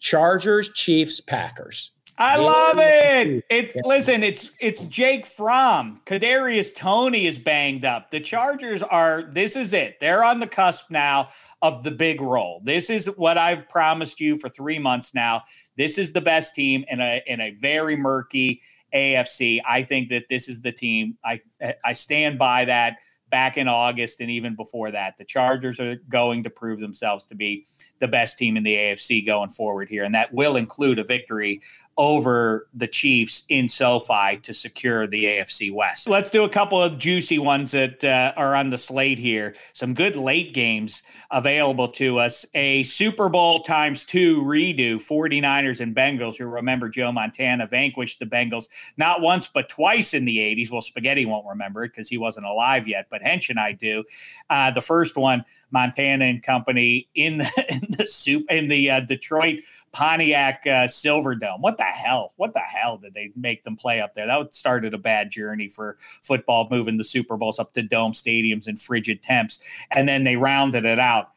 Chargers, 0.00 0.72
Chiefs, 0.72 1.20
Packers. 1.20 1.92
I 2.20 2.36
love 2.36 2.76
it. 2.78 3.44
It 3.48 3.74
listen, 3.86 4.22
it's 4.22 4.50
it's 4.60 4.82
Jake 4.82 5.24
Fromm. 5.24 6.00
Kadarius 6.04 6.74
Toney 6.74 7.26
is 7.26 7.38
banged 7.38 7.86
up. 7.86 8.10
The 8.10 8.20
Chargers 8.20 8.82
are 8.82 9.22
this 9.32 9.56
is 9.56 9.72
it. 9.72 9.98
They're 10.00 10.22
on 10.22 10.38
the 10.38 10.46
cusp 10.46 10.90
now 10.90 11.28
of 11.62 11.82
the 11.82 11.90
big 11.90 12.20
role. 12.20 12.60
This 12.62 12.90
is 12.90 13.06
what 13.16 13.38
I've 13.38 13.66
promised 13.70 14.20
you 14.20 14.36
for 14.36 14.50
3 14.50 14.78
months 14.78 15.14
now. 15.14 15.44
This 15.78 15.96
is 15.96 16.12
the 16.12 16.20
best 16.20 16.54
team 16.54 16.84
in 16.88 17.00
a 17.00 17.22
in 17.26 17.40
a 17.40 17.52
very 17.52 17.96
murky 17.96 18.60
AFC. 18.94 19.62
I 19.66 19.82
think 19.82 20.10
that 20.10 20.28
this 20.28 20.46
is 20.46 20.60
the 20.60 20.72
team. 20.72 21.16
I 21.24 21.40
I 21.82 21.94
stand 21.94 22.38
by 22.38 22.66
that 22.66 22.98
back 23.30 23.56
in 23.56 23.66
August 23.66 24.20
and 24.20 24.30
even 24.30 24.56
before 24.56 24.90
that. 24.90 25.16
The 25.16 25.24
Chargers 25.24 25.80
are 25.80 25.96
going 26.08 26.42
to 26.42 26.50
prove 26.50 26.80
themselves 26.80 27.24
to 27.26 27.34
be 27.34 27.64
the 28.00 28.08
best 28.08 28.38
team 28.38 28.56
in 28.56 28.62
the 28.62 28.74
AFC 28.74 29.24
going 29.24 29.50
forward 29.50 29.88
here. 29.88 30.04
And 30.04 30.14
that 30.14 30.34
will 30.34 30.56
include 30.56 30.98
a 30.98 31.04
victory 31.04 31.60
over 32.00 32.66
the 32.72 32.86
Chiefs 32.86 33.44
in 33.50 33.68
SoFi 33.68 34.38
to 34.38 34.54
secure 34.54 35.06
the 35.06 35.24
AFC 35.24 35.70
West. 35.70 36.08
Let's 36.08 36.30
do 36.30 36.44
a 36.44 36.48
couple 36.48 36.82
of 36.82 36.96
juicy 36.96 37.38
ones 37.38 37.72
that 37.72 38.02
uh, 38.02 38.32
are 38.38 38.56
on 38.56 38.70
the 38.70 38.78
slate 38.78 39.18
here. 39.18 39.54
Some 39.74 39.92
good 39.92 40.16
late 40.16 40.54
games 40.54 41.02
available 41.30 41.88
to 41.88 42.18
us. 42.18 42.46
A 42.54 42.84
Super 42.84 43.28
Bowl 43.28 43.60
times 43.60 44.06
two 44.06 44.42
redo 44.42 44.94
49ers 44.94 45.82
and 45.82 45.94
Bengals. 45.94 46.38
You 46.38 46.46
remember 46.46 46.88
Joe 46.88 47.12
Montana 47.12 47.66
vanquished 47.66 48.18
the 48.18 48.24
Bengals 48.24 48.68
not 48.96 49.20
once, 49.20 49.48
but 49.48 49.68
twice 49.68 50.14
in 50.14 50.24
the 50.24 50.38
80s. 50.38 50.70
Well, 50.70 50.80
Spaghetti 50.80 51.26
won't 51.26 51.46
remember 51.46 51.84
it 51.84 51.92
because 51.92 52.08
he 52.08 52.16
wasn't 52.16 52.46
alive 52.46 52.88
yet, 52.88 53.08
but 53.10 53.20
Hench 53.20 53.50
and 53.50 53.60
I 53.60 53.72
do. 53.72 54.04
Uh, 54.48 54.70
the 54.70 54.80
first 54.80 55.18
one, 55.18 55.44
Montana 55.70 56.24
and 56.24 56.42
company 56.42 57.08
in 57.14 57.38
the, 57.38 57.89
the 57.98 58.06
soup 58.06 58.44
in 58.50 58.68
the 58.68 58.90
uh, 58.90 59.00
Detroit 59.00 59.60
Pontiac 59.92 60.62
uh, 60.66 60.86
Silverdome. 60.86 61.60
What 61.60 61.76
the 61.78 61.84
hell? 61.84 62.32
What 62.36 62.54
the 62.54 62.60
hell 62.60 62.98
did 62.98 63.14
they 63.14 63.32
make 63.34 63.64
them 63.64 63.76
play 63.76 64.00
up 64.00 64.14
there? 64.14 64.26
That 64.26 64.54
started 64.54 64.94
a 64.94 64.98
bad 64.98 65.30
journey 65.30 65.68
for 65.68 65.96
football, 66.22 66.68
moving 66.70 66.96
the 66.96 67.04
Super 67.04 67.36
Bowls 67.36 67.58
up 67.58 67.72
to 67.72 67.82
dome 67.82 68.12
stadiums 68.12 68.66
and 68.66 68.80
frigid 68.80 69.22
temps, 69.22 69.58
and 69.90 70.08
then 70.08 70.24
they 70.24 70.36
rounded 70.36 70.84
it 70.84 70.98
out. 70.98 71.30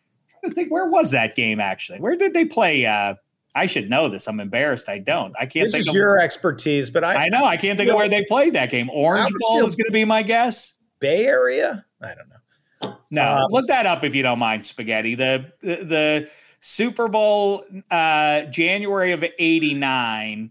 I 0.45 0.49
think 0.49 0.71
where 0.71 0.87
was 0.87 1.11
that 1.11 1.35
game 1.35 1.59
actually? 1.59 1.99
Where 1.99 2.15
did 2.15 2.33
they 2.33 2.45
play? 2.45 2.85
Uh, 2.85 3.15
I 3.55 3.65
should 3.65 3.89
know 3.89 4.09
this. 4.09 4.27
I'm 4.27 4.39
embarrassed. 4.39 4.89
I 4.89 4.99
don't. 4.99 5.33
I 5.39 5.45
can't. 5.45 5.65
This 5.65 5.73
think 5.73 5.81
is 5.81 5.87
of, 5.89 5.95
your 5.95 6.19
expertise, 6.19 6.89
but 6.89 7.03
I 7.03 7.25
I 7.25 7.29
know 7.29 7.45
I 7.45 7.57
can't 7.57 7.77
think 7.77 7.89
of 7.89 7.95
where 7.95 8.09
they 8.09 8.25
played 8.25 8.53
that 8.53 8.69
game. 8.69 8.89
Orange 8.91 9.31
Bowl 9.47 9.65
is 9.65 9.75
going 9.75 9.85
to 9.85 9.91
be 9.91 10.05
my 10.05 10.21
guess. 10.21 10.73
Bay 10.99 11.25
Area. 11.25 11.85
I 12.01 12.13
don't 12.13 12.29
know. 12.29 12.97
No, 13.11 13.33
um, 13.33 13.47
look 13.49 13.67
that 13.67 13.85
up 13.85 14.03
if 14.03 14.15
you 14.15 14.23
don't 14.23 14.39
mind, 14.39 14.65
spaghetti. 14.65 15.15
The 15.15 15.51
the, 15.61 15.75
the 15.75 16.29
Super 16.65 17.09
Bowl 17.09 17.65
uh, 17.91 18.43
January 18.43 19.11
of 19.11 19.21
'89. 19.37 20.49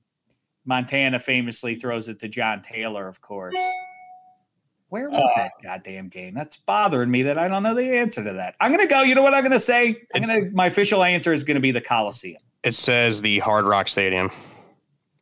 Montana 0.66 1.18
famously 1.18 1.74
throws 1.74 2.06
it 2.06 2.18
to 2.18 2.28
John 2.28 2.60
Taylor, 2.60 3.08
of 3.08 3.22
course. 3.22 3.56
Where 4.90 5.08
was 5.08 5.14
uh, 5.14 5.42
that 5.42 5.52
goddamn 5.62 6.10
game? 6.10 6.34
That's 6.34 6.58
bothering 6.58 7.10
me 7.10 7.22
that 7.22 7.38
I 7.38 7.48
don't 7.48 7.62
know 7.62 7.74
the 7.74 7.96
answer 7.96 8.22
to 8.22 8.34
that. 8.34 8.56
I'm 8.60 8.70
gonna 8.70 8.86
go. 8.86 9.00
You 9.00 9.14
know 9.14 9.22
what 9.22 9.32
I'm 9.32 9.42
gonna 9.42 9.58
say? 9.58 10.02
I'm 10.14 10.22
gonna. 10.22 10.50
My 10.52 10.66
official 10.66 11.02
answer 11.02 11.32
is 11.32 11.44
gonna 11.44 11.60
be 11.60 11.70
the 11.70 11.80
Coliseum. 11.80 12.42
It 12.62 12.74
says 12.74 13.22
the 13.22 13.38
Hard 13.38 13.64
Rock 13.64 13.88
Stadium. 13.88 14.30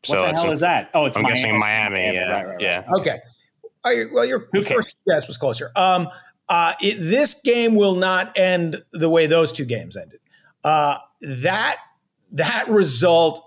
So 0.02 0.16
what 0.16 0.34
the 0.34 0.40
hell 0.40 0.50
is 0.50 0.58
that? 0.58 0.90
Oh, 0.92 1.04
it's 1.04 1.16
I'm 1.16 1.22
Miami. 1.22 1.34
guessing 1.36 1.58
Miami. 1.58 2.00
Yeah, 2.00 2.12
yeah. 2.12 2.32
Right, 2.32 2.46
right, 2.46 2.52
right. 2.54 2.60
yeah. 2.60 2.84
Okay. 2.98 3.18
well, 4.12 4.24
your 4.24 4.48
first 4.64 4.96
guess 5.06 5.28
was 5.28 5.36
closer. 5.36 5.70
Um, 5.76 6.08
uh, 6.48 6.72
it, 6.80 6.96
this 6.98 7.40
game 7.42 7.76
will 7.76 7.94
not 7.94 8.36
end 8.36 8.82
the 8.90 9.08
way 9.08 9.26
those 9.26 9.52
two 9.52 9.64
games 9.64 9.96
ended. 9.96 10.19
Uh, 10.64 10.98
that 11.20 11.76
that 12.32 12.68
result, 12.68 13.42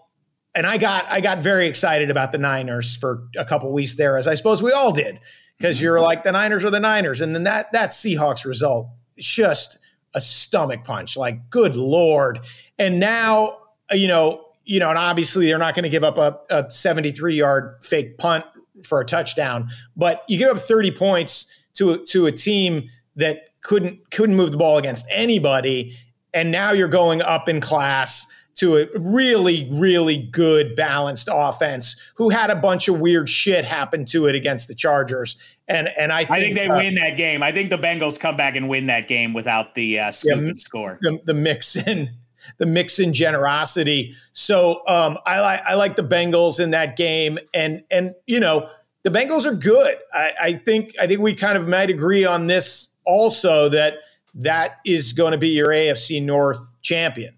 and 0.56 0.66
I 0.66 0.78
got 0.78 1.10
I 1.12 1.22
got 1.22 1.42
very 1.42 1.68
excited 1.68 2.10
about 2.10 2.32
the 2.32 2.38
Niners 2.38 2.98
for 2.98 3.28
a 3.38 3.46
couple 3.46 3.72
weeks 3.72 3.96
there, 3.96 4.18
as 4.18 4.28
I 4.28 4.36
suppose 4.36 4.62
we 4.62 4.72
all 4.72 4.92
did, 4.92 5.20
because 5.58 5.82
you're 5.82 6.00
like 6.00 6.24
the 6.24 6.32
Niners 6.32 6.64
are 6.64 6.72
the 6.72 6.80
Niners, 6.80 7.22
and 7.22 7.36
then 7.36 7.44
that 7.44 7.72
that 7.74 7.92
Seahawks 7.92 8.46
result 8.46 8.88
just 9.18 9.78
a 10.16 10.22
stomach 10.22 10.84
punch. 10.84 11.18
Like, 11.18 11.50
good 11.50 11.76
lord! 11.76 12.42
And 12.78 13.00
now 13.00 13.58
you 13.92 14.08
know 14.08 14.46
you 14.66 14.80
know, 14.80 14.90
and 14.90 14.98
obviously 14.98 15.48
they're 15.48 15.58
not 15.58 15.76
going 15.76 15.84
to 15.84 15.90
give 15.90 16.04
up 16.04 16.18
a, 16.18 16.40
a 16.50 16.72
73 16.72 17.36
yard 17.36 17.76
fake 17.84 18.18
punt 18.18 18.46
for 18.84 19.02
a 19.02 19.06
touchdown, 19.06 19.70
but 19.96 20.24
you 20.28 20.38
give 20.38 20.50
up 20.50 20.58
30 20.58 20.92
points 20.92 21.66
to 21.76 21.92
a, 21.92 21.98
to 22.06 22.26
a 22.26 22.32
team 22.32 22.90
that 23.16 23.50
couldn't 23.62 24.12
couldn't 24.12 24.36
move 24.36 24.52
the 24.52 24.58
ball 24.58 24.78
against 24.78 25.06
anybody 25.12 25.96
and 26.34 26.52
now 26.52 26.72
you're 26.72 26.88
going 26.88 27.22
up 27.22 27.48
in 27.50 27.62
class 27.62 28.28
to 28.56 28.78
a 28.78 28.88
really, 29.00 29.68
really 29.72 30.18
good 30.18 30.76
balanced 30.76 31.28
offense 31.32 32.14
who 32.18 32.30
had 32.30 32.50
a 32.50 32.56
bunch 32.56 32.88
of 32.88 33.00
weird 33.00 33.28
shit 33.28 33.66
happen 33.66 34.06
to 34.06 34.28
it 34.28 34.36
against 34.36 34.68
the 34.68 34.76
Chargers. 34.76 35.58
And 35.68 35.90
and 35.98 36.12
I 36.12 36.20
think, 36.20 36.32
I 36.32 36.40
think 36.40 36.56
they 36.56 36.68
uh, 36.68 36.78
win 36.78 36.96
that 36.96 37.18
game. 37.18 37.42
I 37.42 37.52
think 37.52 37.70
the 37.70 37.78
Bengals 37.78 38.20
come 38.20 38.38
back 38.38 38.56
and 38.56 38.70
win 38.70 38.88
that 38.88 39.08
game 39.08 39.34
without 39.34 39.76
the 39.76 40.00
uh, 40.00 40.12
scoop 40.12 40.48
yeah, 40.48 40.54
score. 40.56 41.00
The, 41.02 41.20
the 41.26 41.34
Mixon, 41.34 42.12
the 42.58 42.66
mix 42.66 43.00
in 43.00 43.14
generosity. 43.14 44.14
So 44.34 44.82
um, 44.88 45.18
I 45.26 45.40
like 45.42 45.62
I 45.68 45.76
like 45.76 45.96
the 45.96 46.04
Bengals 46.04 46.60
in 46.60 46.72
that 46.72 46.96
game, 46.96 47.40
and 47.54 47.84
and 47.90 48.14
you 48.28 48.40
know 48.40 48.70
the 49.04 49.10
Bengals 49.10 49.46
are 49.46 49.56
good. 49.56 49.96
I, 50.14 50.32
I 50.42 50.54
think 50.54 50.94
I 51.02 51.08
think 51.08 51.22
we 51.22 51.34
kind 51.34 51.58
of 51.58 51.68
might 51.68 51.90
agree 51.90 52.26
on 52.26 52.48
this 52.48 52.90
also 53.06 53.70
that 53.70 53.96
that 54.36 54.78
is 54.86 55.14
going 55.14 55.32
to 55.32 55.38
be 55.38 55.50
your 55.50 55.70
AFC 55.70 56.22
North 56.22 56.78
champion. 56.82 57.38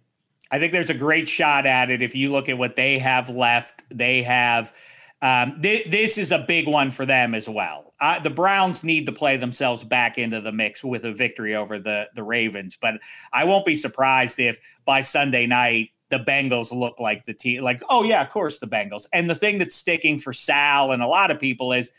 I 0.51 0.59
think 0.59 0.71
there's 0.71 0.89
a 0.89 0.95
great 0.95 1.27
shot 1.27 1.65
at 1.65 1.89
it. 1.89 2.01
If 2.01 2.15
you 2.15 2.31
look 2.31 2.49
at 2.49 2.57
what 2.57 2.75
they 2.75 2.99
have 2.99 3.29
left, 3.29 3.83
they 3.89 4.23
have. 4.23 4.73
Um, 5.21 5.59
th- 5.61 5.89
this 5.89 6.17
is 6.17 6.31
a 6.31 6.39
big 6.39 6.67
one 6.67 6.91
for 6.91 7.05
them 7.05 7.33
as 7.33 7.49
well. 7.49 7.93
Uh, 7.99 8.19
the 8.19 8.29
Browns 8.29 8.83
need 8.83 9.05
to 9.07 9.11
play 9.11 9.37
themselves 9.37 9.83
back 9.83 10.17
into 10.17 10.41
the 10.41 10.51
mix 10.51 10.83
with 10.83 11.05
a 11.05 11.11
victory 11.11 11.55
over 11.55 11.79
the 11.79 12.09
the 12.15 12.23
Ravens, 12.23 12.77
but 12.79 12.95
I 13.33 13.45
won't 13.45 13.65
be 13.65 13.75
surprised 13.75 14.39
if 14.39 14.59
by 14.85 15.01
Sunday 15.01 15.47
night 15.47 15.89
the 16.09 16.19
Bengals 16.19 16.71
look 16.71 16.99
like 16.99 17.23
the 17.23 17.33
team. 17.33 17.63
Like, 17.63 17.81
oh 17.89 18.03
yeah, 18.03 18.21
of 18.21 18.29
course 18.29 18.59
the 18.59 18.67
Bengals. 18.67 19.07
And 19.13 19.29
the 19.29 19.35
thing 19.35 19.57
that's 19.57 19.75
sticking 19.75 20.17
for 20.17 20.33
Sal 20.33 20.91
and 20.91 21.01
a 21.01 21.07
lot 21.07 21.31
of 21.31 21.39
people 21.39 21.73
is 21.73 21.91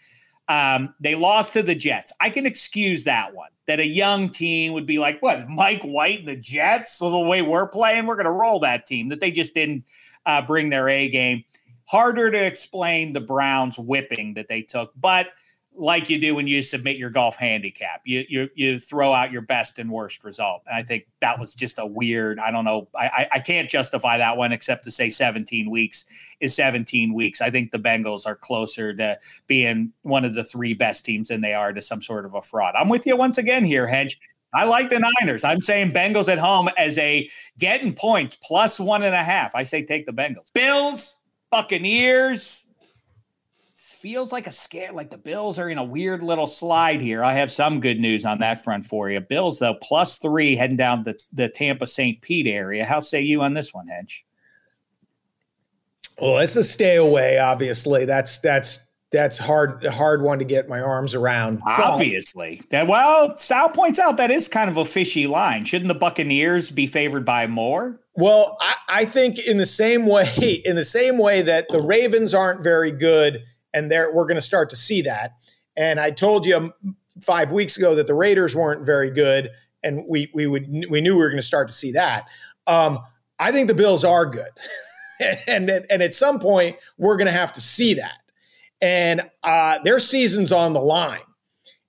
Um, 0.48 0.94
they 1.00 1.14
lost 1.14 1.52
to 1.54 1.62
the 1.62 1.74
Jets. 1.74 2.12
I 2.20 2.30
can 2.30 2.46
excuse 2.46 3.04
that 3.04 3.34
one. 3.34 3.50
That 3.66 3.80
a 3.80 3.86
young 3.86 4.28
team 4.28 4.72
would 4.74 4.86
be 4.86 4.98
like, 4.98 5.20
what, 5.20 5.48
Mike 5.48 5.82
White 5.82 6.20
and 6.20 6.28
the 6.28 6.36
Jets? 6.36 6.98
So 6.98 7.10
the 7.10 7.18
way 7.18 7.42
we're 7.42 7.66
playing, 7.66 8.06
we're 8.06 8.14
going 8.14 8.26
to 8.26 8.30
roll 8.30 8.60
that 8.60 8.86
team. 8.86 9.08
That 9.08 9.20
they 9.20 9.30
just 9.30 9.54
didn't 9.54 9.84
uh, 10.24 10.42
bring 10.42 10.70
their 10.70 10.88
A 10.88 11.08
game. 11.08 11.44
Harder 11.86 12.30
to 12.30 12.44
explain 12.44 13.12
the 13.12 13.20
Browns 13.20 13.78
whipping 13.78 14.34
that 14.34 14.48
they 14.48 14.62
took, 14.62 14.92
but– 14.96 15.28
like 15.76 16.08
you 16.08 16.18
do 16.18 16.34
when 16.34 16.46
you 16.46 16.62
submit 16.62 16.96
your 16.96 17.10
golf 17.10 17.36
handicap. 17.36 18.00
You 18.04 18.24
you 18.28 18.48
you 18.54 18.78
throw 18.78 19.12
out 19.12 19.32
your 19.32 19.42
best 19.42 19.78
and 19.78 19.90
worst 19.90 20.24
result. 20.24 20.62
And 20.66 20.76
I 20.76 20.82
think 20.82 21.06
that 21.20 21.38
was 21.38 21.54
just 21.54 21.78
a 21.78 21.86
weird. 21.86 22.38
I 22.38 22.50
don't 22.50 22.64
know. 22.64 22.88
I 22.94 23.28
I 23.32 23.38
can't 23.38 23.68
justify 23.68 24.18
that 24.18 24.36
one 24.36 24.52
except 24.52 24.84
to 24.84 24.90
say 24.90 25.10
17 25.10 25.70
weeks 25.70 26.04
is 26.40 26.54
17 26.54 27.14
weeks. 27.14 27.40
I 27.40 27.50
think 27.50 27.70
the 27.70 27.78
Bengals 27.78 28.26
are 28.26 28.36
closer 28.36 28.94
to 28.94 29.18
being 29.46 29.92
one 30.02 30.24
of 30.24 30.34
the 30.34 30.44
three 30.44 30.74
best 30.74 31.04
teams 31.04 31.28
than 31.28 31.40
they 31.40 31.54
are 31.54 31.72
to 31.72 31.82
some 31.82 32.02
sort 32.02 32.24
of 32.24 32.34
a 32.34 32.42
fraud. 32.42 32.74
I'm 32.76 32.88
with 32.88 33.06
you 33.06 33.16
once 33.16 33.38
again 33.38 33.64
here, 33.64 33.86
Hedge. 33.86 34.18
I 34.54 34.64
like 34.64 34.88
the 34.88 35.04
Niners. 35.20 35.44
I'm 35.44 35.60
saying 35.60 35.92
Bengals 35.92 36.28
at 36.32 36.38
home 36.38 36.70
as 36.78 36.96
a 36.98 37.28
getting 37.58 37.92
points 37.92 38.38
plus 38.42 38.80
one 38.80 39.02
and 39.02 39.14
a 39.14 39.22
half. 39.22 39.54
I 39.54 39.62
say 39.64 39.84
take 39.84 40.06
the 40.06 40.12
Bengals. 40.12 40.52
Bills, 40.54 41.18
Buccaneers 41.50 42.65
feels 44.06 44.30
like 44.30 44.46
a 44.46 44.52
scare. 44.52 44.92
Like 44.92 45.10
the 45.10 45.18
Bills 45.18 45.58
are 45.58 45.68
in 45.68 45.78
a 45.78 45.84
weird 45.84 46.22
little 46.22 46.46
slide 46.46 47.00
here. 47.00 47.24
I 47.24 47.32
have 47.32 47.50
some 47.50 47.80
good 47.80 47.98
news 47.98 48.24
on 48.24 48.38
that 48.38 48.62
front 48.62 48.84
for 48.84 49.10
you. 49.10 49.18
Bills 49.20 49.58
though 49.58 49.74
plus 49.82 50.18
three 50.18 50.54
heading 50.54 50.76
down 50.76 51.02
the 51.02 51.18
the 51.32 51.48
Tampa 51.48 51.88
St. 51.88 52.22
Pete 52.22 52.46
area. 52.46 52.84
How 52.84 53.00
say 53.00 53.20
you 53.20 53.42
on 53.42 53.54
this 53.54 53.74
one, 53.74 53.88
Hedge? 53.88 54.24
Well, 56.22 56.38
it's 56.38 56.54
a 56.54 56.62
stay 56.62 56.94
away. 56.94 57.40
Obviously, 57.40 58.04
that's 58.04 58.38
that's 58.38 58.88
that's 59.10 59.38
hard 59.38 59.84
hard 59.84 60.22
one 60.22 60.38
to 60.38 60.44
get 60.44 60.68
my 60.68 60.78
arms 60.78 61.16
around. 61.16 61.60
Obviously, 61.66 62.62
that 62.70 62.86
well, 62.86 63.36
Sal 63.36 63.70
points 63.70 63.98
out 63.98 64.18
that 64.18 64.30
is 64.30 64.46
kind 64.46 64.70
of 64.70 64.76
a 64.76 64.84
fishy 64.84 65.26
line. 65.26 65.64
Shouldn't 65.64 65.88
the 65.88 65.94
Buccaneers 65.94 66.70
be 66.70 66.86
favored 66.86 67.24
by 67.24 67.48
more? 67.48 68.00
Well, 68.14 68.56
I, 68.60 68.76
I 68.88 69.04
think 69.04 69.44
in 69.48 69.56
the 69.56 69.66
same 69.66 70.06
way, 70.06 70.62
in 70.64 70.76
the 70.76 70.84
same 70.84 71.18
way 71.18 71.42
that 71.42 71.66
the 71.70 71.82
Ravens 71.82 72.34
aren't 72.34 72.62
very 72.62 72.92
good 72.92 73.42
and 73.76 73.90
there 73.92 74.12
we're 74.12 74.24
going 74.24 74.36
to 74.36 74.42
start 74.42 74.70
to 74.70 74.76
see 74.76 75.02
that. 75.02 75.32
And 75.76 76.00
I 76.00 76.10
told 76.10 76.46
you 76.46 76.72
five 77.20 77.52
weeks 77.52 77.76
ago 77.76 77.94
that 77.94 78.06
the 78.06 78.14
Raiders 78.14 78.56
weren't 78.56 78.86
very 78.86 79.10
good, 79.10 79.50
and 79.82 80.04
we 80.08 80.30
we 80.34 80.46
would 80.46 80.66
we 80.88 81.00
knew 81.00 81.14
we 81.14 81.20
were 81.20 81.28
going 81.28 81.36
to 81.36 81.42
start 81.42 81.68
to 81.68 81.74
see 81.74 81.92
that. 81.92 82.26
Um, 82.66 82.98
I 83.38 83.52
think 83.52 83.68
the 83.68 83.74
Bills 83.74 84.02
are 84.02 84.24
good, 84.24 84.50
and 85.46 85.68
and 85.68 86.02
at 86.02 86.14
some 86.14 86.40
point 86.40 86.76
we're 86.96 87.16
going 87.16 87.26
to 87.26 87.32
have 87.32 87.52
to 87.52 87.60
see 87.60 87.94
that. 87.94 88.18
And 88.80 89.30
uh, 89.42 89.78
their 89.84 90.00
season's 90.00 90.52
on 90.52 90.72
the 90.72 90.80
line, 90.80 91.20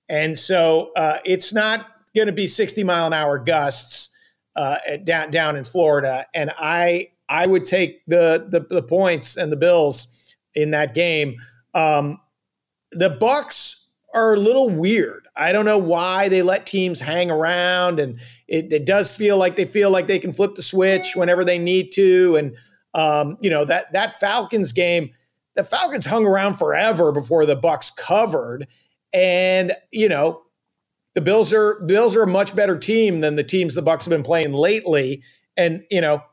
and 0.08 0.38
so 0.38 0.90
uh, 0.94 1.18
it's 1.24 1.54
not 1.54 1.86
going 2.14 2.26
to 2.26 2.32
be 2.32 2.46
sixty 2.46 2.84
mile 2.84 3.06
an 3.06 3.14
hour 3.14 3.38
gusts 3.38 4.14
uh, 4.56 4.76
down 5.04 5.30
down 5.30 5.56
in 5.56 5.64
Florida. 5.64 6.26
And 6.34 6.52
I 6.58 7.08
I 7.30 7.46
would 7.46 7.64
take 7.64 8.04
the, 8.06 8.46
the 8.50 8.60
the 8.68 8.82
points 8.82 9.36
and 9.36 9.50
the 9.50 9.56
Bills 9.56 10.34
in 10.54 10.72
that 10.72 10.94
game. 10.94 11.36
Um, 11.78 12.20
the 12.90 13.10
Bucks 13.10 13.90
are 14.14 14.34
a 14.34 14.38
little 14.38 14.70
weird. 14.70 15.26
I 15.36 15.52
don't 15.52 15.64
know 15.64 15.78
why 15.78 16.28
they 16.28 16.42
let 16.42 16.66
teams 16.66 17.00
hang 17.00 17.30
around, 17.30 18.00
and 18.00 18.18
it, 18.48 18.72
it, 18.72 18.86
does 18.86 19.16
feel 19.16 19.36
like 19.36 19.54
they 19.54 19.64
feel 19.64 19.90
like 19.90 20.08
they 20.08 20.18
can 20.18 20.32
flip 20.32 20.56
the 20.56 20.62
switch 20.62 21.14
whenever 21.14 21.44
they 21.44 21.58
need 21.58 21.92
to. 21.92 22.36
And 22.36 22.56
um, 22.94 23.36
you 23.40 23.50
know 23.50 23.64
that 23.64 23.92
that 23.92 24.14
Falcons 24.14 24.72
game, 24.72 25.10
the 25.54 25.62
Falcons 25.62 26.06
hung 26.06 26.26
around 26.26 26.54
forever 26.54 27.12
before 27.12 27.46
the 27.46 27.54
Bucks 27.54 27.90
covered, 27.90 28.66
and 29.12 29.72
you 29.92 30.08
know 30.08 30.42
the 31.14 31.20
Bills 31.20 31.52
are 31.52 31.80
Bills 31.86 32.16
are 32.16 32.24
a 32.24 32.26
much 32.26 32.56
better 32.56 32.76
team 32.76 33.20
than 33.20 33.36
the 33.36 33.44
teams 33.44 33.74
the 33.74 33.82
Bucks 33.82 34.06
have 34.06 34.10
been 34.10 34.24
playing 34.24 34.52
lately. 34.52 35.22
And 35.56 35.84
you 35.90 36.00
know 36.00 36.24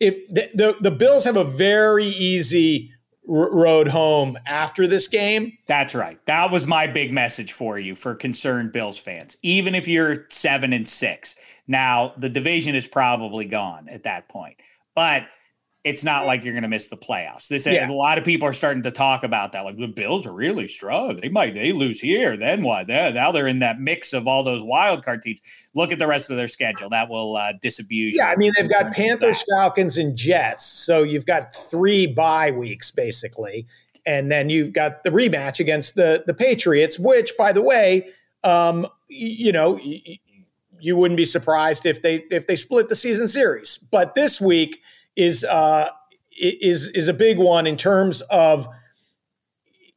if 0.00 0.16
the, 0.28 0.48
the, 0.54 0.76
the 0.80 0.90
Bills 0.90 1.24
have 1.24 1.36
a 1.36 1.44
very 1.44 2.06
easy 2.06 2.93
road 3.26 3.88
home 3.88 4.36
after 4.46 4.86
this 4.86 5.08
game. 5.08 5.56
That's 5.66 5.94
right. 5.94 6.18
That 6.26 6.50
was 6.50 6.66
my 6.66 6.86
big 6.86 7.12
message 7.12 7.52
for 7.52 7.78
you 7.78 7.94
for 7.94 8.14
concerned 8.14 8.72
Bills 8.72 8.98
fans. 8.98 9.36
Even 9.42 9.74
if 9.74 9.88
you're 9.88 10.26
7 10.28 10.72
and 10.72 10.88
6. 10.88 11.36
Now, 11.66 12.12
the 12.18 12.28
division 12.28 12.74
is 12.74 12.86
probably 12.86 13.46
gone 13.46 13.88
at 13.88 14.02
that 14.02 14.28
point. 14.28 14.56
But 14.94 15.26
it's 15.84 16.02
not 16.02 16.24
like 16.24 16.44
you're 16.44 16.54
going 16.54 16.62
to 16.62 16.68
miss 16.68 16.86
the 16.86 16.96
playoffs. 16.96 17.46
This 17.46 17.66
yeah. 17.66 17.88
a 17.88 17.92
lot 17.92 18.16
of 18.16 18.24
people 18.24 18.48
are 18.48 18.54
starting 18.54 18.82
to 18.84 18.90
talk 18.90 19.22
about 19.22 19.52
that. 19.52 19.66
Like 19.66 19.76
the 19.76 19.86
Bills 19.86 20.26
are 20.26 20.34
really 20.34 20.66
strong. 20.66 21.16
They 21.16 21.28
might 21.28 21.52
they 21.52 21.72
lose 21.72 22.00
here, 22.00 22.38
then 22.38 22.62
what? 22.62 22.86
They, 22.86 23.12
now 23.12 23.30
they're 23.32 23.46
in 23.46 23.58
that 23.58 23.78
mix 23.78 24.14
of 24.14 24.26
all 24.26 24.42
those 24.42 24.62
wild 24.62 25.04
card 25.04 25.20
teams. 25.20 25.40
Look 25.74 25.92
at 25.92 25.98
the 25.98 26.06
rest 26.06 26.30
of 26.30 26.38
their 26.38 26.48
schedule. 26.48 26.88
That 26.88 27.10
will 27.10 27.36
uh, 27.36 27.52
disabuse. 27.60 28.16
Yeah, 28.16 28.28
I 28.28 28.36
mean 28.36 28.52
they've 28.58 28.68
got 28.68 28.94
Panthers, 28.94 29.44
Falcons, 29.56 29.98
and 29.98 30.16
Jets. 30.16 30.64
So 30.64 31.02
you've 31.02 31.26
got 31.26 31.54
three 31.54 32.06
bye 32.06 32.50
weeks 32.50 32.90
basically, 32.90 33.66
and 34.06 34.32
then 34.32 34.48
you've 34.48 34.72
got 34.72 35.04
the 35.04 35.10
rematch 35.10 35.60
against 35.60 35.96
the 35.96 36.24
the 36.26 36.34
Patriots. 36.34 36.98
Which, 36.98 37.32
by 37.36 37.52
the 37.52 37.62
way, 37.62 38.08
um, 38.42 38.86
you 39.08 39.52
know. 39.52 39.78
You 40.80 40.98
wouldn't 40.98 41.16
be 41.16 41.24
surprised 41.24 41.86
if 41.86 42.02
they 42.02 42.24
if 42.30 42.46
they 42.46 42.56
split 42.56 42.90
the 42.90 42.96
season 42.96 43.26
series. 43.26 43.78
But 43.78 44.14
this 44.14 44.38
week, 44.38 44.82
is 45.16 45.44
uh, 45.44 45.88
is 46.40 46.88
is 46.88 47.08
a 47.08 47.14
big 47.14 47.38
one 47.38 47.66
in 47.66 47.76
terms 47.76 48.20
of 48.22 48.68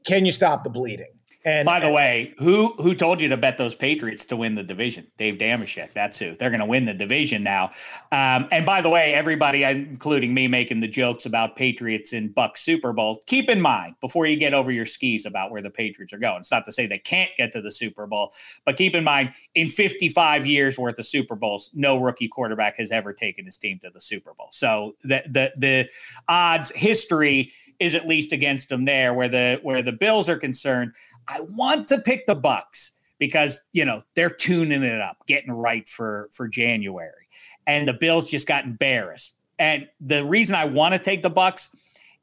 can 0.05 0.25
you 0.25 0.31
stop 0.31 0.63
the 0.63 0.69
bleeding? 0.69 1.16
And 1.47 1.65
by 1.65 1.79
the 1.79 1.85
and, 1.85 1.95
way, 1.95 2.33
who 2.39 2.73
who 2.73 2.93
told 2.93 3.21
you 3.21 3.29
to 3.29 3.37
bet 3.37 3.57
those 3.57 3.73
Patriots 3.73 4.25
to 4.25 4.35
win 4.35 4.55
the 4.55 4.63
division? 4.63 5.07
Dave 5.17 5.37
Dameshek. 5.37 5.93
That's 5.93 6.19
who. 6.19 6.35
They're 6.35 6.49
going 6.49 6.59
to 6.59 6.65
win 6.65 6.83
the 6.83 6.93
division 6.93 7.41
now. 7.41 7.69
Um, 8.11 8.49
and 8.51 8.65
by 8.65 8.81
the 8.81 8.89
way, 8.89 9.13
everybody, 9.13 9.63
including 9.63 10.33
me, 10.33 10.49
making 10.49 10.81
the 10.81 10.89
jokes 10.89 11.25
about 11.25 11.55
Patriots 11.55 12.11
and 12.11 12.35
Buck 12.35 12.57
Super 12.57 12.91
Bowl. 12.91 13.21
Keep 13.27 13.49
in 13.49 13.61
mind 13.61 13.95
before 14.01 14.27
you 14.27 14.35
get 14.35 14.53
over 14.53 14.73
your 14.73 14.85
skis 14.85 15.25
about 15.25 15.49
where 15.49 15.61
the 15.61 15.69
Patriots 15.69 16.11
are 16.11 16.17
going. 16.17 16.39
It's 16.39 16.51
not 16.51 16.65
to 16.65 16.73
say 16.73 16.85
they 16.85 16.99
can't 16.99 17.31
get 17.37 17.53
to 17.53 17.61
the 17.61 17.71
Super 17.71 18.07
Bowl, 18.07 18.33
but 18.65 18.75
keep 18.75 18.93
in 18.93 19.05
mind 19.05 19.31
in 19.55 19.69
55 19.69 20.45
years 20.45 20.77
worth 20.77 20.99
of 20.99 21.05
Super 21.05 21.35
Bowls, 21.35 21.69
no 21.73 21.97
rookie 21.97 22.27
quarterback 22.27 22.75
has 22.75 22.91
ever 22.91 23.13
taken 23.13 23.45
his 23.45 23.57
team 23.57 23.79
to 23.83 23.89
the 23.89 24.01
Super 24.01 24.33
Bowl. 24.33 24.49
So 24.51 24.95
the 25.01 25.23
the 25.25 25.53
the 25.55 25.89
odds 26.27 26.73
history 26.75 27.53
is 27.79 27.95
at 27.95 28.07
least 28.07 28.31
against 28.31 28.69
them 28.69 28.85
there. 28.85 29.13
Where 29.13 29.29
the 29.29 29.59
where 29.63 29.81
the 29.81 29.91
Bills 29.91 30.29
are 30.29 30.37
concerned, 30.37 30.93
I 31.27 31.41
want 31.41 31.87
to 31.89 31.99
pick 31.99 32.25
the 32.25 32.35
Bucks 32.35 32.93
because 33.19 33.61
you 33.73 33.85
know 33.85 34.03
they're 34.15 34.29
tuning 34.29 34.83
it 34.83 35.01
up, 35.01 35.17
getting 35.27 35.51
right 35.51 35.87
for 35.87 36.29
for 36.31 36.47
January, 36.47 37.27
and 37.65 37.87
the 37.87 37.93
Bills 37.93 38.29
just 38.29 38.47
got 38.47 38.65
embarrassed. 38.65 39.35
And 39.59 39.87
the 39.99 40.23
reason 40.23 40.55
I 40.55 40.65
want 40.65 40.93
to 40.93 40.99
take 40.99 41.23
the 41.23 41.29
Bucks 41.29 41.69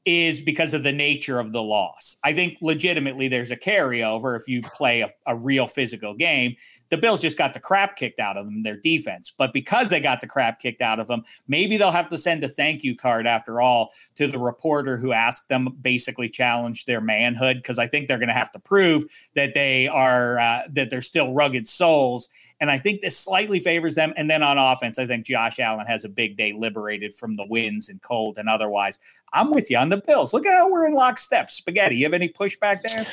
is 0.04 0.40
because 0.42 0.74
of 0.74 0.82
the 0.82 0.92
nature 0.92 1.40
of 1.40 1.52
the 1.52 1.62
loss. 1.62 2.16
I 2.22 2.34
think 2.34 2.58
legitimately 2.60 3.28
there's 3.28 3.50
a 3.50 3.56
carryover 3.56 4.36
if 4.36 4.46
you 4.46 4.62
play 4.62 5.00
a, 5.00 5.10
a, 5.26 5.34
real 5.34 5.66
physical 5.66 6.12
game. 6.14 6.56
The 6.94 7.00
Bills 7.00 7.20
just 7.20 7.36
got 7.36 7.54
the 7.54 7.58
crap 7.58 7.96
kicked 7.96 8.20
out 8.20 8.36
of 8.36 8.44
them, 8.44 8.62
their 8.62 8.76
defense. 8.76 9.32
But 9.36 9.52
because 9.52 9.88
they 9.88 9.98
got 9.98 10.20
the 10.20 10.28
crap 10.28 10.60
kicked 10.60 10.80
out 10.80 11.00
of 11.00 11.08
them, 11.08 11.24
maybe 11.48 11.76
they'll 11.76 11.90
have 11.90 12.08
to 12.10 12.18
send 12.18 12.44
a 12.44 12.48
thank 12.48 12.84
you 12.84 12.94
card 12.94 13.26
after 13.26 13.60
all 13.60 13.90
to 14.14 14.28
the 14.28 14.38
reporter 14.38 14.96
who 14.96 15.12
asked 15.12 15.48
them 15.48 15.76
basically 15.82 16.28
challenge 16.28 16.84
their 16.84 17.00
manhood 17.00 17.56
because 17.56 17.80
I 17.80 17.88
think 17.88 18.06
they're 18.06 18.18
going 18.18 18.28
to 18.28 18.32
have 18.32 18.52
to 18.52 18.60
prove 18.60 19.06
that 19.34 19.54
they 19.54 19.88
are 19.88 20.38
uh, 20.38 20.62
that 20.70 20.88
they're 20.88 21.02
still 21.02 21.34
rugged 21.34 21.66
souls 21.66 22.28
and 22.60 22.70
I 22.70 22.78
think 22.78 23.00
this 23.00 23.16
slightly 23.16 23.58
favors 23.58 23.94
them. 23.94 24.12
And 24.16 24.30
then 24.30 24.42
on 24.42 24.58
offense, 24.58 24.98
I 24.98 25.06
think 25.06 25.26
Josh 25.26 25.58
Allen 25.58 25.86
has 25.86 26.04
a 26.04 26.08
big 26.08 26.36
day 26.36 26.52
liberated 26.52 27.14
from 27.14 27.36
the 27.36 27.46
winds 27.46 27.88
and 27.88 28.00
cold 28.02 28.38
and 28.38 28.48
otherwise. 28.48 28.98
I'm 29.32 29.50
with 29.50 29.70
you 29.70 29.76
on 29.76 29.88
the 29.88 29.96
Bills. 29.96 30.32
Look 30.32 30.46
at 30.46 30.52
how 30.52 30.70
we're 30.70 30.86
in 30.86 30.94
lockstep. 30.94 31.50
Spaghetti, 31.50 31.96
you 31.96 32.04
have 32.04 32.14
any 32.14 32.28
pushback 32.28 32.82
there? 32.82 33.04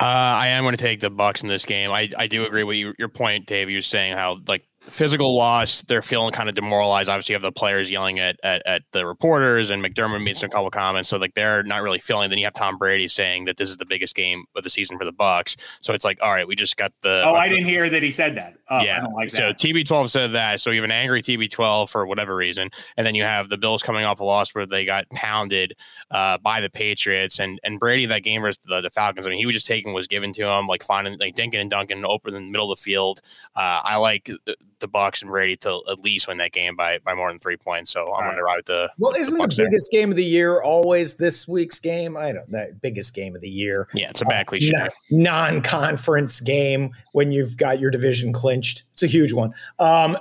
Uh, 0.00 0.04
I 0.04 0.48
am 0.48 0.64
going 0.64 0.76
to 0.76 0.82
take 0.82 1.00
the 1.00 1.10
Bucks 1.10 1.42
in 1.42 1.48
this 1.48 1.64
game. 1.64 1.90
I, 1.90 2.08
I 2.16 2.26
do 2.26 2.44
agree 2.46 2.64
with 2.64 2.76
you, 2.76 2.94
your 2.98 3.08
point, 3.08 3.46
Dave. 3.46 3.68
You're 3.68 3.82
saying 3.82 4.14
how 4.14 4.38
like 4.46 4.64
physical 4.86 5.34
loss. 5.34 5.82
They're 5.82 6.02
feeling 6.02 6.32
kind 6.32 6.48
of 6.48 6.54
demoralized. 6.54 7.08
Obviously, 7.08 7.32
you 7.32 7.36
have 7.36 7.42
the 7.42 7.52
players 7.52 7.90
yelling 7.90 8.18
at, 8.18 8.36
at, 8.42 8.62
at 8.66 8.82
the 8.92 9.06
reporters, 9.06 9.70
and 9.70 9.84
McDermott 9.84 10.22
made 10.22 10.36
some 10.36 10.50
couple 10.50 10.70
comments. 10.70 11.08
So 11.08 11.18
like 11.18 11.34
they're 11.34 11.62
not 11.62 11.82
really 11.82 11.98
feeling. 11.98 12.30
Then 12.30 12.38
you 12.38 12.44
have 12.44 12.54
Tom 12.54 12.78
Brady 12.78 13.08
saying 13.08 13.44
that 13.46 13.56
this 13.56 13.68
is 13.68 13.76
the 13.76 13.86
biggest 13.86 14.14
game 14.14 14.44
of 14.56 14.62
the 14.62 14.70
season 14.70 14.98
for 14.98 15.04
the 15.04 15.12
Bucks. 15.12 15.56
So 15.80 15.92
it's 15.92 16.04
like, 16.04 16.22
all 16.22 16.32
right, 16.32 16.46
we 16.46 16.54
just 16.54 16.76
got 16.76 16.92
the. 17.02 17.22
Oh, 17.24 17.34
I 17.34 17.48
didn't 17.48 17.66
hear 17.66 17.90
that 17.90 18.02
he 18.02 18.10
said 18.10 18.34
that. 18.36 18.54
Oh, 18.68 18.80
yeah, 18.80 19.04
like 19.14 19.30
so 19.30 19.52
TB12 19.52 20.10
said 20.10 20.32
that. 20.32 20.60
So 20.60 20.70
you 20.70 20.80
have 20.80 20.84
an 20.84 20.90
angry 20.90 21.22
TB12 21.22 21.88
for 21.88 22.06
whatever 22.06 22.34
reason, 22.34 22.70
and 22.96 23.06
then 23.06 23.14
you 23.14 23.22
have 23.22 23.48
the 23.48 23.58
Bills 23.58 23.82
coming 23.82 24.04
off 24.04 24.20
a 24.20 24.24
loss 24.24 24.54
where 24.54 24.66
they 24.66 24.84
got 24.84 25.08
pounded 25.10 25.74
uh, 26.10 26.38
by 26.38 26.60
the 26.60 26.70
Patriots, 26.70 27.38
and 27.38 27.60
and 27.62 27.78
Brady 27.78 28.06
that 28.06 28.22
game 28.22 28.42
versus 28.42 28.60
the, 28.64 28.80
the, 28.80 28.90
Falcons. 28.90 29.26
I 29.26 29.30
mean, 29.30 29.38
he 29.38 29.46
was 29.46 29.54
just 29.54 29.66
taking 29.66 29.92
was 29.92 30.08
given 30.08 30.32
to 30.34 30.46
him, 30.46 30.66
like 30.66 30.82
finding 30.82 31.18
like 31.18 31.36
Dinkin 31.36 31.60
and 31.60 31.70
Duncan 31.70 32.04
open 32.04 32.34
in 32.34 32.44
the 32.46 32.50
middle 32.50 32.72
of 32.72 32.78
the 32.78 32.82
field. 32.82 33.20
Uh, 33.54 33.80
I 33.84 33.96
like. 33.96 34.24
The, 34.44 34.56
the 34.80 34.88
Bucs 34.88 35.22
and 35.22 35.30
Brady 35.30 35.56
to 35.58 35.80
at 35.90 36.00
least 36.00 36.28
win 36.28 36.38
that 36.38 36.52
game 36.52 36.76
by 36.76 36.98
by 36.98 37.14
more 37.14 37.30
than 37.30 37.38
three 37.38 37.56
points. 37.56 37.90
So 37.90 38.12
I'm 38.14 38.24
going 38.24 38.36
to 38.36 38.42
ride 38.42 38.64
the. 38.66 38.90
Well, 38.98 39.12
isn't 39.12 39.38
the, 39.38 39.46
the 39.46 39.64
biggest 39.64 39.90
there. 39.90 40.00
game 40.00 40.10
of 40.10 40.16
the 40.16 40.24
year 40.24 40.60
always 40.62 41.16
this 41.16 41.48
week's 41.48 41.78
game? 41.78 42.16
I 42.16 42.32
don't 42.32 42.50
that 42.52 42.80
biggest 42.80 43.14
game 43.14 43.34
of 43.34 43.40
the 43.40 43.48
year. 43.48 43.88
Yeah, 43.94 44.10
it's 44.10 44.22
a 44.22 44.44
cliche. 44.44 44.72
Uh, 44.74 44.88
non-conference 45.10 46.40
game 46.40 46.90
when 47.12 47.32
you've 47.32 47.56
got 47.56 47.80
your 47.80 47.90
division 47.90 48.32
clinched. 48.32 48.84
It's 48.92 49.02
a 49.02 49.06
huge 49.08 49.32
one. 49.32 49.52
Um, 49.78 50.16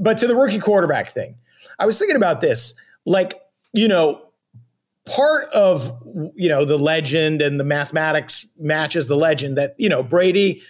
but 0.00 0.18
to 0.18 0.26
the 0.26 0.34
rookie 0.34 0.58
quarterback 0.58 1.08
thing, 1.08 1.36
I 1.78 1.86
was 1.86 1.98
thinking 1.98 2.16
about 2.16 2.40
this. 2.40 2.74
Like, 3.06 3.38
you 3.72 3.88
know, 3.88 4.22
part 5.06 5.44
of 5.54 5.90
you 6.34 6.48
know 6.48 6.64
the 6.64 6.78
legend 6.78 7.42
and 7.42 7.60
the 7.60 7.64
mathematics 7.64 8.46
matches 8.58 9.06
the 9.06 9.16
legend 9.16 9.58
that 9.58 9.74
you 9.78 9.88
know 9.88 10.02
Brady 10.02 10.62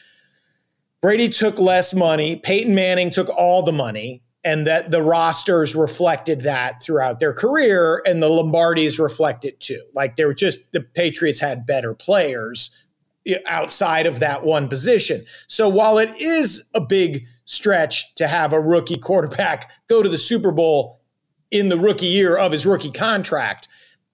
Brady 1.04 1.28
took 1.28 1.58
less 1.58 1.92
money, 1.92 2.36
Peyton 2.36 2.74
Manning 2.74 3.10
took 3.10 3.28
all 3.28 3.62
the 3.62 3.74
money, 3.74 4.22
and 4.42 4.66
that 4.66 4.90
the 4.90 5.02
rosters 5.02 5.74
reflected 5.74 6.40
that 6.44 6.82
throughout 6.82 7.20
their 7.20 7.34
career, 7.34 8.02
and 8.06 8.22
the 8.22 8.30
Lombardis 8.30 8.98
reflect 8.98 9.44
it 9.44 9.60
too. 9.60 9.84
Like 9.94 10.16
they 10.16 10.24
were 10.24 10.32
just 10.32 10.60
the 10.72 10.80
Patriots 10.80 11.40
had 11.40 11.66
better 11.66 11.92
players 11.92 12.86
outside 13.46 14.06
of 14.06 14.20
that 14.20 14.44
one 14.44 14.66
position. 14.66 15.26
So 15.46 15.68
while 15.68 15.98
it 15.98 16.08
is 16.18 16.70
a 16.74 16.80
big 16.80 17.26
stretch 17.44 18.14
to 18.14 18.26
have 18.26 18.54
a 18.54 18.60
rookie 18.60 18.96
quarterback 18.96 19.70
go 19.88 20.02
to 20.02 20.08
the 20.08 20.16
Super 20.16 20.52
Bowl 20.52 21.02
in 21.50 21.68
the 21.68 21.78
rookie 21.78 22.06
year 22.06 22.34
of 22.34 22.50
his 22.50 22.64
rookie 22.64 22.90
contract, 22.90 23.68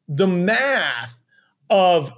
the 0.08 0.26
math 0.26 1.22
of 1.70 2.12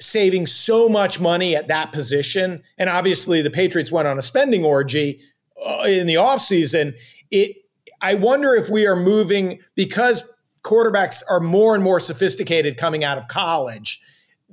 saving 0.00 0.46
so 0.46 0.88
much 0.88 1.20
money 1.20 1.54
at 1.54 1.68
that 1.68 1.92
position, 1.92 2.62
and 2.78 2.90
obviously 2.90 3.42
the 3.42 3.50
Patriots 3.50 3.92
went 3.92 4.08
on 4.08 4.18
a 4.18 4.22
spending 4.22 4.64
orgy 4.64 5.20
uh, 5.64 5.84
in 5.86 6.06
the 6.06 6.14
offseason, 6.14 6.94
it 7.30 7.56
I 8.00 8.14
wonder 8.14 8.54
if 8.54 8.68
we 8.68 8.86
are 8.86 8.96
moving 8.96 9.60
because 9.76 10.28
quarterbacks 10.62 11.22
are 11.30 11.40
more 11.40 11.74
and 11.74 11.82
more 11.82 12.00
sophisticated 12.00 12.76
coming 12.76 13.04
out 13.04 13.18
of 13.18 13.28
college. 13.28 14.00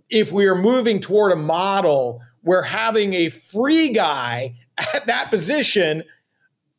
If 0.09 0.31
we 0.31 0.45
are 0.45 0.55
moving 0.55 0.99
toward 0.99 1.31
a 1.31 1.37
model 1.37 2.21
where 2.41 2.63
having 2.63 3.13
a 3.13 3.29
free 3.29 3.91
guy 3.91 4.55
at 4.93 5.05
that 5.07 5.31
position 5.31 6.03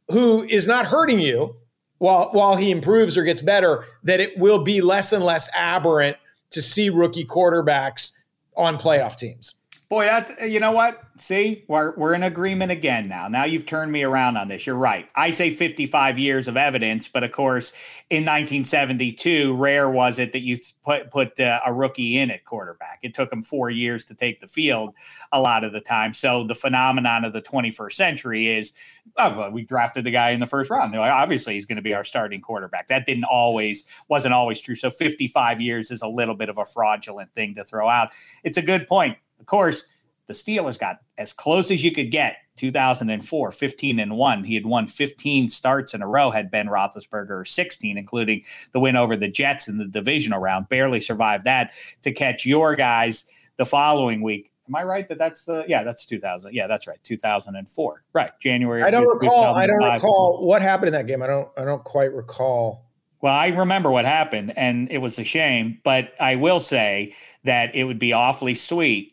who 0.09 0.44
is 0.44 0.66
not 0.66 0.86
hurting 0.86 1.20
you 1.20 1.56
while 1.98 2.30
while 2.32 2.56
he 2.56 2.70
improves 2.70 3.16
or 3.16 3.24
gets 3.24 3.43
better, 3.43 3.84
that 4.02 4.20
it 4.20 4.39
will 4.39 4.62
be 4.62 4.80
less 4.80 5.12
and 5.12 5.24
less 5.24 5.51
aberrant 5.56 6.16
to 6.51 6.62
see 6.62 6.90
rookie 6.90 7.24
quarterbacks 7.24 8.12
on 8.57 8.79
playoff 8.79 9.16
teams. 9.16 9.57
Boy, 9.93 10.06
that 10.06 10.51
you 10.51 10.59
know 10.59 10.73
what? 10.73 11.02
See, 11.19 11.66
we're 11.69 11.94
we're 11.97 12.14
in 12.14 12.23
agreement 12.23 12.73
again 12.73 13.10
now. 13.10 13.28
Now 13.28 13.44
you've 13.44 13.66
turned 13.66 13.93
me 13.93 14.05
around 14.05 14.39
on 14.39 14.48
this. 14.48 14.66
You're 14.66 14.74
right. 14.74 15.06
I 15.16 15.28
say 15.28 15.51
55 15.51 16.19
years 16.19 16.48
of 16.48 16.56
evidence, 16.56 17.09
but 17.09 17.23
of 17.24 17.32
course, 17.32 17.74
in 18.09 18.23
1972, 18.23 19.55
rare 19.55 19.90
was 19.90 20.19
it 20.19 20.32
that 20.32 20.40
you 20.40 20.56
put 20.82 21.10
put 21.10 21.39
uh, 21.39 21.60
a 21.66 21.74
rookie 21.74 22.16
in 22.16 22.31
at 22.31 22.47
quarterback. 22.47 23.01
It 23.02 23.12
took 23.12 23.31
him 23.31 23.43
four 23.43 23.69
years 23.69 24.06
to 24.06 24.14
take 24.14 24.40
the 24.40 24.47
field 24.47 24.94
a 25.31 25.43
lot 25.43 25.62
of 25.62 25.74
the 25.74 25.81
time. 25.82 26.14
So 26.14 26.43
the 26.44 26.55
phenomenon 26.55 27.27
of 27.27 27.35
the 27.35 27.43
21st 27.43 27.93
century 27.93 28.48
is, 28.48 28.73
oh, 29.19 29.36
well, 29.36 29.51
we 29.51 29.62
drafted 29.62 30.05
the 30.05 30.10
guy 30.10 30.31
in 30.31 30.40
the 30.40 30.47
first 30.47 30.70
round. 30.70 30.94
Like, 30.94 31.12
obviously, 31.12 31.52
he's 31.52 31.66
going 31.66 31.77
to 31.77 31.82
be 31.82 31.93
our 31.93 32.05
starting 32.05 32.40
quarterback. 32.40 32.89
That 32.89 33.05
didn't 33.05 33.24
always 33.24 33.85
wasn't 34.09 34.32
always 34.32 34.59
true. 34.59 34.74
So 34.74 34.89
55 34.89 35.60
years 35.60 35.90
is 35.90 36.01
a 36.01 36.09
little 36.09 36.35
bit 36.35 36.48
of 36.48 36.56
a 36.56 36.64
fraudulent 36.64 37.35
thing 37.35 37.55
to 37.56 37.62
throw 37.62 37.90
out. 37.90 38.14
It's 38.43 38.56
a 38.56 38.62
good 38.62 38.89
point 38.89 39.19
of 39.43 39.47
course, 39.47 39.85
the 40.28 40.35
Steelers 40.35 40.78
got 40.78 41.01
as 41.19 41.32
close 41.32 41.70
as 41.70 41.82
you 41.82 41.93
could 41.93 42.10
get 42.10 42.36
2004, 42.56 43.51
15 43.51 43.98
and 43.98 44.16
1. 44.16 44.44
He 44.44 44.55
had 44.55 44.64
won 44.64 44.86
15 44.86 45.48
starts 45.48 45.94
in 45.94 46.01
a 46.01 46.06
row, 46.06 46.31
had 46.31 46.51
Ben 46.51 46.69
Roethlisberger 46.69 47.47
16, 47.47 47.98
including 47.98 48.44
the 48.70 48.81
win 48.81 48.97
over 48.97 49.16
the 49.16 49.28
Jets 49.28 49.69
in 49.69 49.78
the 49.78 49.85
divisional 49.85 50.39
round. 50.39 50.69
Barely 50.69 51.01
survived 51.01 51.44
that 51.44 51.73
to 52.02 52.12
catch 52.12 52.47
your 52.47 52.77
guys 52.77 53.24
the 53.56 53.66
following 53.66 54.23
week. 54.23 54.51
Am 54.69 54.77
I 54.77 54.85
right 54.85 55.09
that 55.09 55.19
that's 55.19 55.44
the 55.44 55.64
yeah 55.66 55.82
that's 55.82 56.06
2000 56.06 56.55
yeah 56.55 56.69
that's 56.69 56.86
right 56.86 56.98
2004 57.02 58.05
right 58.12 58.31
January 58.40 58.85
I 58.85 58.93
don't 58.93 59.09
recall 59.12 59.56
I 59.56 59.66
don't 59.66 59.82
recall 59.82 60.47
what 60.47 60.62
happened 60.62 60.86
in 60.86 60.93
that 60.93 61.09
game 61.09 61.20
I 61.20 61.27
don't 61.27 61.51
I 61.59 61.64
don't 61.64 61.82
quite 61.82 62.14
recall 62.14 62.86
well, 63.23 63.32
I 63.32 63.48
remember 63.48 63.89
what 63.89 64.05
happened, 64.05 64.52
and 64.59 64.90
it 64.90 64.98
was 64.98 65.16
a 65.16 65.23
shame. 65.23 65.78
But 65.85 66.12
I 66.19 66.35
will 66.35 66.59
say 66.59 67.14
that 67.44 67.73
it 67.73 67.85
would 67.85 68.01
be 68.01 68.12
awfully 68.12 68.56
sweet 68.56 69.11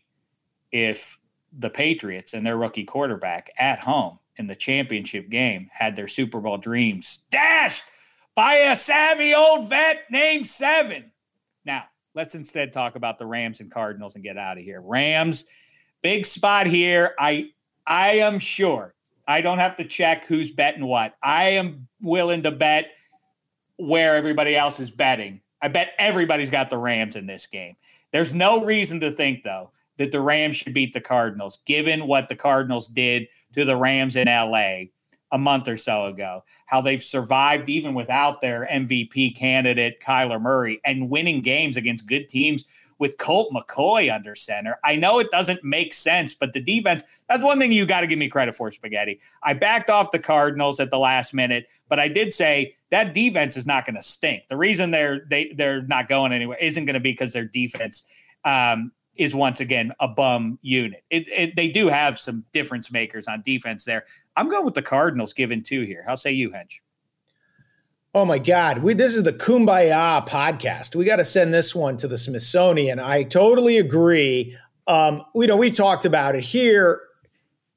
if 0.72 1.20
the 1.58 1.70
Patriots 1.70 2.34
and 2.34 2.46
their 2.46 2.58
rookie 2.58 2.84
quarterback 2.84 3.50
at 3.58 3.80
home 3.80 4.20
in 4.38 4.48
the 4.48 4.56
championship 4.56 5.30
game 5.30 5.70
had 5.72 5.96
their 5.96 6.08
Super 6.08 6.40
Bowl 6.40 6.58
dreams 6.58 7.22
dashed 7.32 7.84
by 8.36 8.56
a 8.56 8.76
savvy 8.76 9.34
old 9.34 9.70
vet 9.70 10.06
named 10.10 10.48
Seven. 10.48 11.12
Now, 11.66 11.86
let's 12.14 12.36
instead 12.36 12.72
talk 12.72 12.96
about 12.96 13.18
the 13.18 13.26
Rams 13.26 13.60
and 13.60 13.72
Cardinals 13.72 14.16
and 14.16 14.24
get 14.24 14.38
out 14.38 14.58
of 14.58 14.64
here. 14.64 14.82
Rams, 14.82 15.46
big 16.02 16.26
spot 16.26 16.68
here. 16.68 17.14
I 17.20 17.52
I 17.86 18.20
am 18.20 18.40
sure 18.40 18.94
I 19.28 19.41
don't 19.41 19.58
have 19.58 19.78
to 19.78 19.86
check 19.86 20.26
who's 20.26 20.52
betting 20.52 20.86
what. 20.86 21.16
I 21.22 21.50
am 21.50 21.88
willing 22.02 22.44
to 22.44 22.52
bet 22.52 22.91
where 23.78 24.16
everybody 24.16 24.56
else 24.56 24.80
is 24.80 24.91
betting. 24.91 25.41
I 25.62 25.68
bet 25.68 25.91
everybody's 25.98 26.50
got 26.50 26.70
the 26.70 26.78
Rams 26.78 27.16
in 27.16 27.28
this 27.28 27.48
game. 27.48 27.76
There's 28.12 28.34
no 28.34 28.64
reason 28.64 29.00
to 29.02 29.12
think 29.12 29.44
though 29.44 29.72
that 29.99 30.13
the 30.13 30.21
Rams 30.21 30.55
should 30.55 30.73
beat 30.73 30.93
the 30.93 31.01
Cardinals, 31.01 31.59
given 31.65 32.07
what 32.07 32.30
the 32.30 32.35
Cardinals 32.35 32.88
did 32.88 33.27
to 33.53 33.65
the 33.65 33.76
Rams 33.76 34.15
in 34.15 34.27
LA 34.27 34.85
a 35.31 35.38
month 35.38 35.67
or 35.67 35.77
so 35.77 36.05
ago, 36.05 36.43
how 36.65 36.81
they've 36.81 37.03
survived 37.03 37.69
even 37.69 37.93
without 37.93 38.41
their 38.41 38.67
MVP 38.71 39.35
candidate, 39.35 39.99
Kyler 39.99 40.41
Murray, 40.41 40.80
and 40.85 41.09
winning 41.09 41.41
games 41.41 41.77
against 41.77 42.07
good 42.07 42.30
teams 42.30 42.65
with 42.97 43.17
Colt 43.17 43.53
McCoy 43.53 44.13
under 44.13 44.35
center. 44.35 44.77
I 44.85 44.95
know 44.95 45.19
it 45.19 45.31
doesn't 45.31 45.63
make 45.65 45.93
sense, 45.93 46.34
but 46.34 46.53
the 46.53 46.61
defense, 46.61 47.03
that's 47.27 47.43
one 47.43 47.59
thing 47.59 47.71
you 47.71 47.85
got 47.85 48.01
to 48.01 48.07
give 48.07 48.19
me 48.19 48.30
credit 48.30 48.55
for, 48.55 48.71
Spaghetti. 48.71 49.19
I 49.43 49.53
backed 49.53 49.89
off 49.89 50.11
the 50.11 50.19
Cardinals 50.19 50.80
at 50.80 50.91
the 50.91 50.97
last 50.97 51.34
minute, 51.34 51.67
but 51.89 51.99
I 51.99 52.07
did 52.07 52.34
say 52.34 52.76
that 52.89 53.13
defense 53.13 53.57
is 53.57 53.67
not 53.67 53.85
going 53.85 53.95
to 53.95 54.01
stink. 54.01 54.47
The 54.47 54.57
reason 54.57 54.91
they're 54.91 55.26
they 55.30 55.53
they're 55.53 55.81
not 55.84 56.07
going 56.07 56.31
anywhere 56.31 56.57
isn't 56.59 56.85
going 56.85 56.95
to 56.95 56.99
be 56.99 57.11
because 57.11 57.34
their 57.34 57.45
defense 57.45 58.03
um, 58.45 58.91
is 59.20 59.36
once 59.36 59.60
again 59.60 59.91
a 60.00 60.08
bum 60.08 60.58
unit. 60.62 61.04
It, 61.10 61.28
it, 61.28 61.56
they 61.58 61.68
do 61.68 61.90
have 61.90 62.18
some 62.18 62.46
difference 62.54 62.90
makers 62.90 63.28
on 63.28 63.41
defense 63.41 63.84
there. 63.84 64.06
I'm 64.38 64.48
going 64.48 64.64
with 64.64 64.76
the 64.76 64.82
Cardinals 64.82 65.34
given 65.34 65.62
two 65.62 65.82
here. 65.82 66.04
How 66.08 66.16
say 66.16 66.32
you, 66.32 66.50
Hench? 66.50 66.80
Oh 68.16 68.24
my 68.24 68.40
God. 68.40 68.80
We, 68.80 68.94
this 68.94 69.16
is 69.16 69.24
the 69.24 69.34
Kumbaya 69.34 70.26
podcast. 70.28 70.96
We 70.96 71.04
got 71.04 71.18
to 71.18 71.26
send 71.26 71.54
this 71.54 71.76
one 71.76 71.98
to 71.98 72.08
the 72.08 72.18
Smithsonian. 72.18 72.98
I 72.98 73.24
totally 73.24 73.78
agree. 73.78 74.56
Um, 74.88 75.22
you 75.36 75.48
know, 75.48 75.58
we 75.58 75.70
talked 75.70 76.06
about 76.06 76.36
it 76.36 76.44
here. 76.44 77.02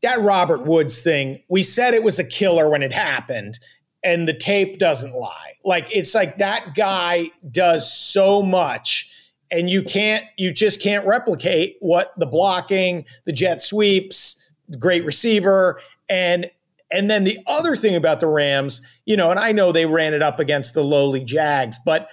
That 0.03 0.21
Robert 0.21 0.65
Woods 0.65 1.03
thing, 1.03 1.43
we 1.49 1.65
said 1.65 1.93
it 1.93 2.05
was 2.05 2.19
a 2.19 2.25
killer 2.25 2.69
when 2.69 2.83
it 2.83 2.93
happened, 2.93 3.59
and 4.03 4.27
the 4.27 4.33
tape 4.33 4.79
doesn't 4.79 5.13
lie. 5.13 5.53
Like, 5.65 5.95
it's 5.95 6.15
like 6.15 6.39
that 6.39 6.75
guy 6.75 7.27
does 7.51 7.93
so 7.93 8.43
much 8.43 9.09
and 9.53 9.71
you 9.71 9.83
can't 9.83 10.25
you 10.37 10.53
just 10.53 10.83
can't 10.83 11.07
replicate 11.07 11.77
what 11.81 12.13
the 12.19 12.27
blocking 12.27 13.05
the 13.25 13.33
jet 13.33 13.61
sweeps 13.61 14.51
the 14.69 14.79
great 14.79 15.05
receiver 15.05 15.79
and 16.11 16.51
and 16.91 17.11
then 17.11 17.25
the 17.25 17.39
other 17.47 17.77
thing 17.77 17.95
about 17.95 18.19
the 18.19 18.27
rams 18.27 18.81
you 19.07 19.17
know 19.17 19.31
and 19.31 19.39
i 19.39 19.53
know 19.53 19.71
they 19.71 19.87
ran 19.87 20.15
it 20.15 20.23
up 20.23 20.41
against 20.41 20.75
the 20.75 20.83
lowly 20.83 21.23
jags 21.23 21.79
but 21.85 22.09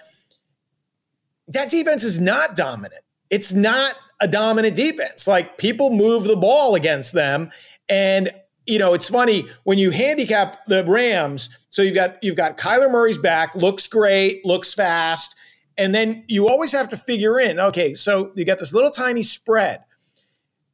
that 1.49 1.69
defense 1.69 2.03
is 2.03 2.19
not 2.19 2.55
dominant. 2.55 3.01
It's 3.29 3.51
not 3.53 3.95
a 4.21 4.27
dominant 4.27 4.75
defense. 4.75 5.27
Like 5.27 5.57
people 5.57 5.91
move 5.91 6.23
the 6.23 6.35
ball 6.35 6.75
against 6.75 7.13
them. 7.13 7.49
And 7.89 8.31
you 8.65 8.77
know 8.77 8.93
it's 8.93 9.09
funny 9.09 9.45
when 9.63 9.79
you 9.79 9.89
handicap 9.89 10.63
the 10.65 10.85
rams 10.85 11.49
so 11.71 11.81
you've 11.81 11.95
got 11.95 12.21
you've 12.21 12.35
got 12.35 12.55
kyler 12.55 12.91
murray's 12.91 13.17
back 13.17 13.55
looks 13.55 13.87
great 13.87 14.45
looks 14.45 14.75
fast 14.75 15.35
and 15.79 15.95
then 15.95 16.25
you 16.27 16.47
always 16.47 16.73
have 16.73 16.89
to 16.89 16.97
figure 16.97 17.39
in 17.39 17.59
okay, 17.59 17.95
so 17.95 18.31
you 18.35 18.45
got 18.45 18.59
this 18.59 18.73
little 18.73 18.91
tiny 18.91 19.23
spread. 19.23 19.79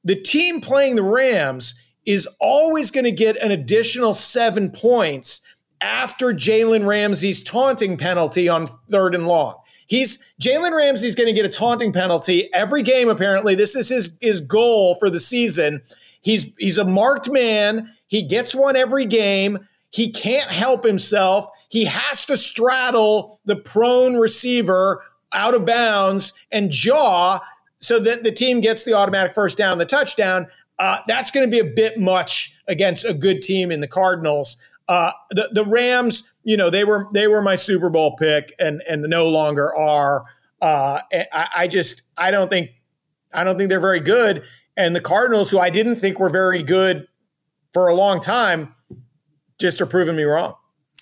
The 0.04 0.20
team 0.20 0.60
playing 0.60 0.96
the 0.96 1.04
Rams 1.04 1.80
is 2.06 2.28
always 2.42 2.92
going 2.92 3.06
to 3.06 3.12
get 3.12 3.42
an 3.42 3.52
additional 3.52 4.14
seven 4.14 4.72
points 4.72 5.42
after 5.82 6.34
Jalen 6.34 6.86
Ramsey's 6.86 7.44
taunting 7.44 7.98
penalty 7.98 8.50
on 8.50 8.68
third 8.90 9.16
and 9.16 9.28
long. 9.28 9.56
He's 9.88 10.24
Jalen 10.42 10.72
Ramsey's 10.72 11.16
going 11.16 11.28
to 11.28 11.34
get 11.34 11.46
a 11.46 11.50
taunting 11.50 11.94
penalty 11.94 12.52
every 12.54 12.82
game. 12.82 13.08
Apparently, 13.08 13.56
this 13.56 13.76
is 13.76 13.90
his 13.90 14.18
his 14.20 14.42
goal 14.42 14.96
for 14.96 15.10
the 15.10 15.20
season. 15.20 15.82
He's 16.22 16.52
he's 16.58 16.80
a 16.80 16.86
marked 16.86 17.32
man. 17.32 17.94
He 18.08 18.24
gets 18.24 18.56
one 18.56 18.76
every 18.76 19.06
game. 19.06 19.60
He 19.92 20.12
can't 20.12 20.50
help 20.50 20.84
himself. 20.84 21.46
He 21.70 21.86
has 21.86 22.26
to 22.26 22.38
straddle 22.38 23.40
the 23.46 23.56
prone 23.56 24.16
receiver 24.16 25.04
out 25.34 25.54
of 25.54 25.66
bounds 25.66 26.34
and 26.52 26.72
jaw 26.72 27.40
so 27.80 28.00
that 28.00 28.24
the 28.24 28.32
team 28.32 28.62
gets 28.62 28.84
the 28.84 28.94
automatic 28.94 29.34
first 29.34 29.58
down, 29.58 29.78
the 29.78 29.86
touchdown. 29.86 30.48
Uh, 30.80 31.00
that's 31.08 31.32
going 31.32 31.46
to 31.46 31.52
be 31.52 31.60
a 31.60 31.74
bit 31.74 32.00
much 32.00 32.58
against 32.68 33.06
a 33.06 33.14
good 33.14 33.42
team 33.42 33.72
in 33.72 33.80
the 33.82 33.88
Cardinals. 33.88 34.58
Uh, 34.88 35.12
the 35.32 35.50
the 35.52 35.66
Rams, 35.66 36.32
you 36.44 36.58
know, 36.58 36.70
they 36.70 36.84
were 36.84 37.08
they 37.14 37.28
were 37.28 37.42
my 37.42 37.56
Super 37.56 37.90
Bowl 37.90 38.16
pick, 38.18 38.54
and 38.60 38.84
and 38.88 39.04
no 39.04 39.30
longer 39.30 39.76
are. 39.76 40.26
Uh, 40.62 41.00
I, 41.34 41.48
I 41.58 41.68
just 41.68 42.04
I 42.18 42.32
don't 42.32 42.50
think 42.50 42.72
I 43.34 43.44
don't 43.44 43.58
think 43.58 43.70
they're 43.70 43.80
very 43.80 44.00
good. 44.00 44.44
And 44.78 44.96
the 44.96 45.02
Cardinals, 45.02 45.50
who 45.50 45.60
I 45.60 45.70
didn't 45.70 45.96
think 45.96 46.20
were 46.20 46.30
very 46.30 46.62
good 46.62 47.08
for 47.74 47.88
a 47.88 47.96
long 47.96 48.20
time, 48.20 48.74
just 49.60 49.82
are 49.82 49.86
proving 49.86 50.16
me 50.16 50.24
wrong. 50.24 50.56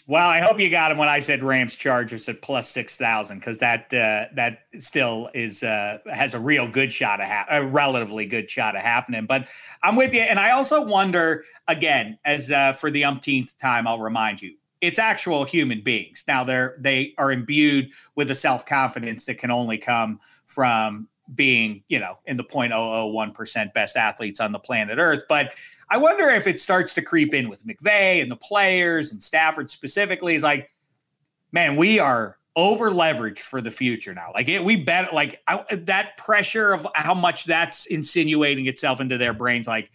Well, 0.05 0.27
I 0.27 0.41
hope 0.41 0.59
you 0.59 0.69
got 0.69 0.91
him 0.91 0.97
when 0.97 1.07
I 1.07 1.19
said 1.19 1.43
Rams 1.43 1.75
Chargers 1.75 2.27
at 2.27 2.41
plus 2.41 2.67
six 2.67 2.97
thousand 2.97 3.39
because 3.39 3.59
that 3.59 3.93
uh, 3.93 4.25
that 4.35 4.65
still 4.77 5.29
is 5.33 5.63
uh, 5.63 5.99
has 6.11 6.33
a 6.33 6.39
real 6.39 6.67
good 6.67 6.91
shot 6.91 7.21
of 7.21 7.27
ha- 7.27 7.45
a 7.49 7.65
relatively 7.65 8.25
good 8.25 8.51
shot 8.51 8.75
of 8.75 8.81
happening. 8.81 9.25
But 9.25 9.47
I'm 9.81 9.95
with 9.95 10.13
you, 10.13 10.21
and 10.21 10.39
I 10.39 10.51
also 10.51 10.83
wonder 10.85 11.45
again 11.69 12.17
as 12.25 12.51
uh, 12.51 12.73
for 12.73 12.91
the 12.91 13.05
umpteenth 13.05 13.57
time, 13.59 13.87
I'll 13.87 13.99
remind 13.99 14.41
you, 14.41 14.55
it's 14.81 14.99
actual 14.99 15.45
human 15.45 15.81
beings. 15.81 16.25
Now 16.27 16.43
they're 16.43 16.75
they 16.81 17.13
are 17.17 17.31
imbued 17.31 17.91
with 18.15 18.29
a 18.29 18.35
self 18.35 18.65
confidence 18.65 19.25
that 19.27 19.37
can 19.37 19.51
only 19.51 19.77
come 19.77 20.19
from 20.45 21.07
being 21.35 21.83
you 21.87 21.99
know 21.99 22.17
in 22.25 22.37
the 22.37 22.43
0.001 22.43 23.33
percent 23.33 23.73
best 23.73 23.95
athletes 23.95 24.39
on 24.39 24.51
the 24.51 24.59
planet 24.59 24.97
Earth, 24.99 25.23
but 25.29 25.55
I 25.89 25.97
wonder 25.97 26.27
if 26.29 26.47
it 26.47 26.59
starts 26.59 26.93
to 26.95 27.01
creep 27.01 27.33
in 27.33 27.49
with 27.49 27.65
McVay 27.65 28.21
and 28.21 28.31
the 28.31 28.35
players 28.35 29.11
and 29.11 29.21
Stafford 29.21 29.69
specifically. 29.69 30.35
Is 30.35 30.43
like, 30.43 30.71
man, 31.51 31.75
we 31.75 31.99
are 31.99 32.37
over 32.55 32.91
leveraged 32.91 33.39
for 33.39 33.61
the 33.61 33.71
future 33.71 34.13
now. 34.13 34.31
Like 34.33 34.47
it, 34.47 34.63
we 34.63 34.75
bet 34.75 35.13
like 35.13 35.41
I, 35.47 35.63
that 35.71 36.17
pressure 36.17 36.73
of 36.73 36.87
how 36.95 37.13
much 37.13 37.45
that's 37.45 37.85
insinuating 37.87 38.67
itself 38.67 39.01
into 39.01 39.17
their 39.17 39.33
brains. 39.33 39.67
Like 39.67 39.91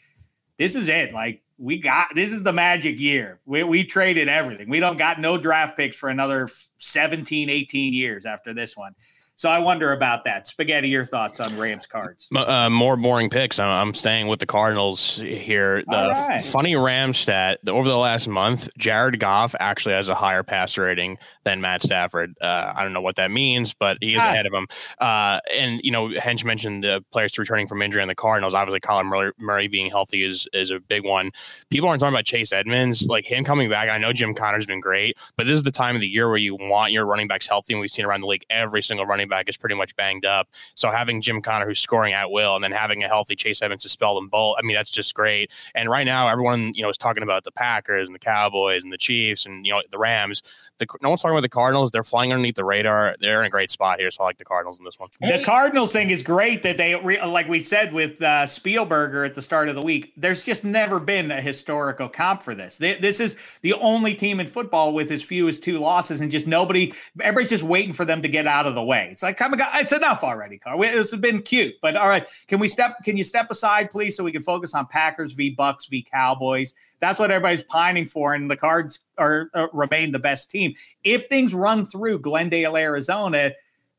this 0.58 0.74
is 0.74 0.88
it. 0.88 1.12
Like 1.12 1.42
we 1.58 1.78
got 1.78 2.14
this 2.14 2.32
is 2.32 2.42
the 2.42 2.52
magic 2.52 2.98
year. 3.00 3.40
We, 3.46 3.62
we 3.64 3.84
traded 3.84 4.28
everything. 4.28 4.68
We 4.68 4.80
don't 4.80 4.98
got 4.98 5.20
no 5.20 5.38
draft 5.38 5.76
picks 5.76 5.96
for 5.96 6.08
another 6.08 6.48
17, 6.78 7.48
18 7.48 7.92
years 7.92 8.26
after 8.26 8.52
this 8.52 8.76
one. 8.76 8.94
So 9.38 9.48
I 9.48 9.60
wonder 9.60 9.92
about 9.92 10.24
that. 10.24 10.48
Spaghetti, 10.48 10.88
your 10.88 11.04
thoughts 11.04 11.38
on 11.38 11.56
Rams 11.56 11.86
cards? 11.86 12.28
Uh, 12.34 12.68
more 12.68 12.96
boring 12.96 13.30
picks. 13.30 13.60
I'm, 13.60 13.68
I'm, 13.68 13.94
staying 13.94 14.26
with 14.26 14.40
the 14.40 14.46
Cardinals 14.46 15.18
here. 15.18 15.84
The 15.86 16.08
right. 16.08 16.42
funny 16.42 16.74
Rams 16.74 17.18
stat 17.18 17.60
over 17.68 17.88
the 17.88 17.96
last 17.96 18.26
month, 18.26 18.68
Jared 18.76 19.20
Goff 19.20 19.54
actually 19.60 19.94
has 19.94 20.08
a 20.08 20.14
higher 20.16 20.42
passer 20.42 20.82
rating 20.82 21.18
than 21.44 21.60
Matt 21.60 21.82
Stafford. 21.82 22.34
Uh, 22.40 22.72
I 22.74 22.82
don't 22.82 22.92
know 22.92 23.00
what 23.00 23.14
that 23.14 23.30
means, 23.30 23.74
but 23.74 23.98
he 24.00 24.16
is 24.16 24.20
ah. 24.20 24.28
ahead 24.28 24.46
of 24.46 24.52
him. 24.52 24.66
Uh, 24.98 25.38
and 25.54 25.80
you 25.84 25.92
know, 25.92 26.08
Hench 26.08 26.44
mentioned 26.44 26.82
the 26.82 27.04
players 27.12 27.38
returning 27.38 27.68
from 27.68 27.80
injury 27.80 28.02
on 28.02 28.08
the 28.08 28.16
Cardinals. 28.16 28.54
Obviously, 28.54 28.80
Kyler 28.80 29.06
Murray, 29.06 29.30
Murray 29.38 29.68
being 29.68 29.88
healthy 29.88 30.24
is 30.24 30.48
is 30.52 30.72
a 30.72 30.80
big 30.80 31.04
one. 31.04 31.30
People 31.70 31.88
aren't 31.88 32.00
talking 32.00 32.12
about 32.12 32.24
Chase 32.24 32.52
Edmonds, 32.52 33.06
like 33.06 33.24
him 33.24 33.44
coming 33.44 33.70
back. 33.70 33.88
I 33.88 33.98
know 33.98 34.12
Jim 34.12 34.34
Conner's 34.34 34.66
been 34.66 34.80
great, 34.80 35.16
but 35.36 35.46
this 35.46 35.54
is 35.54 35.62
the 35.62 35.70
time 35.70 35.94
of 35.94 36.00
the 36.00 36.08
year 36.08 36.26
where 36.26 36.38
you 36.38 36.56
want 36.56 36.90
your 36.90 37.06
running 37.06 37.28
backs 37.28 37.46
healthy, 37.46 37.74
and 37.74 37.80
we've 37.80 37.88
seen 37.88 38.04
around 38.04 38.22
the 38.22 38.26
league 38.26 38.44
every 38.50 38.82
single 38.82 39.06
running 39.06 39.27
running 39.28 39.38
back 39.38 39.48
is 39.48 39.56
pretty 39.56 39.74
much 39.74 39.94
banged 39.96 40.24
up. 40.24 40.48
So 40.74 40.90
having 40.90 41.20
Jim 41.20 41.42
Conner 41.42 41.66
who's 41.66 41.80
scoring 41.80 42.14
at 42.14 42.30
will 42.30 42.54
and 42.54 42.64
then 42.64 42.72
having 42.72 43.02
a 43.04 43.08
healthy 43.08 43.36
Chase 43.36 43.62
Edmonds 43.62 43.82
to 43.84 43.88
spell 43.88 44.14
them 44.14 44.28
both, 44.28 44.56
I 44.58 44.62
mean, 44.62 44.74
that's 44.74 44.90
just 44.90 45.14
great. 45.14 45.50
And 45.74 45.88
right 45.88 46.04
now, 46.04 46.28
everyone, 46.28 46.72
you 46.74 46.82
know, 46.82 46.88
is 46.88 46.98
talking 46.98 47.22
about 47.22 47.44
the 47.44 47.52
Packers 47.52 48.08
and 48.08 48.14
the 48.14 48.18
Cowboys 48.18 48.82
and 48.82 48.92
the 48.92 48.98
Chiefs 48.98 49.46
and, 49.46 49.66
you 49.66 49.72
know, 49.72 49.82
the 49.90 49.98
Rams. 49.98 50.42
The, 50.78 50.86
no 51.02 51.10
one's 51.10 51.22
talking 51.22 51.34
about 51.34 51.42
the 51.42 51.48
Cardinals. 51.48 51.90
They're 51.90 52.04
flying 52.04 52.32
underneath 52.32 52.54
the 52.54 52.64
radar. 52.64 53.16
They're 53.20 53.40
in 53.40 53.46
a 53.46 53.50
great 53.50 53.70
spot 53.70 53.98
here. 53.98 54.10
So 54.10 54.22
I 54.22 54.26
like 54.26 54.38
the 54.38 54.44
Cardinals 54.44 54.78
in 54.78 54.84
this 54.84 54.98
one. 54.98 55.08
The 55.20 55.42
Cardinals 55.44 55.92
thing 55.92 56.10
is 56.10 56.22
great 56.22 56.62
that 56.62 56.76
they, 56.76 56.94
like 56.96 57.48
we 57.48 57.60
said 57.60 57.92
with 57.92 58.22
uh, 58.22 58.44
Spielberger 58.44 59.26
at 59.26 59.34
the 59.34 59.42
start 59.42 59.68
of 59.68 59.74
the 59.74 59.82
week, 59.82 60.12
there's 60.16 60.44
just 60.44 60.64
never 60.64 61.00
been 61.00 61.30
a 61.30 61.40
historical 61.40 62.08
comp 62.08 62.42
for 62.42 62.54
this. 62.54 62.78
This 62.78 63.20
is 63.20 63.36
the 63.62 63.74
only 63.74 64.14
team 64.14 64.40
in 64.40 64.46
football 64.46 64.92
with 64.92 65.10
as 65.10 65.22
few 65.22 65.48
as 65.48 65.58
two 65.58 65.78
losses 65.78 66.20
and 66.20 66.30
just 66.30 66.46
nobody, 66.46 66.92
everybody's 67.20 67.50
just 67.50 67.64
waiting 67.64 67.92
for 67.92 68.04
them 68.04 68.22
to 68.22 68.28
get 68.28 68.46
out 68.46 68.66
of 68.66 68.74
the 68.74 68.82
way. 68.82 69.08
It's 69.10 69.22
like, 69.22 69.36
come 69.36 69.52
on, 69.52 69.60
it's 69.74 69.92
enough 69.92 70.22
already, 70.22 70.58
Carl. 70.58 70.82
It's 70.82 71.14
been 71.16 71.42
cute, 71.42 71.74
but 71.82 71.96
all 71.96 72.08
right. 72.08 72.26
Can 72.46 72.58
we 72.58 72.68
step? 72.68 72.96
Can 73.02 73.16
you 73.16 73.24
step 73.24 73.50
aside, 73.50 73.90
please, 73.90 74.16
so 74.16 74.24
we 74.24 74.32
can 74.32 74.42
focus 74.42 74.74
on 74.74 74.86
Packers 74.86 75.32
v 75.32 75.50
Bucks 75.50 75.86
v 75.86 76.02
Cowboys? 76.02 76.74
That's 77.00 77.20
what 77.20 77.30
everybody's 77.30 77.64
pining 77.64 78.06
for, 78.06 78.34
and 78.34 78.50
the 78.50 78.56
Cards 78.56 79.00
are 79.18 79.50
uh, 79.54 79.68
remain 79.72 80.12
the 80.12 80.18
best 80.18 80.50
team. 80.50 80.74
If 81.04 81.28
things 81.28 81.54
run 81.54 81.86
through 81.86 82.20
Glendale, 82.20 82.76
Arizona, 82.76 83.52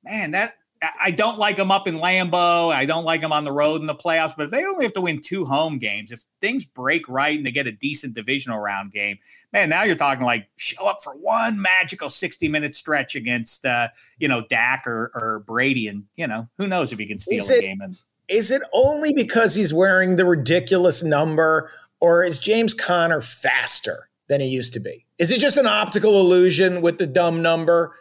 man, 0.04 0.32
that 0.32 0.56
I 1.02 1.12
don't 1.12 1.38
like 1.38 1.58
them 1.58 1.72
up 1.72 1.88
in 1.88 1.96
Lambeau. 1.98 2.74
I 2.74 2.86
don't 2.86 3.04
like 3.04 3.20
them 3.20 3.34
on 3.34 3.44
the 3.44 3.52
road 3.52 3.82
in 3.82 3.88
the 3.88 3.96
playoffs. 3.96 4.34
But 4.38 4.46
if 4.46 4.52
they 4.52 4.64
only 4.64 4.86
have 4.86 4.94
to 4.94 5.02
win 5.02 5.20
two 5.20 5.44
home 5.44 5.78
games, 5.78 6.12
if 6.12 6.24
things 6.40 6.64
break 6.64 7.10
right 7.10 7.38
and 7.38 7.46
they 7.46 7.52
get 7.52 7.68
a 7.68 7.72
decent 7.72 8.14
divisional 8.14 8.60
round 8.60 8.94
game, 8.94 9.20
man, 9.52 9.70
now 9.70 9.84
you're 9.84 9.98
talking 9.98 10.26
like 10.26 10.48
show 10.56 10.86
up 10.86 11.02
for 11.04 11.14
one 11.14 11.62
magical 11.62 12.08
60 12.08 12.48
minute 12.48 12.76
stretch 12.76 13.16
against, 13.16 13.66
uh, 13.66 13.90
you 14.20 14.30
know, 14.30 14.46
Dak 14.48 14.88
or, 14.88 15.12
or 15.14 15.44
Brady. 15.46 15.90
And, 15.90 16.06
you 16.16 16.28
know, 16.28 16.48
who 16.58 16.66
knows 16.66 16.94
if 16.94 17.00
he 17.00 17.06
can 17.06 17.20
steal 17.20 17.40
is 17.40 17.50
a 17.50 17.56
it, 17.56 17.62
game. 17.62 17.82
And, 17.82 18.00
is 18.30 18.50
it 18.50 18.62
only 18.74 19.12
because 19.12 19.56
he's 19.56 19.74
wearing 19.74 20.16
the 20.16 20.26
ridiculous 20.26 21.04
number 21.04 21.72
or 22.02 22.24
is 22.24 22.40
James 22.40 22.74
Conner 22.74 23.22
faster 23.22 24.10
than 24.28 24.42
he 24.42 24.48
used 24.48 24.74
to 24.74 24.80
be? 24.80 25.06
Is 25.18 25.32
it 25.32 25.40
just 25.40 25.58
an 25.58 25.68
optical 25.68 26.20
illusion 26.20 26.82
with 26.82 26.98
the 26.98 27.08
dumb 27.08 27.42
number? 27.42 27.94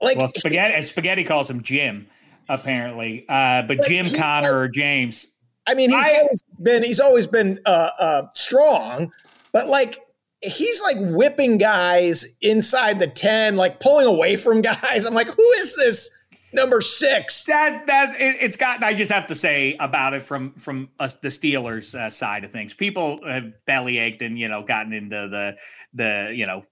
Like 0.00 0.16
well, 0.16 0.28
spaghetti, 0.28 0.82
spaghetti 0.82 1.24
calls 1.24 1.50
him 1.50 1.62
Jim, 1.62 2.06
apparently. 2.48 3.24
Uh, 3.28 3.62
but, 3.62 3.78
but 3.78 3.86
Jim 3.86 4.14
Conner 4.14 4.48
like, 4.48 4.54
or 4.54 4.68
James. 4.68 5.28
I 5.66 5.74
mean, 5.74 5.90
he's 5.90 6.04
I, 6.04 6.18
always 6.20 6.44
been 6.60 6.82
he's 6.82 7.00
always 7.00 7.26
been 7.26 7.60
uh, 7.66 7.90
uh, 8.00 8.22
strong, 8.32 9.12
but 9.52 9.68
like 9.68 10.00
he's 10.40 10.80
like 10.82 10.96
whipping 10.98 11.58
guys 11.58 12.24
inside 12.40 13.00
the 13.00 13.06
ten, 13.06 13.56
like 13.56 13.80
pulling 13.80 14.06
away 14.06 14.36
from 14.36 14.60
guys. 14.62 15.04
I'm 15.04 15.14
like, 15.14 15.28
who 15.28 15.50
is 15.58 15.76
this? 15.76 16.10
Number 16.52 16.80
six. 16.80 17.44
That 17.44 17.86
that 17.86 18.14
it, 18.18 18.58
gotten. 18.58 18.84
I 18.84 18.94
just 18.94 19.12
have 19.12 19.26
to 19.28 19.34
say 19.34 19.76
about 19.80 20.14
it 20.14 20.22
from 20.22 20.52
from 20.54 20.90
us, 20.98 21.14
the 21.14 21.28
Steelers 21.28 21.94
uh, 21.94 22.10
side 22.10 22.44
of 22.44 22.50
things. 22.50 22.74
People 22.74 23.20
have 23.26 23.52
belly 23.66 23.98
ached 23.98 24.22
and 24.22 24.38
you 24.38 24.48
know 24.48 24.62
gotten 24.62 24.92
into 24.92 25.28
the 25.28 25.56
the 25.94 26.32
you 26.34 26.46
know 26.46 26.64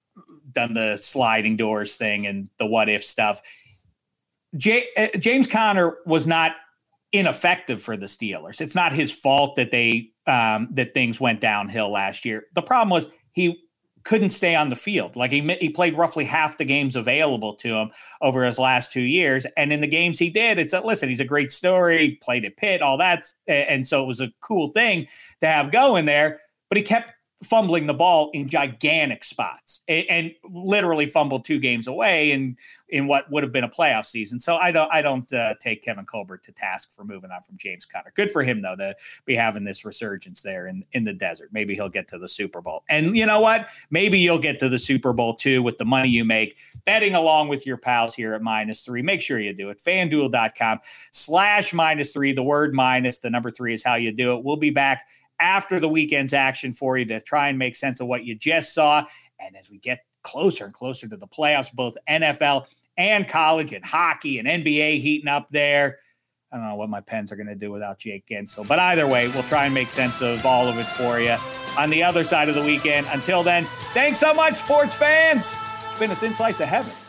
done 0.53 0.75
the 0.75 0.97
sliding 0.97 1.57
doors 1.57 1.97
thing 1.97 2.27
and 2.27 2.49
the 2.59 2.67
what 2.67 2.89
if 2.89 3.05
stuff. 3.05 3.41
J- 4.57 4.87
uh, 4.97 5.09
James 5.19 5.47
Conner 5.47 5.99
was 6.07 6.27
not 6.27 6.53
ineffective 7.13 7.83
for 7.83 7.97
the 7.97 8.07
Steelers. 8.07 8.61
It's 8.61 8.75
not 8.75 8.93
his 8.93 9.13
fault 9.13 9.57
that 9.57 9.71
they 9.71 10.11
um, 10.27 10.69
that 10.73 10.95
things 10.95 11.21
went 11.21 11.41
downhill 11.41 11.91
last 11.91 12.25
year. 12.25 12.45
The 12.55 12.63
problem 12.63 12.91
was 12.91 13.09
he 13.33 13.63
couldn't 14.07 14.31
stay 14.31 14.55
on 14.55 14.69
the 14.69 14.77
field. 14.77 15.17
Like 15.17 15.33
he 15.33 15.41
he 15.61 15.69
played 15.69 15.97
roughly 15.97 16.25
half 16.25 16.57
the 16.57 16.65
games 16.65 16.95
available 16.95 17.55
to 17.57 17.75
him 17.75 17.91
over 18.23 18.45
his 18.45 18.59
last 18.59 18.93
two 18.93 19.03
years, 19.03 19.47
and 19.57 19.73
in 19.73 19.81
the 19.81 19.87
games 19.89 20.19
he 20.19 20.31
did, 20.31 20.59
it's 20.59 20.73
a 20.73 20.81
listen. 20.81 21.09
He's 21.09 21.21
a 21.21 21.25
great 21.25 21.51
story. 21.51 22.19
Played 22.23 22.45
at 22.45 22.57
Pitt, 22.57 22.83
all 22.83 22.97
that, 22.99 23.27
and 23.49 23.87
so 23.87 24.03
it 24.03 24.07
was 24.07 24.21
a 24.21 24.33
cool 24.41 24.69
thing 24.69 25.09
to 25.41 25.49
have 25.49 25.73
going 25.73 26.07
there. 26.07 26.41
But 26.69 26.79
he 26.79 26.85
kept 26.85 27.13
fumbling 27.43 27.87
the 27.87 27.95
ball 27.95 28.31
in 28.33 28.49
gigantic 28.49 29.23
spots 29.23 29.83
and, 29.89 30.07
and, 30.09 30.33
literally 30.49 31.07
fumbled 31.07 31.45
two 31.45 31.59
games 31.59 31.87
away 31.87 32.33
in 32.33 32.57
in 32.89 33.07
what 33.07 33.31
would 33.31 33.43
have 33.43 33.53
been 33.53 33.65
a 33.65 33.69
playoff 33.69 34.07
season. 34.07 34.41
So 34.41 34.57
I 34.57 34.73
don't 34.73 34.91
I 34.93 35.03
don't 35.03 35.31
uh, 35.33 35.55
take 35.61 35.83
Kevin 35.83 36.07
Colbert 36.07 36.45
to 36.45 36.53
task 36.53 36.93
for 36.93 37.05
moving 37.05 37.31
on 37.31 37.43
from 37.43 37.57
James 37.57 37.85
Conner. 37.85 38.13
Good 38.15 38.31
for 38.31 38.43
him 38.43 38.63
though 38.63 38.77
to 38.77 38.95
be 39.25 39.35
having 39.35 39.65
this 39.65 39.85
resurgence 39.85 40.43
there 40.43 40.67
in 40.67 40.85
in 40.93 41.05
the 41.05 41.13
desert. 41.13 41.51
Maybe 41.53 41.75
he'll 41.75 41.89
get 41.89 42.09
to 42.09 42.19
the 42.19 42.29
Super 42.29 42.61
Bowl. 42.61 42.85
And 42.89 43.17
you 43.17 43.27
know 43.27 43.41
what? 43.41 43.69
Maybe 43.91 44.19
you'll 44.19 44.39
get 44.39 44.59
to 44.61 44.69
the 44.69 44.79
Super 44.79 45.13
Bowl 45.13 45.35
too 45.35 45.63
with 45.63 45.79
the 45.79 45.85
money 45.85 46.09
you 46.09 46.25
make 46.25 46.57
betting 46.85 47.15
along 47.15 47.49
with 47.49 47.67
your 47.67 47.77
pals 47.77 48.15
here 48.15 48.35
at 48.35 48.43
minus 48.43 48.83
three. 48.83 49.03
Make 49.03 49.21
sure 49.21 49.39
you 49.39 49.53
do 49.53 49.71
it. 49.71 49.83
FanDuel.com 49.85 50.81
slash 51.13 51.75
minus 51.75 52.13
three. 52.13 52.33
The 52.33 52.43
word 52.43 52.75
minus, 52.75 53.19
the 53.19 53.31
number 53.31 53.51
three 53.51 53.75
is 53.75 53.83
how 53.83 53.97
you 53.97 54.13
do 54.13 54.37
it. 54.37 54.45
We'll 54.45 54.57
be 54.57 54.71
back 54.71 55.07
after 55.41 55.81
the 55.81 55.89
weekend's 55.89 56.33
action 56.33 56.73
for 56.73 56.97
you 56.97 57.05
to 57.07 57.21
try 57.21 57.49
and 57.49 57.59
make 57.59 57.77
sense 57.77 58.01
of 58.01 58.07
what 58.07 58.25
you 58.25 58.35
just 58.35 58.75
saw. 58.75 59.05
And 59.39 59.57
as 59.57 59.71
we 59.71 59.79
get 59.79 60.01
closer 60.23 60.65
and 60.65 60.75
closer 60.75 61.09
to 61.09 61.17
the 61.17 61.29
playoffs, 61.29 61.73
both 61.73 61.97
NFL 62.09 62.67
and 62.97 63.29
college 63.29 63.73
and 63.73 63.85
hockey 63.85 64.39
and 64.39 64.49
NBA 64.49 64.99
heating 64.99 65.29
up 65.29 65.49
there. 65.51 65.99
I 66.53 66.57
don't 66.57 66.69
know 66.69 66.77
what 66.77 66.89
my 66.89 67.01
pens 67.01 67.33
are 67.33 67.37
going 67.37 67.49
to 67.49 67.57
do 67.57 67.71
without 67.71 67.99
Jake 67.99 68.27
Guentzel. 68.27 68.67
But 68.67 68.79
either 68.79 69.07
way, 69.07 69.29
we'll 69.29 69.43
try 69.45 69.67
and 69.67 69.75
make 69.75 69.91
sense 69.91 70.23
of 70.23 70.45
all 70.47 70.69
of 70.69 70.79
it 70.79 70.85
for 70.85 71.21
you 71.21 71.37
on 71.79 71.91
the 71.91 72.03
other 72.03 72.25
side 72.25 72.49
of 72.49 72.55
the 72.55 72.63
weekend. 72.63 73.07
Until 73.11 73.43
then, 73.43 73.65
thanks 73.93 74.19
so 74.19 74.33
much, 74.33 74.57
sports 74.57 74.97
fans. 74.97 75.57
It's 75.91 75.99
been 75.99 76.11
a 76.11 76.17
thin 76.17 76.35
slice 76.35 76.61
of 76.61 76.69
heaven. 76.69 77.06